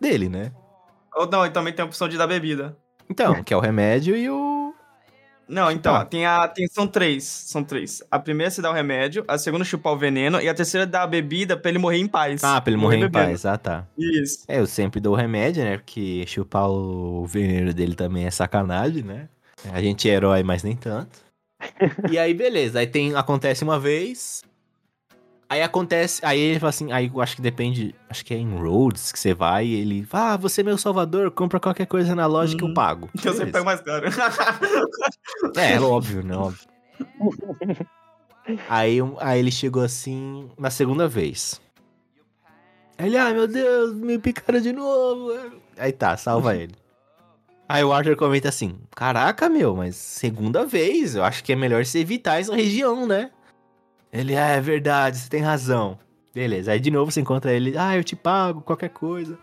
dele, 0.00 0.28
né? 0.28 0.50
Ou 1.14 1.26
não, 1.30 1.44
e 1.46 1.50
também 1.50 1.72
tem 1.72 1.82
a 1.82 1.86
opção 1.86 2.08
de 2.08 2.16
dar 2.16 2.26
bebida. 2.26 2.76
Então, 3.08 3.42
que 3.44 3.52
é 3.52 3.56
o 3.56 3.60
remédio 3.60 4.16
e 4.16 4.28
o. 4.28 4.51
Não, 5.52 5.70
então, 5.70 6.02
tem 6.06 6.24
a, 6.24 6.48
tem, 6.48 6.66
são 6.66 6.86
três. 6.86 7.24
São 7.24 7.62
três. 7.62 8.02
A 8.10 8.18
primeira 8.18 8.48
é 8.48 8.50
você 8.50 8.62
dá 8.62 8.70
o 8.70 8.72
remédio, 8.72 9.22
a 9.28 9.36
segunda 9.36 9.64
é 9.64 9.66
chupar 9.66 9.92
o 9.92 9.98
veneno, 9.98 10.40
e 10.40 10.48
a 10.48 10.54
terceira 10.54 10.84
é 10.84 10.86
dar 10.86 11.02
a 11.02 11.06
bebida 11.06 11.58
pra 11.58 11.68
ele 11.68 11.78
morrer 11.78 11.98
em 11.98 12.08
paz. 12.08 12.42
Ah, 12.42 12.58
pra 12.58 12.70
ele 12.70 12.80
morrer 12.80 12.96
em 12.96 13.00
bebendo. 13.00 13.26
paz. 13.26 13.44
Ah, 13.44 13.58
tá. 13.58 13.86
Isso. 13.98 14.44
É, 14.48 14.60
eu 14.60 14.66
sempre 14.66 14.98
dou 14.98 15.14
remédio, 15.14 15.62
né? 15.62 15.76
Porque 15.76 16.24
chupar 16.26 16.70
o 16.70 17.26
veneno 17.26 17.74
dele 17.74 17.94
também 17.94 18.24
é 18.24 18.30
sacanagem, 18.30 19.02
né? 19.02 19.28
A 19.70 19.82
gente 19.82 20.08
é 20.08 20.14
herói, 20.14 20.42
mas 20.42 20.62
nem 20.62 20.74
tanto. 20.74 21.18
e 22.10 22.18
aí, 22.18 22.32
beleza. 22.32 22.78
Aí 22.78 22.86
tem, 22.86 23.14
acontece 23.14 23.62
uma 23.62 23.78
vez. 23.78 24.42
Aí 25.52 25.60
acontece. 25.62 26.24
Aí 26.24 26.40
ele 26.40 26.58
fala 26.58 26.70
assim. 26.70 26.90
Aí 26.92 27.10
eu 27.14 27.20
acho 27.20 27.36
que 27.36 27.42
depende. 27.42 27.94
Acho 28.08 28.24
que 28.24 28.32
é 28.32 28.38
em 28.38 28.56
Rhodes 28.56 29.12
que 29.12 29.18
você 29.18 29.34
vai 29.34 29.66
e 29.66 29.74
ele. 29.74 30.06
Ah, 30.10 30.34
você 30.38 30.62
é 30.62 30.64
meu 30.64 30.78
salvador, 30.78 31.30
compra 31.30 31.60
qualquer 31.60 31.84
coisa 31.84 32.14
na 32.14 32.24
loja 32.24 32.56
que 32.56 32.64
eu 32.64 32.68
Uhum. 32.68 32.74
pago. 32.74 33.10
Eu 33.22 33.34
sempre 33.34 33.52
pego 33.52 33.66
mais 33.66 33.82
caro. 33.82 34.06
É, 35.54 35.78
óbvio, 35.78 36.22
né? 36.24 36.34
Óbvio. 36.34 36.66
Aí, 38.66 38.98
aí 39.20 39.38
ele 39.38 39.52
chegou 39.52 39.82
assim 39.82 40.50
na 40.58 40.70
segunda 40.70 41.06
vez. 41.06 41.60
Ele, 42.98 43.16
ai 43.18 43.32
meu 43.34 43.46
Deus, 43.46 43.94
me 43.94 44.18
picaram 44.18 44.58
de 44.60 44.72
novo. 44.72 45.32
Aí 45.76 45.92
tá, 45.92 46.16
salva 46.16 46.56
ele. 46.56 46.74
Aí 47.68 47.84
o 47.84 47.92
Arthur 47.92 48.16
comenta 48.16 48.48
assim: 48.48 48.78
Caraca, 48.96 49.48
meu, 49.50 49.76
mas 49.76 49.96
segunda 49.96 50.64
vez, 50.64 51.14
eu 51.14 51.22
acho 51.24 51.44
que 51.44 51.52
é 51.52 51.56
melhor 51.56 51.84
você 51.84 51.98
evitar 51.98 52.40
essa 52.40 52.54
região, 52.56 53.06
né? 53.06 53.30
Ele, 54.12 54.36
ah, 54.36 54.48
é 54.48 54.60
verdade, 54.60 55.16
você 55.16 55.28
tem 55.28 55.40
razão. 55.40 55.98
Beleza, 56.34 56.72
aí 56.72 56.80
de 56.80 56.90
novo 56.90 57.10
você 57.10 57.20
encontra 57.20 57.52
ele, 57.52 57.76
ah, 57.78 57.96
eu 57.96 58.04
te 58.04 58.14
pago, 58.14 58.60
qualquer 58.60 58.90
coisa. 58.90 59.38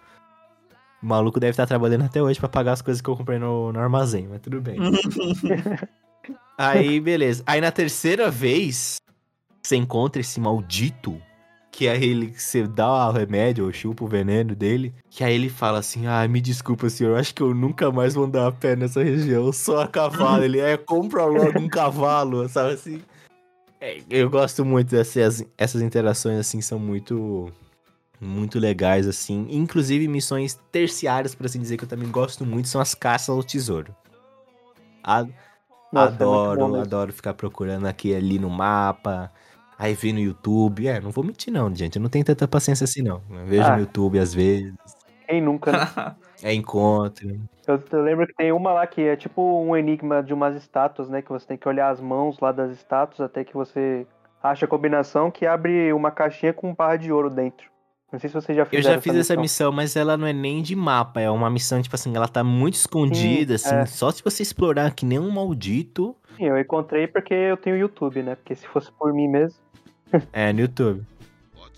O 1.01 1.05
maluco 1.05 1.39
deve 1.39 1.51
estar 1.51 1.65
trabalhando 1.65 2.03
até 2.03 2.22
hoje 2.22 2.39
pra 2.39 2.49
pagar 2.49 2.74
as 2.74 2.82
coisas 2.82 3.01
que 3.01 3.09
eu 3.09 3.15
comprei 3.15 3.39
no, 3.39 3.72
no 3.72 3.80
armazém, 3.80 4.28
mas 4.28 4.41
tudo 4.41 4.61
bem. 4.61 4.78
Aí, 6.57 6.99
beleza. 6.99 7.41
Aí 7.47 7.61
na 7.61 7.72
terceira 7.72 8.30
vez, 8.30 8.97
você 9.63 9.78
encontra 9.78 10.20
esse 10.20 10.39
maldito, 10.39 11.20
que 11.72 11.88
é 11.88 11.95
ele 11.95 12.28
que 12.28 12.43
você 12.43 12.67
dá 12.67 13.07
o 13.07 13.11
remédio, 13.13 13.65
ou 13.65 13.72
chupa 13.72 14.03
o 14.03 14.07
veneno 14.07 14.53
dele, 14.53 14.93
que 15.09 15.24
aí 15.24 15.34
ele 15.34 15.49
fala 15.49 15.80
assim, 15.80 16.05
ah, 16.05 16.28
me 16.28 16.41
desculpa, 16.41 16.89
senhor, 16.89 17.17
acho 17.17 17.34
que 17.34 17.41
eu 17.41 17.53
nunca 17.53 17.89
mais 17.91 18.13
vou 18.13 18.26
andar 18.26 18.47
a 18.47 18.51
pé 18.51 18.76
nessa 18.76 19.01
região, 19.01 19.53
só 19.53 19.82
a 19.82 19.88
cavalo. 19.88 20.43
ele, 20.43 20.59
é, 20.59 20.76
compra 20.76 21.24
logo 21.24 21.59
um 21.59 21.70
cavalo, 21.70 22.47
sabe 22.49 22.74
assim? 22.74 23.01
É, 23.82 24.02
eu 24.10 24.30
gosto 24.30 24.66
muito 24.66 24.90
dessas 24.92 25.44
essas 25.58 25.82
interações, 25.82 26.40
assim, 26.40 26.62
são 26.62 26.78
muito... 26.80 27.52
Muito 28.22 28.60
legais, 28.60 29.08
assim. 29.08 29.48
Inclusive, 29.50 30.06
missões 30.06 30.60
terciárias, 30.74 31.34
por 31.34 31.46
assim 31.46 31.58
dizer, 31.62 31.78
que 31.78 31.86
eu 31.86 31.88
também 31.88 32.10
gosto 32.12 32.46
muito, 32.46 32.68
são 32.68 32.82
as 32.82 32.94
caças 32.94 33.30
ao 33.30 33.42
tesouro. 33.42 33.96
A- 35.02 35.24
Nossa, 35.94 36.12
é 36.12 36.16
adoro, 36.16 36.62
mesmo. 36.68 36.82
adoro 36.82 37.14
ficar 37.14 37.34
procurando 37.34 37.86
aqui 37.86 38.14
ali 38.14 38.38
no 38.38 38.50
mapa. 38.50 39.32
Aí 39.78 39.94
ver 39.94 40.12
no 40.12 40.20
YouTube. 40.20 40.86
É, 40.86 41.00
não 41.00 41.12
vou 41.12 41.24
mentir 41.24 41.54
não, 41.54 41.74
gente. 41.74 41.96
Eu 41.96 42.02
não 42.02 42.10
tenho 42.10 42.26
tanta 42.26 42.46
paciência 42.46 42.84
assim, 42.84 43.02
não. 43.02 43.22
Eu 43.30 43.46
vejo 43.46 43.64
Ah. 43.64 43.76
no 43.76 43.80
YouTube 43.84 44.20
às 44.20 44.34
vezes. 44.34 44.74
Quem 45.26 45.42
nunca, 45.42 45.72
né? 45.72 45.80
É 46.44 46.54
encontro. 46.54 47.40
Eu, 47.68 47.82
eu 47.92 48.02
lembro 48.02 48.26
que 48.26 48.34
tem 48.34 48.52
uma 48.52 48.74
lá 48.74 48.88
que 48.88 49.02
é 49.02 49.16
tipo 49.16 49.42
um 49.62 49.76
enigma 49.76 50.24
de 50.24 50.34
umas 50.34 50.56
estátuas, 50.56 51.10
né? 51.10 51.22
Que 51.22 51.30
você 51.30 51.46
tem 51.46 51.58
que 51.58 51.68
olhar 51.68 51.90
as 51.90 52.00
mãos 52.00 52.40
lá 52.40 52.52
das 52.52 52.72
estátuas 52.72 53.22
até 53.22 53.44
que 53.44 53.54
você 53.54 54.08
acha 54.42 54.66
a 54.66 54.68
combinação 54.68 55.30
que 55.30 55.46
abre 55.46 55.92
uma 55.94 56.12
caixinha 56.12 56.54
com 56.54 56.74
barra 56.74 56.96
de 56.96 57.12
ouro 57.12 57.30
dentro. 57.30 57.70
Não 58.12 58.20
sei 58.20 58.28
se 58.28 58.34
você 58.34 58.54
já 58.56 58.64
Eu 58.64 58.66
fez 58.66 58.84
já 58.84 59.00
fiz 59.00 59.16
essa 59.16 59.36
missão, 59.36 59.72
mas 59.72 59.96
ela 59.96 60.18
não 60.18 60.26
é 60.26 60.34
nem 60.34 60.64
de 60.64 60.76
mapa. 60.76 61.22
É 61.22 61.30
uma 61.30 61.50
missão, 61.50 61.80
tipo 61.80 61.96
assim, 61.96 62.16
ela 62.16 62.28
tá 62.28 62.44
muito 62.44 62.74
escondida, 62.74 63.56
assim. 63.56 63.76
é. 63.76 63.86
Só 63.86 64.10
se 64.10 64.24
você 64.24 64.42
explorar 64.42 64.92
que 64.96 65.06
nem 65.06 65.20
um 65.20 65.30
maldito. 65.30 66.16
Sim, 66.36 66.46
eu 66.46 66.58
encontrei 66.60 67.06
porque 67.06 67.34
eu 67.34 67.56
tenho 67.56 67.78
YouTube, 67.78 68.24
né? 68.24 68.36
Porque 68.36 68.56
se 68.56 68.66
fosse 68.68 68.92
por 68.94 69.14
mim 69.14 69.28
mesmo. 69.28 69.60
É, 70.34 70.52
no 70.52 70.62
YouTube. 70.62 71.06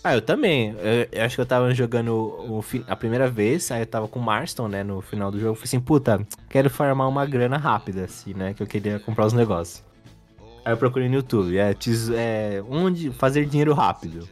Ah, 0.03 0.15
eu 0.15 0.21
também. 0.21 0.75
Eu, 0.79 1.07
eu 1.11 1.23
acho 1.23 1.35
que 1.35 1.41
eu 1.41 1.45
tava 1.45 1.73
jogando 1.73 2.15
o, 2.15 2.63
a 2.87 2.95
primeira 2.95 3.29
vez, 3.29 3.69
aí 3.71 3.83
eu 3.83 3.85
tava 3.85 4.07
com 4.07 4.19
o 4.19 4.23
Marston, 4.23 4.67
né, 4.67 4.83
no 4.83 4.99
final 5.01 5.29
do 5.29 5.39
jogo. 5.39 5.51
Eu 5.51 5.55
falei 5.55 5.67
assim, 5.67 5.79
puta, 5.79 6.25
quero 6.49 6.69
farmar 6.69 7.07
uma 7.07 7.25
grana 7.25 7.57
rápida, 7.57 8.05
assim, 8.05 8.33
né, 8.33 8.53
que 8.53 8.63
eu 8.63 8.67
queria 8.67 8.99
comprar 8.99 9.25
os 9.25 9.33
negócios. 9.33 9.83
Aí 10.65 10.73
eu 10.73 10.77
procurei 10.77 11.07
no 11.07 11.15
YouTube, 11.15 11.57
é, 11.57 11.75
é 12.15 12.63
onde 12.67 13.11
fazer 13.11 13.45
dinheiro 13.45 13.73
rápido. 13.73 14.27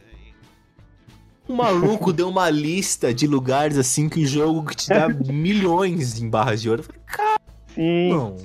O 1.48 1.54
maluco 1.54 2.12
deu 2.14 2.28
uma 2.28 2.50
lista 2.50 3.14
de 3.14 3.26
lugares, 3.26 3.78
assim, 3.78 4.08
que 4.08 4.22
o 4.24 4.26
jogo 4.26 4.64
que 4.64 4.76
te 4.76 4.88
dá 4.88 5.08
milhões 5.08 6.20
em 6.20 6.28
barras 6.28 6.62
de 6.62 6.70
ouro. 6.70 6.82
Eu 6.82 6.84
falei, 6.84 7.00
Sim, 7.74 8.08
não. 8.10 8.36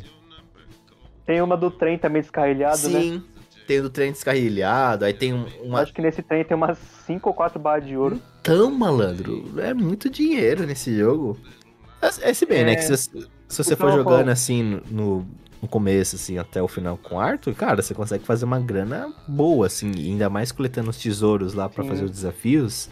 tem 1.26 1.42
uma 1.42 1.58
do 1.58 1.72
trem 1.72 1.98
também 1.98 2.22
descarrilhado, 2.22 2.90
né? 2.90 3.00
Sim, 3.02 3.24
tem 3.66 3.80
o 3.82 3.89
trem 3.89 4.11
descarrilhado, 4.11 5.05
aí 5.05 5.13
tem 5.13 5.34
um- 5.34 5.47
uma 5.63 5.82
Acho 5.82 5.93
que 5.93 6.01
nesse 6.01 6.22
trem 6.22 6.43
tem 6.43 6.55
umas 6.55 6.78
5 7.05 7.30
ou 7.30 7.36
4 7.36 7.59
barras 7.59 7.86
de 7.86 7.95
ouro. 7.97 8.22
Então, 8.41 8.72
malandro, 8.72 9.59
é 9.59 9.74
muito 9.74 10.09
dinheiro 10.09 10.66
nesse 10.66 10.97
jogo. 10.97 11.38
É, 12.01 12.30
é 12.30 12.34
se 12.34 12.45
bem, 12.45 12.63
né? 12.66 12.74
É. 12.74 12.76
Que 12.76 12.84
se, 12.84 12.95
se 12.97 13.28
você 13.49 13.74
Então, 13.74 13.89
for 13.89 13.95
jogando 13.97 14.30
assim 14.30 14.82
no, 14.89 15.26
no 15.61 15.68
começo, 15.68 16.16
assim, 16.16 16.38
até 16.38 16.61
o 16.61 16.68
final 16.68 16.97
com 16.97 17.20
Arthur, 17.20 17.53
cara, 17.55 17.82
você 17.82 17.93
consegue 17.93 18.24
fazer 18.26 18.45
uma 18.45 18.59
grana 18.59 19.11
boa, 19.28 19.66
assim, 19.68 19.91
ainda 19.95 20.30
mais 20.30 20.51
coletando 20.51 20.89
os 20.89 20.97
tesouros 20.97 21.53
lá 21.53 21.68
pra 21.68 21.84
Sim. 21.84 21.89
fazer 21.89 22.03
os 22.05 22.11
desafios. 22.11 22.89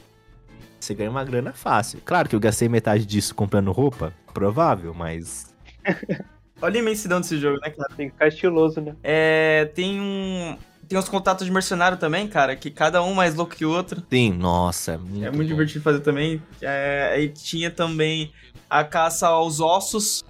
Você 0.80 0.94
ganha 0.94 1.10
uma 1.10 1.24
grana 1.24 1.54
fácil. 1.54 2.00
Claro 2.04 2.28
que 2.28 2.36
eu 2.36 2.40
gastei 2.40 2.68
metade 2.68 3.06
disso 3.06 3.34
comprando 3.36 3.72
roupa, 3.72 4.14
provável, 4.34 4.94
mas. 4.94 5.54
Olha 6.64 6.78
a 6.78 6.80
imensidão 6.80 7.20
desse 7.20 7.38
jogo, 7.38 7.60
né, 7.62 7.70
cara? 7.70 7.90
Tem 7.94 8.08
que 8.08 8.14
ficar 8.14 8.28
estiloso, 8.30 8.80
né? 8.80 8.96
É, 9.04 9.70
tem 9.76 10.00
um... 10.00 10.58
Tem 10.88 10.98
uns 10.98 11.10
contatos 11.10 11.46
de 11.46 11.52
mercenário 11.52 11.98
também, 11.98 12.26
cara, 12.28 12.56
que 12.56 12.72
cada 12.72 13.04
um 13.04 13.14
mais 13.14 13.36
louco 13.36 13.54
que 13.54 13.66
o 13.66 13.72
outro. 13.72 14.02
Sim, 14.10 14.32
nossa. 14.32 14.98
Muito 14.98 15.26
é 15.26 15.32
muito 15.32 15.50
bom. 15.50 15.56
divertido 15.56 15.84
fazer 15.84 16.00
também. 16.00 16.42
É, 16.62 17.12
aí 17.14 17.30
tinha 17.30 17.70
também 17.70 18.32
a 18.70 18.84
caça 18.84 19.28
aos 19.28 19.60
ossos. 19.60 20.24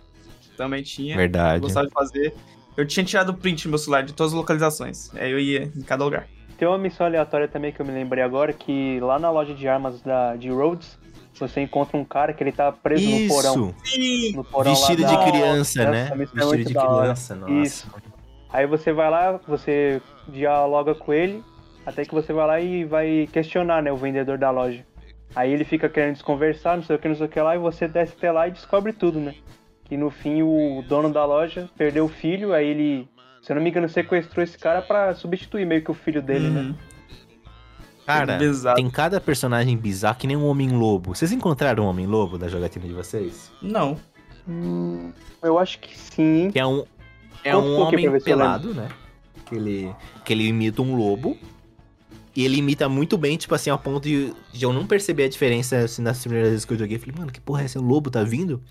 Também 0.58 0.82
tinha. 0.82 1.16
Verdade. 1.16 1.62
Gostava 1.62 1.86
de 1.86 1.94
fazer. 1.94 2.34
Eu 2.76 2.86
tinha 2.88 3.04
tirado 3.04 3.34
print 3.34 3.66
no 3.66 3.72
meu 3.72 3.78
celular 3.78 4.04
de 4.04 4.14
todas 4.14 4.32
as 4.32 4.38
localizações. 4.38 5.14
Aí 5.16 5.32
eu 5.32 5.40
ia 5.40 5.72
em 5.76 5.82
cada 5.82 6.04
lugar. 6.04 6.28
Tem 6.58 6.68
uma 6.68 6.78
missão 6.78 7.06
aleatória 7.06 7.48
também 7.48 7.72
que 7.72 7.80
eu 7.80 7.86
me 7.86 7.92
lembrei 7.92 8.24
agora, 8.24 8.54
que 8.54 9.00
lá 9.02 9.20
na 9.20 9.30
loja 9.30 9.54
de 9.54 9.68
armas 9.68 10.02
da, 10.02 10.36
de 10.36 10.50
Rhodes, 10.50 10.98
você 11.40 11.62
encontra 11.62 11.98
um 11.98 12.06
cara 12.06 12.34
que 12.34 12.44
ele 12.44 12.52
tá 12.52 12.72
preso 12.72 13.10
no 13.10 13.28
porão. 13.28 13.74
Isso! 13.84 14.36
No 14.36 14.44
porão 14.44 14.72
lá 14.72 14.78
Vestido 14.78 15.02
da- 15.02 15.08
de 15.16 15.32
criança, 15.32 15.82
Essa 15.82 15.92
né? 15.92 16.10
é 16.12 16.16
Vestido 16.16 16.58
de 16.66 16.74
da 16.74 16.82
criança, 16.82 17.36
nossa. 17.36 17.54
Isso. 17.54 17.88
Aí 18.50 18.68
você 18.68 18.94
vai 18.94 19.10
lá, 19.10 19.40
você 19.48 20.00
dialoga 20.28 20.94
com 20.94 21.12
ele, 21.12 21.44
até 21.86 22.06
que 22.06 22.14
você 22.14 22.32
vai 22.32 22.46
lá 22.48 22.60
e 22.60 22.84
vai 22.86 23.28
questionar, 23.32 23.82
né, 23.82 23.92
o 23.92 23.98
vendedor 23.98 24.38
da 24.38 24.52
loja. 24.52 24.86
Aí 25.36 25.52
ele 25.52 25.64
fica 25.64 25.90
querendo 25.90 26.14
desconversar, 26.14 26.78
não 26.78 26.84
sei 26.84 26.96
o 26.96 27.00
que, 27.00 27.08
não 27.08 27.16
sei 27.16 27.26
o 27.26 27.30
que 27.30 27.40
lá, 27.42 27.56
e 27.56 27.60
você 27.60 27.88
desce 27.88 28.14
até 28.16 28.32
lá 28.32 28.48
e 28.48 28.52
descobre 28.52 28.94
tudo, 28.94 29.20
né? 29.20 29.34
Que 29.86 29.98
no 29.98 30.12
fim 30.12 30.44
o 30.44 30.84
dono 30.88 31.12
da 31.12 31.26
loja 31.26 31.68
perdeu 31.76 32.06
o 32.06 32.10
filho, 32.10 32.54
aí 32.54 32.68
ele, 32.68 33.08
se 33.42 33.52
eu 33.52 33.56
não 33.56 33.64
me 33.64 33.70
engano, 33.72 33.90
sequestrou 33.90 34.44
esse 34.44 34.58
cara 34.58 34.82
pra 34.84 35.14
substituir 35.16 35.66
meio 35.66 35.84
que 35.84 35.90
o 35.90 35.96
filho 35.96 36.22
dele, 36.22 36.50
né? 36.50 36.76
Cara, 38.06 38.38
Bizarro. 38.38 38.76
tem 38.76 38.90
cada 38.90 39.22
personagem 39.22 39.78
bizarro 39.78 40.18
que 40.18 40.28
nem 40.28 40.36
um 40.36 40.46
Homem-Lobo. 40.46 41.16
Vocês 41.16 41.32
encontraram 41.32 41.86
o 41.86 41.88
Homem-Lobo 41.88 42.38
da 42.38 42.48
jogatina 42.48 42.86
de 42.86 42.94
vocês? 42.94 43.52
Não. 43.62 43.98
Hum, 44.48 45.12
eu 45.42 45.58
acho 45.58 45.80
que 45.80 45.98
sim. 45.98 46.52
Que 46.52 46.60
é 46.60 46.66
um, 46.66 46.84
é 47.44 47.54
Conta 47.54 47.66
um 47.66 47.76
um 47.76 47.82
homem 47.82 48.06
eu 48.06 48.22
pelado, 48.22 48.74
né? 48.74 48.90
Que 49.46 49.56
ele, 49.56 49.96
que 50.26 50.34
ele 50.34 50.48
imita 50.48 50.82
um 50.82 50.96
lobo. 50.96 51.38
E 52.36 52.44
ele 52.44 52.58
imita 52.58 52.90
muito 52.90 53.18
bem, 53.18 53.38
tipo 53.38 53.54
assim, 53.54 53.70
ao 53.70 53.78
ponto 53.78 54.04
de, 54.04 54.34
de 54.52 54.66
eu 54.66 54.74
não 54.74 54.88
perceber 54.88 55.26
a 55.26 55.30
diferença 55.30 55.78
assim, 55.78 56.02
nas 56.02 56.20
primeiras 56.20 56.50
vezes 56.50 56.66
que 56.66 56.74
eu 56.74 56.80
joguei. 56.80 56.98
Falei, 56.98 57.16
mano, 57.18 57.32
que 57.32 57.40
porra 57.40 57.62
é 57.62 57.66
essa? 57.66 57.80
O 57.80 57.84
lobo 57.84 58.10
tá 58.10 58.24
vindo? 58.24 58.62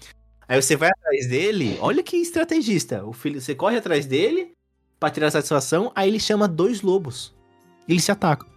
Aí 0.49 0.61
você 0.61 0.77
vai 0.77 0.91
atrás 0.91 1.29
dele, 1.29 1.79
olha 1.81 2.03
que 2.03 2.17
estrategista. 2.17 3.05
O 3.07 3.13
filho, 3.13 3.41
você 3.41 3.55
corre 3.55 3.77
atrás 3.77 4.05
dele 4.05 4.51
pra 4.99 5.11
tirar 5.11 5.31
satisfação, 5.31 5.93
aí 5.95 6.09
ele 6.09 6.19
chama 6.21 6.49
dois 6.49 6.83
lobos. 6.83 7.33
E 7.87 7.93
eles 7.93 8.05
se 8.05 8.11
atacam. 8.13 8.52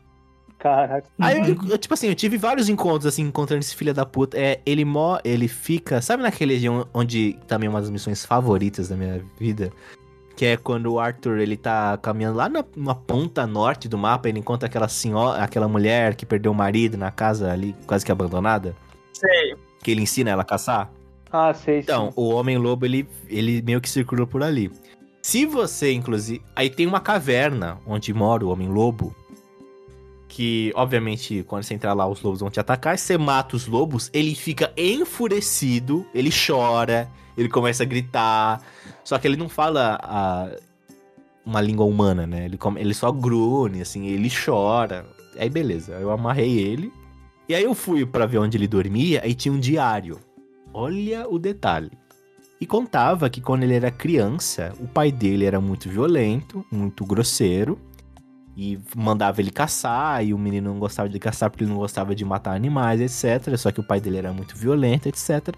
Caraca. 0.66 1.08
Aí, 1.20 1.48
eu, 1.48 1.58
eu, 1.70 1.78
tipo 1.78 1.94
assim, 1.94 2.08
eu 2.08 2.16
tive 2.16 2.38
vários 2.38 2.70
encontros, 2.70 3.06
assim, 3.06 3.22
encontrando 3.22 3.60
esse 3.60 3.76
filho 3.76 3.94
da 3.94 4.04
puta. 4.04 4.36
É, 4.36 4.60
ele 4.66 4.84
mó, 4.84 5.20
ele 5.24 5.48
fica. 5.48 6.02
Sabe 6.02 6.24
naquela 6.24 6.52
região 6.52 6.88
onde 6.92 7.38
também 7.46 7.68
é 7.68 7.70
uma 7.70 7.80
das 7.80 7.92
missões 7.92 8.26
favoritas 8.26 8.90
da 8.90 8.96
minha 8.96 9.24
vida? 9.40 9.72
Que 10.36 10.44
é 10.48 10.58
quando 10.58 10.92
o 10.92 11.00
Arthur, 11.00 11.38
ele 11.38 11.56
tá 11.56 11.96
caminhando 11.98 12.38
lá 12.38 12.50
na, 12.50 12.66
na 12.76 12.96
ponta 12.96 13.46
norte 13.46 13.88
do 13.88 13.96
mapa, 13.96 14.28
ele 14.28 14.40
encontra 14.40 14.66
aquela 14.66 14.88
senhora, 14.88 15.44
aquela 15.44 15.68
mulher 15.68 16.16
que 16.16 16.26
perdeu 16.26 16.52
o 16.52 16.56
marido 16.56 16.98
na 16.98 17.12
casa 17.12 17.52
ali, 17.52 17.76
quase 17.86 18.04
que 18.04 18.12
abandonada. 18.12 18.76
Sei. 19.14 19.56
Que 19.84 19.92
ele 19.92 20.02
ensina 20.02 20.32
ela 20.32 20.42
a 20.42 20.46
caçar. 20.46 20.90
Ah, 21.32 21.54
sei, 21.54 21.78
Então, 21.82 22.08
sim. 22.08 22.14
o 22.16 22.30
Homem-Lobo, 22.30 22.88
ele, 22.88 23.08
ele 23.30 23.62
meio 23.62 23.80
que 23.80 23.88
circula 23.88 24.26
por 24.26 24.42
ali. 24.42 24.72
Se 25.22 25.46
você, 25.46 25.94
inclusive. 25.94 26.42
Aí 26.56 26.72
tem 26.72 26.88
uma 26.88 27.00
caverna 27.00 27.78
onde 27.86 28.12
mora 28.16 28.44
o 28.44 28.50
Homem-Lobo. 28.50 29.16
Que, 30.36 30.74
obviamente, 30.76 31.44
quando 31.48 31.64
você 31.64 31.74
entrar 31.76 31.94
lá, 31.94 32.06
os 32.06 32.22
lobos 32.22 32.42
vão 32.42 32.50
te 32.50 32.60
atacar. 32.60 32.98
Você 32.98 33.18
mata 33.18 33.56
os 33.56 33.68
lobos, 33.68 34.10
ele 34.12 34.36
fica 34.36 34.70
enfurecido, 34.76 36.06
ele 36.14 36.30
chora, 36.30 37.10
ele 37.38 37.48
começa 37.48 37.84
a 37.84 37.86
gritar. 37.86 38.62
Só 39.02 39.18
que 39.18 39.26
ele 39.26 39.38
não 39.38 39.48
fala 39.48 39.98
a- 40.04 40.50
uma 41.46 41.62
língua 41.62 41.86
humana, 41.86 42.28
né? 42.28 42.44
Ele, 42.44 42.58
come- 42.58 42.82
ele 42.82 42.94
só 42.94 43.14
grune, 43.14 43.82
assim, 43.82 44.08
ele 44.08 44.30
chora. 44.30 45.06
Aí 45.38 45.50
beleza, 45.50 45.94
eu 45.94 46.12
amarrei 46.12 46.58
ele. 46.60 46.92
E 47.48 47.56
aí 47.56 47.64
eu 47.64 47.74
fui 47.74 48.06
pra 48.06 48.26
ver 48.26 48.40
onde 48.40 48.58
ele 48.58 48.68
dormia 48.68 49.26
e 49.26 49.34
tinha 49.34 49.54
um 49.54 49.60
diário. 49.60 50.20
Olha 50.74 51.30
o 51.30 51.40
detalhe. 51.40 51.92
E 52.60 52.66
contava 52.66 53.30
que 53.30 53.40
quando 53.40 53.64
ele 53.64 53.74
era 53.76 53.90
criança, 53.90 54.74
o 54.82 54.88
pai 54.88 55.14
dele 55.14 55.46
era 55.46 55.62
muito 55.62 55.88
violento, 55.90 56.66
muito 56.70 57.06
grosseiro, 57.06 57.80
e 58.58 58.80
mandava 58.96 59.42
ele 59.42 59.52
caçar, 59.52 60.24
e 60.26 60.34
o 60.34 60.38
menino 60.38 60.72
não 60.72 60.80
gostava 60.80 61.10
de 61.10 61.20
caçar 61.20 61.50
porque 61.50 61.64
ele 61.64 61.72
não 61.72 61.80
gostava 61.80 62.16
de 62.16 62.24
matar 62.24 62.56
animais, 62.56 63.02
etc. 63.02 63.58
Só 63.58 63.72
que 63.72 63.80
o 63.80 63.84
pai 63.84 64.00
dele 64.00 64.18
era 64.18 64.32
muito 64.32 64.56
violento, 64.56 65.08
etc. 65.08 65.54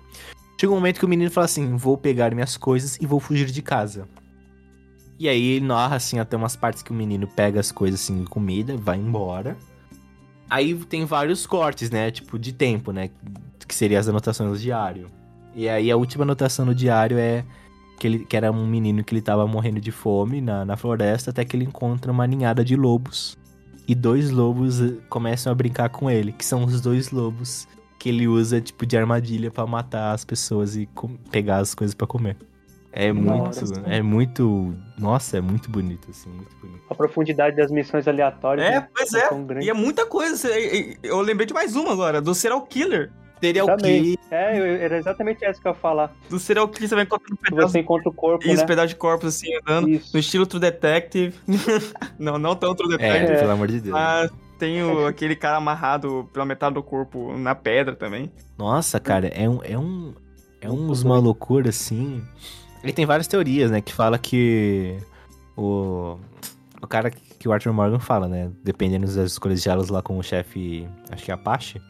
Chega 0.59 0.71
um 0.71 0.75
momento 0.75 0.99
que 0.99 1.05
o 1.05 1.09
menino 1.09 1.29
fala 1.29 1.45
assim: 1.45 1.75
vou 1.75 1.97
pegar 1.97 2.33
minhas 2.33 2.57
coisas 2.57 2.97
e 2.99 3.05
vou 3.05 3.19
fugir 3.19 3.45
de 3.45 3.61
casa. 3.61 4.07
E 5.19 5.27
aí 5.29 5.43
ele 5.43 5.65
narra 5.65 5.95
assim 5.95 6.19
até 6.19 6.35
umas 6.35 6.55
partes 6.55 6.83
que 6.83 6.91
o 6.91 6.93
menino 6.93 7.27
pega 7.27 7.59
as 7.59 7.71
coisas 7.71 8.01
assim, 8.01 8.23
comida, 8.25 8.77
vai 8.77 8.97
embora. 8.97 9.57
Aí 10.49 10.75
tem 10.75 11.05
vários 11.05 11.45
cortes, 11.45 11.89
né? 11.89 12.09
Tipo, 12.11 12.39
de 12.39 12.53
tempo, 12.53 12.91
né? 12.91 13.09
Que 13.67 13.75
seria 13.75 13.99
as 13.99 14.07
anotações 14.07 14.51
do 14.51 14.57
diário. 14.57 15.07
E 15.55 15.67
aí 15.67 15.91
a 15.91 15.97
última 15.97 16.23
anotação 16.23 16.65
no 16.65 16.73
diário 16.73 17.17
é 17.17 17.43
que, 17.99 18.07
ele, 18.07 18.19
que 18.19 18.35
era 18.37 18.51
um 18.51 18.65
menino 18.67 19.03
que 19.03 19.13
ele 19.13 19.21
tava 19.21 19.45
morrendo 19.47 19.79
de 19.81 19.91
fome 19.91 20.39
na, 20.41 20.63
na 20.65 20.77
floresta, 20.77 21.31
até 21.31 21.43
que 21.43 21.55
ele 21.55 21.65
encontra 21.65 22.11
uma 22.11 22.25
ninhada 22.27 22.63
de 22.63 22.75
lobos. 22.75 23.37
E 23.87 23.95
dois 23.95 24.29
lobos 24.31 24.81
eh, 24.81 24.95
começam 25.09 25.51
a 25.51 25.55
brincar 25.55 25.89
com 25.89 26.09
ele, 26.09 26.31
que 26.31 26.45
são 26.45 26.63
os 26.65 26.81
dois 26.81 27.11
lobos 27.11 27.67
que 27.99 28.09
ele 28.09 28.27
usa, 28.27 28.59
tipo, 28.61 28.85
de 28.85 28.97
armadilha 28.97 29.49
pra 29.49 29.65
matar 29.65 30.13
as 30.13 30.23
pessoas 30.25 30.75
e 30.75 30.85
com- 30.87 31.15
pegar 31.31 31.57
as 31.57 31.73
coisas 31.73 31.95
pra 31.95 32.05
comer. 32.05 32.35
É 32.91 33.11
muito, 33.13 33.29
Nossa. 33.45 33.65
é 33.85 34.01
muito, 34.01 34.73
nossa, 34.97 35.37
é 35.37 35.41
muito 35.41 35.69
bonito, 35.69 36.09
assim, 36.09 36.29
muito 36.29 36.55
bonito. 36.59 36.81
A 36.89 36.95
profundidade 36.95 37.55
das 37.55 37.69
missões 37.69 38.07
aleatórias. 38.07 38.65
É, 38.67 38.71
né, 38.79 38.87
pois 38.95 39.13
é 39.13 39.19
é. 39.19 39.63
E 39.63 39.69
é 39.69 39.73
muita 39.73 40.05
coisa. 40.05 40.49
Eu 41.03 41.21
lembrei 41.21 41.45
de 41.45 41.53
mais 41.53 41.75
uma 41.75 41.91
agora, 41.91 42.19
do 42.21 42.33
Serial 42.33 42.61
Killer. 42.63 43.11
Serial. 43.39 43.77
Killer, 43.77 44.17
É, 44.31 44.83
era 44.83 44.97
exatamente 44.97 45.43
essa 45.45 45.61
que 45.61 45.67
eu 45.67 45.71
ia 45.71 45.77
falar. 45.77 46.15
Do 46.29 46.39
Serial 46.39 46.67
Killer 46.67 46.89
você 46.89 46.95
vai 46.95 47.03
encontrando 47.03 47.38
Que 47.38 47.49
pedaços 47.49 47.71
você 47.71 47.79
encontra 47.79 48.09
o 48.09 48.13
corpo, 48.13 48.45
Isso, 48.47 48.61
né? 48.61 48.65
pedaço 48.67 48.88
de 48.89 48.95
corpos 48.95 49.35
assim, 49.35 49.47
andando. 49.55 49.89
Isso. 49.89 50.09
No 50.13 50.19
estilo 50.19 50.45
True 50.45 50.59
Detective. 50.61 51.33
não, 52.19 52.38
não 52.38 52.55
tão 52.55 52.75
True 52.75 52.93
é, 52.93 52.97
Detective. 52.97 53.33
É. 53.33 53.39
pelo 53.39 53.51
amor 53.51 53.67
de 53.67 53.81
Deus. 53.81 53.93
Mas 53.93 54.31
tem 54.57 54.83
o- 54.83 55.05
aquele 55.07 55.35
cara 55.35 55.57
amarrado 55.57 56.29
pela 56.33 56.45
metade 56.45 56.75
do 56.75 56.83
corpo 56.83 57.38
na 57.38 57.53
pedra 57.55 57.95
também. 57.95 58.31
Nossa, 58.57 58.99
cara, 58.99 59.27
é 59.27 59.47
um. 59.49 59.59
É, 59.63 59.77
um, 59.77 60.13
é 60.61 60.69
uns 60.69 61.03
uma 61.03 61.19
loucura 61.19 61.69
assim. 61.69 62.23
Ele 62.83 62.93
tem 62.93 63.05
várias 63.05 63.27
teorias, 63.27 63.69
né? 63.71 63.81
Que 63.81 63.93
fala 63.93 64.17
que 64.17 64.97
o. 65.55 66.17
O 66.81 66.88
cara 66.88 67.09
que 67.09 67.47
o 67.47 67.51
Arthur 67.51 67.73
Morgan 67.73 67.99
fala, 67.99 68.27
né? 68.27 68.51
Dependendo 68.63 69.05
das 69.07 69.31
escolhas 69.31 69.61
de 69.61 69.69
elas 69.69 69.89
lá 69.89 70.01
com 70.01 70.17
o 70.17 70.23
chefe, 70.23 70.88
acho 71.11 71.23
que 71.25 71.31
é 71.31 71.33
Apache. 71.33 71.81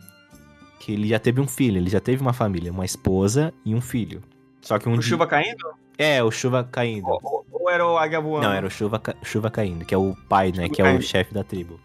Que 0.79 0.93
ele 0.93 1.07
já 1.07 1.19
teve 1.19 1.41
um 1.41 1.47
filho, 1.47 1.77
ele 1.77 1.89
já 1.89 1.99
teve 1.99 2.21
uma 2.21 2.33
família, 2.33 2.71
uma 2.71 2.85
esposa 2.85 3.53
e 3.65 3.73
um 3.75 3.81
filho. 3.81 4.21
Só 4.61 4.77
que 4.77 4.87
um 4.87 4.93
o 4.93 4.99
dia- 4.99 5.09
chuva 5.09 5.25
caindo? 5.27 5.65
É, 5.97 6.23
o 6.23 6.29
Chuva 6.29 6.63
caindo. 6.63 7.07
Ou, 7.07 7.45
ou- 7.51 7.69
era 7.71 7.85
o 7.85 7.97
águia 7.97 8.21
voando? 8.21 8.45
Não, 8.47 8.53
era 8.53 8.65
o 8.67 8.69
Chuva, 8.69 9.01
Chuva 9.23 9.49
Caindo, 9.51 9.83
que 9.83 9.93
é 9.93 9.97
o 9.97 10.15
pai, 10.29 10.51
né? 10.55 10.63
Chuva 10.65 10.69
que 10.75 10.81
é 10.81 10.93
o 10.93 11.01
chefe 11.01 11.33
da 11.33 11.43
tribo. 11.43 11.79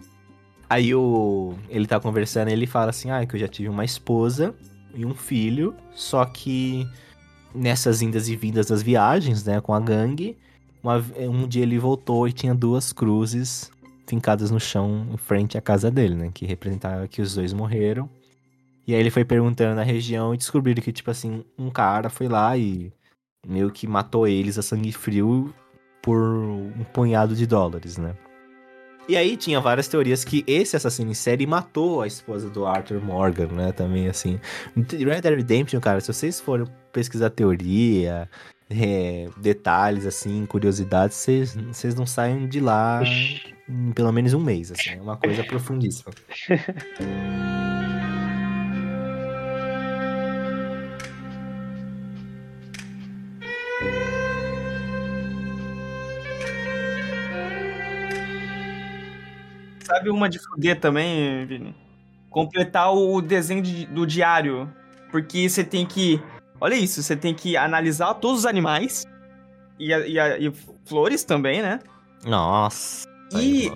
Aí 0.70 0.94
o. 0.94 1.54
Ele 1.68 1.86
tá 1.86 1.98
conversando 1.98 2.48
e 2.48 2.52
ele 2.52 2.66
fala 2.66 2.90
assim: 2.90 3.10
Ah, 3.10 3.24
que 3.26 3.34
eu 3.34 3.40
já 3.40 3.48
tive 3.48 3.68
uma 3.68 3.84
esposa 3.84 4.54
e 4.94 5.04
um 5.04 5.14
filho, 5.14 5.74
só 5.92 6.24
que 6.24 6.86
nessas 7.54 8.00
indas 8.02 8.28
e 8.28 8.36
vindas 8.36 8.66
das 8.66 8.82
viagens, 8.82 9.44
né, 9.44 9.60
com 9.60 9.74
a 9.74 9.80
gangue, 9.80 10.36
uma- 10.82 11.02
um 11.18 11.46
dia 11.48 11.62
ele 11.62 11.78
voltou 11.78 12.28
e 12.28 12.32
tinha 12.32 12.54
duas 12.54 12.92
cruzes 12.92 13.70
fincadas 14.06 14.50
no 14.50 14.60
chão 14.60 15.06
em 15.12 15.16
frente 15.16 15.56
à 15.58 15.60
casa 15.60 15.90
dele, 15.90 16.14
né? 16.14 16.30
Que 16.32 16.46
representava 16.46 17.08
que 17.08 17.20
os 17.22 17.34
dois 17.34 17.52
morreram. 17.52 18.08
E 18.86 18.94
aí 18.94 19.00
ele 19.00 19.10
foi 19.10 19.24
perguntando 19.24 19.76
na 19.76 19.82
região 19.82 20.34
e 20.34 20.36
descobriram 20.36 20.82
que, 20.82 20.92
tipo 20.92 21.10
assim, 21.10 21.44
um 21.58 21.70
cara 21.70 22.10
foi 22.10 22.28
lá 22.28 22.56
e 22.56 22.92
meio 23.46 23.70
que 23.70 23.86
matou 23.86 24.26
eles 24.26 24.58
a 24.58 24.62
sangue 24.62 24.92
frio 24.92 25.54
por 26.00 26.18
um 26.18 26.84
punhado 26.92 27.34
de 27.34 27.46
dólares, 27.46 27.96
né? 27.96 28.14
E 29.08 29.16
aí 29.16 29.36
tinha 29.36 29.60
várias 29.60 29.88
teorias 29.88 30.24
que 30.24 30.44
esse 30.46 30.76
assassino 30.76 31.10
em 31.10 31.14
série 31.14 31.46
matou 31.46 32.02
a 32.02 32.06
esposa 32.06 32.48
do 32.48 32.66
Arthur 32.66 33.00
Morgan, 33.00 33.48
né? 33.48 33.72
Também 33.72 34.08
assim. 34.08 34.38
Red 34.76 35.20
Dead 35.20 35.36
Redemption, 35.36 35.80
cara, 35.80 36.00
se 36.00 36.12
vocês 36.12 36.40
forem 36.40 36.66
pesquisar 36.92 37.30
teoria, 37.30 38.28
é, 38.70 39.28
detalhes, 39.36 40.06
assim, 40.06 40.46
curiosidades, 40.46 41.26
vocês 41.72 41.94
não 41.94 42.06
saem 42.06 42.46
de 42.48 42.60
lá 42.60 43.02
em 43.68 43.92
pelo 43.92 44.12
menos 44.12 44.34
um 44.34 44.40
mês, 44.40 44.70
assim. 44.70 44.90
É 44.90 45.00
uma 45.00 45.16
coisa 45.16 45.42
profundíssima. 45.44 46.12
Sabe 60.02 60.10
uma 60.10 60.28
de 60.28 60.38
fuder 60.40 60.80
também, 60.80 61.46
Vini? 61.46 61.74
Completar 62.28 62.92
o 62.92 63.20
desenho 63.22 63.62
de- 63.62 63.86
do 63.86 64.04
diário. 64.06 64.68
Porque 65.10 65.48
você 65.48 65.62
tem 65.62 65.86
que. 65.86 66.20
Olha 66.60 66.74
isso, 66.74 67.02
você 67.02 67.14
tem 67.16 67.32
que 67.34 67.56
analisar 67.56 68.14
todos 68.14 68.40
os 68.40 68.46
animais. 68.46 69.04
E, 69.78 69.92
a- 69.92 70.06
e 70.06 70.18
a- 70.18 70.38
e 70.38 70.52
flores 70.86 71.22
também, 71.24 71.60
né? 71.62 71.78
Nossa. 72.24 73.06
E-. 73.34 73.70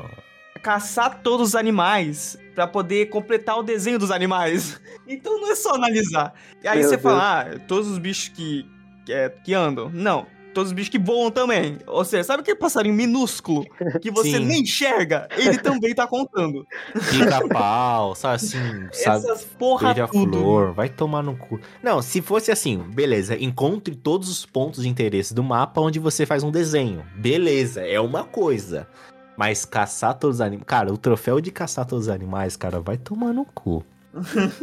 Caçar 0.63 1.21
todos 1.23 1.49
os 1.51 1.55
animais 1.55 2.37
pra 2.55 2.67
poder 2.67 3.07
completar 3.07 3.57
o 3.59 3.63
desenho 3.63 3.99
dos 3.99 4.11
animais. 4.11 4.81
Então 5.09 5.41
não 5.41 5.53
é 5.53 5.55
só 5.55 5.75
analisar. 5.77 6.35
E 6.65 6.67
aí 6.67 6.81
Meu 6.81 6.89
você 6.89 6.97
Deus. 6.97 7.03
fala, 7.05 7.41
ah, 7.43 7.59
todos 7.69 7.87
os 7.89 7.97
bichos 7.99 8.29
que, 8.31 8.69
que, 9.05 9.13
é, 9.13 9.29
que 9.29 9.55
andam. 9.55 9.89
Não. 9.89 10.27
Todos 10.57 10.71
os 10.71 10.73
bichos 10.73 10.89
que 10.89 10.99
voam 10.99 11.31
também. 11.31 11.77
Ou 11.87 12.03
seja, 12.03 12.25
sabe 12.25 12.41
aquele 12.41 12.57
passarinho 12.57 12.95
minúsculo 12.95 13.67
que 14.01 14.11
você 14.11 14.39
Sim. 14.39 14.47
nem 14.47 14.63
enxerga? 14.63 15.29
Ele 15.37 15.59
também 15.59 15.95
tá 15.95 16.07
contando. 16.07 16.67
Pica-pau, 17.11 18.15
sabe 18.15 18.37
assim, 18.37 18.89
sabe? 18.91 19.19
Essas 19.19 19.45
porra 19.45 19.95
tudo. 20.07 20.31
Beija-flor, 20.31 20.73
vai 20.73 20.89
tomar 20.89 21.23
no 21.23 21.37
cu. 21.37 21.61
Não, 21.83 22.01
se 22.01 22.23
fosse 22.23 22.51
assim, 22.51 22.79
beleza, 22.79 23.37
encontre 23.37 23.95
todos 23.95 24.31
os 24.31 24.47
pontos 24.47 24.85
de 24.85 24.89
interesse 24.89 25.35
do 25.35 25.45
mapa 25.45 25.79
onde 25.79 25.99
você 25.99 26.25
faz 26.25 26.43
um 26.43 26.51
desenho. 26.51 27.05
Beleza, 27.15 27.83
é 27.83 28.01
uma 28.01 28.25
coisa. 28.25 28.89
Mas 29.37 29.67
caçar 29.67 30.15
todos 30.15 30.37
os 30.37 30.41
animais. 30.41 30.65
Cara, 30.67 30.91
o 30.91 30.97
troféu 30.97 31.39
de 31.39 31.51
caçar 31.51 31.85
todos 31.85 32.07
os 32.07 32.11
animais, 32.11 32.57
cara, 32.57 32.81
vai 32.81 32.97
tomar 32.97 33.35
no 33.35 33.45
cu. 33.45 33.85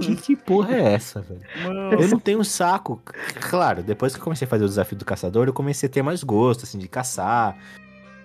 Que, 0.02 0.16
que 0.16 0.36
porra 0.36 0.76
é 0.76 0.94
essa, 0.94 1.22
velho? 1.22 1.42
Eu 2.00 2.08
não 2.08 2.20
tenho 2.20 2.44
saco. 2.44 3.02
Claro, 3.42 3.84
depois 3.84 4.14
que 4.14 4.20
eu 4.20 4.24
comecei 4.24 4.46
a 4.46 4.50
fazer 4.50 4.66
o 4.66 4.68
desafio 4.68 4.98
do 4.98 5.06
caçador, 5.06 5.48
eu 5.48 5.54
comecei 5.54 5.88
a 5.88 5.92
ter 5.92 6.02
mais 6.02 6.24
gosto, 6.24 6.64
assim, 6.64 6.78
de 6.78 6.88
caçar. 6.88 7.58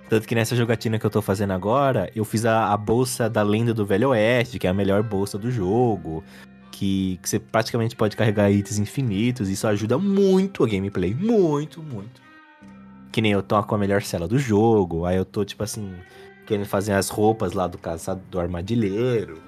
Tanto 0.09 0.27
que 0.27 0.35
nessa 0.35 0.57
jogatina 0.57 0.99
que 0.99 1.05
eu 1.05 1.11
tô 1.11 1.21
fazendo 1.21 1.53
agora, 1.53 2.11
eu 2.17 2.25
fiz 2.25 2.47
a, 2.47 2.73
a 2.73 2.77
bolsa 2.77 3.29
da 3.29 3.43
lenda 3.43 3.75
do 3.75 3.85
Velho 3.85 4.11
Oeste, 4.11 4.59
que 4.59 4.67
é 4.67 4.71
a 4.71 4.75
melhor 4.75 5.03
bolsa 5.03 5.37
do 5.39 5.51
jogo. 5.51 6.25
Que, 6.71 7.19
que 7.23 7.29
você 7.29 7.39
praticamente 7.39 7.97
pode 7.97 8.17
carregar 8.17 8.51
itens 8.51 8.79
infinitos. 8.79 9.51
Isso 9.51 9.67
ajuda 9.67 9.99
muito 9.99 10.65
a 10.65 10.69
gameplay. 10.69 11.13
Muito, 11.13 11.83
muito. 11.83 12.23
Que 13.13 13.21
nem 13.21 13.33
eu 13.33 13.43
tô 13.43 13.63
com 13.65 13.75
a 13.75 13.79
melhor 13.79 14.01
cela 14.03 14.29
do 14.29 14.39
jogo. 14.39 15.05
Aí 15.05 15.17
eu 15.17 15.25
tô, 15.25 15.45
tipo 15.45 15.63
assim. 15.63 15.93
querendo 16.47 16.67
fazer 16.67 16.93
as 16.93 17.11
roupas 17.11 17.53
lá 17.53 17.67
do 17.67 17.77
caçado 17.77 18.23
do 18.31 18.41
armadilheiro. 18.41 19.48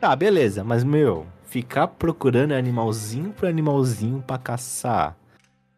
Tá, 0.00 0.14
beleza, 0.14 0.62
mas 0.62 0.84
meu, 0.84 1.26
ficar 1.46 1.88
procurando 1.88 2.52
animalzinho 2.52 3.30
por 3.32 3.48
animalzinho 3.48 4.22
pra 4.26 4.38
caçar. 4.38 5.16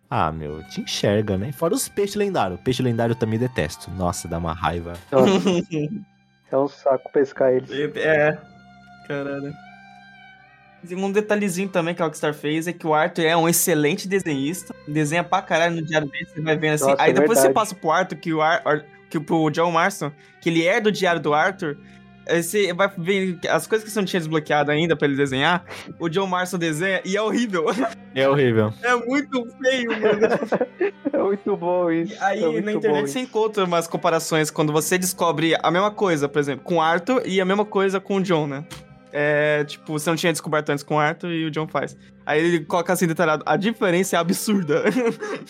Ah, 0.08 0.30
meu, 0.32 0.62
te 0.68 0.80
enxerga, 0.80 1.38
né? 1.38 1.52
Fora 1.52 1.72
os 1.72 1.88
peixes 1.88 2.16
lendários. 2.16 2.60
Peixe 2.60 2.82
lendário 2.82 3.12
eu 3.12 3.16
também 3.18 3.38
detesto. 3.38 3.90
Nossa, 3.92 4.26
dá 4.26 4.38
uma 4.38 4.52
raiva. 4.52 4.94
É 6.50 6.56
um 6.56 6.66
saco 6.68 7.10
pescar 7.12 7.52
eles. 7.52 7.70
É. 7.96 8.36
Caralho. 9.06 9.52
Tem 10.86 10.96
um 10.96 11.12
detalhezinho 11.12 11.68
também 11.68 11.94
que 11.94 12.02
a 12.02 12.06
Rockstar 12.06 12.32
fez 12.34 12.66
é 12.66 12.72
que 12.72 12.86
o 12.86 12.94
Arthur 12.94 13.22
é 13.24 13.36
um 13.36 13.48
excelente 13.48 14.08
desenhista. 14.08 14.74
Desenha 14.88 15.22
pra 15.22 15.42
caralho 15.42 15.76
no 15.76 15.82
diário 15.82 16.08
dele, 16.08 16.26
você 16.26 16.40
vai 16.40 16.56
vendo 16.56 16.74
assim. 16.74 16.86
Nossa, 16.90 17.02
Aí 17.02 17.10
é 17.10 17.14
depois 17.14 17.38
você 17.38 17.50
passa 17.50 17.74
pro 17.74 17.90
Arthur, 17.90 18.16
que 18.16 18.32
o 18.32 18.40
Ar, 18.40 18.62
Ar- 18.64 18.84
que 19.10 19.20
pro 19.20 19.50
John 19.50 19.70
Marston, 19.70 20.10
que 20.40 20.48
ele 20.48 20.66
é 20.66 20.80
do 20.80 20.90
diário 20.90 21.20
do 21.20 21.34
Arthur. 21.34 21.76
Você 22.28 22.72
vai 22.72 22.90
ver 22.96 23.38
as 23.48 23.66
coisas 23.66 23.84
que 23.84 23.90
você 23.92 23.98
não 23.98 24.06
tinha 24.06 24.20
desbloqueado 24.20 24.70
ainda 24.70 24.94
pra 24.94 25.08
ele 25.08 25.16
desenhar. 25.16 25.64
O 25.98 26.08
John 26.08 26.26
Marston 26.26 26.58
desenha 26.58 27.00
e 27.04 27.16
é 27.16 27.22
horrível. 27.22 27.66
É 28.12 28.28
horrível. 28.28 28.74
É 28.82 28.96
muito 28.96 29.46
feio, 29.62 29.88
mano. 29.92 30.90
É 31.12 31.18
muito 31.22 31.56
bom 31.56 31.90
isso. 31.90 32.16
Aí 32.20 32.42
é 32.42 32.60
na 32.60 32.72
internet 32.72 33.04
isso. 33.04 33.12
você 33.12 33.20
encontra 33.20 33.64
umas 33.64 33.86
comparações 33.86 34.50
quando 34.50 34.72
você 34.72 34.98
descobre 34.98 35.54
a 35.62 35.70
mesma 35.70 35.90
coisa, 35.90 36.28
por 36.28 36.38
exemplo, 36.38 36.64
com 36.64 36.76
o 36.76 36.80
Arthur 36.80 37.22
e 37.24 37.40
a 37.40 37.44
mesma 37.44 37.64
coisa 37.64 38.00
com 38.00 38.16
o 38.16 38.22
John, 38.22 38.46
né? 38.46 38.64
É, 39.12 39.64
tipo, 39.64 39.92
você 39.92 40.08
não 40.08 40.16
tinha 40.16 40.32
descoberto 40.32 40.70
antes 40.70 40.84
com 40.84 40.96
o 40.96 40.98
Arthur 40.98 41.30
e 41.30 41.44
o 41.44 41.50
John 41.50 41.66
faz. 41.66 41.96
Aí 42.24 42.40
ele 42.40 42.64
coloca 42.64 42.92
assim 42.92 43.06
detalhado, 43.06 43.42
a 43.46 43.56
diferença 43.56 44.16
é 44.16 44.18
absurda. 44.18 44.84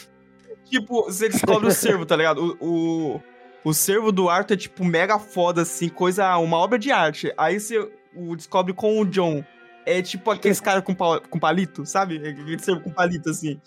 tipo, 0.64 1.04
você 1.04 1.28
descobre 1.28 1.68
o 1.68 1.72
servo, 1.72 2.06
tá 2.06 2.16
ligado? 2.16 2.56
O, 2.60 3.14
o, 3.16 3.22
o 3.64 3.74
servo 3.74 4.10
do 4.10 4.28
Arthur 4.28 4.54
é 4.54 4.56
tipo 4.56 4.84
mega 4.84 5.18
foda, 5.18 5.62
assim, 5.62 5.88
coisa, 5.88 6.36
uma 6.38 6.56
obra 6.56 6.78
de 6.78 6.90
arte. 6.90 7.32
Aí 7.36 7.60
você 7.60 7.78
o 8.14 8.34
descobre 8.36 8.72
com 8.72 9.00
o 9.00 9.04
John. 9.04 9.44
É 9.86 10.02
tipo 10.02 10.30
aqueles 10.30 10.60
caras 10.60 10.84
com, 10.84 10.94
com 10.94 11.38
palito, 11.38 11.86
sabe? 11.86 12.16
Aquele 12.16 12.58
servo 12.58 12.82
com 12.82 12.90
palito, 12.90 13.30
assim. 13.30 13.60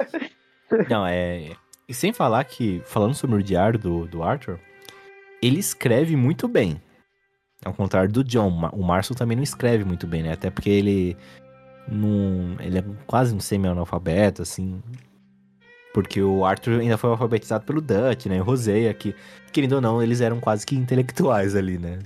Não, 0.88 1.06
é. 1.06 1.50
E 1.88 1.94
sem 1.94 2.12
falar 2.12 2.44
que, 2.44 2.82
falando 2.86 3.14
sobre 3.14 3.36
o 3.36 3.42
diário 3.42 3.78
do, 3.78 4.06
do 4.06 4.22
Arthur, 4.22 4.58
ele 5.42 5.60
escreve 5.60 6.16
muito 6.16 6.48
bem. 6.48 6.80
Ao 7.64 7.74
contrário 7.74 8.10
do 8.10 8.24
John. 8.24 8.48
O 8.72 8.82
Marshall 8.82 9.16
também 9.16 9.36
não 9.36 9.44
escreve 9.44 9.84
muito 9.84 10.06
bem, 10.06 10.22
né? 10.22 10.32
Até 10.32 10.50
porque 10.50 10.70
ele. 10.70 11.16
Não, 11.86 12.56
ele 12.60 12.78
é 12.78 12.84
quase 13.06 13.34
um 13.34 13.40
semi-analfabeto, 13.40 14.42
assim. 14.42 14.82
Porque 15.94 16.20
o 16.20 16.44
Arthur 16.44 16.80
ainda 16.80 16.98
foi 16.98 17.08
alfabetizado 17.08 17.64
pelo 17.64 17.80
Dutch, 17.80 18.26
né? 18.26 18.38
E 18.38 18.40
o 18.40 18.44
Roseia, 18.44 18.92
que, 18.92 19.14
querendo 19.52 19.74
ou 19.74 19.80
não, 19.80 20.02
eles 20.02 20.20
eram 20.20 20.40
quase 20.40 20.66
que 20.66 20.74
intelectuais 20.74 21.54
ali, 21.54 21.78
né? 21.78 22.00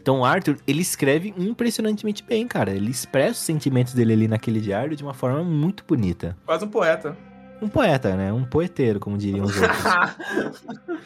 Então 0.00 0.20
o 0.20 0.24
Arthur, 0.24 0.56
ele 0.66 0.82
escreve 0.82 1.32
impressionantemente 1.38 2.24
bem, 2.24 2.48
cara. 2.48 2.72
Ele 2.72 2.90
expressa 2.90 3.34
os 3.34 3.38
sentimentos 3.38 3.94
dele 3.94 4.12
ali 4.12 4.26
naquele 4.26 4.60
diário 4.60 4.96
de 4.96 5.04
uma 5.04 5.14
forma 5.14 5.44
muito 5.44 5.84
bonita. 5.86 6.36
Quase 6.44 6.64
um 6.64 6.68
poeta. 6.68 7.16
Um 7.62 7.68
poeta, 7.68 8.16
né? 8.16 8.32
Um 8.32 8.44
poeteiro, 8.44 8.98
como 8.98 9.16
diriam 9.16 9.44
os 9.44 9.56
outros. 9.56 9.78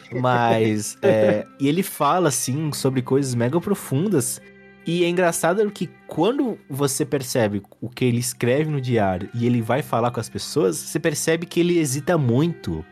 Mas, 0.19 0.97
é, 1.03 1.45
e 1.59 1.67
ele 1.67 1.83
fala, 1.83 2.29
assim, 2.29 2.73
sobre 2.73 3.03
coisas 3.03 3.35
mega 3.35 3.61
profundas. 3.61 4.41
E 4.85 5.03
é 5.03 5.09
engraçado 5.09 5.69
que 5.69 5.89
quando 6.07 6.57
você 6.69 7.05
percebe 7.05 7.61
o 7.79 7.87
que 7.87 8.05
ele 8.05 8.17
escreve 8.17 8.69
no 8.69 8.81
diário 8.81 9.29
e 9.33 9.45
ele 9.45 9.61
vai 9.61 9.83
falar 9.83 10.09
com 10.09 10.19
as 10.19 10.29
pessoas, 10.29 10.75
você 10.77 10.99
percebe 10.99 11.45
que 11.45 11.59
ele 11.59 11.77
hesita 11.77 12.17
muito. 12.17 12.83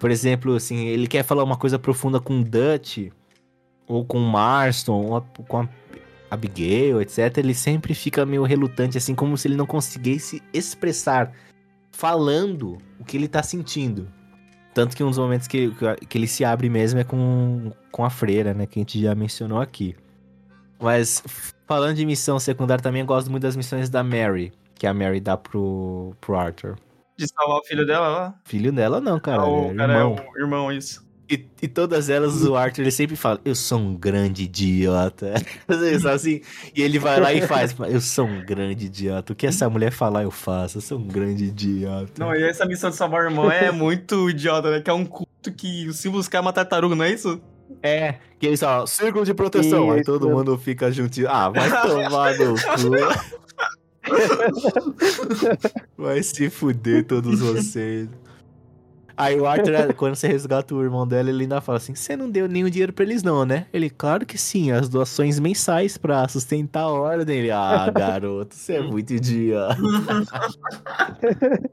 Por 0.00 0.10
exemplo, 0.10 0.54
assim, 0.54 0.86
ele 0.86 1.06
quer 1.06 1.22
falar 1.22 1.44
uma 1.44 1.56
coisa 1.56 1.78
profunda 1.78 2.18
com 2.18 2.42
Dutch, 2.42 3.10
ou 3.86 4.04
com 4.04 4.18
Marston, 4.18 5.02
ou 5.02 5.20
com 5.46 5.60
a 5.60 5.68
Abigail, 6.30 7.00
etc. 7.00 7.38
Ele 7.38 7.54
sempre 7.54 7.94
fica 7.94 8.26
meio 8.26 8.42
relutante, 8.42 8.98
assim, 8.98 9.14
como 9.14 9.36
se 9.36 9.46
ele 9.46 9.56
não 9.56 9.66
conseguisse 9.66 10.42
expressar 10.52 11.32
falando 11.92 12.78
o 12.98 13.04
que 13.04 13.16
ele 13.16 13.28
tá 13.28 13.42
sentindo. 13.42 14.08
Tanto 14.72 14.96
que 14.96 15.04
um 15.04 15.08
dos 15.08 15.18
momentos 15.18 15.46
que, 15.46 15.72
que 16.08 16.18
ele 16.18 16.26
se 16.26 16.44
abre 16.44 16.68
mesmo 16.68 17.00
é 17.00 17.04
com, 17.04 17.72
com 17.90 18.04
a 18.04 18.10
freira, 18.10 18.54
né? 18.54 18.66
Que 18.66 18.78
a 18.78 18.82
gente 18.82 19.02
já 19.02 19.14
mencionou 19.14 19.60
aqui. 19.60 19.96
Mas 20.80 21.22
falando 21.66 21.96
de 21.96 22.06
missão 22.06 22.38
secundária 22.38 22.82
também, 22.82 23.00
eu 23.00 23.06
gosto 23.06 23.30
muito 23.30 23.42
das 23.42 23.56
missões 23.56 23.88
da 23.88 24.02
Mary. 24.02 24.52
Que 24.74 24.86
a 24.86 24.94
Mary 24.94 25.20
dá 25.20 25.36
pro, 25.36 26.16
pro 26.20 26.36
Arthur. 26.36 26.76
De 27.16 27.26
salvar 27.28 27.58
o 27.58 27.64
filho 27.64 27.86
dela 27.86 28.08
lá? 28.08 28.34
Filho 28.44 28.72
dela 28.72 29.00
não, 29.00 29.20
cara. 29.20 29.42
Ah, 29.42 29.46
é 29.46 29.48
o 29.48 29.74
cara 29.76 29.92
irmão. 29.92 30.16
é 30.16 30.28
o 30.30 30.40
irmão, 30.40 30.72
isso. 30.72 31.10
E, 31.30 31.46
e 31.62 31.68
todas 31.68 32.10
elas, 32.10 32.42
o 32.42 32.56
Arthur, 32.56 32.80
ele 32.80 32.90
sempre 32.90 33.14
fala, 33.14 33.40
eu 33.44 33.54
sou 33.54 33.78
um 33.78 33.94
grande 33.94 34.44
idiota. 34.44 35.34
Assim? 36.12 36.40
E 36.74 36.82
ele 36.82 36.98
vai 36.98 37.20
lá 37.20 37.32
e 37.32 37.40
faz, 37.42 37.72
eu 37.88 38.00
sou 38.00 38.26
um 38.26 38.44
grande 38.44 38.86
idiota. 38.86 39.32
O 39.32 39.36
que 39.36 39.46
essa 39.46 39.70
mulher 39.70 39.92
falar, 39.92 40.24
eu 40.24 40.30
faço. 40.32 40.78
Eu 40.78 40.82
sou 40.82 40.98
um 40.98 41.06
grande 41.06 41.44
idiota. 41.44 42.12
Não, 42.18 42.34
e 42.34 42.42
essa 42.42 42.66
missão 42.66 42.90
de 42.90 42.96
salvar 42.96 43.22
o 43.22 43.24
irmão 43.26 43.48
é 43.48 43.70
muito 43.70 44.28
idiota, 44.28 44.72
né? 44.72 44.80
Que 44.80 44.90
é 44.90 44.92
um 44.92 45.06
culto 45.06 45.52
que 45.56 45.86
o 45.86 45.92
símbolo 45.92 46.20
dos 46.20 46.26
caras 46.26 46.44
é 46.44 46.46
uma 46.46 46.52
tartaruga, 46.52 46.96
não 46.96 47.04
é 47.04 47.12
isso? 47.12 47.40
É, 47.82 48.16
que 48.38 48.46
eles 48.46 48.60
falam, 48.60 48.86
círculo 48.86 49.24
de 49.24 49.34
proteção. 49.34 49.90
Aí 49.90 50.00
Isso. 50.00 50.10
todo 50.10 50.28
mundo 50.28 50.56
fica 50.58 50.90
juntinho. 50.90 51.28
Ah, 51.28 51.48
vai 51.48 51.70
tomar 51.82 52.38
no 52.38 52.54
cu. 52.54 53.30
Vai 55.96 56.22
se 56.22 56.48
fuder 56.48 57.04
todos 57.04 57.40
vocês. 57.40 58.08
Aí 59.20 59.38
o 59.38 59.46
Arthur, 59.46 59.92
quando 59.94 60.14
você 60.14 60.26
resgata 60.28 60.74
o 60.74 60.82
irmão 60.82 61.06
dela, 61.06 61.28
ele 61.28 61.42
ainda 61.42 61.60
fala 61.60 61.76
assim: 61.76 61.94
Você 61.94 62.16
não 62.16 62.30
deu 62.30 62.48
nenhum 62.48 62.70
dinheiro 62.70 62.90
pra 62.90 63.04
eles, 63.04 63.22
não, 63.22 63.44
né? 63.44 63.66
Ele, 63.70 63.90
claro 63.90 64.24
que 64.24 64.38
sim, 64.38 64.72
as 64.72 64.88
doações 64.88 65.38
mensais 65.38 65.98
pra 65.98 66.26
sustentar 66.26 66.84
a 66.84 66.88
ordem. 66.88 67.40
Ele, 67.40 67.50
ah, 67.50 67.90
garoto, 67.94 68.54
você 68.54 68.76
é 68.76 68.80
muito 68.80 69.12
idiota. 69.12 69.76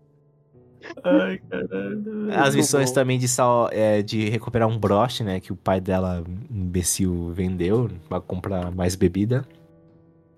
Ai, 1.03 1.39
caralho. 1.49 2.31
As 2.33 2.55
missões 2.55 2.91
também 2.91 3.17
de, 3.17 3.27
sal, 3.27 3.69
é, 3.71 4.01
de 4.01 4.29
recuperar 4.29 4.67
um 4.67 4.77
broche, 4.77 5.23
né? 5.23 5.39
Que 5.39 5.51
o 5.51 5.55
pai 5.55 5.79
dela, 5.79 6.23
imbecil, 6.49 7.31
vendeu 7.33 7.89
pra 8.09 8.19
comprar 8.19 8.71
mais 8.71 8.95
bebida. 8.95 9.45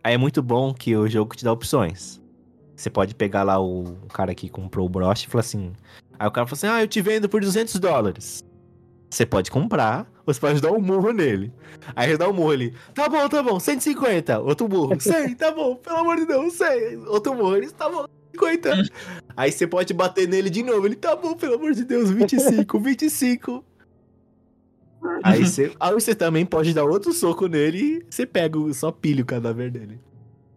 Aí 0.03 0.13
é 0.13 0.17
muito 0.17 0.41
bom 0.41 0.73
que 0.73 0.95
o 0.95 1.07
jogo 1.07 1.35
te 1.35 1.43
dá 1.43 1.51
opções. 1.51 2.21
Você 2.76 2.89
pode 2.89 3.13
pegar 3.13 3.43
lá 3.43 3.59
o 3.59 3.97
cara 4.13 4.34
que 4.34 4.47
comprou 4.49 4.85
o 4.85 4.89
broche 4.89 5.27
e 5.27 5.30
falar 5.30 5.41
assim... 5.41 5.73
Aí 6.17 6.27
o 6.27 6.31
cara 6.31 6.47
fala 6.47 6.57
assim, 6.57 6.67
ah, 6.67 6.84
eu 6.84 6.88
te 6.88 7.01
vendo 7.01 7.27
por 7.27 7.41
200 7.41 7.76
dólares. 7.76 8.43
Você 9.09 9.26
pode 9.26 9.49
comprar, 9.49 10.09
ou 10.26 10.34
você 10.34 10.39
pode 10.39 10.61
dar 10.61 10.71
um 10.71 10.80
murro 10.80 11.11
nele. 11.11 11.51
Aí 11.95 12.09
ele 12.09 12.17
dá 12.17 12.30
um 12.30 12.34
murro 12.34 12.51
ali. 12.51 12.73
Tá 12.93 13.09
bom, 13.09 13.27
tá 13.27 13.41
bom, 13.41 13.59
150. 13.59 14.39
Outro 14.39 14.69
murro. 14.69 14.95
100, 15.01 15.35
tá 15.35 15.51
bom, 15.51 15.76
pelo 15.76 15.97
amor 15.97 16.17
de 16.17 16.26
Deus, 16.26 16.53
100. 16.53 17.07
Outro 17.07 17.34
murro, 17.34 17.57
ele 17.57 17.71
tá 17.71 17.89
bom, 17.89 18.05
50. 18.40 18.84
Aí 19.36 19.52
você 19.52 19.68
pode 19.68 19.94
bater 19.94 20.28
nele 20.28 20.49
de 20.49 20.64
novo. 20.64 20.86
Ele 20.86 20.95
tá 20.95 21.16
bom, 21.16 21.36
pelo 21.36 21.56
amor 21.56 21.74
de 21.74 21.84
Deus, 21.84 22.10
25, 22.10 22.80
25. 22.80 23.64
Aí 25.24 25.45
você, 25.45 25.72
aí 25.80 25.94
você 25.94 26.14
também 26.14 26.45
pode 26.45 26.74
dar 26.74 26.84
outro 26.84 27.14
soco 27.14 27.48
nele 27.48 27.78
e 27.78 28.06
você 28.10 28.26
pega, 28.26 28.57
só 28.74 28.91
pilha 28.91 29.24
o 29.24 29.26
cadáver 29.26 29.72
dele. 29.72 29.99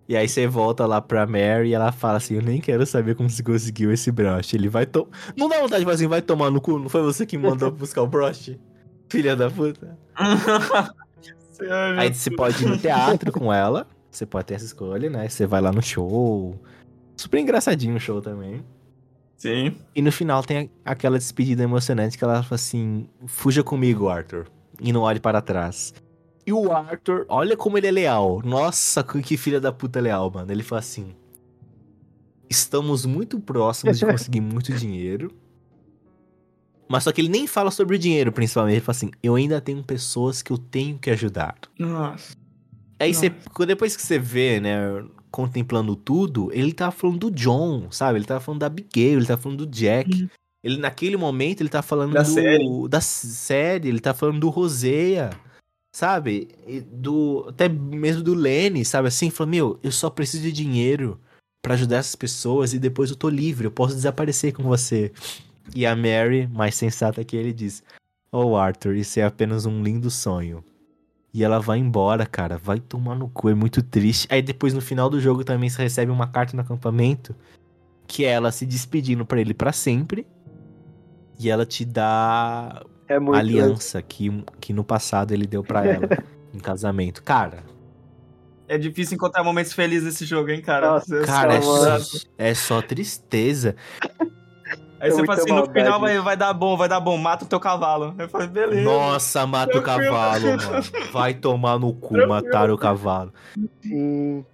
E 0.08 0.16
aí 0.16 0.28
você 0.28 0.46
volta 0.46 0.84
lá 0.84 1.00
pra 1.00 1.26
Mary 1.26 1.68
e 1.68 1.74
ela 1.74 1.92
fala 1.92 2.16
assim: 2.16 2.34
Eu 2.34 2.42
nem 2.42 2.60
quero 2.60 2.84
saber 2.84 3.14
como 3.14 3.30
você 3.30 3.42
conseguiu 3.42 3.92
esse 3.92 4.10
broche. 4.10 4.56
Ele 4.56 4.68
vai 4.68 4.84
tomar. 4.84 5.10
Não 5.36 5.48
dá 5.48 5.60
vontade 5.60 5.78
de 5.78 5.84
falar 5.84 5.94
assim: 5.94 6.08
vai 6.08 6.20
tomar 6.20 6.50
no 6.50 6.60
cu. 6.60 6.78
Não 6.78 6.88
foi 6.88 7.02
você 7.02 7.24
que 7.24 7.38
mandou 7.38 7.70
buscar 7.72 8.02
o 8.02 8.06
broche? 8.06 8.58
Filha 9.08 9.36
da 9.36 9.48
puta. 9.48 9.96
Aí 11.96 12.12
você 12.12 12.30
pode 12.30 12.64
ir 12.64 12.68
no 12.68 12.76
teatro 12.76 13.30
com 13.30 13.52
ela. 13.52 13.86
Você 14.10 14.26
pode 14.26 14.46
ter 14.46 14.54
essa 14.54 14.64
escolha, 14.64 15.08
né? 15.08 15.28
Você 15.28 15.46
vai 15.46 15.60
lá 15.60 15.70
no 15.72 15.80
show. 15.80 16.60
Super 17.16 17.38
engraçadinho 17.38 17.96
o 17.96 18.00
show 18.00 18.20
também. 18.20 18.64
Sim. 19.36 19.76
E 19.94 20.00
no 20.00 20.12
final 20.12 20.42
tem 20.42 20.70
aquela 20.84 21.18
despedida 21.18 21.62
emocionante 21.62 22.16
que 22.16 22.22
ela 22.22 22.42
fala 22.42 22.54
assim: 22.54 23.08
Fuja 23.26 23.62
comigo, 23.62 24.08
Arthur. 24.08 24.46
E 24.80 24.92
não 24.92 25.00
olhe 25.00 25.18
para 25.18 25.40
trás. 25.40 25.92
E 26.46 26.52
o 26.52 26.72
Arthur, 26.72 27.24
olha 27.28 27.56
como 27.56 27.78
ele 27.78 27.86
é 27.86 27.90
leal. 27.90 28.40
Nossa, 28.44 29.02
que 29.02 29.36
filha 29.36 29.60
da 29.60 29.72
puta 29.72 30.00
leal, 30.00 30.30
mano. 30.30 30.50
Ele 30.50 30.62
fala 30.62 30.80
assim: 30.80 31.14
Estamos 32.48 33.04
muito 33.04 33.40
próximos 33.40 33.98
de 33.98 34.06
conseguir 34.06 34.40
muito 34.40 34.72
dinheiro. 34.78 35.32
Mas 36.88 37.04
só 37.04 37.12
que 37.12 37.20
ele 37.20 37.28
nem 37.28 37.46
fala 37.46 37.70
sobre 37.70 37.96
o 37.96 37.98
dinheiro, 37.98 38.30
principalmente. 38.30 38.74
Ele 38.74 38.80
fala 38.80 38.96
assim: 38.96 39.10
Eu 39.22 39.34
ainda 39.34 39.60
tenho 39.60 39.82
pessoas 39.82 40.42
que 40.42 40.52
eu 40.52 40.58
tenho 40.58 40.98
que 40.98 41.10
ajudar. 41.10 41.56
Nossa. 41.78 42.36
Aí 43.00 43.12
você, 43.12 43.32
depois 43.66 43.96
que 43.96 44.02
você 44.02 44.18
vê, 44.18 44.60
né, 44.60 44.78
contemplando 45.32 45.96
tudo, 45.96 46.50
ele 46.52 46.72
tava 46.72 46.92
falando 46.92 47.18
do 47.18 47.30
John, 47.30 47.90
sabe? 47.90 48.18
Ele 48.18 48.24
tava 48.24 48.38
falando 48.40 48.60
da 48.60 48.66
Abigail, 48.66 49.18
ele 49.18 49.26
tava 49.26 49.40
falando 49.42 49.66
do 49.66 49.72
Jack. 49.72 50.28
Ele, 50.62 50.76
naquele 50.76 51.16
momento, 51.16 51.60
ele 51.60 51.68
tá 51.68 51.82
falando 51.82 52.12
Da 52.12 52.22
do, 52.22 52.28
série. 52.30 52.88
da 52.88 53.00
série, 53.00 53.88
ele 53.88 53.98
tá 53.98 54.14
falando 54.14 54.38
do 54.38 54.48
Rosea, 54.48 55.30
sabe? 55.92 56.48
E 56.68 56.80
do, 56.80 57.46
até 57.48 57.68
mesmo 57.68 58.22
do 58.22 58.34
Lenny, 58.34 58.84
sabe? 58.84 59.08
Assim, 59.08 59.28
falou, 59.30 59.50
meu, 59.50 59.80
eu 59.82 59.90
só 59.90 60.08
preciso 60.08 60.44
de 60.44 60.52
dinheiro 60.52 61.18
pra 61.60 61.74
ajudar 61.74 61.96
essas 61.96 62.14
pessoas 62.14 62.72
e 62.74 62.78
depois 62.78 63.10
eu 63.10 63.16
tô 63.16 63.28
livre, 63.28 63.66
eu 63.66 63.72
posso 63.72 63.94
desaparecer 63.94 64.52
com 64.52 64.62
você. 64.62 65.10
E 65.74 65.84
a 65.86 65.96
Mary, 65.96 66.46
mais 66.52 66.74
sensata 66.76 67.24
que 67.24 67.36
ele, 67.36 67.52
diz, 67.52 67.82
Oh, 68.32 68.56
Arthur, 68.56 68.94
isso 68.96 69.18
é 69.20 69.24
apenas 69.24 69.66
um 69.66 69.82
lindo 69.82 70.10
sonho. 70.10 70.64
E 71.34 71.42
ela 71.42 71.58
vai 71.58 71.78
embora, 71.78 72.26
cara. 72.26 72.58
Vai 72.58 72.78
tomar 72.78 73.14
no 73.14 73.28
cu, 73.28 73.48
é 73.48 73.54
muito 73.54 73.82
triste. 73.82 74.28
Aí 74.30 74.42
depois 74.42 74.74
no 74.74 74.80
final 74.80 75.08
do 75.08 75.18
jogo 75.20 75.44
também 75.44 75.70
você 75.70 75.82
recebe 75.82 76.12
uma 76.12 76.26
carta 76.26 76.54
no 76.54 76.62
acampamento 76.62 77.34
que 78.06 78.26
é 78.26 78.28
ela 78.30 78.52
se 78.52 78.66
despedindo 78.66 79.24
pra 79.24 79.40
ele 79.40 79.54
pra 79.54 79.72
sempre. 79.72 80.26
E 81.38 81.48
ela 81.48 81.64
te 81.64 81.84
dá 81.84 82.84
É 83.08 83.16
a 83.16 83.36
aliança 83.38 84.02
que, 84.02 84.44
que 84.60 84.72
no 84.72 84.84
passado 84.84 85.32
ele 85.32 85.46
deu 85.46 85.64
pra 85.64 85.86
ela 85.86 86.08
em 86.52 86.58
casamento. 86.58 87.22
Cara, 87.22 87.64
É 88.68 88.76
difícil 88.76 89.14
encontrar 89.14 89.42
momentos 89.42 89.72
felizes 89.72 90.04
nesse 90.04 90.26
jogo, 90.26 90.50
hein, 90.50 90.60
cara? 90.60 90.90
Nossa, 90.90 91.20
cara, 91.22 91.54
é 91.54 91.62
só, 91.62 91.98
é 92.36 92.54
só 92.54 92.82
tristeza. 92.82 93.76
Aí 95.02 95.10
você 95.10 95.26
fala 95.26 95.38
assim, 95.40 95.50
no 95.50 95.56
maldade. 95.56 95.78
final 95.80 96.00
vai, 96.00 96.18
vai 96.20 96.36
dar 96.36 96.52
bom, 96.54 96.76
vai 96.76 96.88
dar 96.88 97.00
bom, 97.00 97.16
mata 97.18 97.44
o 97.44 97.48
teu 97.48 97.58
cavalo. 97.58 98.14
Eu 98.16 98.28
falei, 98.28 98.46
beleza. 98.46 98.82
Nossa, 98.82 99.44
mata 99.46 99.76
o 99.76 99.82
cavalo, 99.82 100.46
mano. 100.46 100.82
Vai 101.12 101.34
tomar 101.34 101.78
no 101.78 101.92
cu, 101.92 102.14
Tranquilo. 102.14 102.28
matar 102.28 102.70
o 102.70 102.78
cavalo. 102.78 103.32
Sim. 103.82 104.44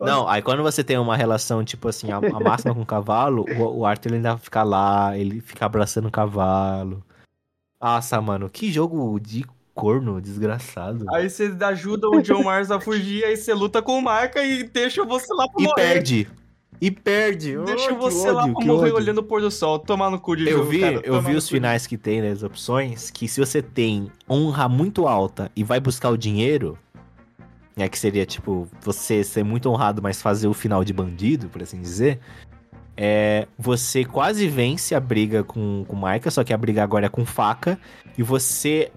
Não, 0.00 0.28
aí 0.28 0.42
quando 0.42 0.62
você 0.62 0.82
tem 0.84 0.98
uma 0.98 1.16
relação, 1.16 1.64
tipo 1.64 1.88
assim, 1.88 2.10
a, 2.12 2.16
a 2.18 2.40
máxima 2.40 2.74
com 2.74 2.82
o 2.82 2.86
cavalo, 2.86 3.44
o, 3.56 3.78
o 3.80 3.86
Arthur 3.86 4.08
ele 4.10 4.16
ainda 4.16 4.36
fica 4.36 4.62
lá, 4.62 5.16
ele 5.16 5.40
fica 5.40 5.64
abraçando 5.66 6.06
o 6.06 6.10
cavalo. 6.10 7.02
Nossa, 7.80 8.20
mano, 8.20 8.48
que 8.50 8.70
jogo 8.72 9.18
de 9.20 9.44
corno 9.74 10.20
desgraçado. 10.20 11.04
Aí 11.12 11.30
você 11.30 11.54
ajuda 11.60 12.08
o 12.08 12.20
John 12.20 12.42
Mars 12.42 12.70
a 12.72 12.80
fugir, 12.80 13.24
aí 13.24 13.36
você 13.36 13.54
luta 13.54 13.80
com 13.80 13.96
o 13.98 14.02
Marca 14.02 14.42
e 14.44 14.64
deixa 14.64 15.04
você 15.04 15.32
lá 15.32 15.46
pra 15.48 15.62
E 15.62 15.64
morrer. 15.64 15.74
perde. 15.74 16.28
E 16.80 16.90
perde. 16.90 17.56
Deixa 17.64 17.92
Oh, 17.92 17.96
você 17.96 18.30
lá 18.30 18.48
pra 18.48 18.64
morrer 18.64 18.92
olhando 18.92 19.18
o 19.18 19.22
pôr 19.22 19.40
do 19.40 19.50
sol. 19.50 19.78
Tomar 19.78 20.10
no 20.10 20.20
cu 20.20 20.36
de 20.36 20.48
Eu 20.48 20.58
jogo, 20.58 20.70
vi, 20.70 20.80
cara. 20.80 21.00
eu 21.04 21.20
vi 21.20 21.34
os 21.34 21.48
finais 21.48 21.86
que 21.86 21.96
tem 21.96 22.22
nas 22.22 22.42
opções, 22.42 23.10
que 23.10 23.26
se 23.26 23.40
você 23.40 23.60
tem 23.60 24.10
honra 24.30 24.68
muito 24.68 25.06
alta 25.08 25.50
e 25.56 25.64
vai 25.64 25.80
buscar 25.80 26.10
o 26.10 26.16
dinheiro, 26.16 26.78
né, 27.76 27.88
que 27.88 27.98
seria 27.98 28.24
tipo 28.24 28.68
você 28.80 29.24
ser 29.24 29.44
muito 29.44 29.68
honrado, 29.68 30.00
mas 30.02 30.22
fazer 30.22 30.46
o 30.46 30.54
final 30.54 30.84
de 30.84 30.92
bandido, 30.92 31.48
por 31.48 31.62
assim 31.62 31.80
dizer, 31.80 32.20
é, 32.96 33.46
você 33.58 34.04
quase 34.04 34.48
vence 34.48 34.94
a 34.94 35.00
briga 35.00 35.42
com 35.44 35.84
o 35.88 35.96
Maika, 35.96 36.30
só 36.30 36.42
que 36.44 36.52
a 36.52 36.56
briga 36.56 36.82
agora 36.82 37.06
é 37.06 37.08
com 37.08 37.24
faca 37.24 37.78
e 38.16 38.22
você 38.22 38.90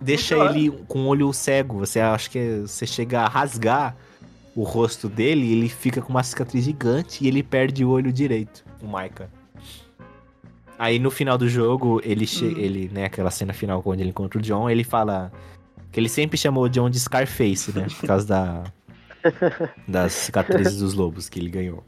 deixa 0.00 0.36
ele 0.36 0.70
com 0.88 1.00
o 1.04 1.06
olho 1.06 1.32
cego. 1.32 1.78
Você 1.78 2.00
acha 2.00 2.28
que 2.28 2.60
você 2.66 2.86
chega 2.86 3.20
a 3.22 3.28
rasgar 3.28 3.96
o 4.56 4.62
rosto 4.64 5.08
dele 5.08 5.52
ele 5.52 5.68
fica 5.68 6.00
com 6.02 6.08
uma 6.10 6.22
cicatriz 6.24 6.64
gigante 6.64 7.22
e 7.24 7.28
ele 7.28 7.42
perde 7.42 7.84
o 7.84 7.90
olho 7.90 8.10
direito, 8.12 8.64
o 8.82 8.86
Maika. 8.88 9.30
Aí 10.78 10.98
no 10.98 11.10
final 11.10 11.38
do 11.38 11.48
jogo, 11.48 12.00
ele, 12.04 12.26
che- 12.26 12.46
Hum. 12.46 12.54
ele 12.58 12.90
né, 12.92 13.04
aquela 13.04 13.30
cena 13.30 13.52
final 13.52 13.82
quando 13.82 14.00
ele 14.00 14.10
encontra 14.10 14.38
o 14.38 14.42
John, 14.42 14.68
ele 14.68 14.82
fala 14.84 15.30
que 15.92 15.98
ele 16.00 16.08
sempre 16.08 16.36
chamou 16.36 16.64
o 16.64 16.68
John 16.68 16.90
de 16.90 16.98
Scarface, 17.00 17.72
né, 17.72 17.86
por 18.00 18.06
causa 18.06 18.26
da 18.26 18.64
das 19.88 20.12
cicatrizes 20.12 20.78
dos 20.78 20.94
lobos 20.94 21.28
que 21.28 21.38
ele 21.40 21.48
ganhou. 21.50 21.82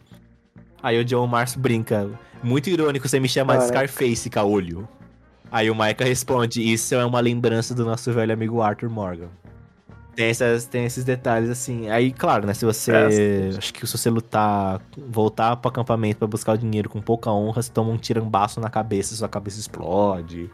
Aí 0.82 0.99
o 0.99 1.05
John 1.05 1.27
Março 1.27 1.59
brinca, 1.59 2.09
muito 2.43 2.70
irônico 2.70 3.09
você 3.09 3.19
me 3.20 3.28
chamar 3.28 3.59
de. 3.59 3.66
Scarface, 3.66 4.31
caolho. 4.31 4.89
Aí 5.51 5.70
o 5.70 5.74
Micah 5.74 6.05
responde, 6.05 6.62
isso 6.62 6.95
é 6.95 7.05
uma 7.05 7.20
lembrança 7.20 7.74
do 7.74 7.85
nosso 7.85 8.12
velho 8.12 8.32
amigo 8.32 8.61
Arthur 8.62 8.89
Morgan. 8.90 9.28
Tem, 10.19 10.31
essas, 10.31 10.66
tem 10.66 10.85
esses 10.85 11.05
detalhes 11.05 11.49
assim. 11.49 11.89
Aí, 11.90 12.11
claro, 12.11 12.45
né? 12.45 12.53
Se 12.53 12.65
você. 12.65 12.90
É, 12.90 13.51
acho 13.57 13.73
que 13.73 13.86
se 13.86 13.97
você 13.97 14.11
lutar, 14.11 14.82
voltar 15.07 15.55
pro 15.55 15.69
acampamento 15.69 16.19
pra 16.19 16.27
buscar 16.27 16.55
o 16.55 16.59
dinheiro 16.59 16.89
com 16.89 17.01
pouca 17.01 17.31
honra, 17.31 17.62
você 17.62 17.70
toma 17.70 17.93
um 17.93 17.97
tirambaço 17.97 18.61
na 18.61 18.69
cabeça, 18.69 19.15
sua 19.15 19.28
cabeça 19.28 19.61
explode. 19.61 20.51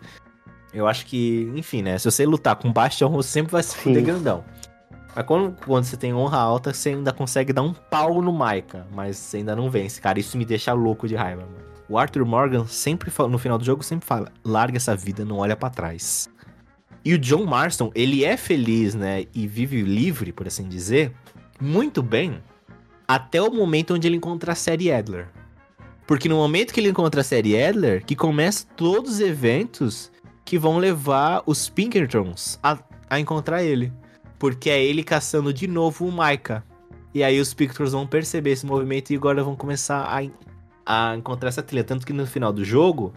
Eu 0.70 0.86
acho 0.86 1.06
que, 1.06 1.50
enfim, 1.56 1.80
né? 1.80 1.96
Se 1.96 2.04
você 2.04 2.26
lutar 2.26 2.56
com 2.56 2.70
baixa 2.70 3.06
honra, 3.06 3.16
você 3.16 3.30
sempre 3.30 3.52
vai 3.52 3.62
se 3.62 3.74
fuder 3.74 4.04
grandão. 4.04 4.44
Mas 5.16 5.24
quando, 5.24 5.56
quando 5.64 5.84
você 5.84 5.96
tem 5.96 6.12
honra 6.12 6.36
alta, 6.36 6.74
você 6.74 6.90
ainda 6.90 7.10
consegue 7.10 7.50
dar 7.50 7.62
um 7.62 7.72
pau 7.72 8.20
no 8.20 8.34
Micah, 8.34 8.86
mas 8.92 9.16
você 9.16 9.38
ainda 9.38 9.56
não 9.56 9.70
vence, 9.70 9.98
cara. 9.98 10.20
Isso 10.20 10.36
me 10.36 10.44
deixa 10.44 10.74
louco 10.74 11.08
de 11.08 11.14
raiva, 11.14 11.40
mano. 11.40 11.64
O 11.88 11.96
Arthur 11.96 12.26
Morgan 12.26 12.66
sempre 12.66 13.10
fala, 13.10 13.30
no 13.30 13.38
final 13.38 13.56
do 13.56 13.64
jogo 13.64 13.82
sempre 13.82 14.06
fala: 14.06 14.30
larga 14.44 14.76
essa 14.76 14.94
vida, 14.94 15.24
não 15.24 15.38
olha 15.38 15.56
pra 15.56 15.70
trás. 15.70 16.28
E 17.04 17.12
o 17.12 17.18
John 17.18 17.44
Marston, 17.44 17.90
ele 17.94 18.24
é 18.24 18.36
feliz, 18.36 18.94
né? 18.94 19.26
E 19.34 19.46
vive 19.46 19.82
livre, 19.82 20.32
por 20.32 20.46
assim 20.46 20.66
dizer, 20.66 21.12
muito 21.60 22.02
bem, 22.02 22.42
até 23.06 23.42
o 23.42 23.52
momento 23.52 23.94
onde 23.94 24.08
ele 24.08 24.16
encontra 24.16 24.52
a 24.52 24.54
série 24.54 24.90
Adler. 24.90 25.28
Porque 26.06 26.28
no 26.28 26.36
momento 26.36 26.72
que 26.72 26.80
ele 26.80 26.88
encontra 26.88 27.20
a 27.20 27.24
série 27.24 27.62
Adler, 27.62 28.04
que 28.04 28.16
começa 28.16 28.66
todos 28.76 29.14
os 29.14 29.20
eventos 29.20 30.10
que 30.44 30.58
vão 30.58 30.78
levar 30.78 31.42
os 31.46 31.68
Pinkertons 31.68 32.58
a, 32.62 32.78
a 33.08 33.20
encontrar 33.20 33.62
ele. 33.62 33.92
Porque 34.38 34.68
é 34.68 34.82
ele 34.82 35.02
caçando 35.02 35.52
de 35.52 35.66
novo 35.66 36.06
o 36.06 36.12
Micah. 36.12 36.62
E 37.14 37.22
aí 37.22 37.40
os 37.40 37.54
Pinkertons 37.54 37.92
vão 37.92 38.06
perceber 38.06 38.50
esse 38.50 38.66
movimento 38.66 39.10
e 39.10 39.16
agora 39.16 39.42
vão 39.42 39.56
começar 39.56 40.04
a, 40.04 41.10
a 41.10 41.16
encontrar 41.16 41.48
essa 41.48 41.62
trilha. 41.62 41.84
Tanto 41.84 42.06
que 42.06 42.12
no 42.12 42.26
final 42.26 42.52
do 42.52 42.64
jogo, 42.64 43.14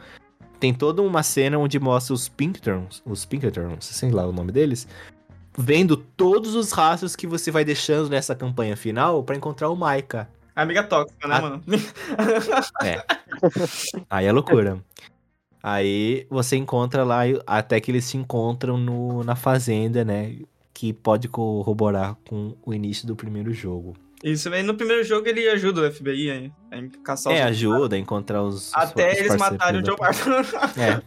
tem 0.59 0.73
toda 0.73 1.01
uma 1.01 1.23
cena 1.23 1.57
onde 1.57 1.79
mostra 1.79 2.13
os 2.13 2.27
Pinkertons, 2.27 3.01
os 3.05 3.25
Pinkertons, 3.25 3.85
sei 3.85 4.11
lá 4.11 4.25
o 4.27 4.31
nome 4.31 4.51
deles, 4.51 4.87
vendo 5.57 5.97
todos 5.97 6.55
os 6.55 6.71
rastros 6.71 7.15
que 7.15 7.27
você 7.27 7.51
vai 7.51 7.63
deixando 7.65 8.09
nessa 8.09 8.35
campanha 8.35 8.75
final 8.75 9.23
pra 9.23 9.35
encontrar 9.35 9.69
o 9.69 9.75
Micah. 9.75 10.27
Amiga 10.55 10.83
tóxica, 10.83 11.27
né, 11.27 11.35
Ah. 11.35 11.41
mano? 11.41 11.63
Aí 14.09 14.25
é 14.25 14.31
loucura. 14.31 14.83
Aí 15.61 16.25
você 16.29 16.55
encontra 16.55 17.03
lá, 17.03 17.21
até 17.45 17.79
que 17.79 17.91
eles 17.91 18.05
se 18.05 18.17
encontram 18.17 18.77
no, 18.77 19.23
na 19.23 19.35
fazenda, 19.35 20.03
né? 20.05 20.37
Que 20.73 20.93
pode 20.93 21.27
corroborar 21.27 22.15
com 22.27 22.55
o 22.65 22.73
início 22.73 23.05
do 23.07 23.15
primeiro 23.15 23.53
jogo. 23.53 23.93
Isso, 24.23 24.51
aí 24.51 24.63
no 24.63 24.73
primeiro 24.73 25.03
jogo 25.03 25.27
ele 25.27 25.47
ajuda 25.47 25.81
o 25.81 25.91
FBI 25.91 26.31
aí, 26.31 26.51
a 26.71 27.03
caçar 27.03 27.33
os... 27.33 27.39
É, 27.39 27.43
ajuda 27.43 27.95
a 27.95 27.99
encontrar 27.99 28.41
os. 28.41 28.73
Até 28.73 29.11
os 29.11 29.17
eles 29.19 29.35
matarem 29.35 29.81
o 29.81 29.83
John 29.83 29.95
Martin. 29.99 30.29
É. 30.79 31.01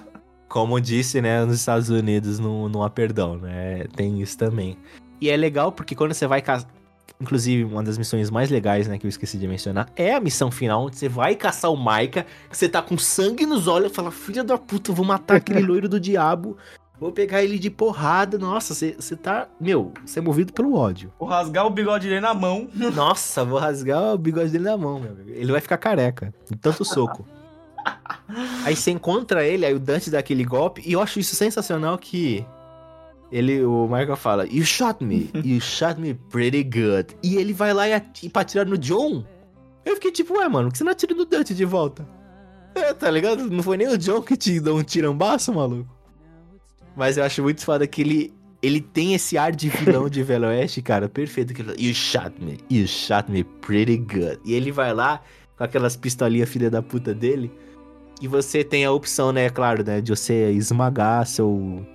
Como 0.48 0.80
disse, 0.80 1.20
né, 1.20 1.44
nos 1.44 1.56
Estados 1.56 1.90
Unidos 1.90 2.38
não, 2.38 2.68
não 2.68 2.82
há 2.82 2.88
perdão, 2.88 3.36
né? 3.36 3.84
Tem 3.94 4.22
isso 4.22 4.38
também. 4.38 4.78
E 5.20 5.28
é 5.28 5.36
legal 5.36 5.70
porque 5.70 5.94
quando 5.94 6.14
você 6.14 6.26
vai 6.26 6.40
caçar. 6.40 6.70
Inclusive, 7.20 7.64
uma 7.64 7.82
das 7.82 7.96
missões 7.96 8.30
mais 8.30 8.50
legais, 8.50 8.86
né, 8.88 8.98
que 8.98 9.06
eu 9.06 9.08
esqueci 9.08 9.38
de 9.38 9.48
mencionar, 9.48 9.88
é 9.96 10.14
a 10.14 10.20
missão 10.20 10.50
final, 10.50 10.84
onde 10.84 10.96
você 10.96 11.08
vai 11.08 11.34
caçar 11.34 11.72
o 11.72 11.76
Maika, 11.76 12.26
que 12.50 12.56
você 12.56 12.68
tá 12.68 12.82
com 12.82 12.98
sangue 12.98 13.46
nos 13.46 13.66
olhos, 13.66 13.90
fala, 13.92 14.10
filha 14.10 14.44
da 14.44 14.58
puta, 14.58 14.90
eu 14.90 14.94
vou 14.94 15.04
matar 15.04 15.36
aquele 15.36 15.60
loiro 15.64 15.88
do 15.88 15.98
diabo, 15.98 16.58
vou 17.00 17.12
pegar 17.12 17.42
ele 17.42 17.58
de 17.58 17.70
porrada. 17.70 18.38
Nossa, 18.38 18.74
você, 18.74 19.16
tá. 19.16 19.48
Meu, 19.60 19.92
você 20.04 20.18
é 20.18 20.22
movido 20.22 20.52
pelo 20.52 20.74
ódio. 20.74 21.12
Vou 21.18 21.28
rasgar 21.28 21.66
o 21.66 21.70
bigode 21.70 22.08
dele 22.08 22.20
na 22.20 22.34
mão. 22.34 22.68
Nossa, 22.94 23.44
vou 23.44 23.58
rasgar 23.58 24.14
o 24.14 24.18
bigode 24.18 24.50
dele 24.50 24.64
na 24.64 24.76
mão, 24.76 24.98
meu 25.00 25.10
amigo. 25.12 25.30
Ele 25.30 25.52
vai 25.52 25.60
ficar 25.60 25.76
careca, 25.78 26.32
de 26.50 26.56
tanto 26.56 26.84
soco. 26.84 27.26
Aí 28.64 28.74
você 28.74 28.90
encontra 28.90 29.44
ele, 29.46 29.64
aí 29.64 29.72
o 29.72 29.78
Dante 29.78 30.10
dá 30.10 30.18
aquele 30.18 30.42
golpe, 30.44 30.82
e 30.84 30.92
eu 30.92 31.00
acho 31.00 31.20
isso 31.20 31.36
sensacional 31.36 31.96
que 31.96 32.44
ele, 33.30 33.64
o 33.64 33.86
Michael 33.86 34.16
fala, 34.16 34.44
You 34.46 34.64
shot 34.64 35.04
me, 35.04 35.30
you 35.44 35.60
shot 35.60 36.00
me 36.00 36.14
pretty 36.14 36.64
good. 36.64 37.16
E 37.22 37.36
ele 37.36 37.52
vai 37.52 37.72
lá 37.72 37.86
e, 37.88 37.92
ati- 37.94 38.28
pra 38.28 38.42
atirar 38.42 38.66
no 38.66 38.76
John. 38.76 39.24
Eu 39.84 39.94
fiquei 39.94 40.10
tipo, 40.10 40.36
ué, 40.38 40.48
mano, 40.48 40.66
por 40.68 40.72
que 40.72 40.78
você 40.78 40.84
não 40.84 40.90
atira 40.92 41.14
no 41.14 41.24
Dante 41.24 41.54
de 41.54 41.64
volta? 41.64 42.04
É, 42.74 42.92
tá 42.92 43.08
ligado? 43.08 43.48
Não 43.48 43.62
foi 43.62 43.76
nem 43.76 43.86
o 43.88 43.96
John 43.96 44.20
que 44.20 44.36
te 44.36 44.58
deu 44.60 44.74
um 44.76 44.82
tirambaço, 44.82 45.52
maluco. 45.54 45.88
Mas 46.96 47.18
eu 47.18 47.24
acho 47.24 47.42
muito 47.42 47.62
foda 47.62 47.86
que 47.86 48.00
ele, 48.00 48.34
ele 48.62 48.80
tem 48.80 49.14
esse 49.14 49.36
ar 49.36 49.52
de 49.52 49.68
vilão 49.68 50.08
de 50.08 50.22
Velho 50.24 50.46
Oeste, 50.46 50.80
cara, 50.80 51.08
perfeito. 51.08 51.52
Que 51.52 51.60
ele 51.60 51.74
you 51.78 51.94
shot 51.94 52.32
me, 52.40 52.58
you 52.70 52.86
shot 52.86 53.30
me 53.30 53.44
pretty 53.44 53.98
good. 53.98 54.40
E 54.44 54.54
ele 54.54 54.72
vai 54.72 54.94
lá 54.94 55.20
com 55.56 55.64
aquelas 55.64 55.94
pistolinhas 55.94 56.48
filha 56.48 56.70
da 56.70 56.82
puta 56.82 57.14
dele. 57.14 57.52
E 58.20 58.26
você 58.26 58.64
tem 58.64 58.84
a 58.84 58.90
opção, 58.90 59.30
né, 59.30 59.50
claro, 59.50 59.84
né, 59.84 60.00
de 60.00 60.10
você 60.10 60.50
esmagar 60.52 61.26
seu. 61.26 61.86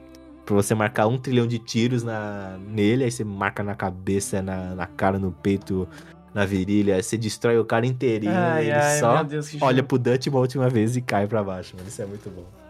Pra 0.46 0.56
você 0.56 0.76
marcar 0.76 1.08
um 1.08 1.18
trilhão 1.18 1.48
de 1.48 1.58
tiros 1.58 2.04
na, 2.04 2.58
nele, 2.68 3.06
aí 3.06 3.12
você 3.12 3.24
marca 3.24 3.64
na 3.64 3.74
cabeça, 3.74 4.42
na, 4.42 4.76
na 4.76 4.86
cara, 4.86 5.18
no 5.18 5.32
peito, 5.32 5.88
na 6.34 6.46
virilha, 6.46 6.96
aí 6.96 7.04
você 7.04 7.18
destrói 7.18 7.58
o 7.58 7.66
cara 7.66 7.86
inteirinho. 7.86 8.34
e 8.34 8.70
ele 8.70 9.00
só 9.00 9.16
meu 9.16 9.24
Deus, 9.24 9.56
olha 9.62 9.84
pro 9.84 9.98
Dutch 9.98 10.28
uma 10.28 10.40
última 10.40 10.68
vez 10.68 10.96
e 10.96 11.02
cai 11.02 11.28
pra 11.28 11.44
baixo, 11.44 11.76
mano. 11.76 11.88
Isso 11.88 12.02
é 12.02 12.06
muito 12.06 12.30
bom. 12.30 12.61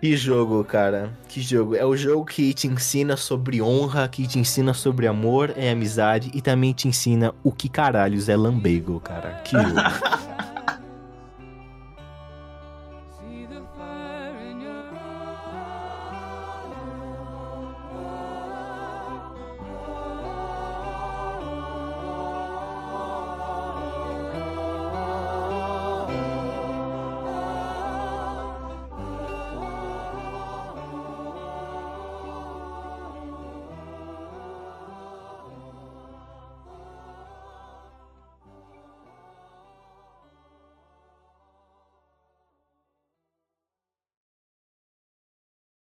Que 0.00 0.16
jogo, 0.16 0.62
cara. 0.64 1.10
Que 1.28 1.40
jogo. 1.40 1.74
É 1.74 1.84
o 1.84 1.96
jogo 1.96 2.24
que 2.24 2.54
te 2.54 2.68
ensina 2.68 3.16
sobre 3.16 3.60
honra, 3.60 4.08
que 4.08 4.26
te 4.26 4.38
ensina 4.38 4.72
sobre 4.72 5.06
amor 5.06 5.52
e 5.56 5.68
amizade 5.68 6.30
e 6.32 6.40
também 6.40 6.72
te 6.72 6.86
ensina 6.86 7.34
o 7.42 7.50
que 7.50 7.68
caralhos 7.68 8.28
é 8.28 8.36
lambeiro, 8.36 9.00
cara. 9.00 9.40
Que 9.44 9.56
jogo. 9.56 9.74